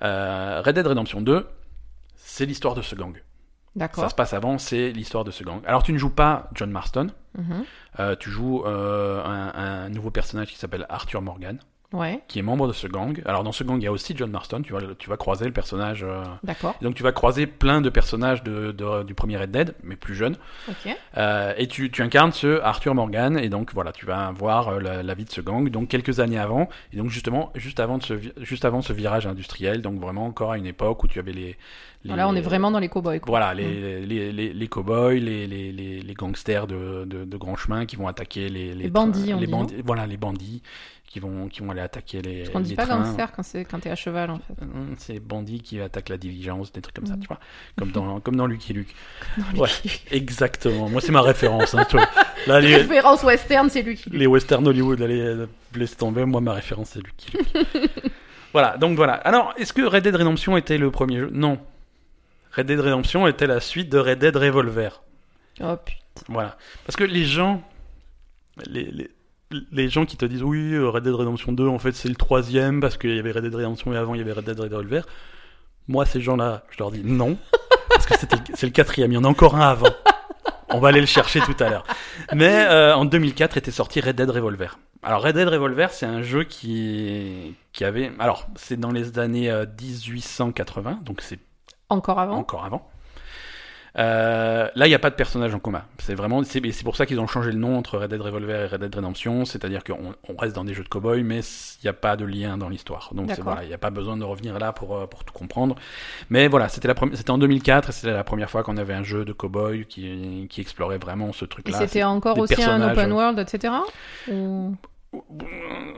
Euh, 0.04 0.62
Red 0.66 0.76
Dead 0.76 0.88
Redemption 0.88 1.22
2, 1.22 1.48
c'est 2.16 2.46
l'histoire 2.46 2.74
de 2.76 2.82
ce 2.82 2.96
gang. 2.96 3.14
Ça 3.16 3.22
D'accord. 3.76 4.10
se 4.10 4.16
passe 4.16 4.34
avant, 4.34 4.58
c'est 4.58 4.92
l'histoire 4.92 5.24
de 5.24 5.32
ce 5.32 5.44
gang. 5.44 5.62
Alors 5.66 5.84
tu 5.84 5.94
ne 5.94 5.98
joues 5.98 6.10
pas 6.10 6.50
John 6.54 6.72
Marston, 6.72 7.08
Mhm. 7.38 7.64
Euh, 8.00 8.16
tu 8.20 8.30
joues 8.30 8.64
euh, 8.66 9.24
un, 9.24 9.54
un 9.86 9.90
nouveau 9.90 10.12
personnage 10.12 10.48
qui 10.50 10.58
s'appelle 10.58 10.86
Arthur 10.90 11.22
Morgan, 11.22 11.60
Ouais. 11.94 12.22
qui 12.30 12.40
est 12.40 12.42
membre 12.42 12.68
de 12.68 12.74
ce 12.74 12.88
gang. 12.88 13.22
Alors 13.26 13.44
dans 13.44 13.52
ce 13.52 13.64
gang, 13.64 13.78
il 13.80 13.84
y 13.84 13.88
a 13.88 13.92
aussi 13.92 14.14
John 14.16 14.32
Marston. 14.32 14.62
Tu 14.64 14.72
vas, 14.72 14.80
tu 14.98 15.10
vas 15.10 15.18
croiser 15.18 15.46
le 15.46 15.52
personnage. 15.52 16.04
euh, 16.04 16.24
D'accord. 16.44 16.76
Donc 16.82 16.96
tu 16.96 17.04
vas 17.04 17.12
croiser 17.12 17.48
plein 17.48 17.82
de 17.82 17.90
personnages 17.90 18.44
de, 18.44 18.72
de- 18.72 19.04
du 19.04 19.14
premier 19.14 19.38
Red 19.38 19.52
Dead, 19.52 19.76
mais 19.84 19.96
plus 19.98 20.16
jeunes. 20.16 20.38
Ok. 20.70 20.96
Euh, 21.18 21.54
et 21.58 21.68
tu, 21.68 21.92
tu 21.92 22.02
incarnes 22.02 22.32
ce 22.32 22.62
Arthur 22.62 22.96
Morgan. 22.96 23.38
Et 23.38 23.50
donc 23.50 23.74
voilà, 23.74 23.92
tu 23.92 24.06
vas 24.06 24.32
voir 24.32 24.70
euh, 24.70 24.80
la, 24.80 25.04
la 25.04 25.14
vie 25.14 25.26
de 25.26 25.32
ce 25.32 25.42
gang. 25.42 25.68
Donc 25.70 25.90
quelques 25.90 26.20
années 26.22 26.40
avant. 26.40 26.70
Et 26.94 26.98
donc 26.98 27.10
justement, 27.10 27.52
juste 27.56 27.80
avant, 27.82 27.98
de 27.98 28.04
ce, 28.04 28.14
juste 28.40 28.64
avant 28.64 28.82
ce 28.82 28.94
virage 28.94 29.28
industriel. 29.28 29.82
Donc 29.82 30.00
vraiment 30.00 30.26
encore 30.26 30.54
à 30.54 30.58
une 30.58 30.66
époque 30.68 31.04
où 31.04 31.08
tu 31.08 31.20
avais 31.20 31.34
les, 31.34 31.58
les- 32.06 32.16
Là, 32.16 32.28
on 32.30 32.36
est 32.36 32.42
vraiment 32.42 32.72
dans 32.72 32.80
les 32.80 32.90
cowboys. 32.90 33.20
Quoi. 33.20 33.30
Voilà, 33.32 33.54
les, 33.54 34.06
les, 34.06 34.32
les, 34.32 34.54
les 34.54 34.68
cow-boys, 34.68 35.14
les, 35.20 35.46
les, 35.46 35.72
les, 35.72 36.00
les 36.02 36.14
gangsters 36.14 36.68
de, 36.68 37.04
de, 37.06 37.26
de 37.26 37.38
grand 37.38 37.56
chemin 37.58 37.86
qui 37.86 37.96
vont 37.98 38.08
attaquer 38.08 38.48
les, 38.50 38.74
Les 38.74 38.90
bandits, 38.90 39.34
on 39.34 39.40
les 39.40 39.46
dit, 39.46 39.52
bandits, 39.52 39.76
voilà, 39.86 40.08
les 40.08 40.18
bandits 40.18 40.64
qui 41.12 41.20
vont, 41.20 41.50
qui 41.50 41.60
vont 41.60 41.72
aller 41.72 41.82
attaquer 41.82 42.22
les, 42.22 42.38
Parce 42.44 42.50
qu'on 42.52 42.60
dit 42.62 42.74
pas 42.74 42.86
trains. 42.86 43.02
gangster 43.04 43.32
quand 43.34 43.44
c'est 43.44 43.66
quand 43.66 43.80
t'es 43.80 43.90
à 43.90 43.96
cheval 43.98 44.32
en 44.32 44.38
fait. 44.40 44.54
Hum, 44.62 44.96
C'est 44.98 45.14
les 45.14 45.20
bandits 45.20 45.60
qui 45.62 45.82
attaquent 45.82 46.08
la 46.08 46.18
diligence, 46.18 46.72
des 46.72 46.80
trucs 46.82 46.96
comme 46.96 47.06
ça, 47.06 47.16
Mhm. 47.16 47.20
tu 47.22 47.28
vois. 47.28 47.40
Comme 47.78 47.92
dans, 47.92 48.20
comme 48.22 48.38
dans 48.38 48.48
Lucky 48.48 48.72
Luke. 48.72 48.96
Ouais. 49.58 49.68
Lucky. 49.84 50.02
Exactement. 50.12 50.88
Moi, 50.88 51.02
c'est 51.02 51.12
ma 51.12 51.22
référence. 51.22 51.74
Hein, 51.76 51.84
tu 51.90 51.98
vois. 51.98 52.08
Là, 52.48 52.62
les, 52.62 52.78
Référence 52.78 53.24
western, 53.24 53.70
c'est 53.70 53.82
lui 53.82 53.96
qui. 53.98 54.10
les 54.10 54.26
westerns 54.26 54.66
Hollywood, 54.66 55.02
allez, 55.02 55.46
laisse 55.76 55.98
tomber. 55.98 56.24
Moi, 56.24 56.40
ma 56.40 56.54
référence, 56.54 56.92
c'est 56.92 57.00
Lucky 57.06 57.38
Luke. 57.38 57.90
voilà, 58.54 58.78
donc 58.78 58.96
voilà. 58.96 59.16
Alors, 59.16 59.54
est-ce 59.58 59.74
que 59.74 59.82
Red 59.82 60.04
Dead 60.04 60.16
Redemption 60.16 60.56
était 60.56 60.78
le 60.78 60.92
premier 60.92 61.20
jeu? 61.20 61.30
Non. 61.34 61.60
Red 62.54 62.68
Dead 62.68 62.80
Redemption 62.80 63.28
était 63.28 63.48
la 63.48 63.60
suite 63.60 63.90
de 63.90 63.98
Red 63.98 64.20
Dead 64.20 64.36
Revolver. 64.38 65.02
Oh 65.62 65.76
putain. 65.76 65.98
Voilà. 66.30 66.58
Parce 66.86 66.96
que 66.96 67.04
les 67.04 67.26
gens, 67.26 67.62
les, 68.68 68.86
les, 68.86 69.10
les 69.72 69.90
gens 69.90 70.06
qui 70.06 70.18
te 70.18 70.26
disent 70.26 70.44
oui, 70.44 70.74
euh, 70.74 70.90
Red 70.90 71.04
Dead 71.04 71.14
Redemption 71.14 71.52
2, 71.52 71.68
en 71.68 71.80
fait, 71.80 71.92
c'est 71.94 72.10
le 72.10 72.16
troisième 72.16 72.80
parce 72.82 72.98
qu'il 72.98 73.16
y 73.16 73.20
avait 73.20 73.32
Red 73.32 73.44
Dead 73.44 73.56
Redemption 73.56 73.94
et 73.94 73.98
avant, 73.98 74.14
il 74.16 74.20
y 74.20 74.22
avait 74.22 74.34
Red 74.34 74.46
Dead 74.46 74.60
Revolver. 74.60 75.06
Moi, 75.88 76.06
ces 76.06 76.22
gens-là, 76.22 76.64
je 76.70 76.78
leur 76.80 76.92
dis 76.92 77.02
non. 77.04 77.38
Parce 77.90 78.06
que 78.06 78.14
c'est 78.54 78.66
le 78.66 78.72
quatrième. 78.72 79.12
Il 79.12 79.16
y 79.16 79.18
en 79.18 79.24
a 79.26 79.28
encore 79.28 79.56
un 79.56 79.62
avant. 79.70 79.90
On 80.70 80.80
va 80.80 80.88
aller 80.90 81.02
le 81.02 81.06
chercher 81.08 81.42
tout 81.42 81.56
à 81.60 81.70
l'heure. 81.70 81.84
Mais 82.34 82.66
euh, 82.70 82.96
en 82.96 83.04
2004 83.06 83.58
était 83.58 83.72
sorti 83.72 84.00
Red 84.00 84.16
Dead 84.16 84.30
Revolver. 84.30 84.80
Alors 85.04 85.22
Red 85.24 85.36
Dead 85.36 85.48
Revolver, 85.48 85.92
c'est 85.92 86.06
un 86.06 86.22
jeu 86.22 86.44
qui 86.46 87.56
qui 87.74 87.84
avait. 87.84 88.12
Alors 88.20 88.48
c'est 88.56 88.80
dans 88.80 88.92
les 88.92 89.20
années 89.20 89.52
euh, 89.52 89.66
1880, 89.82 91.00
donc 91.04 91.22
c'est 91.22 91.40
Encore 91.90 92.20
avant. 92.20 92.38
encore 92.38 92.64
avant. 92.64 92.90
Euh, 94.00 94.70
là, 94.74 94.86
il 94.86 94.90
n'y 94.90 94.96
a 94.96 95.00
pas 95.00 95.10
de 95.10 95.16
personnage 95.16 95.54
en 95.54 95.60
commun. 95.60 95.84
C'est 96.00 96.16
vraiment, 96.16 96.44
c'est 96.44 96.66
et 96.66 96.72
pour 96.84 96.96
ça 96.96 97.06
qu'ils 97.06 97.20
ont 97.20 97.28
changé 97.28 97.52
le 97.52 97.58
nom 97.58 97.78
entre 97.78 97.98
Red 97.98 98.10
Dead 98.10 98.22
Revolver 98.22 98.62
et 98.62 98.68
Red 98.68 98.82
Dead 98.82 98.96
Redemption. 98.96 99.44
C'est-à-dire 99.46 99.84
qu'on 99.84 100.16
on 100.30 100.36
reste 100.38 100.56
dans 100.56 100.64
des 100.64 100.74
jeux 100.74 100.84
de 100.84 100.90
cowboy, 100.90 101.24
mais 101.24 101.40
il 101.40 101.86
n'y 101.86 101.90
a 101.90 101.94
pas 101.94 102.16
de 102.16 102.24
lien 102.26 102.58
dans 102.58 102.70
l'histoire. 102.70 103.10
Donc 103.14 103.32
voilà, 103.42 103.64
il 103.64 103.68
n'y 103.68 103.74
a 103.74 103.78
pas 103.78 103.90
besoin 103.90 104.16
de 104.18 104.24
revenir 104.24 104.58
là 104.60 104.72
pour 104.72 104.96
euh, 104.96 105.08
pour 105.08 105.24
tout 105.26 105.34
comprendre. 105.34 105.76
Mais 106.30 106.48
voilà, 106.48 106.70
c'était 106.70 106.88
la 106.88 106.96
première, 106.96 107.18
c'était 107.18 107.32
en 107.32 107.38
2004 107.38 107.90
et 107.90 107.92
c'était 107.92 108.14
la 108.14 108.24
première 108.24 108.50
fois 108.50 108.64
qu'on 108.64 108.78
avait 108.78 108.94
un 108.94 109.04
jeu 109.04 109.26
de 109.26 109.34
cowboy 109.34 109.86
qui 109.86 110.48
qui 110.50 110.62
explorait 110.62 110.98
vraiment 110.98 111.34
ce 111.34 111.46
Et 111.46 111.50
truc-là. 111.50 111.78
c'était 111.80 112.04
encore 112.04 112.38
aussi 112.38 112.64
un 112.64 112.92
open 112.92 113.12
world, 113.12 113.40
etc. 113.40 113.74
Ou... 114.32 114.76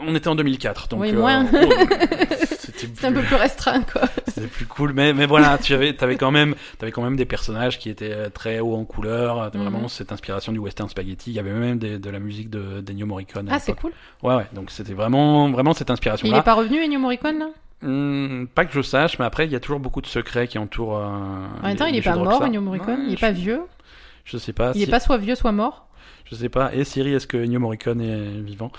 On 0.01 0.15
était 0.15 0.27
en 0.27 0.35
2004, 0.35 0.87
donc 0.87 1.01
Oui, 1.01 1.11
euh, 1.11 1.19
moins. 1.19 1.45
c'était 2.87 3.01
C'est 3.01 3.07
un 3.07 3.13
peu 3.13 3.21
plus 3.21 3.35
restreint, 3.35 3.81
quoi. 3.83 4.01
C'était 4.27 4.47
plus 4.47 4.65
cool, 4.65 4.93
mais, 4.93 5.13
mais 5.13 5.25
voilà, 5.25 5.57
tu 5.57 5.73
avais, 5.73 5.95
avais 6.03 6.15
quand 6.15 6.31
même, 6.31 6.55
avais 6.81 6.91
quand 6.91 7.01
même 7.03 7.15
des 7.15 7.25
personnages 7.25 7.77
qui 7.79 7.89
étaient 7.89 8.11
euh, 8.13 8.29
très 8.29 8.59
hauts 8.59 8.75
en 8.75 8.85
couleur, 8.85 9.51
Mhm. 9.53 9.61
vraiment 9.61 9.87
cette 9.87 10.11
inspiration 10.11 10.51
du 10.51 10.59
western 10.59 10.89
spaghetti. 10.89 11.31
Il 11.31 11.33
y 11.35 11.39
avait 11.39 11.51
même 11.53 11.77
des- 11.77 11.99
de 11.99 12.09
la 12.09 12.19
musique 12.19 12.49
de 12.49 12.81
d'Ennio 12.81 13.05
Morricone. 13.05 13.47
Ah, 13.51 13.59
c'est 13.59 13.73
cool. 13.73 13.91
Ouais, 14.23 14.35
ouais. 14.35 14.47
Donc 14.53 14.71
c'était 14.71 14.93
vraiment, 14.93 15.49
vraiment 15.49 15.73
cette 15.73 15.89
Il 15.89 15.93
inspiration-là. 15.93 16.37
est 16.37 16.41
pas 16.43 16.53
revenu, 16.55 16.83
Ennio 16.83 16.99
Morricone, 16.99 17.39
là? 17.39 17.47
Hmm, 17.81 18.45
pas 18.47 18.63
que 18.65 18.73
je 18.73 18.81
sache, 18.81 19.19
mais 19.19 19.25
après 19.25 19.45
il 19.45 19.51
y 19.51 19.55
a 19.55 19.59
toujours 19.59 19.79
beaucoup 19.81 20.01
de 20.01 20.07
secrets 20.07 20.47
qui 20.47 20.57
entourent. 20.57 20.97
euh, 20.97 21.05
En 21.61 21.67
même 21.67 21.75
temps, 21.75 21.85
il 21.85 21.95
est 21.97 22.01
pas 22.01 22.15
mort. 22.15 22.41
Ennio 22.41 22.61
Morricone. 22.61 22.99
Ouais, 22.99 23.05
il 23.07 23.13
est 23.13 23.17
je- 23.17 23.21
pas 23.21 23.31
vieux. 23.31 23.61
Je 24.25 24.37
sais 24.37 24.53
pas. 24.53 24.71
Il 24.73 24.81
si- 24.81 24.87
est 24.87 24.91
pas 24.91 25.01
soit 25.01 25.17
vieux, 25.17 25.35
soit 25.35 25.51
mort. 25.51 25.87
Je 26.31 26.35
sais 26.35 26.47
pas. 26.49 26.73
Et 26.73 26.85
Siri, 26.85 27.13
est-ce 27.13 27.27
que 27.27 27.35
Ennio 27.37 27.59
Morricone 27.59 27.99
est 28.01 28.41
vivant? 28.41 28.71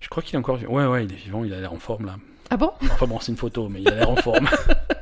Je 0.00 0.08
crois 0.08 0.22
qu'il 0.24 0.34
est 0.34 0.38
encore. 0.38 0.56
vivant. 0.56 0.72
Ouais, 0.72 0.86
ouais, 0.86 1.04
il 1.04 1.12
est 1.12 1.16
vivant. 1.16 1.44
Il 1.44 1.54
a 1.54 1.60
l'air 1.60 1.72
en 1.72 1.78
forme 1.78 2.06
là. 2.06 2.16
Ah 2.52 2.58
bon? 2.58 2.70
Enfin 2.82 3.06
bon, 3.06 3.18
c'est 3.18 3.32
une 3.32 3.38
photo, 3.38 3.70
mais 3.70 3.80
il 3.80 3.88
a 3.88 3.92
l'air 3.94 4.10
en 4.10 4.16
forme. 4.16 4.46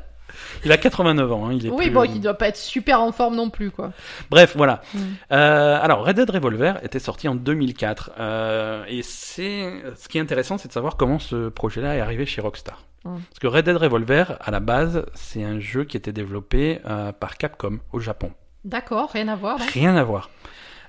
il 0.65 0.71
a 0.71 0.77
89 0.77 1.33
ans. 1.33 1.47
Hein, 1.49 1.53
il 1.55 1.67
est 1.67 1.71
Oui, 1.71 1.87
plus- 1.87 1.91
bon, 1.91 2.05
il 2.05 2.21
doit 2.21 2.35
pas 2.35 2.47
être 2.47 2.57
super 2.57 3.01
en 3.01 3.11
forme 3.11 3.35
non 3.35 3.51
plus, 3.51 3.73
quoi. 3.73 3.93
Bref, 4.31 4.55
voilà. 4.57 4.83
Mm. 4.95 4.99
Euh, 5.33 5.79
alors, 5.83 6.07
Red 6.07 6.15
Dead 6.15 6.31
Revolver 6.31 6.75
était 6.85 7.01
sorti 7.01 7.27
en 7.27 7.35
2004. 7.35 8.13
Euh, 8.21 8.85
et 8.87 9.03
c'est 9.03 9.83
ce 9.97 10.07
qui 10.09 10.19
est 10.19 10.21
intéressant, 10.21 10.59
c'est 10.59 10.69
de 10.69 10.73
savoir 10.73 10.97
comment 10.97 11.19
ce 11.19 11.49
projet-là 11.49 11.97
est 11.97 12.01
arrivé 12.01 12.25
chez 12.25 12.41
Rockstar. 12.41 12.85
Mm. 13.05 13.17
Parce 13.29 13.39
que 13.41 13.49
Red 13.49 13.65
Dead 13.65 13.77
Revolver, 13.77 14.37
à 14.41 14.53
la 14.53 14.61
base, 14.61 15.05
c'est 15.15 15.43
un 15.43 15.59
jeu 15.59 15.83
qui 15.83 15.97
était 15.97 16.13
développé 16.13 16.79
euh, 16.89 17.11
par 17.11 17.37
Capcom 17.37 17.81
au 17.93 17.99
Japon. 17.99 18.31
D'accord, 18.65 19.11
rien 19.11 19.27
à 19.27 19.35
voir. 19.35 19.59
donc. 19.59 19.71
Rien 19.71 19.97
à 19.97 20.05
voir. 20.05 20.31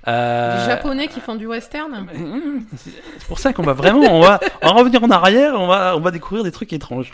Euh, 0.08 0.58
Les 0.58 0.64
Japonais 0.66 1.08
qui 1.08 1.20
font 1.20 1.36
du 1.36 1.46
western 1.46 2.06
c'est 2.76 3.26
pour 3.28 3.38
ça 3.38 3.52
qu'on 3.52 3.62
va 3.62 3.72
vraiment, 3.72 4.18
on 4.18 4.20
va, 4.20 4.40
revenir 4.62 5.02
en 5.04 5.10
arrière, 5.10 5.54
on 5.60 5.66
va, 5.68 5.96
on 5.96 6.00
va 6.00 6.10
découvrir 6.10 6.42
des 6.44 6.50
trucs 6.50 6.72
étranges. 6.72 7.12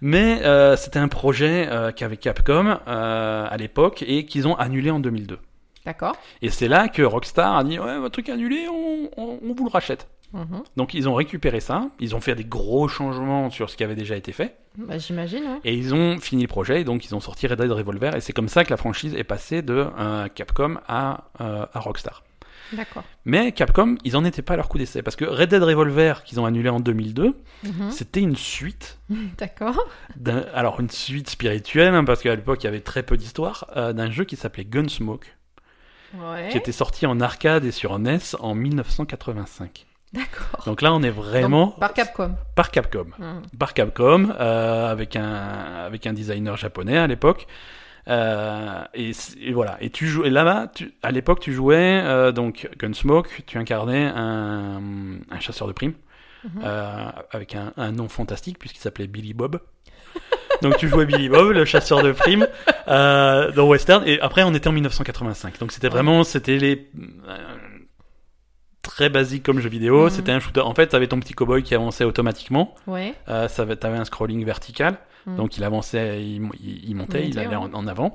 Mais 0.00 0.42
euh, 0.44 0.76
c'était 0.76 0.98
un 0.98 1.08
projet 1.08 1.68
euh, 1.70 1.92
qu'avait 1.92 2.16
Capcom 2.18 2.78
à 2.86 3.56
l'époque 3.58 4.04
et 4.06 4.26
qu'ils 4.26 4.46
ont 4.48 4.54
annulé 4.56 4.90
en 4.90 5.00
2002. 5.00 5.38
D'accord. 5.86 6.16
Et 6.42 6.50
c'est 6.50 6.68
là 6.68 6.88
que 6.88 7.02
Rockstar 7.02 7.56
a 7.56 7.62
dit 7.64 7.78
ouais 7.78 7.98
votre 7.98 8.12
truc 8.12 8.28
annulé, 8.28 8.66
on, 8.68 9.08
on, 9.16 9.38
on 9.42 9.54
vous 9.54 9.64
le 9.64 9.70
rachète. 9.70 10.08
Mhm. 10.32 10.62
Donc 10.76 10.92
ils 10.94 11.08
ont 11.08 11.14
récupéré 11.14 11.60
ça, 11.60 11.88
ils 12.00 12.16
ont 12.16 12.20
fait 12.20 12.34
des 12.34 12.44
gros 12.44 12.88
changements 12.88 13.48
sur 13.50 13.70
ce 13.70 13.76
qui 13.76 13.84
avait 13.84 13.94
déjà 13.94 14.16
été 14.16 14.32
fait 14.32 14.56
Bah, 14.76 14.98
J'imagine, 14.98 15.44
ouais. 15.44 15.60
et 15.64 15.74
ils 15.74 15.94
ont 15.94 16.18
fini 16.18 16.42
le 16.42 16.48
projet. 16.48 16.80
Et 16.80 16.84
donc 16.84 17.04
ils 17.06 17.14
ont 17.14 17.20
sorti 17.20 17.46
Red 17.46 17.60
Dead 17.60 17.70
Revolver 17.70 18.16
et 18.16 18.20
c'est 18.20 18.32
comme 18.32 18.48
ça 18.48 18.64
que 18.64 18.70
la 18.70 18.76
franchise 18.76 19.14
est 19.14 19.24
passée 19.24 19.62
de 19.62 19.86
euh, 19.98 20.26
Capcom 20.34 20.78
à, 20.88 21.24
euh, 21.40 21.66
à 21.72 21.78
Rockstar. 21.80 22.24
D'accord. 22.72 23.04
Mais 23.24 23.52
Capcom, 23.52 23.96
ils 24.04 24.16
en 24.16 24.24
étaient 24.24 24.42
pas 24.42 24.54
à 24.54 24.56
leur 24.56 24.68
coup 24.68 24.78
d'essai 24.78 25.02
parce 25.02 25.16
que 25.16 25.24
Red 25.24 25.50
Dead 25.50 25.62
Revolver 25.62 26.22
qu'ils 26.24 26.40
ont 26.40 26.46
annulé 26.46 26.68
en 26.68 26.80
2002, 26.80 27.36
Mhm. 27.64 27.90
c'était 27.90 28.20
une 28.20 28.36
suite 28.36 28.98
D'accord. 29.38 29.86
alors 30.54 30.80
une 30.80 30.90
suite 30.90 31.30
spirituelle 31.30 31.94
hein, 31.94 32.04
parce 32.04 32.22
qu'à 32.22 32.34
l'époque 32.34 32.62
il 32.62 32.66
y 32.66 32.68
avait 32.68 32.80
très 32.80 33.02
peu 33.02 33.16
d'histoire 33.16 33.66
euh, 33.76 33.92
d'un 33.92 34.10
jeu 34.10 34.24
qui 34.24 34.36
s'appelait 34.36 34.64
Gunsmoke 34.64 35.26
Ouais. 36.18 36.48
qui 36.50 36.56
était 36.56 36.72
sorti 36.72 37.04
en 37.06 37.20
arcade 37.20 37.64
et 37.64 37.72
sur 37.72 37.98
NES 37.98 38.18
en 38.40 38.54
1985. 38.54 39.86
D'accord. 40.12 40.62
Donc 40.64 40.80
là, 40.80 40.94
on 40.94 41.02
est 41.02 41.10
vraiment 41.10 41.66
Donc, 41.66 41.80
par 41.80 41.92
Capcom. 41.92 42.34
par 42.54 42.70
Capcom. 42.70 43.06
Mhm. 43.18 43.42
Par 43.58 43.74
Capcom, 43.74 44.28
euh, 44.40 44.90
avec, 44.90 45.16
un, 45.16 45.24
avec 45.26 46.06
un 46.06 46.12
designer 46.14 46.56
japonais 46.56 46.96
à 46.96 47.06
l'époque. 47.06 47.46
Euh, 48.08 48.84
et, 48.94 49.12
voilà. 49.52 49.76
Et 49.80 49.90
tu 49.90 50.06
jouais 50.06 50.30
là-bas, 50.30 50.70
à 51.02 51.10
l'époque, 51.10 51.40
tu 51.40 51.52
jouais 51.52 52.00
euh, 52.04 52.30
donc 52.32 52.68
Gunsmoke, 52.78 53.28
tu 53.46 53.58
incarnais 53.58 54.04
un, 54.14 54.80
un 55.30 55.40
chasseur 55.40 55.66
de 55.68 55.72
primes 55.72 55.94
Mhm. 56.44 56.62
euh, 56.64 57.06
avec 57.32 57.56
un, 57.56 57.72
un 57.76 57.90
nom 57.90 58.08
fantastique 58.08 58.58
puisqu'il 58.60 58.78
s'appelait 58.80 59.08
Billy 59.08 59.34
Bob. 59.34 59.58
Donc 60.62 60.76
tu 60.76 60.88
jouais 60.88 61.04
Billy 61.04 61.28
Bob, 61.28 61.50
le 61.50 61.64
chasseur 61.64 62.02
de 62.02 62.12
primes, 62.12 62.46
dans 62.86 63.66
Western. 63.66 64.04
Et 64.06 64.20
après, 64.20 64.42
on 64.44 64.54
était 64.54 64.68
en 64.68 64.72
1985. 64.72 65.58
Donc 65.58 65.72
c'était 65.72 65.88
vraiment, 65.88 66.22
c'était 66.24 66.56
les 66.58 66.88
très 68.82 69.08
basique 69.08 69.42
comme 69.42 69.60
jeu 69.60 69.68
vidéo. 69.68 70.04
Mhm. 70.04 70.10
C'était 70.10 70.32
un 70.32 70.40
shooter. 70.40 70.60
En 70.60 70.74
fait, 70.74 70.86
t'avais 70.88 71.08
ton 71.08 71.18
petit 71.20 71.34
cowboy 71.34 71.62
qui 71.62 71.74
avançait 71.74 72.04
automatiquement. 72.04 72.74
Ouais. 72.86 73.14
Euh, 73.28 73.48
t'avais 73.48 73.98
un 73.98 74.04
scrolling 74.04 74.44
vertical. 74.44 74.98
Mhm. 75.26 75.36
Donc 75.36 75.56
il 75.56 75.64
avançait, 75.64 76.22
il, 76.24 76.42
il- 76.62 76.88
il 76.90 76.94
montait, 76.94 77.26
Il 77.28 77.38
allait 77.38 77.48
ouais. 77.48 77.56
en, 77.56 77.72
en 77.74 77.86
avant. 77.86 78.14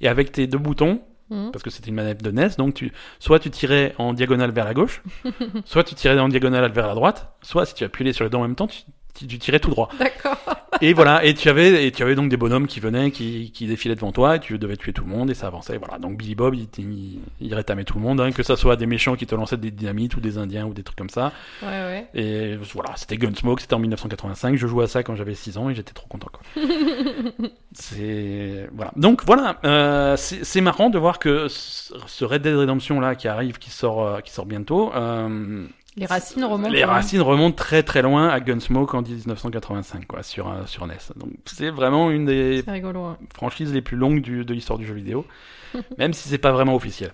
Et 0.00 0.08
avec 0.08 0.32
tes 0.32 0.46
deux 0.46 0.58
boutons, 0.58 1.00
Mhm. 1.30 1.50
parce 1.50 1.62
que 1.62 1.70
c'était 1.70 1.88
une 1.88 1.94
manette 1.94 2.22
de 2.22 2.30
NES, 2.30 2.50
donc 2.58 2.74
tu, 2.74 2.92
soit 3.18 3.38
tu 3.38 3.48
tirais 3.50 3.94
en 3.96 4.12
diagonale 4.12 4.50
vers 4.50 4.66
la 4.66 4.74
gauche, 4.74 5.02
soit 5.64 5.82
tu 5.82 5.94
tirais 5.94 6.18
en 6.18 6.28
diagonale 6.28 6.70
vers 6.72 6.86
la 6.86 6.94
droite, 6.94 7.32
soit 7.40 7.64
si 7.64 7.74
tu 7.74 7.84
appuyais 7.84 8.12
sur 8.12 8.24
les 8.24 8.30
deux 8.30 8.36
en 8.36 8.42
même 8.42 8.54
temps, 8.54 8.66
tu, 8.66 8.82
tu- 9.14 9.38
tirais 9.38 9.60
tout 9.60 9.70
droit. 9.70 9.88
D'accord. 9.98 10.36
Et 10.80 10.94
voilà, 10.94 11.24
et 11.24 11.34
tu 11.34 11.48
avais, 11.48 11.86
et 11.86 11.92
tu 11.92 12.02
avais 12.02 12.14
donc 12.14 12.28
des 12.30 12.36
bonhommes 12.36 12.66
qui 12.66 12.80
venaient, 12.80 13.10
qui, 13.10 13.52
qui 13.52 13.66
défilaient 13.66 13.94
devant 13.94 14.10
toi, 14.10 14.36
et 14.36 14.40
tu 14.40 14.58
devais 14.58 14.76
tuer 14.76 14.92
tout 14.92 15.04
le 15.04 15.10
monde, 15.10 15.30
et 15.30 15.34
ça 15.34 15.46
avançait. 15.46 15.76
Voilà, 15.76 15.98
donc 15.98 16.16
Billy 16.16 16.34
Bob, 16.34 16.54
il, 16.54 16.66
il, 16.78 17.20
il 17.40 17.54
rétamait 17.54 17.84
tout 17.84 17.94
le 17.98 18.00
monde, 18.00 18.20
hein, 18.20 18.32
que 18.32 18.42
ça 18.42 18.56
soit 18.56 18.76
des 18.76 18.86
méchants 18.86 19.14
qui 19.14 19.26
te 19.26 19.34
lançaient 19.34 19.58
des 19.58 19.70
dynamites 19.70 20.16
ou 20.16 20.20
des 20.20 20.38
indiens 20.38 20.66
ou 20.66 20.72
des 20.74 20.82
trucs 20.82 20.98
comme 20.98 21.10
ça. 21.10 21.32
Ouais, 21.62 21.68
ouais. 21.68 22.06
Et 22.14 22.56
voilà, 22.74 22.90
c'était 22.96 23.16
Gunsmoke, 23.16 23.60
c'était 23.60 23.74
en 23.74 23.78
1985. 23.80 24.56
Je 24.56 24.66
jouais 24.66 24.84
à 24.84 24.88
ça 24.88 25.02
quand 25.02 25.14
j'avais 25.14 25.34
6 25.34 25.56
ans 25.58 25.68
et 25.70 25.74
j'étais 25.74 25.92
trop 25.92 26.06
content. 26.08 26.28
Quoi. 26.32 26.42
c'est 27.72 28.68
voilà. 28.72 28.92
Donc 28.96 29.24
voilà, 29.24 29.58
euh, 29.64 30.16
c'est 30.16 30.60
marrant 30.60 30.90
de 30.90 30.98
voir 30.98 31.18
que 31.18 31.48
ce 31.48 31.94
ce 32.06 32.24
Red 32.24 32.42
Dead 32.42 32.56
Redemption 32.56 33.00
là 33.00 33.14
qui 33.14 33.28
arrive, 33.28 33.58
qui 33.58 33.70
sort, 33.70 34.04
euh, 34.06 34.20
qui 34.20 34.32
sort 34.32 34.46
bientôt. 34.46 34.92
euh, 34.94 35.66
Les 35.96 36.06
racines 36.06 36.44
remontent. 36.44 36.70
les 36.70 36.80
quand 36.80 36.86
même. 36.86 36.96
racines 36.96 37.20
remontent 37.20 37.56
très 37.56 37.82
très 37.82 38.00
loin 38.02 38.28
à 38.28 38.40
Gunsmoke 38.40 38.94
en 38.96 39.02
1985 39.02 40.06
quoi, 40.06 40.22
sur 40.22 40.48
euh, 40.48 40.64
sur 40.66 40.86
NES. 40.86 40.94
Donc 41.16 41.30
c'est 41.44 41.68
vraiment 41.70 42.10
une 42.10 42.24
des 42.24 42.64
rigolo. 42.66 43.00
hein. 43.04 43.18
franchises 43.34 43.72
les 43.74 43.82
plus 43.82 43.96
longues 43.98 44.20
du- 44.22 44.44
de 44.44 44.54
l'histoire 44.54 44.78
du 44.78 44.86
jeu 44.86 44.94
vidéo, 44.94 45.26
même 45.98 46.12
si 46.14 46.28
c'est 46.28 46.38
pas 46.38 46.52
vraiment 46.52 46.74
officiel. 46.74 47.12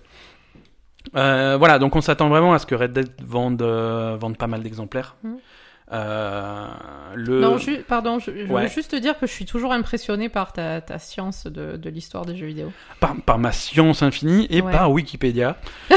Euh, 1.15 1.55
voilà, 1.57 1.79
donc 1.79 1.95
on 1.95 2.01
s'attend 2.01 2.29
vraiment 2.29 2.53
à 2.53 2.59
ce 2.59 2.65
que 2.65 2.75
Red 2.75 2.93
Dead 2.93 3.09
vende, 3.23 3.61
euh, 3.61 4.15
vende 4.17 4.37
pas 4.37 4.47
mal 4.47 4.61
d'exemplaires. 4.63 5.15
Mhm. 5.23 5.37
Euh, 5.91 6.67
le... 7.15 7.39
Non, 7.41 7.57
ju- 7.57 7.83
pardon, 7.87 8.19
je, 8.19 8.31
je 8.45 8.51
Ouais. 8.51 8.63
veux 8.63 8.69
juste 8.69 8.91
te 8.91 8.95
dire 8.95 9.17
que 9.17 9.25
je 9.25 9.31
suis 9.31 9.45
toujours 9.45 9.73
impressionné 9.73 10.29
par 10.29 10.53
ta, 10.53 10.81
ta 10.81 10.99
science 10.99 11.45
de, 11.47 11.77
de 11.77 11.89
l'histoire 11.89 12.25
des 12.25 12.35
jeux 12.35 12.45
vidéo. 12.47 12.71
par, 12.99 13.15
par 13.25 13.39
ma 13.39 13.51
science 13.51 14.03
infinie 14.03 14.45
et 14.51 14.61
Ouais. 14.61 14.71
par 14.71 14.91
Wikipédia. 14.91 15.57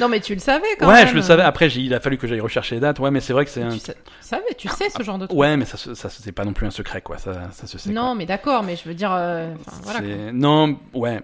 Non, 0.00 0.08
mais 0.08 0.20
tu 0.20 0.32
le 0.34 0.40
savais 0.40 0.66
quand 0.78 0.86
ouais, 0.86 0.94
même. 1.04 1.08
je 1.08 1.14
le 1.14 1.22
savais. 1.22 1.42
Après, 1.42 1.66
il 1.68 1.92
a 1.92 1.98
fallu 1.98 2.18
que 2.18 2.28
j'aille 2.28 2.38
rechercher 2.40 2.76
les 2.76 2.80
dates. 2.80 3.00
Ouais, 3.00 3.10
mais 3.10 3.18
c'est 3.20 3.32
vrai 3.32 3.44
que 3.44 3.50
c'est 3.50 3.62
un. 3.62 3.70
Tu, 3.70 3.80
savais, 4.20 4.54
tu 4.56 4.68
sais 4.68 4.90
ce 4.90 5.02
genre 5.02 5.18
de 5.18 5.26
truc. 5.26 5.36
Ouais, 5.36 5.56
mais 5.56 5.64
ça, 5.64 5.76
ça, 5.76 6.08
c'est 6.08 6.30
pas 6.30 6.44
non 6.44 6.52
plus 6.52 6.66
un 6.66 6.70
secret, 6.70 7.00
quoi. 7.00 7.18
Ça, 7.18 7.48
ça 7.50 7.66
se 7.66 7.78
sait. 7.78 7.90
non, 7.90 8.14
mais 8.14 8.24
d'accord, 8.24 8.62
mais 8.62 8.76
je 8.76 8.88
veux 8.88 8.94
dire, 8.94 9.10
euh, 9.12 9.52
voilà. 9.82 9.98
quoi. 10.00 10.08
Non, 10.32 10.78
ouais. 10.94 11.20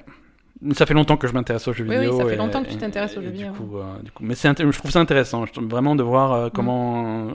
Ça 0.73 0.87
fait 0.87 0.95
longtemps 0.95 1.17
que 1.17 1.27
je 1.27 1.33
m'intéresse 1.35 1.67
aux 1.69 1.73
jeux 1.73 1.85
Oui, 1.85 1.91
oui, 1.97 2.05
vidéo. 2.05 2.19
ça 2.19 2.25
fait 2.27 2.35
et- 2.35 2.37
longtemps 2.37 2.63
que 2.63 2.69
tu 2.71 2.77
t'intéresses 2.77 3.17
aux 3.17 3.21
jeux 3.23 3.31
du 3.31 3.37
vidéo. 3.39 3.53
coup, 3.53 3.77
euh, 3.79 3.85
du 4.03 4.11
coup, 4.11 4.23
mais 4.25 4.35
c'est 4.35 4.49
je 4.59 4.79
trouve 4.79 4.91
ça 4.91 5.01
intéressant, 5.01 5.45
vraiment 5.57 5.95
de 5.97 6.03
voir 6.03 6.33
euh, 6.33 6.49
comment 6.53 7.29
euh, 7.29 7.33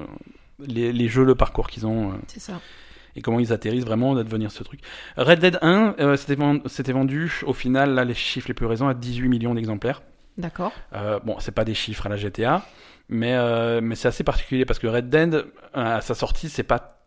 les, 0.66 0.92
les 0.92 1.08
jeux, 1.08 1.24
le 1.24 1.36
parcours 1.36 1.68
qu'ils 1.68 1.86
ont. 1.86 2.10
euh, 2.12 2.16
C'est 2.28 2.40
ça. 2.40 2.60
et 3.16 3.22
comment 3.22 3.40
ils 3.40 3.52
atterrissent 3.54 3.86
vraiment 3.86 4.16
à 4.16 4.24
devenir 4.24 4.52
ce 4.52 4.64
truc. 4.64 4.80
Red 5.18 5.40
Dead 5.40 5.60
1, 5.62 5.96
euh, 6.00 6.16
c'était 6.16 6.36
vend- 6.36 6.62
c'était 6.68 6.92
vendu 6.94 7.42
au 7.46 7.54
final, 7.54 7.94
là 7.94 8.04
les 8.06 8.14
chiffres 8.14 8.48
les 8.48 8.54
plus 8.54 8.66
récents, 8.66 8.88
à 8.88 8.94
18 8.94 9.28
millions 9.30 9.54
d'exemplaires. 9.54 10.02
D'accord. 10.38 10.72
Bon, 11.26 11.36
c'est 11.40 11.52
pas 11.54 11.66
des 11.66 11.74
chiffres 11.74 12.06
à 12.06 12.10
la 12.10 12.16
GTA, 12.16 12.64
mais, 13.10 13.36
mais 13.82 13.96
c'est 13.96 14.08
assez 14.08 14.24
particulier 14.24 14.64
parce 14.66 14.80
que 14.80 14.88
Red 14.88 15.10
Dead, 15.10 15.44
à 15.74 16.00
sa 16.02 16.16
sortie, 16.16 16.48
c'est 16.48 16.64
pas 16.64 16.99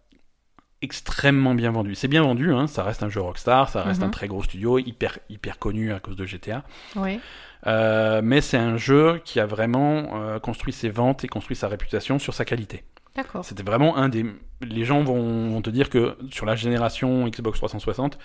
extrêmement 0.83 1.55
bien 1.55 1.71
vendu. 1.71 1.95
C'est 1.95 2.09
bien 2.09 2.23
vendu, 2.23 2.53
hein, 2.53 2.67
ça 2.67 2.83
reste 2.83 3.03
un 3.03 3.09
jeu 3.09 3.21
Rockstar, 3.21 3.69
ça 3.69 3.83
reste 3.83 4.01
Mhm. 4.01 4.09
un 4.09 4.11
très 4.11 4.27
gros 4.29 4.43
studio, 4.43 4.79
hyper, 4.79 5.19
hyper 5.31 5.59
connu 5.59 5.93
à 5.93 6.01
cause 6.01 6.17
de 6.17 6.27
GTA. 6.27 6.63
Oui. 6.97 7.21
Euh, 7.67 8.21
mais 8.25 8.41
c'est 8.41 8.57
un 8.59 8.77
jeu 8.77 9.21
qui 9.25 9.39
a 9.41 9.47
vraiment 9.47 10.21
euh, 10.21 10.39
construit 10.41 10.73
ses 10.73 10.91
ventes 10.91 11.25
et 11.25 11.29
construit 11.29 11.57
sa 11.57 11.69
réputation 11.69 12.19
sur 12.19 12.35
sa 12.35 12.45
qualité. 12.45 12.83
D'accord. 13.15 13.45
C'était 13.45 13.63
vraiment 13.63 13.97
un 13.99 14.09
des. 14.09 14.25
Les 14.63 14.85
gens 14.85 15.03
vont, 15.03 15.49
vont 15.51 15.61
te 15.61 15.71
dire 15.71 15.91
que 15.91 16.17
sur 16.31 16.47
la 16.47 16.57
génération 16.57 17.27
Xbox 17.29 17.59
360, 17.59 18.19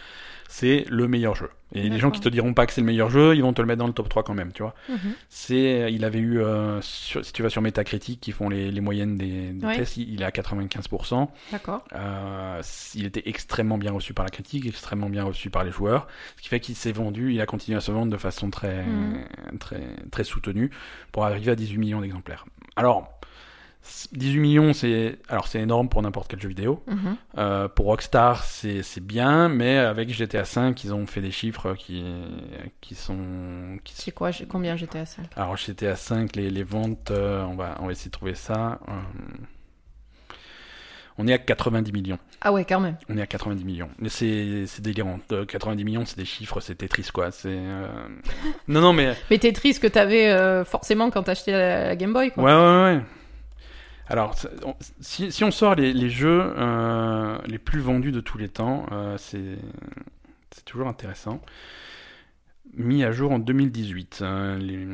c'est 0.47 0.85
le 0.89 1.07
meilleur 1.07 1.35
jeu. 1.35 1.49
Et 1.73 1.89
les 1.89 1.99
gens 1.99 2.11
qui 2.11 2.21
te 2.21 2.29
diront 2.29 2.53
pas 2.53 2.65
que 2.65 2.71
c'est 2.71 2.79
le 2.79 2.87
meilleur 2.87 3.09
jeu, 3.09 3.35
ils 3.35 3.41
vont 3.41 3.51
te 3.51 3.61
le 3.61 3.67
mettre 3.67 3.79
dans 3.79 3.87
le 3.87 3.93
top 3.93 4.07
3 4.07 4.23
quand 4.23 4.33
même, 4.33 4.53
tu 4.53 4.63
vois. 4.63 4.73
Mhm. 4.87 4.97
C'est, 5.27 5.91
il 5.91 6.05
avait 6.05 6.19
eu, 6.19 6.39
euh, 6.39 6.79
sur- 6.81 7.25
si 7.25 7.33
tu 7.33 7.43
vas 7.43 7.49
sur 7.49 7.61
Metacritic, 7.61 8.21
qui 8.21 8.31
font 8.31 8.47
les, 8.47 8.71
les 8.71 8.79
moyennes 8.81 9.17
des, 9.17 9.51
des 9.51 9.65
Ouais. 9.65 9.75
tests, 9.75 9.97
il 9.97 10.13
il 10.13 10.21
est 10.21 10.25
à 10.25 10.31
95%. 10.31 11.29
D'accord. 11.51 11.83
Euh, 11.93 12.61
il 12.95 13.05
était 13.05 13.23
extrêmement 13.25 13.77
bien 13.77 13.91
reçu 13.91 14.13
par 14.13 14.23
la 14.23 14.31
critique, 14.31 14.65
extrêmement 14.65 15.09
bien 15.09 15.25
reçu 15.25 15.49
par 15.49 15.65
les 15.65 15.71
joueurs, 15.71 16.07
ce 16.37 16.41
qui 16.43 16.47
fait 16.47 16.61
qu'il 16.61 16.75
s'est 16.75 16.93
vendu, 16.93 17.33
il 17.33 17.41
a 17.41 17.45
continué 17.45 17.77
à 17.77 17.81
se 17.81 17.91
vendre 17.91 18.11
de 18.11 18.17
façon 18.17 18.49
très, 18.49 18.85
Mhm. 18.85 19.25
très, 19.59 19.81
très 20.09 20.23
soutenue 20.23 20.71
pour 21.11 21.25
arriver 21.25 21.51
à 21.51 21.55
18 21.55 21.77
millions 21.77 21.99
d'exemplaires. 22.01 22.45
Alors, 22.77 23.19
18 24.11 24.39
millions, 24.39 24.73
c'est 24.73 25.17
alors 25.29 25.47
c'est 25.47 25.59
énorme 25.59 25.89
pour 25.89 26.01
n'importe 26.01 26.29
quel 26.29 26.41
jeu 26.41 26.49
vidéo. 26.49 26.83
Mhm. 26.88 27.17
Euh, 27.38 27.67
pour 27.67 27.88
Rockstar, 27.88 28.43
c'est 28.43 28.99
bien, 29.01 29.49
mais 29.49 29.77
avec 29.77 30.09
GTA 30.09 30.43
V, 30.43 30.73
ils 30.83 30.93
ont 30.93 31.05
fait 31.07 31.21
des 31.21 31.31
chiffres 31.31 31.73
qui 31.73 32.03
qui 32.81 32.95
sont 32.95 33.77
qui 33.83 33.93
C'est 33.95 34.11
quoi 34.11 34.31
Combien 34.49 34.75
à 34.75 35.05
5 35.05 35.25
alors 35.35 35.57
GTA 35.57 35.95
5, 35.95 36.35
les, 36.35 36.49
les 36.49 36.63
ventes, 36.63 37.11
euh, 37.11 37.43
on, 37.43 37.55
va, 37.55 37.77
on 37.79 37.85
va 37.88 37.91
essayer 37.91 38.09
de 38.09 38.13
trouver 38.15 38.35
ça. 38.35 38.79
Euh, 38.88 38.91
on 41.17 41.27
est 41.27 41.33
à 41.33 41.39
90 41.39 41.91
millions. 41.91 42.19
Ah 42.41 42.53
ouais, 42.53 42.63
quand 42.63 42.79
même. 42.79 42.95
On 43.09 43.17
est 43.17 43.21
à 43.21 43.25
90 43.25 43.65
millions. 43.65 43.89
Mais 43.97 44.09
c'est 44.09 44.65
c'est 44.67 44.81
délirant. 44.83 45.19
Euh, 45.31 45.45
90 45.45 45.83
millions, 45.83 46.05
c'est 46.05 46.17
des 46.17 46.25
chiffres, 46.25 46.59
c'est 46.59 46.75
Tetris 46.75 47.09
quoi. 47.13 47.31
C'est 47.31 47.49
euh, 47.49 47.88
non 48.67 48.81
non 48.81 48.93
mais 48.93 49.15
Mais 49.31 49.39
t'es 49.39 49.51
triste 49.51 49.81
que 49.81 49.88
t'avais 49.88 50.29
euh, 50.29 50.63
forcément 50.63 51.09
quand 51.09 51.23
t'achetais 51.23 51.51
la, 51.51 51.88
la 51.88 51.95
Game 51.95 52.13
Boy, 52.13 52.31
quoi. 52.31 52.43
ouais 52.43 52.53
ouais 52.53 52.95
ouais. 52.95 53.01
Alors 54.10 54.36
on- 54.66 54.76
si, 55.01 55.32
si 55.32 55.43
on 55.43 55.51
sort 55.51 55.76
les, 55.76 55.93
les 55.93 56.10
jeux 56.10 56.53
euh, 56.58 57.38
les 57.45 57.58
plus 57.60 57.80
vendus 57.82 58.12
de 58.12 58.22
tous 58.22 58.38
les 58.38 58.47
temps, 58.49 58.86
euh, 58.91 59.18
c'est 59.18 59.58
toujours 60.66 60.88
intéressant. 60.88 61.41
Mis 62.74 63.03
à 63.03 63.12
jour 63.12 63.32
en 63.32 63.39
2018. 63.39 64.22
hein, 64.26 64.58
les... 64.58 64.88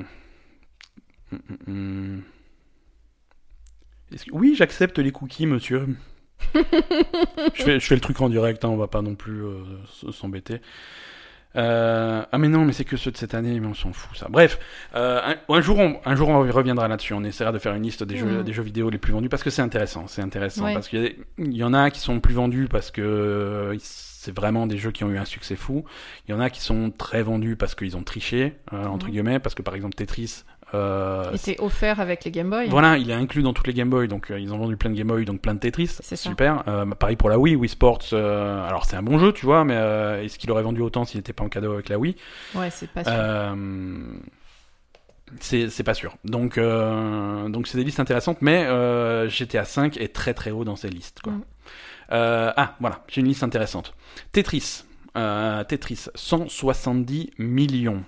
Hum. 1.68 2.22
Est-ce 4.11 4.26
que- 4.26 4.32
Oui, 4.34 4.55
j'accepte 4.55 4.99
les 4.99 5.11
cookies, 5.11 5.45
monsieur. 5.47 5.88
je, 6.55 7.64
fais, 7.64 7.80
je 7.80 7.86
fais 7.86 7.95
le 7.95 8.01
truc 8.01 8.20
en 8.22 8.30
direct, 8.30 8.64
hein, 8.66 8.70
on 8.70 8.78
va 8.78 8.88
pas 8.88 9.01
non 9.01 9.16
plus 9.16 9.43
euh, 9.43 9.64
s'embêter. 10.11 10.61
Euh, 11.55 12.23
ah 12.31 12.37
mais 12.39 12.47
non, 12.49 12.65
mais 12.65 12.73
c'est 12.73 12.83
que 12.85 12.97
ceux 12.97 13.11
de 13.11 13.17
cette 13.17 13.33
année, 13.35 13.59
mais 13.59 13.67
on 13.67 13.73
s'en 13.73 13.93
fout 13.93 14.17
ça. 14.17 14.27
Bref, 14.29 14.57
euh, 14.95 15.21
un, 15.23 15.53
un 15.53 15.61
jour 15.61 15.77
on, 15.79 15.99
un 16.05 16.15
jour 16.15 16.29
on 16.29 16.39
reviendra 16.39 16.87
là-dessus. 16.87 17.13
On 17.13 17.23
essaiera 17.23 17.51
de 17.51 17.59
faire 17.59 17.73
une 17.75 17.83
liste 17.83 18.03
des 18.03 18.17
jeux, 18.17 18.25
Mhm. 18.39 18.43
des 18.43 18.53
jeux 18.53 18.63
vidéo 18.63 18.89
les 18.89 18.97
plus 18.97 19.13
vendus 19.13 19.29
parce 19.29 19.43
que 19.43 19.49
c'est 19.49 19.61
intéressant. 19.61 20.07
C'est 20.07 20.21
intéressant 20.21 20.65
Ouais. 20.65 20.73
parce 20.73 20.87
qu'il 20.87 21.15
y, 21.37 21.57
y 21.57 21.63
en 21.63 21.73
a 21.73 21.91
qui 21.91 21.99
sont 21.99 22.19
plus 22.19 22.33
vendus 22.33 22.67
parce 22.69 22.89
que 22.91 23.01
euh, 23.01 23.75
c'est 23.79 24.33
vraiment 24.35 24.67
des 24.67 24.77
jeux 24.77 24.91
qui 24.91 25.03
ont 25.03 25.09
eu 25.09 25.17
un 25.17 25.25
succès 25.25 25.55
fou. 25.55 25.83
Il 26.27 26.31
y 26.31 26.33
en 26.33 26.39
a 26.39 26.49
qui 26.49 26.61
sont 26.61 26.91
très 26.91 27.21
vendus 27.23 27.55
parce 27.55 27.75
qu'ils 27.75 27.97
ont 27.97 28.03
triché 28.03 28.55
euh, 28.71 28.85
entre 28.87 29.05
Mhm. 29.07 29.11
guillemets 29.11 29.39
parce 29.39 29.53
que 29.53 29.61
par 29.61 29.75
exemple 29.75 29.93
Tetris. 29.95 30.43
Euh, 30.74 31.30
Il 31.32 31.36
était 31.36 31.61
offert 31.61 31.99
avec 31.99 32.24
les 32.26 32.32
Game 32.32 32.49
Boy. 32.49 32.67
voilà, 32.69 32.97
il 32.97 33.09
est 33.09 33.13
inclus 33.13 33.43
dans 33.43 33.53
toutes 33.53 33.67
les 33.67 33.74
Game 33.74 33.89
Boy, 33.89 34.07
donc 34.07 34.32
euh, 34.32 34.39
ils 34.39 34.51
ont 34.53 34.57
vendu 34.57 34.76
plein 34.76 34.89
de 34.89 34.95
Game 34.95 35.07
Boy, 35.07 35.24
donc 35.26 35.39
plein 35.41 35.53
de 35.53 35.59
Tetris. 35.59 35.88
C'est. 36.01 36.15
Super. 36.15 36.63
Euh, 36.67 36.86
pareil 36.86 37.15
pour 37.15 37.30
la 37.30 37.38
Wii, 37.38 37.55
Wii 37.55 37.69
Sports. 37.69 37.99
euh, 38.13 38.67
alors 38.67 38.86
c'est 38.86 38.95
un 38.95 39.03
bon 39.03 39.19
jeu, 39.19 39.32
tu 39.34 39.45
vois, 39.45 39.63
mais 39.65 39.76
est-ce 40.26 40.39
qu'il 40.39 40.49
aurait 40.51 40.63
vendu 40.63 40.82
autant 40.82 41.05
s'il 41.05 41.19
n'était 41.19 41.34
pas 41.34 41.43
en 41.43 41.49
cadeau 41.49 41.74
avec 41.74 41.89
la 41.89 41.99
Wii? 41.99 42.15
Ouais, 42.55 42.69
c'est 42.71 42.89
pas 42.89 43.03
sûr. 43.03 43.13
C'est 45.39 45.69
c'est 45.69 45.84
pas 45.84 45.93
sûr. 45.95 46.15
Donc 46.26 46.59
donc 46.59 47.67
c'est 47.67 47.78
des 47.78 47.84
listes 47.84 47.99
intéressantes, 47.99 48.38
mais 48.41 48.65
GTA 49.30 49.65
5 49.65 49.97
est 49.97 50.13
très 50.13 50.34
très 50.34 50.51
haut 50.51 50.63
dans 50.63 50.76
ces 50.76 50.89
listes. 50.89 51.19
Quoi. 51.24 51.34
Mm. 51.34 51.43
Ah 52.09 52.76
voilà, 52.80 53.03
j'ai 53.07 53.21
une 53.21 53.28
liste 53.28 53.43
intéressante. 53.43 53.93
Tetris. 54.32 54.84
Tetris, 55.67 56.07
170 56.15 57.32
millions. 57.38 58.03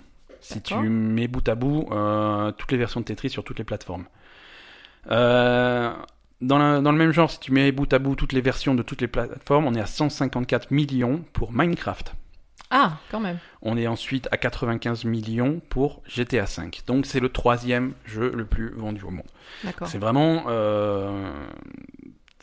Si 0.54 0.62
tu 0.62 0.76
mets 0.90 1.28
bout 1.28 1.48
à 1.50 1.56
bout 1.56 1.88
euh, 1.92 2.52
toutes 2.52 2.72
les 2.72 2.78
versions 2.78 3.00
de 3.00 3.06
Tetris 3.06 3.30
sur 3.30 3.44
toutes 3.44 3.58
les 3.58 3.64
plateformes. 3.66 4.06
Euh, 5.12 5.92
dans, 6.42 6.58
la- 6.58 6.82
dans 6.82 6.92
le 6.92 6.98
même 6.98 7.12
genre, 7.12 7.30
si 7.32 7.40
tu 7.40 7.52
mets 7.52 7.72
bout 7.72 7.92
à 7.94 8.00
bout 8.00 8.16
toutes 8.16 8.34
les 8.34 8.42
versions 8.42 8.76
de 8.76 8.84
toutes 8.84 9.02
les 9.02 9.08
plateformes, 9.08 9.66
on 9.66 9.74
est 9.74 9.82
à 9.82 9.86
154 9.86 10.72
millions 10.72 11.24
pour 11.34 11.52
Minecraft. 11.52 12.14
Ah, 12.72 12.98
quand 13.12 13.20
même. 13.20 13.38
On 13.62 13.78
est 13.78 13.88
ensuite 13.88 14.28
à 14.32 14.38
95 14.38 15.06
millions 15.06 15.62
pour 15.70 16.02
GTA 16.08 16.46
V. 16.46 16.72
Donc 16.88 17.06
c'est 17.06 17.20
le 17.20 17.30
troisième 17.30 17.94
jeu 18.06 18.32
le 18.36 18.46
plus 18.46 18.72
vendu 18.76 19.04
au 19.04 19.12
monde. 19.12 19.26
D'accord. 19.64 19.88
C'est 19.88 20.00
vraiment, 20.00 20.46
euh, 20.48 21.32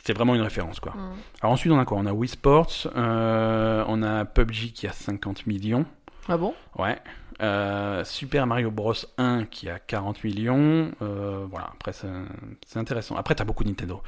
c'est 0.03 0.13
vraiment 0.13 0.33
une 0.33 0.41
référence 0.41 0.79
quoi. 0.79 0.93
Mm. 0.93 1.13
Alors 1.41 1.53
ensuite 1.53 1.73
on 1.73 1.79
a 1.79 1.83
quoi? 1.85 1.97
On 1.97 2.05
a 2.05 2.13
Wii 2.13 2.29
Sports, 2.29 2.87
on 2.95 4.03
a 4.03 4.25
PUBG 4.25 4.71
qui 4.73 4.87
a 4.87 4.93
50 4.93 5.45
millions. 5.45 5.85
Ah 6.29 6.37
bon? 6.37 6.53
Ouais. 6.79 6.97
Euh, 7.43 8.05
Super 8.05 8.47
Mario 8.47 8.71
Bros 8.71 8.93
1 9.17 9.45
qui 9.45 9.69
a 9.69 9.77
40 9.77 10.23
millions. 10.23 10.91
Euh, 11.01 11.45
voilà, 11.49 11.71
après 11.73 11.91
c'est 11.91 12.79
intéressant. 12.79 13.17
Après 13.17 13.35
t'as 13.35 13.43
beaucoup 13.43 13.65
Nintendo. 13.65 14.01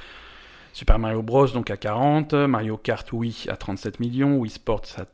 Super 0.71 0.99
Mario 0.99 1.21
Bros 1.21 1.47
donc 1.47 1.69
à 1.69 1.77
40, 1.77 2.33
Mario 2.33 2.77
Kart 2.77 3.11
Wii 3.11 3.45
à 3.49 3.57
37 3.57 3.99
millions, 3.99 4.37
Wii 4.37 4.49
Sports 4.51 4.83
à 4.97 5.05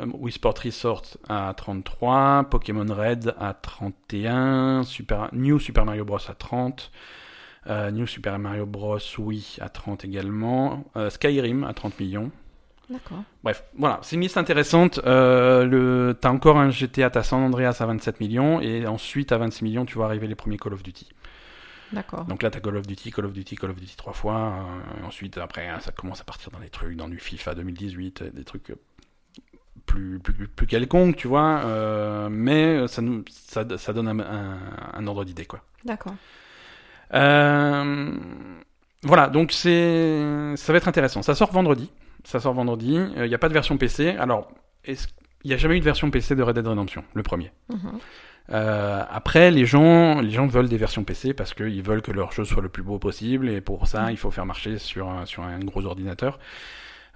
euh, 0.00 0.06
Wii 0.12 0.34
Resort 0.44 1.02
à 1.28 1.54
33, 1.56 2.44
Pokémon 2.50 2.86
Red 2.88 3.34
à 3.38 3.54
31, 3.54 4.82
Super 4.82 5.30
New 5.32 5.58
Super 5.58 5.86
Mario 5.86 6.04
Bros 6.04 6.18
à 6.28 6.34
30. 6.34 6.90
euh, 7.66 7.90
New 7.90 8.06
Super 8.06 8.38
Mario 8.38 8.66
Bros 8.66 8.98
Wii 9.18 9.56
à 9.60 9.70
30 9.70 10.04
également, 10.04 10.84
Skyrim 11.08 11.64
à 11.64 11.72
30 11.72 11.98
millions, 11.98 12.30
D'accord. 12.90 13.22
Bref, 13.44 13.62
voilà, 13.78 14.00
c'est 14.02 14.16
une 14.16 14.22
liste 14.22 14.36
intéressante. 14.36 15.00
Euh, 15.06 15.64
le... 15.64 16.18
T'as 16.20 16.30
encore 16.30 16.58
un 16.58 16.70
GTA, 16.70 17.08
t'as 17.10 17.22
San 17.22 17.40
Andreas 17.40 17.76
à 17.80 17.86
27 17.86 18.18
millions, 18.20 18.60
et 18.60 18.86
ensuite 18.86 19.30
à 19.32 19.38
26 19.38 19.62
millions, 19.64 19.84
tu 19.86 19.94
vois 19.94 20.06
arriver 20.06 20.26
les 20.26 20.34
premiers 20.34 20.58
Call 20.58 20.72
of 20.74 20.82
Duty. 20.82 21.08
D'accord. 21.92 22.24
Donc 22.24 22.42
là, 22.42 22.50
t'as 22.50 22.58
Call 22.60 22.76
of 22.76 22.86
Duty, 22.86 23.12
Call 23.12 23.26
of 23.26 23.32
Duty, 23.32 23.54
Call 23.56 23.70
of 23.70 23.76
Duty 23.76 23.96
trois 23.96 24.12
fois. 24.12 24.36
euh, 25.02 25.06
ensuite, 25.06 25.38
après, 25.38 25.68
hein, 25.68 25.78
ça 25.80 25.92
commence 25.92 26.20
à 26.20 26.24
partir 26.24 26.50
dans 26.50 26.58
des 26.58 26.68
trucs, 26.68 26.96
dans 26.96 27.08
du 27.08 27.18
FIFA 27.18 27.54
2018, 27.54 28.22
euh, 28.22 28.30
des 28.30 28.44
trucs 28.44 28.72
plus, 29.86 30.18
plus, 30.18 30.32
plus, 30.34 30.48
plus 30.48 30.66
quelconques, 30.66 31.16
tu 31.16 31.28
vois. 31.28 31.62
euh, 31.64 32.28
mais 32.30 32.86
ça, 32.88 33.02
nous, 33.02 33.24
ça, 33.30 33.64
ça 33.78 33.92
donne 33.92 34.08
un, 34.08 34.18
un- 34.20 34.58
un 34.94 35.06
ordre 35.06 35.24
d'idée, 35.24 35.46
quoi. 35.46 35.62
D'accord. 35.84 36.14
Euh, 37.14 38.12
voilà, 39.02 39.28
donc 39.28 39.52
c'est, 39.52 40.54
ça 40.56 40.72
va 40.72 40.76
être 40.76 40.88
intéressant. 40.88 41.22
Ça 41.22 41.34
sort 41.34 41.52
vendredi. 41.52 41.90
Ça 42.24 42.40
sort 42.40 42.54
vendredi. 42.54 42.98
Il 43.16 43.22
n'y 43.22 43.34
a 43.34 43.38
pas 43.38 43.48
de 43.48 43.54
version 43.54 43.76
PC. 43.76 44.10
Alors, 44.10 44.50
il 44.86 44.96
n'y 45.44 45.52
a 45.52 45.56
jamais 45.56 45.76
eu 45.76 45.80
de 45.80 45.84
version 45.84 46.10
PC 46.10 46.34
de 46.34 46.42
Red 46.42 46.56
Dead 46.56 46.66
Redemption, 46.66 47.04
le 47.14 47.22
premier. 47.22 47.50
Mhm. 47.68 47.98
Euh, 48.52 49.02
après, 49.08 49.50
les 49.50 49.64
gens, 49.64 50.20
les 50.20 50.30
gens 50.30 50.46
veulent 50.46 50.68
des 50.68 50.76
versions 50.76 51.04
PC 51.04 51.34
parce 51.34 51.54
qu'ils 51.54 51.82
veulent 51.82 52.02
que 52.02 52.10
leur 52.10 52.32
jeu 52.32 52.44
soit 52.44 52.62
le 52.62 52.68
plus 52.68 52.82
beau 52.82 52.98
possible 52.98 53.48
et 53.48 53.60
pour 53.60 53.86
ça, 53.86 54.10
il 54.10 54.16
faut 54.16 54.30
faire 54.30 54.46
marcher 54.46 54.78
sur 54.78 55.08
un, 55.08 55.24
sur 55.24 55.44
un 55.44 55.58
gros 55.60 55.86
ordinateur. 55.86 56.38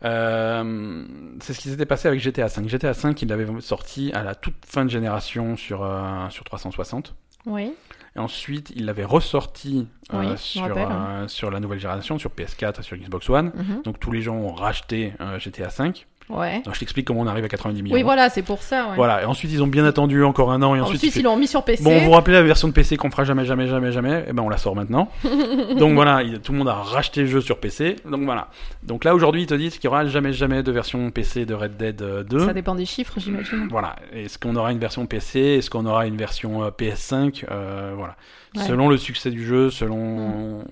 Euh, 0.04 1.04
c'est 1.40 1.54
ce 1.54 1.60
qui 1.60 1.70
s'était 1.70 1.86
passé 1.86 2.08
avec 2.08 2.20
GTA 2.20 2.46
V. 2.46 2.68
GTA 2.68 2.92
V, 2.92 3.14
il 3.22 3.28
l'avait 3.28 3.60
sorti 3.60 4.12
à 4.12 4.22
la 4.22 4.34
toute 4.34 4.54
fin 4.66 4.84
de 4.84 4.90
génération 4.90 5.56
sur, 5.56 5.82
euh, 5.82 6.28
sur 6.30 6.44
360. 6.44 7.14
Oui. 7.46 7.72
Et 8.16 8.18
ensuite, 8.20 8.72
il 8.76 8.84
l'avait 8.86 9.04
ressorti 9.04 9.88
euh, 10.12 10.20
Oui, 10.20 10.38
sur, 10.38 10.62
rappelle. 10.62 10.88
euh, 10.90 11.28
sur 11.28 11.50
la 11.50 11.58
nouvelle 11.60 11.80
génération, 11.80 12.18
sur 12.18 12.30
PS4 12.30 12.80
et 12.80 12.82
sur 12.82 12.96
Xbox 12.96 13.28
One. 13.28 13.50
Mhm. 13.54 13.82
Donc 13.82 13.98
tous 13.98 14.12
les 14.12 14.22
gens 14.22 14.36
ont 14.36 14.52
racheté 14.54 15.14
euh, 15.20 15.38
GTA 15.38 15.68
V. 15.68 15.92
Ouais. 16.30 16.62
Donc, 16.62 16.74
je 16.74 16.80
t'explique 16.80 17.06
comment 17.06 17.20
on 17.20 17.26
arrive 17.26 17.44
à 17.44 17.48
90 17.48 17.82
millions. 17.82 17.94
Oui, 17.94 18.02
voilà, 18.02 18.30
c'est 18.30 18.42
pour 18.42 18.62
ça. 18.62 18.88
Ouais. 18.88 18.96
Voilà. 18.96 19.22
Et 19.22 19.24
ensuite, 19.26 19.52
ils 19.52 19.62
ont 19.62 19.66
bien 19.66 19.84
attendu 19.84 20.24
encore 20.24 20.50
un 20.52 20.62
an. 20.62 20.74
Et 20.74 20.80
ensuite, 20.80 20.96
Ensuite, 20.96 21.02
il 21.02 21.12
fait- 21.12 21.20
ils 21.20 21.22
l'ont 21.24 21.36
mis 21.36 21.46
sur 21.46 21.62
PC. 21.64 21.84
Bon, 21.84 21.98
vous 21.98 22.04
vous 22.06 22.10
rappelez 22.12 22.34
la 22.34 22.42
version 22.42 22.66
de 22.68 22.72
PC 22.72 22.96
qu'on 22.96 23.10
fera 23.10 23.24
jamais, 23.24 23.44
jamais, 23.44 23.66
jamais, 23.66 23.92
jamais? 23.92 24.24
Eh 24.28 24.32
ben, 24.32 24.42
on 24.42 24.48
la 24.48 24.56
sort 24.56 24.74
maintenant. 24.74 25.10
Donc 25.78 25.94
voilà, 25.94 26.22
il- 26.22 26.40
tout 26.40 26.52
le 26.52 26.58
monde 26.58 26.68
a 26.68 26.74
racheté 26.74 27.20
le 27.22 27.26
jeu 27.26 27.40
sur 27.42 27.58
PC. 27.60 27.96
Donc 28.10 28.22
voilà. 28.24 28.48
Donc 28.82 29.04
là, 29.04 29.14
aujourd'hui, 29.14 29.42
ils 29.42 29.46
te 29.46 29.54
disent 29.54 29.74
qu'il 29.74 29.84
y 29.84 29.88
aura 29.88 30.06
jamais, 30.06 30.32
jamais 30.32 30.62
de 30.62 30.72
version 30.72 31.10
PC 31.10 31.44
de 31.44 31.52
Red 31.54 31.76
Dead 31.76 32.00
euh, 32.00 32.22
2. 32.24 32.46
Ça 32.46 32.52
dépend 32.54 32.74
des 32.74 32.86
chiffres, 32.86 33.14
j'imagine. 33.18 33.68
Voilà. 33.70 33.96
Est-ce 34.14 34.38
qu'on 34.38 34.56
aura 34.56 34.72
une 34.72 34.78
version 34.78 35.04
PC 35.06 35.38
Est-ce 35.40 35.68
qu'on 35.68 35.84
aura 35.84 36.06
une 36.06 36.16
version 36.16 36.64
euh, 36.64 36.70
PS5 36.70 37.44
Euh, 37.50 37.92
Voilà. 37.96 38.16
Ouais. 38.56 38.62
Selon 38.62 38.88
le 38.88 38.96
succès 38.96 39.30
du 39.30 39.44
jeu, 39.44 39.68
selon. 39.70 40.64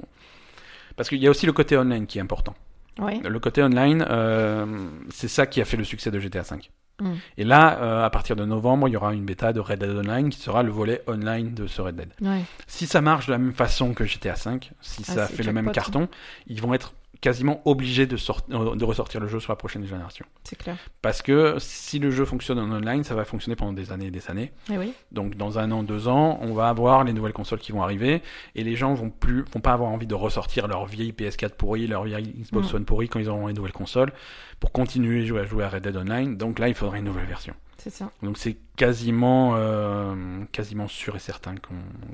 Parce 0.96 1.08
qu'il 1.08 1.18
y 1.18 1.26
a 1.26 1.30
aussi 1.30 1.46
le 1.46 1.52
côté 1.52 1.76
online 1.76 2.06
qui 2.06 2.18
est 2.18 2.22
important. 2.22 2.54
Ouais. 2.98 3.20
Le 3.24 3.38
côté 3.40 3.62
online, 3.62 4.04
euh, 4.08 4.66
c'est 5.10 5.28
ça 5.28 5.46
qui 5.46 5.60
a 5.60 5.64
fait 5.64 5.76
le 5.76 5.84
succès 5.84 6.10
de 6.10 6.18
GTA 6.18 6.42
V. 6.42 6.56
Mm. 7.00 7.12
Et 7.38 7.44
là, 7.44 7.78
euh, 7.80 8.04
à 8.04 8.10
partir 8.10 8.36
de 8.36 8.44
novembre, 8.44 8.88
il 8.88 8.92
y 8.92 8.96
aura 8.96 9.14
une 9.14 9.24
bêta 9.24 9.52
de 9.52 9.60
Red 9.60 9.78
Dead 9.78 9.96
Online 9.96 10.28
qui 10.30 10.38
sera 10.38 10.62
le 10.62 10.70
volet 10.70 11.02
online 11.06 11.54
de 11.54 11.66
ce 11.66 11.80
Red 11.80 11.96
Dead. 11.96 12.12
Ouais. 12.20 12.42
Si 12.66 12.86
ça 12.86 13.00
marche 13.00 13.26
de 13.26 13.32
la 13.32 13.38
même 13.38 13.52
façon 13.52 13.94
que 13.94 14.04
GTA 14.04 14.34
V, 14.34 14.60
si 14.80 15.02
Ah, 15.08 15.12
ça 15.12 15.26
fait 15.26 15.42
le 15.42 15.52
même 15.52 15.72
carton, 15.72 16.08
ils 16.46 16.60
vont 16.60 16.74
être 16.74 16.92
quasiment 17.22 17.62
obligés 17.64 18.06
de, 18.06 18.16
euh, 18.50 18.74
de 18.74 18.84
ressortir 18.84 19.20
le 19.20 19.28
jeu 19.28 19.40
sur 19.40 19.52
la 19.52 19.56
prochaine 19.56 19.86
génération. 19.86 20.26
C'est 20.42 20.56
clair. 20.56 20.76
Parce 21.00 21.22
que 21.22 21.56
si 21.58 21.98
le 22.00 22.10
jeu 22.10 22.24
fonctionne 22.24 22.58
en 22.58 22.70
online, 22.70 23.04
ça 23.04 23.14
va 23.14 23.24
fonctionner 23.24 23.54
pendant 23.54 23.72
des 23.72 23.92
années 23.92 24.06
et 24.06 24.10
des 24.10 24.28
années. 24.28 24.52
Eh 24.70 24.76
oui. 24.76 24.92
Donc 25.12 25.36
dans 25.36 25.58
un 25.58 25.70
an, 25.70 25.84
deux 25.84 26.08
ans, 26.08 26.38
on 26.42 26.52
va 26.52 26.68
avoir 26.68 27.04
les 27.04 27.12
nouvelles 27.12 27.32
consoles 27.32 27.60
qui 27.60 27.70
vont 27.70 27.82
arriver 27.82 28.22
et 28.56 28.64
les 28.64 28.74
gens 28.74 28.92
vont 28.92 29.08
plus, 29.08 29.44
vont 29.54 29.60
pas 29.60 29.72
avoir 29.72 29.90
envie 29.90 30.08
de 30.08 30.14
ressortir 30.16 30.66
leur 30.66 30.86
vieille 30.86 31.12
PS4 31.12 31.50
pourrie, 31.50 31.86
leur 31.86 32.04
vieille 32.04 32.34
Xbox 32.40 32.72
Mm. 32.72 32.76
One 32.76 32.84
pourrie 32.84 33.08
quand 33.08 33.20
ils 33.20 33.28
auront 33.28 33.46
les 33.46 33.54
nouvelles 33.54 33.72
consoles 33.72 34.12
pour 34.60 34.72
continuer 34.72 35.22
à 35.22 35.26
jouer, 35.26 35.40
à 35.40 35.44
jouer 35.44 35.64
à 35.64 35.68
Red 35.68 35.82
Dead 35.84 35.96
Online. 35.96 36.36
Donc 36.36 36.58
là, 36.58 36.68
il 36.68 36.74
faudrait 36.74 36.98
une 36.98 37.04
nouvelle 37.04 37.26
version. 37.26 37.54
C'est 37.82 37.90
ça. 37.90 38.10
Donc 38.22 38.38
c'est 38.38 38.56
quasiment, 38.76 39.54
euh, 39.56 40.44
quasiment 40.52 40.86
sûr 40.86 41.16
et 41.16 41.18
certain 41.18 41.54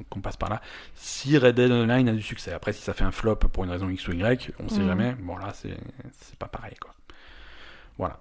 qu'on 0.08 0.20
passe 0.20 0.38
par 0.38 0.48
là. 0.48 0.62
Si 0.94 1.36
Red 1.36 1.56
Dead 1.56 1.70
Online 1.70 2.08
a 2.08 2.12
du 2.12 2.22
succès. 2.22 2.52
Après, 2.52 2.72
si 2.72 2.80
ça 2.80 2.94
fait 2.94 3.04
un 3.04 3.10
flop 3.10 3.36
pour 3.36 3.64
une 3.64 3.70
raison 3.70 3.88
X 3.90 4.08
ou 4.08 4.12
Y, 4.12 4.50
on 4.60 4.68
sait 4.70 4.80
Mhm. 4.80 4.86
jamais. 4.86 5.14
Bon 5.20 5.36
là, 5.36 5.52
c'est 5.52 5.76
pas 6.38 6.48
pareil 6.48 6.74
quoi. 6.80 6.94
Voilà. 7.98 8.20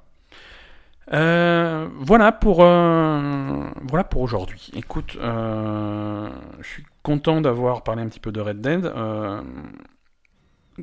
Euh, 1.14 1.88
voilà 1.95 2.34
pour 2.34 2.64
euh, 2.66 3.70
voilà 3.88 4.04
pour 4.04 4.22
aujourd'hui. 4.24 4.70
Écoute, 4.76 5.14
je 5.22 6.30
suis 6.64 6.84
content 7.02 7.39
d'avoir 7.39 7.84
parlé 7.84 8.02
un 8.02 8.10
petit 8.10 8.20
peu 8.20 8.34
de 8.34 8.41
Red 8.41 8.60
Dead. 8.60 8.91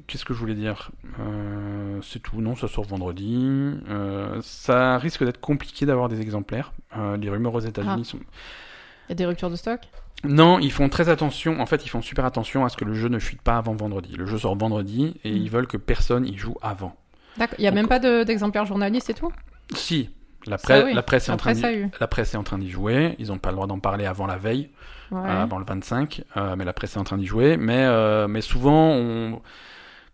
Qu'est-ce 0.07 0.25
que 0.25 0.35
je 0.35 0.39
voulais 0.41 0.55
dire? 0.55 0.91
Euh, 1.21 1.99
C'est 2.03 2.19
tout, 2.21 2.41
non, 2.41 2.57
ça 2.57 2.67
sort 2.69 2.85
vendredi. 2.85 3.39
Euh, 3.89 4.39
ça 4.43 4.99
risque 4.99 5.25
d'être 5.25 5.41
compliqué 5.41 5.87
d'avoir 5.87 6.09
des 6.09 6.21
exemplaires. 6.21 6.73
Euh, 6.97 7.17
les 7.17 7.31
rumeurs 7.31 7.55
aux 7.55 7.61
États-Unis 7.61 8.03
Ah. 8.03 8.05
sont. 8.05 8.19
Il 8.19 9.11
y 9.11 9.13
a 9.13 9.15
des 9.15 9.27
ruptures 9.27 9.51
de 9.51 9.57
stock? 9.57 9.81
Non, 10.25 10.59
ils 10.59 10.73
font 10.73 10.89
très 10.89 11.09
attention. 11.09 11.61
En 11.61 11.67
fait, 11.67 11.85
ils 11.85 11.89
font 11.89 12.03
super 12.03 12.25
attention 12.25 12.65
à 12.65 12.69
ce 12.71 12.77
que 12.77 12.85
le 12.85 12.95
jeu 12.95 13.09
ne 13.09 13.19
fuite 13.19 13.43
pas 13.43 13.57
avant 13.57 13.75
vendredi. 13.75 14.17
Le 14.17 14.27
jeu 14.27 14.39
sort 14.39 14.57
vendredi 14.57 15.15
et 15.25 15.31
Mm. 15.33 15.37
ils 15.37 15.51
veulent 15.51 15.67
que 15.67 15.77
personne 15.77 16.27
y 16.27 16.37
joue 16.37 16.57
avant. 16.63 16.97
D'accord. 17.37 17.57
Il 17.59 17.65
y 17.65 17.67
a 17.67 17.71
Donc- 17.71 17.77
même 17.77 17.89
pas 17.89 17.99
de- 17.99 18.25
d'exemplaires 18.25 18.65
journalistes 18.65 19.11
et 19.11 19.15
tout? 19.15 19.31
Si, 19.75 20.11
la, 20.47 20.57
Ça, 20.59 20.65
presse, 20.65 20.85
oui. 20.87 20.95
la 20.95 21.03
presse 21.03 21.29
est 21.29 21.31
en 21.31 21.35
La 21.35 21.39
train 21.39 21.51
presse 21.53 21.59
d'y- 21.61 21.67
a 21.67 21.73
eu. 21.75 21.91
la 22.01 22.07
presse 22.09 22.35
est 22.35 22.37
en 22.37 22.43
train 22.45 22.59
d'y 22.59 22.71
jouer. 22.71 23.17
Ils 23.19 23.29
n'ont 23.29 23.39
pas 23.39 23.51
le 23.51 23.57
droit 23.57 23.67
d'en 23.67 23.79
parler 23.79 24.07
avant 24.07 24.27
la 24.27 24.37
veille. 24.37 24.71
Ouais. 25.11 25.21
euh, 25.21 25.43
avant 25.43 25.59
le 25.59 25.65
25, 25.67 26.23
euh, 26.39 26.57
mais 26.57 26.65
la 26.65 26.73
presse 26.73 26.97
est 26.97 26.99
en 26.99 27.05
train 27.05 27.19
d'y 27.19 27.27
jouer. 27.27 27.57
Mais, 27.59 27.85
euh, 27.85 28.27
mais 28.27 28.41
souvent, 28.41 28.91
on... 28.93 29.43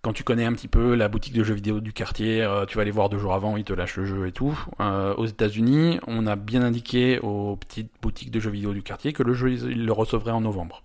quand 0.03 0.13
tu 0.13 0.25
connais 0.25 0.45
un 0.45 0.53
petit 0.53 0.69
peu 0.69 0.95
la 0.95 1.09
boutique 1.09 1.35
de 1.35 1.45
jeux 1.45 1.55
vidéo 1.55 1.81
du 1.81 1.93
quartier, 1.93 2.43
euh, 2.43 2.65
tu 2.65 2.77
vas 2.77 2.83
aller 2.83 2.91
voir 2.91 3.09
deux 3.09 3.19
jours 3.19 3.35
avant, 3.35 3.57
ils 3.57 3.65
te 3.65 3.73
lâchent 3.73 3.97
le 3.97 4.07
jeu 4.07 4.27
et 4.27 4.33
tout. 4.33 4.59
Euh, 4.81 5.15
aux 5.15 5.27
États-Unis, 5.27 6.01
on 6.07 6.27
a 6.27 6.37
bien 6.37 6.63
indiqué 6.63 7.19
aux 7.19 7.57
petites 7.57 7.91
boutiques 8.01 8.31
de 8.31 8.41
jeux 8.41 8.51
vidéo 8.51 8.73
du 8.73 8.83
quartier 8.83 9.13
que 9.13 9.23
le 9.23 9.35
jeu, 9.35 9.53
ils, 9.53 9.85
le 9.85 9.93
recevraient 9.93 10.33
en 10.33 10.41
novembre. 10.41 10.83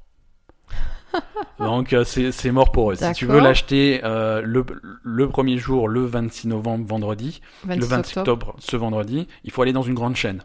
Donc 1.59 1.93
euh, 1.93 2.03
c'est 2.03 2.33
c'est 2.33 2.51
mort 2.51 2.71
pour 2.73 2.91
eux. 2.91 2.95
Si 2.95 3.11
tu 3.13 3.25
veux 3.25 3.39
l'acheter 3.39 4.01
euh, 4.03 4.41
le, 4.41 4.65
le 5.03 5.29
premier 5.29 5.57
jour, 5.57 5.87
le 5.87 6.05
26 6.05 6.49
novembre, 6.49 6.85
vendredi, 6.85 7.41
26 7.63 7.79
le 7.79 7.85
26 7.85 8.17
octobre. 8.17 8.47
octobre, 8.47 8.55
ce 8.59 8.75
vendredi, 8.75 9.27
il 9.45 9.51
faut 9.51 9.61
aller 9.61 9.71
dans 9.71 9.81
une 9.81 9.93
grande 9.93 10.17
chaîne 10.17 10.43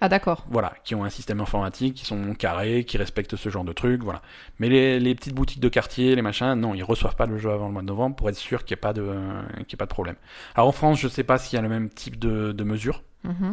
Ah 0.00 0.08
d'accord. 0.08 0.46
voilà, 0.50 0.72
qui 0.84 0.94
ont 0.94 1.04
un 1.04 1.10
système 1.10 1.40
informatique, 1.40 1.94
qui 1.94 2.04
sont 2.04 2.34
carrés, 2.34 2.84
qui 2.84 2.96
respectent 2.96 3.36
ce 3.36 3.48
genre 3.50 3.64
de 3.64 3.72
trucs, 3.72 4.02
voilà. 4.02 4.22
Mais 4.58 4.68
les, 4.68 4.98
les 4.98 5.14
petites 5.14 5.34
boutiques 5.34 5.60
de 5.60 5.68
quartier, 5.68 6.14
les 6.14 6.22
machins, 6.22 6.54
non, 6.54 6.74
ils 6.74 6.82
reçoivent 6.82 7.16
pas 7.16 7.26
le 7.26 7.36
jeu 7.38 7.50
avant 7.50 7.66
le 7.66 7.72
mois 7.72 7.82
de 7.82 7.86
novembre 7.86 8.16
pour 8.16 8.28
être 8.28 8.36
sûr 8.36 8.64
qu'il 8.64 8.74
n'y 8.74 8.78
ait 8.78 8.80
pas 8.80 8.92
de, 8.92 9.14
qu'il 9.58 9.72
y 9.72 9.74
ait 9.74 9.76
pas 9.76 9.84
de 9.84 9.90
problème. 9.90 10.16
Alors 10.54 10.68
en 10.68 10.72
France, 10.72 10.98
je 10.98 11.08
sais 11.08 11.24
pas 11.24 11.38
s'il 11.38 11.56
y 11.56 11.58
a 11.58 11.62
le 11.62 11.68
même 11.68 11.90
type 11.90 12.18
de, 12.18 12.52
de 12.52 12.64
mesures. 12.64 13.02
Mhm. 13.24 13.52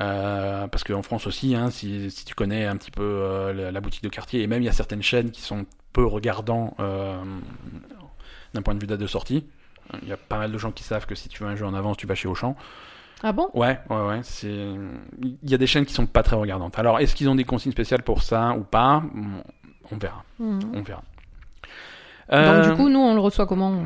Euh, 0.00 0.66
parce 0.66 0.82
qu'en 0.82 1.02
France 1.02 1.28
aussi, 1.28 1.54
hein, 1.54 1.70
si, 1.70 2.10
si 2.10 2.24
tu 2.24 2.34
connais 2.34 2.66
un 2.66 2.76
petit 2.76 2.90
peu 2.90 3.02
euh, 3.04 3.52
la, 3.52 3.70
la 3.70 3.80
boutique 3.80 4.02
de 4.02 4.08
quartier, 4.08 4.42
et 4.42 4.48
même 4.48 4.60
il 4.60 4.64
y 4.64 4.68
a 4.68 4.72
certaines 4.72 5.02
chaînes 5.02 5.30
qui 5.30 5.40
sont 5.40 5.66
peu 5.92 6.04
regardants 6.04 6.74
euh, 6.80 7.22
d'un 8.52 8.62
point 8.62 8.74
de 8.74 8.80
vue 8.80 8.88
date 8.88 9.00
de 9.00 9.06
sortie. 9.06 9.46
Il 10.02 10.08
y 10.08 10.12
a 10.12 10.16
pas 10.16 10.38
mal 10.38 10.50
de 10.50 10.58
gens 10.58 10.72
qui 10.72 10.82
savent 10.82 11.06
que 11.06 11.14
si 11.14 11.28
tu 11.28 11.42
veux 11.42 11.48
un 11.48 11.56
jeu 11.56 11.66
en 11.66 11.74
avance, 11.74 11.96
tu 11.96 12.06
vas 12.06 12.14
chez 12.14 12.26
Auchan. 12.26 12.56
Ah 13.24 13.32
bon? 13.32 13.48
Ouais, 13.54 13.78
ouais, 13.90 14.06
ouais. 14.06 14.20
C'est, 14.22 14.46
il 14.52 15.50
y 15.50 15.54
a 15.54 15.58
des 15.58 15.66
chaînes 15.66 15.86
qui 15.86 15.94
sont 15.94 16.06
pas 16.06 16.22
très 16.22 16.36
regardantes. 16.36 16.78
Alors, 16.78 17.00
est-ce 17.00 17.14
qu'ils 17.16 17.28
ont 17.28 17.34
des 17.34 17.44
consignes 17.44 17.72
spéciales 17.72 18.02
pour 18.02 18.22
ça 18.22 18.52
ou 18.52 18.62
pas? 18.62 19.02
On 19.90 19.96
verra, 19.96 20.22
Mhm. 20.38 20.60
on 20.74 20.82
verra. 20.82 21.02
Donc 22.30 22.38
Euh, 22.38 22.70
du 22.70 22.76
coup, 22.76 22.88
nous, 22.88 22.98
on 23.00 23.14
le 23.14 23.20
reçoit 23.20 23.46
comment? 23.46 23.82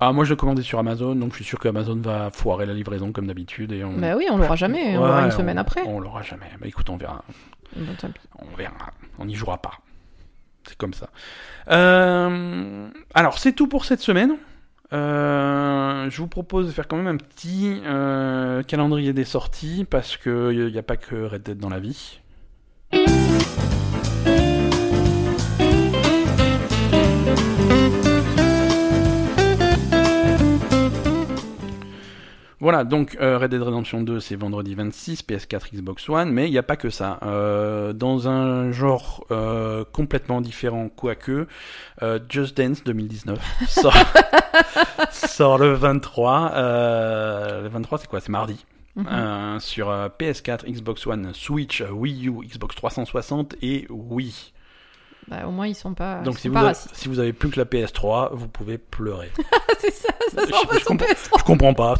Ah, 0.00 0.12
moi 0.12 0.24
je 0.24 0.30
l'ai 0.30 0.36
commandé 0.36 0.62
sur 0.62 0.78
Amazon, 0.78 1.14
donc 1.14 1.30
je 1.30 1.36
suis 1.36 1.44
sûr 1.44 1.58
que 1.58 1.68
Amazon 1.68 1.96
va 1.96 2.30
foirer 2.30 2.66
la 2.66 2.74
livraison 2.74 3.10
comme 3.12 3.26
d'habitude 3.28 3.72
et 3.72 3.84
on. 3.84 3.92
Bah 3.98 4.16
oui, 4.16 4.26
on 4.30 4.36
l'aura 4.36 4.56
jamais. 4.56 4.96
on 4.98 5.04
l'aura 5.06 5.20
une 5.22 5.26
on- 5.28 5.30
semaine 5.30 5.56
après. 5.58 5.82
On 5.86 5.98
l'aura 6.00 6.22
jamais. 6.22 6.46
Bah 6.60 6.66
écoute, 6.66 6.90
on 6.90 6.96
verra. 6.96 7.24
Bon. 7.76 7.92
On 8.40 8.56
verra. 8.56 8.74
On 9.18 9.24
n'y 9.24 9.34
jouera 9.34 9.58
pas. 9.58 9.78
C'est 10.66 10.76
comme 10.76 10.94
ça. 10.94 11.08
Euh, 11.70 12.88
alors, 13.14 13.38
c'est 13.38 13.52
tout 13.52 13.66
pour 13.68 13.84
cette 13.84 14.00
semaine. 14.00 14.36
Euh, 14.94 16.08
je 16.08 16.16
vous 16.18 16.28
propose 16.28 16.68
de 16.68 16.72
faire 16.72 16.86
quand 16.86 16.96
même 16.96 17.08
un 17.08 17.16
petit 17.16 17.80
euh, 17.84 18.62
calendrier 18.62 19.12
des 19.12 19.24
sorties 19.24 19.84
parce 19.88 20.16
qu'il 20.16 20.70
n'y 20.70 20.78
a 20.78 20.82
pas 20.82 20.96
que 20.96 21.24
Red 21.24 21.42
Dead 21.42 21.58
dans 21.58 21.68
la 21.68 21.80
vie. 21.80 22.20
Voilà, 32.64 32.84
donc 32.84 33.18
euh, 33.20 33.36
Red 33.36 33.50
Dead 33.50 33.60
Redemption 33.60 34.00
2, 34.00 34.20
c'est 34.20 34.36
vendredi 34.36 34.74
26, 34.74 35.24
PS4, 35.24 35.74
Xbox 35.74 36.08
One, 36.08 36.32
mais 36.32 36.48
il 36.48 36.50
n'y 36.50 36.56
a 36.56 36.62
pas 36.62 36.76
que 36.76 36.88
ça. 36.88 37.18
Euh, 37.22 37.92
dans 37.92 38.26
un 38.26 38.72
genre 38.72 39.26
euh, 39.30 39.84
complètement 39.92 40.40
différent, 40.40 40.88
quoique, 40.88 41.46
euh, 42.00 42.18
Just 42.26 42.56
Dance 42.56 42.82
2019 42.82 43.38
sort, 43.68 43.94
sort 45.10 45.58
le 45.58 45.74
23. 45.74 46.52
Euh, 46.54 47.62
le 47.64 47.68
23, 47.68 47.98
c'est 47.98 48.08
quoi? 48.08 48.20
C'est 48.20 48.32
mardi. 48.32 48.64
Mhm. 48.96 49.08
Euh, 49.12 49.58
sur 49.60 49.90
euh, 49.90 50.08
PS4, 50.18 50.64
Xbox 50.66 51.06
One, 51.06 51.32
Switch, 51.34 51.82
Wii 51.82 52.28
U, 52.28 52.46
Xbox 52.46 52.76
360 52.76 53.56
et 53.60 53.86
Wii. 53.90 54.53
Bah, 55.28 55.46
au 55.46 55.50
moins, 55.50 55.66
ils 55.66 55.74
sont 55.74 55.94
pas, 55.94 56.20
Donc 56.20 56.38
si 56.38 56.48
vous, 56.48 56.56
avez, 56.56 56.66
racistes. 56.68 56.94
si 56.96 57.08
vous 57.08 57.18
avez 57.18 57.32
plus 57.32 57.48
que 57.50 57.58
la 57.58 57.64
PS3, 57.64 58.30
vous 58.34 58.48
pouvez 58.48 58.76
pleurer. 58.78 59.30
c'est 59.78 59.90
ça, 59.92 60.08
ça 60.34 60.42
Je- 60.46 60.50
pas 60.68 60.78
je 60.78 60.84
comprends. 60.84 61.06
PS3. 61.06 61.38
Je 61.38 61.44
comprends 61.44 61.74
pas. 61.74 61.94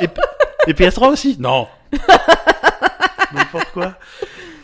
Et, 0.00 0.04
et 0.68 0.72
PS3 0.74 1.08
aussi? 1.12 1.36
Non. 1.40 1.66
N'importe 3.34 3.70
quoi. 3.72 3.94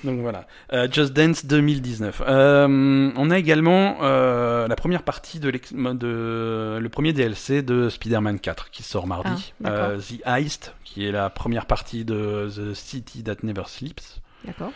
Donc 0.04 0.20
voilà. 0.20 0.46
Euh, 0.72 0.86
Just 0.90 1.12
Dance 1.12 1.46
2019. 1.46 2.22
Euh, 2.26 3.10
on 3.16 3.30
a 3.30 3.38
également 3.38 3.96
euh, 4.02 4.68
la 4.68 4.76
première 4.76 5.02
partie 5.02 5.40
de, 5.40 5.50
le 5.50 6.88
premier 6.88 7.12
DLC 7.12 7.62
de 7.62 7.88
Spider-Man 7.88 8.38
4 8.38 8.70
qui 8.70 8.82
sort 8.82 9.06
mardi. 9.06 9.52
Ah. 9.64 9.68
Euh, 9.70 9.98
The 9.98 10.20
Heist, 10.26 10.74
qui 10.84 11.06
est 11.06 11.12
la 11.12 11.30
première 11.30 11.66
partie 11.66 12.04
de 12.04 12.48
The 12.54 12.74
City 12.74 13.22
That 13.24 13.36
Never 13.42 13.62
Sleeps. 13.66 14.20
D'accord. 14.44 14.72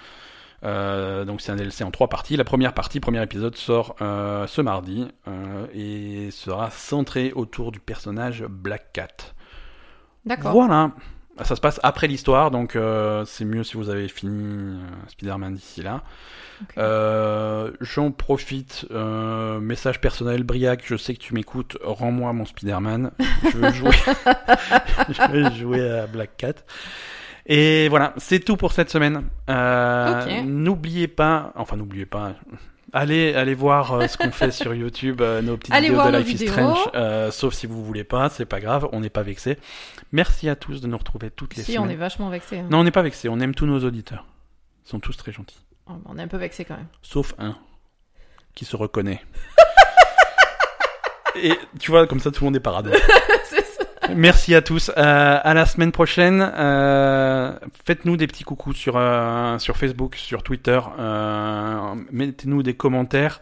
Euh, 0.65 1.25
donc 1.25 1.41
c'est 1.41 1.53
un 1.53 1.57
DLC 1.57 1.85
en 1.85 1.91
trois 1.91 2.09
parties. 2.09 2.37
La 2.37 2.45
première 2.45 2.75
partie, 2.75 3.01
premier 3.01 3.23
épisode, 3.23 3.57
sort 3.57 3.97
euh, 4.01 4.47
ce 4.47 4.61
mardi 4.61 5.09
euh, 5.29 5.67
et 5.73 6.31
sera 6.31 6.71
centré 6.71 7.33
autour 7.33 7.73
du 7.73 7.81
personnage 7.81 8.45
Black 8.49 8.93
Cat. 8.93 9.35
D'accord. 10.25 10.53
Voilà. 10.53 10.93
Ça 11.45 11.55
se 11.55 11.61
passe 11.61 11.79
après 11.85 12.09
l'histoire, 12.09 12.51
donc 12.51 12.77
c'est 13.27 13.45
mieux 13.45 13.63
si 13.63 13.77
vous 13.77 13.91
avez 13.91 14.09
fini 14.09 14.77
Spider-Man 15.07 15.55
d'ici 15.55 15.85
là. 15.85 16.03
J'en 17.81 18.11
profite, 18.11 18.85
message 18.91 20.01
personnel, 20.01 20.43
Briac, 20.43 20.83
je 20.85 20.97
sais 20.97 21.15
que 21.15 21.21
tu 21.21 21.35
m'écoutes, 21.35 21.79
rends-moi 21.81 22.33
mon 22.33 22.45
Spider-Man. 22.45 23.13
Je 23.45 23.57
veux 23.57 23.73
jouer, 23.73 23.93
je 25.11 25.31
veux 25.31 25.51
jouer 25.55 25.89
à 25.89 26.09
Black 26.09 26.37
Cat. 26.37 26.55
Et 27.49 27.89
voilà, 27.89 28.13
c'est 28.19 28.41
tout 28.41 28.57
pour 28.57 28.73
cette 28.73 28.91
semaine. 28.91 29.25
Euh. 29.49 30.43
N'oubliez 30.43 31.09
pas, 31.09 31.53
enfin 31.57 31.77
n'oubliez 31.77 32.07
pas, 32.07 32.35
Allez, 32.93 33.35
allez 33.35 33.55
voir 33.55 33.93
euh, 33.95 34.07
ce 34.07 34.17
qu'on 34.17 34.31
fait 34.31 34.51
sur 34.63 34.75
YouTube, 34.75 35.21
euh, 35.21 35.43
nos 35.43 35.57
petites 35.59 35.75
Allez 35.75 35.89
vidéos 35.89 36.11
de 36.11 36.17
Life 36.19 36.41
is. 36.41 36.49
Strange. 36.49 36.79
euh, 36.95 37.31
sauf 37.31 37.53
si 37.55 37.67
vous 37.67 37.85
voulez 37.85 38.05
pas, 38.05 38.29
c'est 38.31 38.47
pas 38.47 38.61
grave, 38.61 38.89
on 38.93 39.01
n'est 39.01 39.11
pas 39.11 39.23
vexé. 39.23 39.59
Merci 40.13 40.49
à 40.49 40.57
tous 40.57 40.81
de 40.81 40.87
nous 40.87 40.97
retrouver 40.97 41.31
toutes 41.31 41.57
les 41.57 41.63
Si, 41.63 41.73
semaines. 41.75 41.89
on 41.89 41.91
est 41.91 41.97
vachement 41.97 42.31
vexés. 42.31 42.59
hein. 42.61 42.67
Non, 42.71 42.79
on 42.81 42.85
n'est 42.85 42.91
pas 42.91 43.03
vexé, 43.03 43.29
on 43.29 43.39
aime 43.41 43.55
tous 43.55 43.67
nos 43.67 43.85
auditeurs. 43.85 44.25
Ils 44.87 44.91
sont 44.91 45.01
tous 45.01 45.17
très 45.19 45.33
gentils. 45.33 45.61
Oh, 45.87 45.93
bah, 45.93 46.11
On 46.11 46.19
est 46.19 46.23
un 46.23 46.29
peu 46.29 46.39
vexés 46.39 46.65
quand 46.65 46.77
même. 46.77 46.87
Sauf 47.03 47.35
un 47.39 47.57
qui 48.55 48.65
se 48.65 48.77
reconnaît. 48.77 49.21
Et 51.37 51.53
tu 51.79 51.91
vois, 51.91 52.07
comme 52.07 52.21
ça, 52.21 52.31
tout 52.31 52.41
le 52.43 52.47
monde 52.47 52.57
est 52.57 52.61
parano. 52.61 52.91
Merci 54.17 54.55
à 54.55 54.63
tous. 54.63 54.91
Euh, 54.91 54.93
à 55.43 55.55
la 55.55 55.67
semaine 55.67 55.93
prochaine. 55.93 56.41
Euh, 56.57 57.53
Faites-nous 57.87 58.17
des 58.17 58.27
petits 58.27 58.45
coucous 58.45 58.73
sur 58.75 58.97
euh, 58.97 59.59
sur 59.59 59.77
Facebook, 59.77 60.15
sur 60.17 60.43
Twitter. 60.43 60.81
Euh, 60.99 61.95
Mettez-nous 62.11 62.63
des 62.63 62.75
commentaires. 62.75 63.41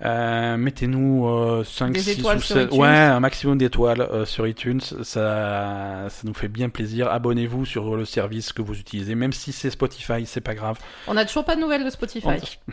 Mettez-nous 0.00 1.26
euh, 1.28 1.64
5, 1.64 1.92
Des 1.92 2.00
6 2.00 2.10
étoiles 2.20 2.38
ou 2.38 2.40
sur 2.40 2.54
7. 2.56 2.66
iTunes. 2.68 2.80
Ouais, 2.80 2.88
un 2.88 3.20
maximum 3.20 3.58
d'étoiles 3.58 4.08
sur 4.26 4.46
iTunes. 4.46 4.80
Ça, 4.80 6.06
ça 6.08 6.22
nous 6.24 6.34
fait 6.34 6.48
bien 6.48 6.68
plaisir. 6.68 7.08
Abonnez-vous 7.10 7.64
sur 7.64 7.96
le 7.96 8.04
service 8.04 8.52
que 8.52 8.62
vous 8.62 8.78
utilisez. 8.78 9.14
Même 9.14 9.32
si 9.32 9.52
c'est 9.52 9.70
Spotify, 9.70 10.24
c'est 10.26 10.40
pas 10.40 10.54
grave. 10.54 10.78
On 11.08 11.16
a 11.16 11.24
toujours 11.24 11.44
pas 11.44 11.56
de 11.56 11.60
nouvelles 11.60 11.84
de 11.84 11.90
Spotify. 11.90 12.26
On- 12.28 12.72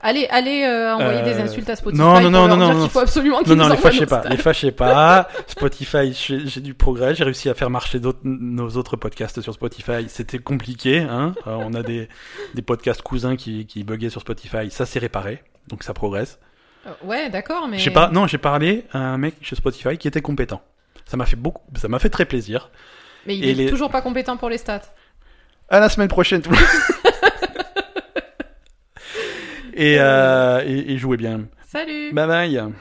Allez, 0.00 0.26
allez 0.30 0.62
euh, 0.64 0.94
envoyer 0.94 1.20
Euh, 1.20 1.24
des 1.24 1.40
insultes 1.40 1.68
à 1.70 1.74
Spotify 1.76 2.00
non, 2.02 2.20
non, 2.20 2.30
non, 2.30 2.46
non, 2.48 2.56
non, 2.74 2.80
qu'il 2.82 2.90
faut 2.90 2.98
absolument 3.00 3.38
qu'ils 3.42 3.54
Non, 3.54 3.64
non, 3.64 3.68
les 3.70 3.78
fâchez 3.78 4.04
pas, 4.06 4.22
les 4.28 4.36
fâchez 4.36 4.70
pas. 4.70 5.28
Spotify, 5.46 6.12
j'ai 6.12 6.60
du 6.60 6.74
progrès, 6.74 7.14
j'ai 7.14 7.24
réussi 7.24 7.48
à 7.48 7.54
faire 7.54 7.70
marcher 7.70 7.98
nos 8.22 8.68
autres 8.76 8.96
podcasts 8.96 9.40
sur 9.40 9.54
Spotify. 9.54 10.06
C'était 10.08 10.38
compliqué, 10.38 11.00
hein. 11.00 11.34
Euh, 11.46 11.52
on 11.58 11.72
a 11.74 11.82
des, 11.82 12.08
des 12.54 12.62
podcasts 12.62 13.00
cousins 13.02 13.36
qui, 13.36 13.66
qui 13.66 13.84
buggaient 13.84 14.10
sur 14.10 14.20
Spotify. 14.20 14.70
Ça 14.70 14.84
s'est 14.86 14.98
réparé, 14.98 15.42
donc 15.68 15.82
ça 15.82 15.94
progresse. 15.94 16.38
Euh, 16.86 16.90
Ouais, 17.04 17.30
d'accord, 17.30 17.66
mais. 17.66 17.78
Pas, 17.90 18.10
non, 18.10 18.26
j'ai 18.26 18.38
parlé 18.38 18.84
à 18.92 18.98
un 18.98 19.18
mec 19.18 19.34
chez 19.40 19.56
Spotify 19.56 19.96
qui 19.98 20.06
était 20.08 20.20
compétent. 20.22 20.62
Ça 21.06 21.16
m'a 21.16 21.24
fait 21.26 21.36
beaucoup, 21.36 21.62
ça 21.76 21.88
m'a 21.88 21.98
fait 21.98 22.10
très 22.10 22.26
plaisir. 22.26 22.70
Mais 23.26 23.36
il 23.36 23.44
Et 23.44 23.50
est 23.52 23.54
les- 23.54 23.70
toujours 23.70 23.90
pas 23.90 24.02
compétent 24.02 24.36
pour 24.36 24.50
les 24.50 24.58
stats. 24.58 24.82
À 25.68 25.80
la 25.80 25.88
semaine 25.88 26.08
prochaine, 26.08 26.42
tout 26.42 26.50
le 26.50 26.56
monde. 26.56 26.64
et, 29.76 29.96
euh, 30.00 30.62
et, 30.66 30.92
et 30.92 30.98
jouez 30.98 31.16
bien. 31.16 31.42
Salut 31.66 32.12
Bye 32.12 32.26
bye. 32.26 32.72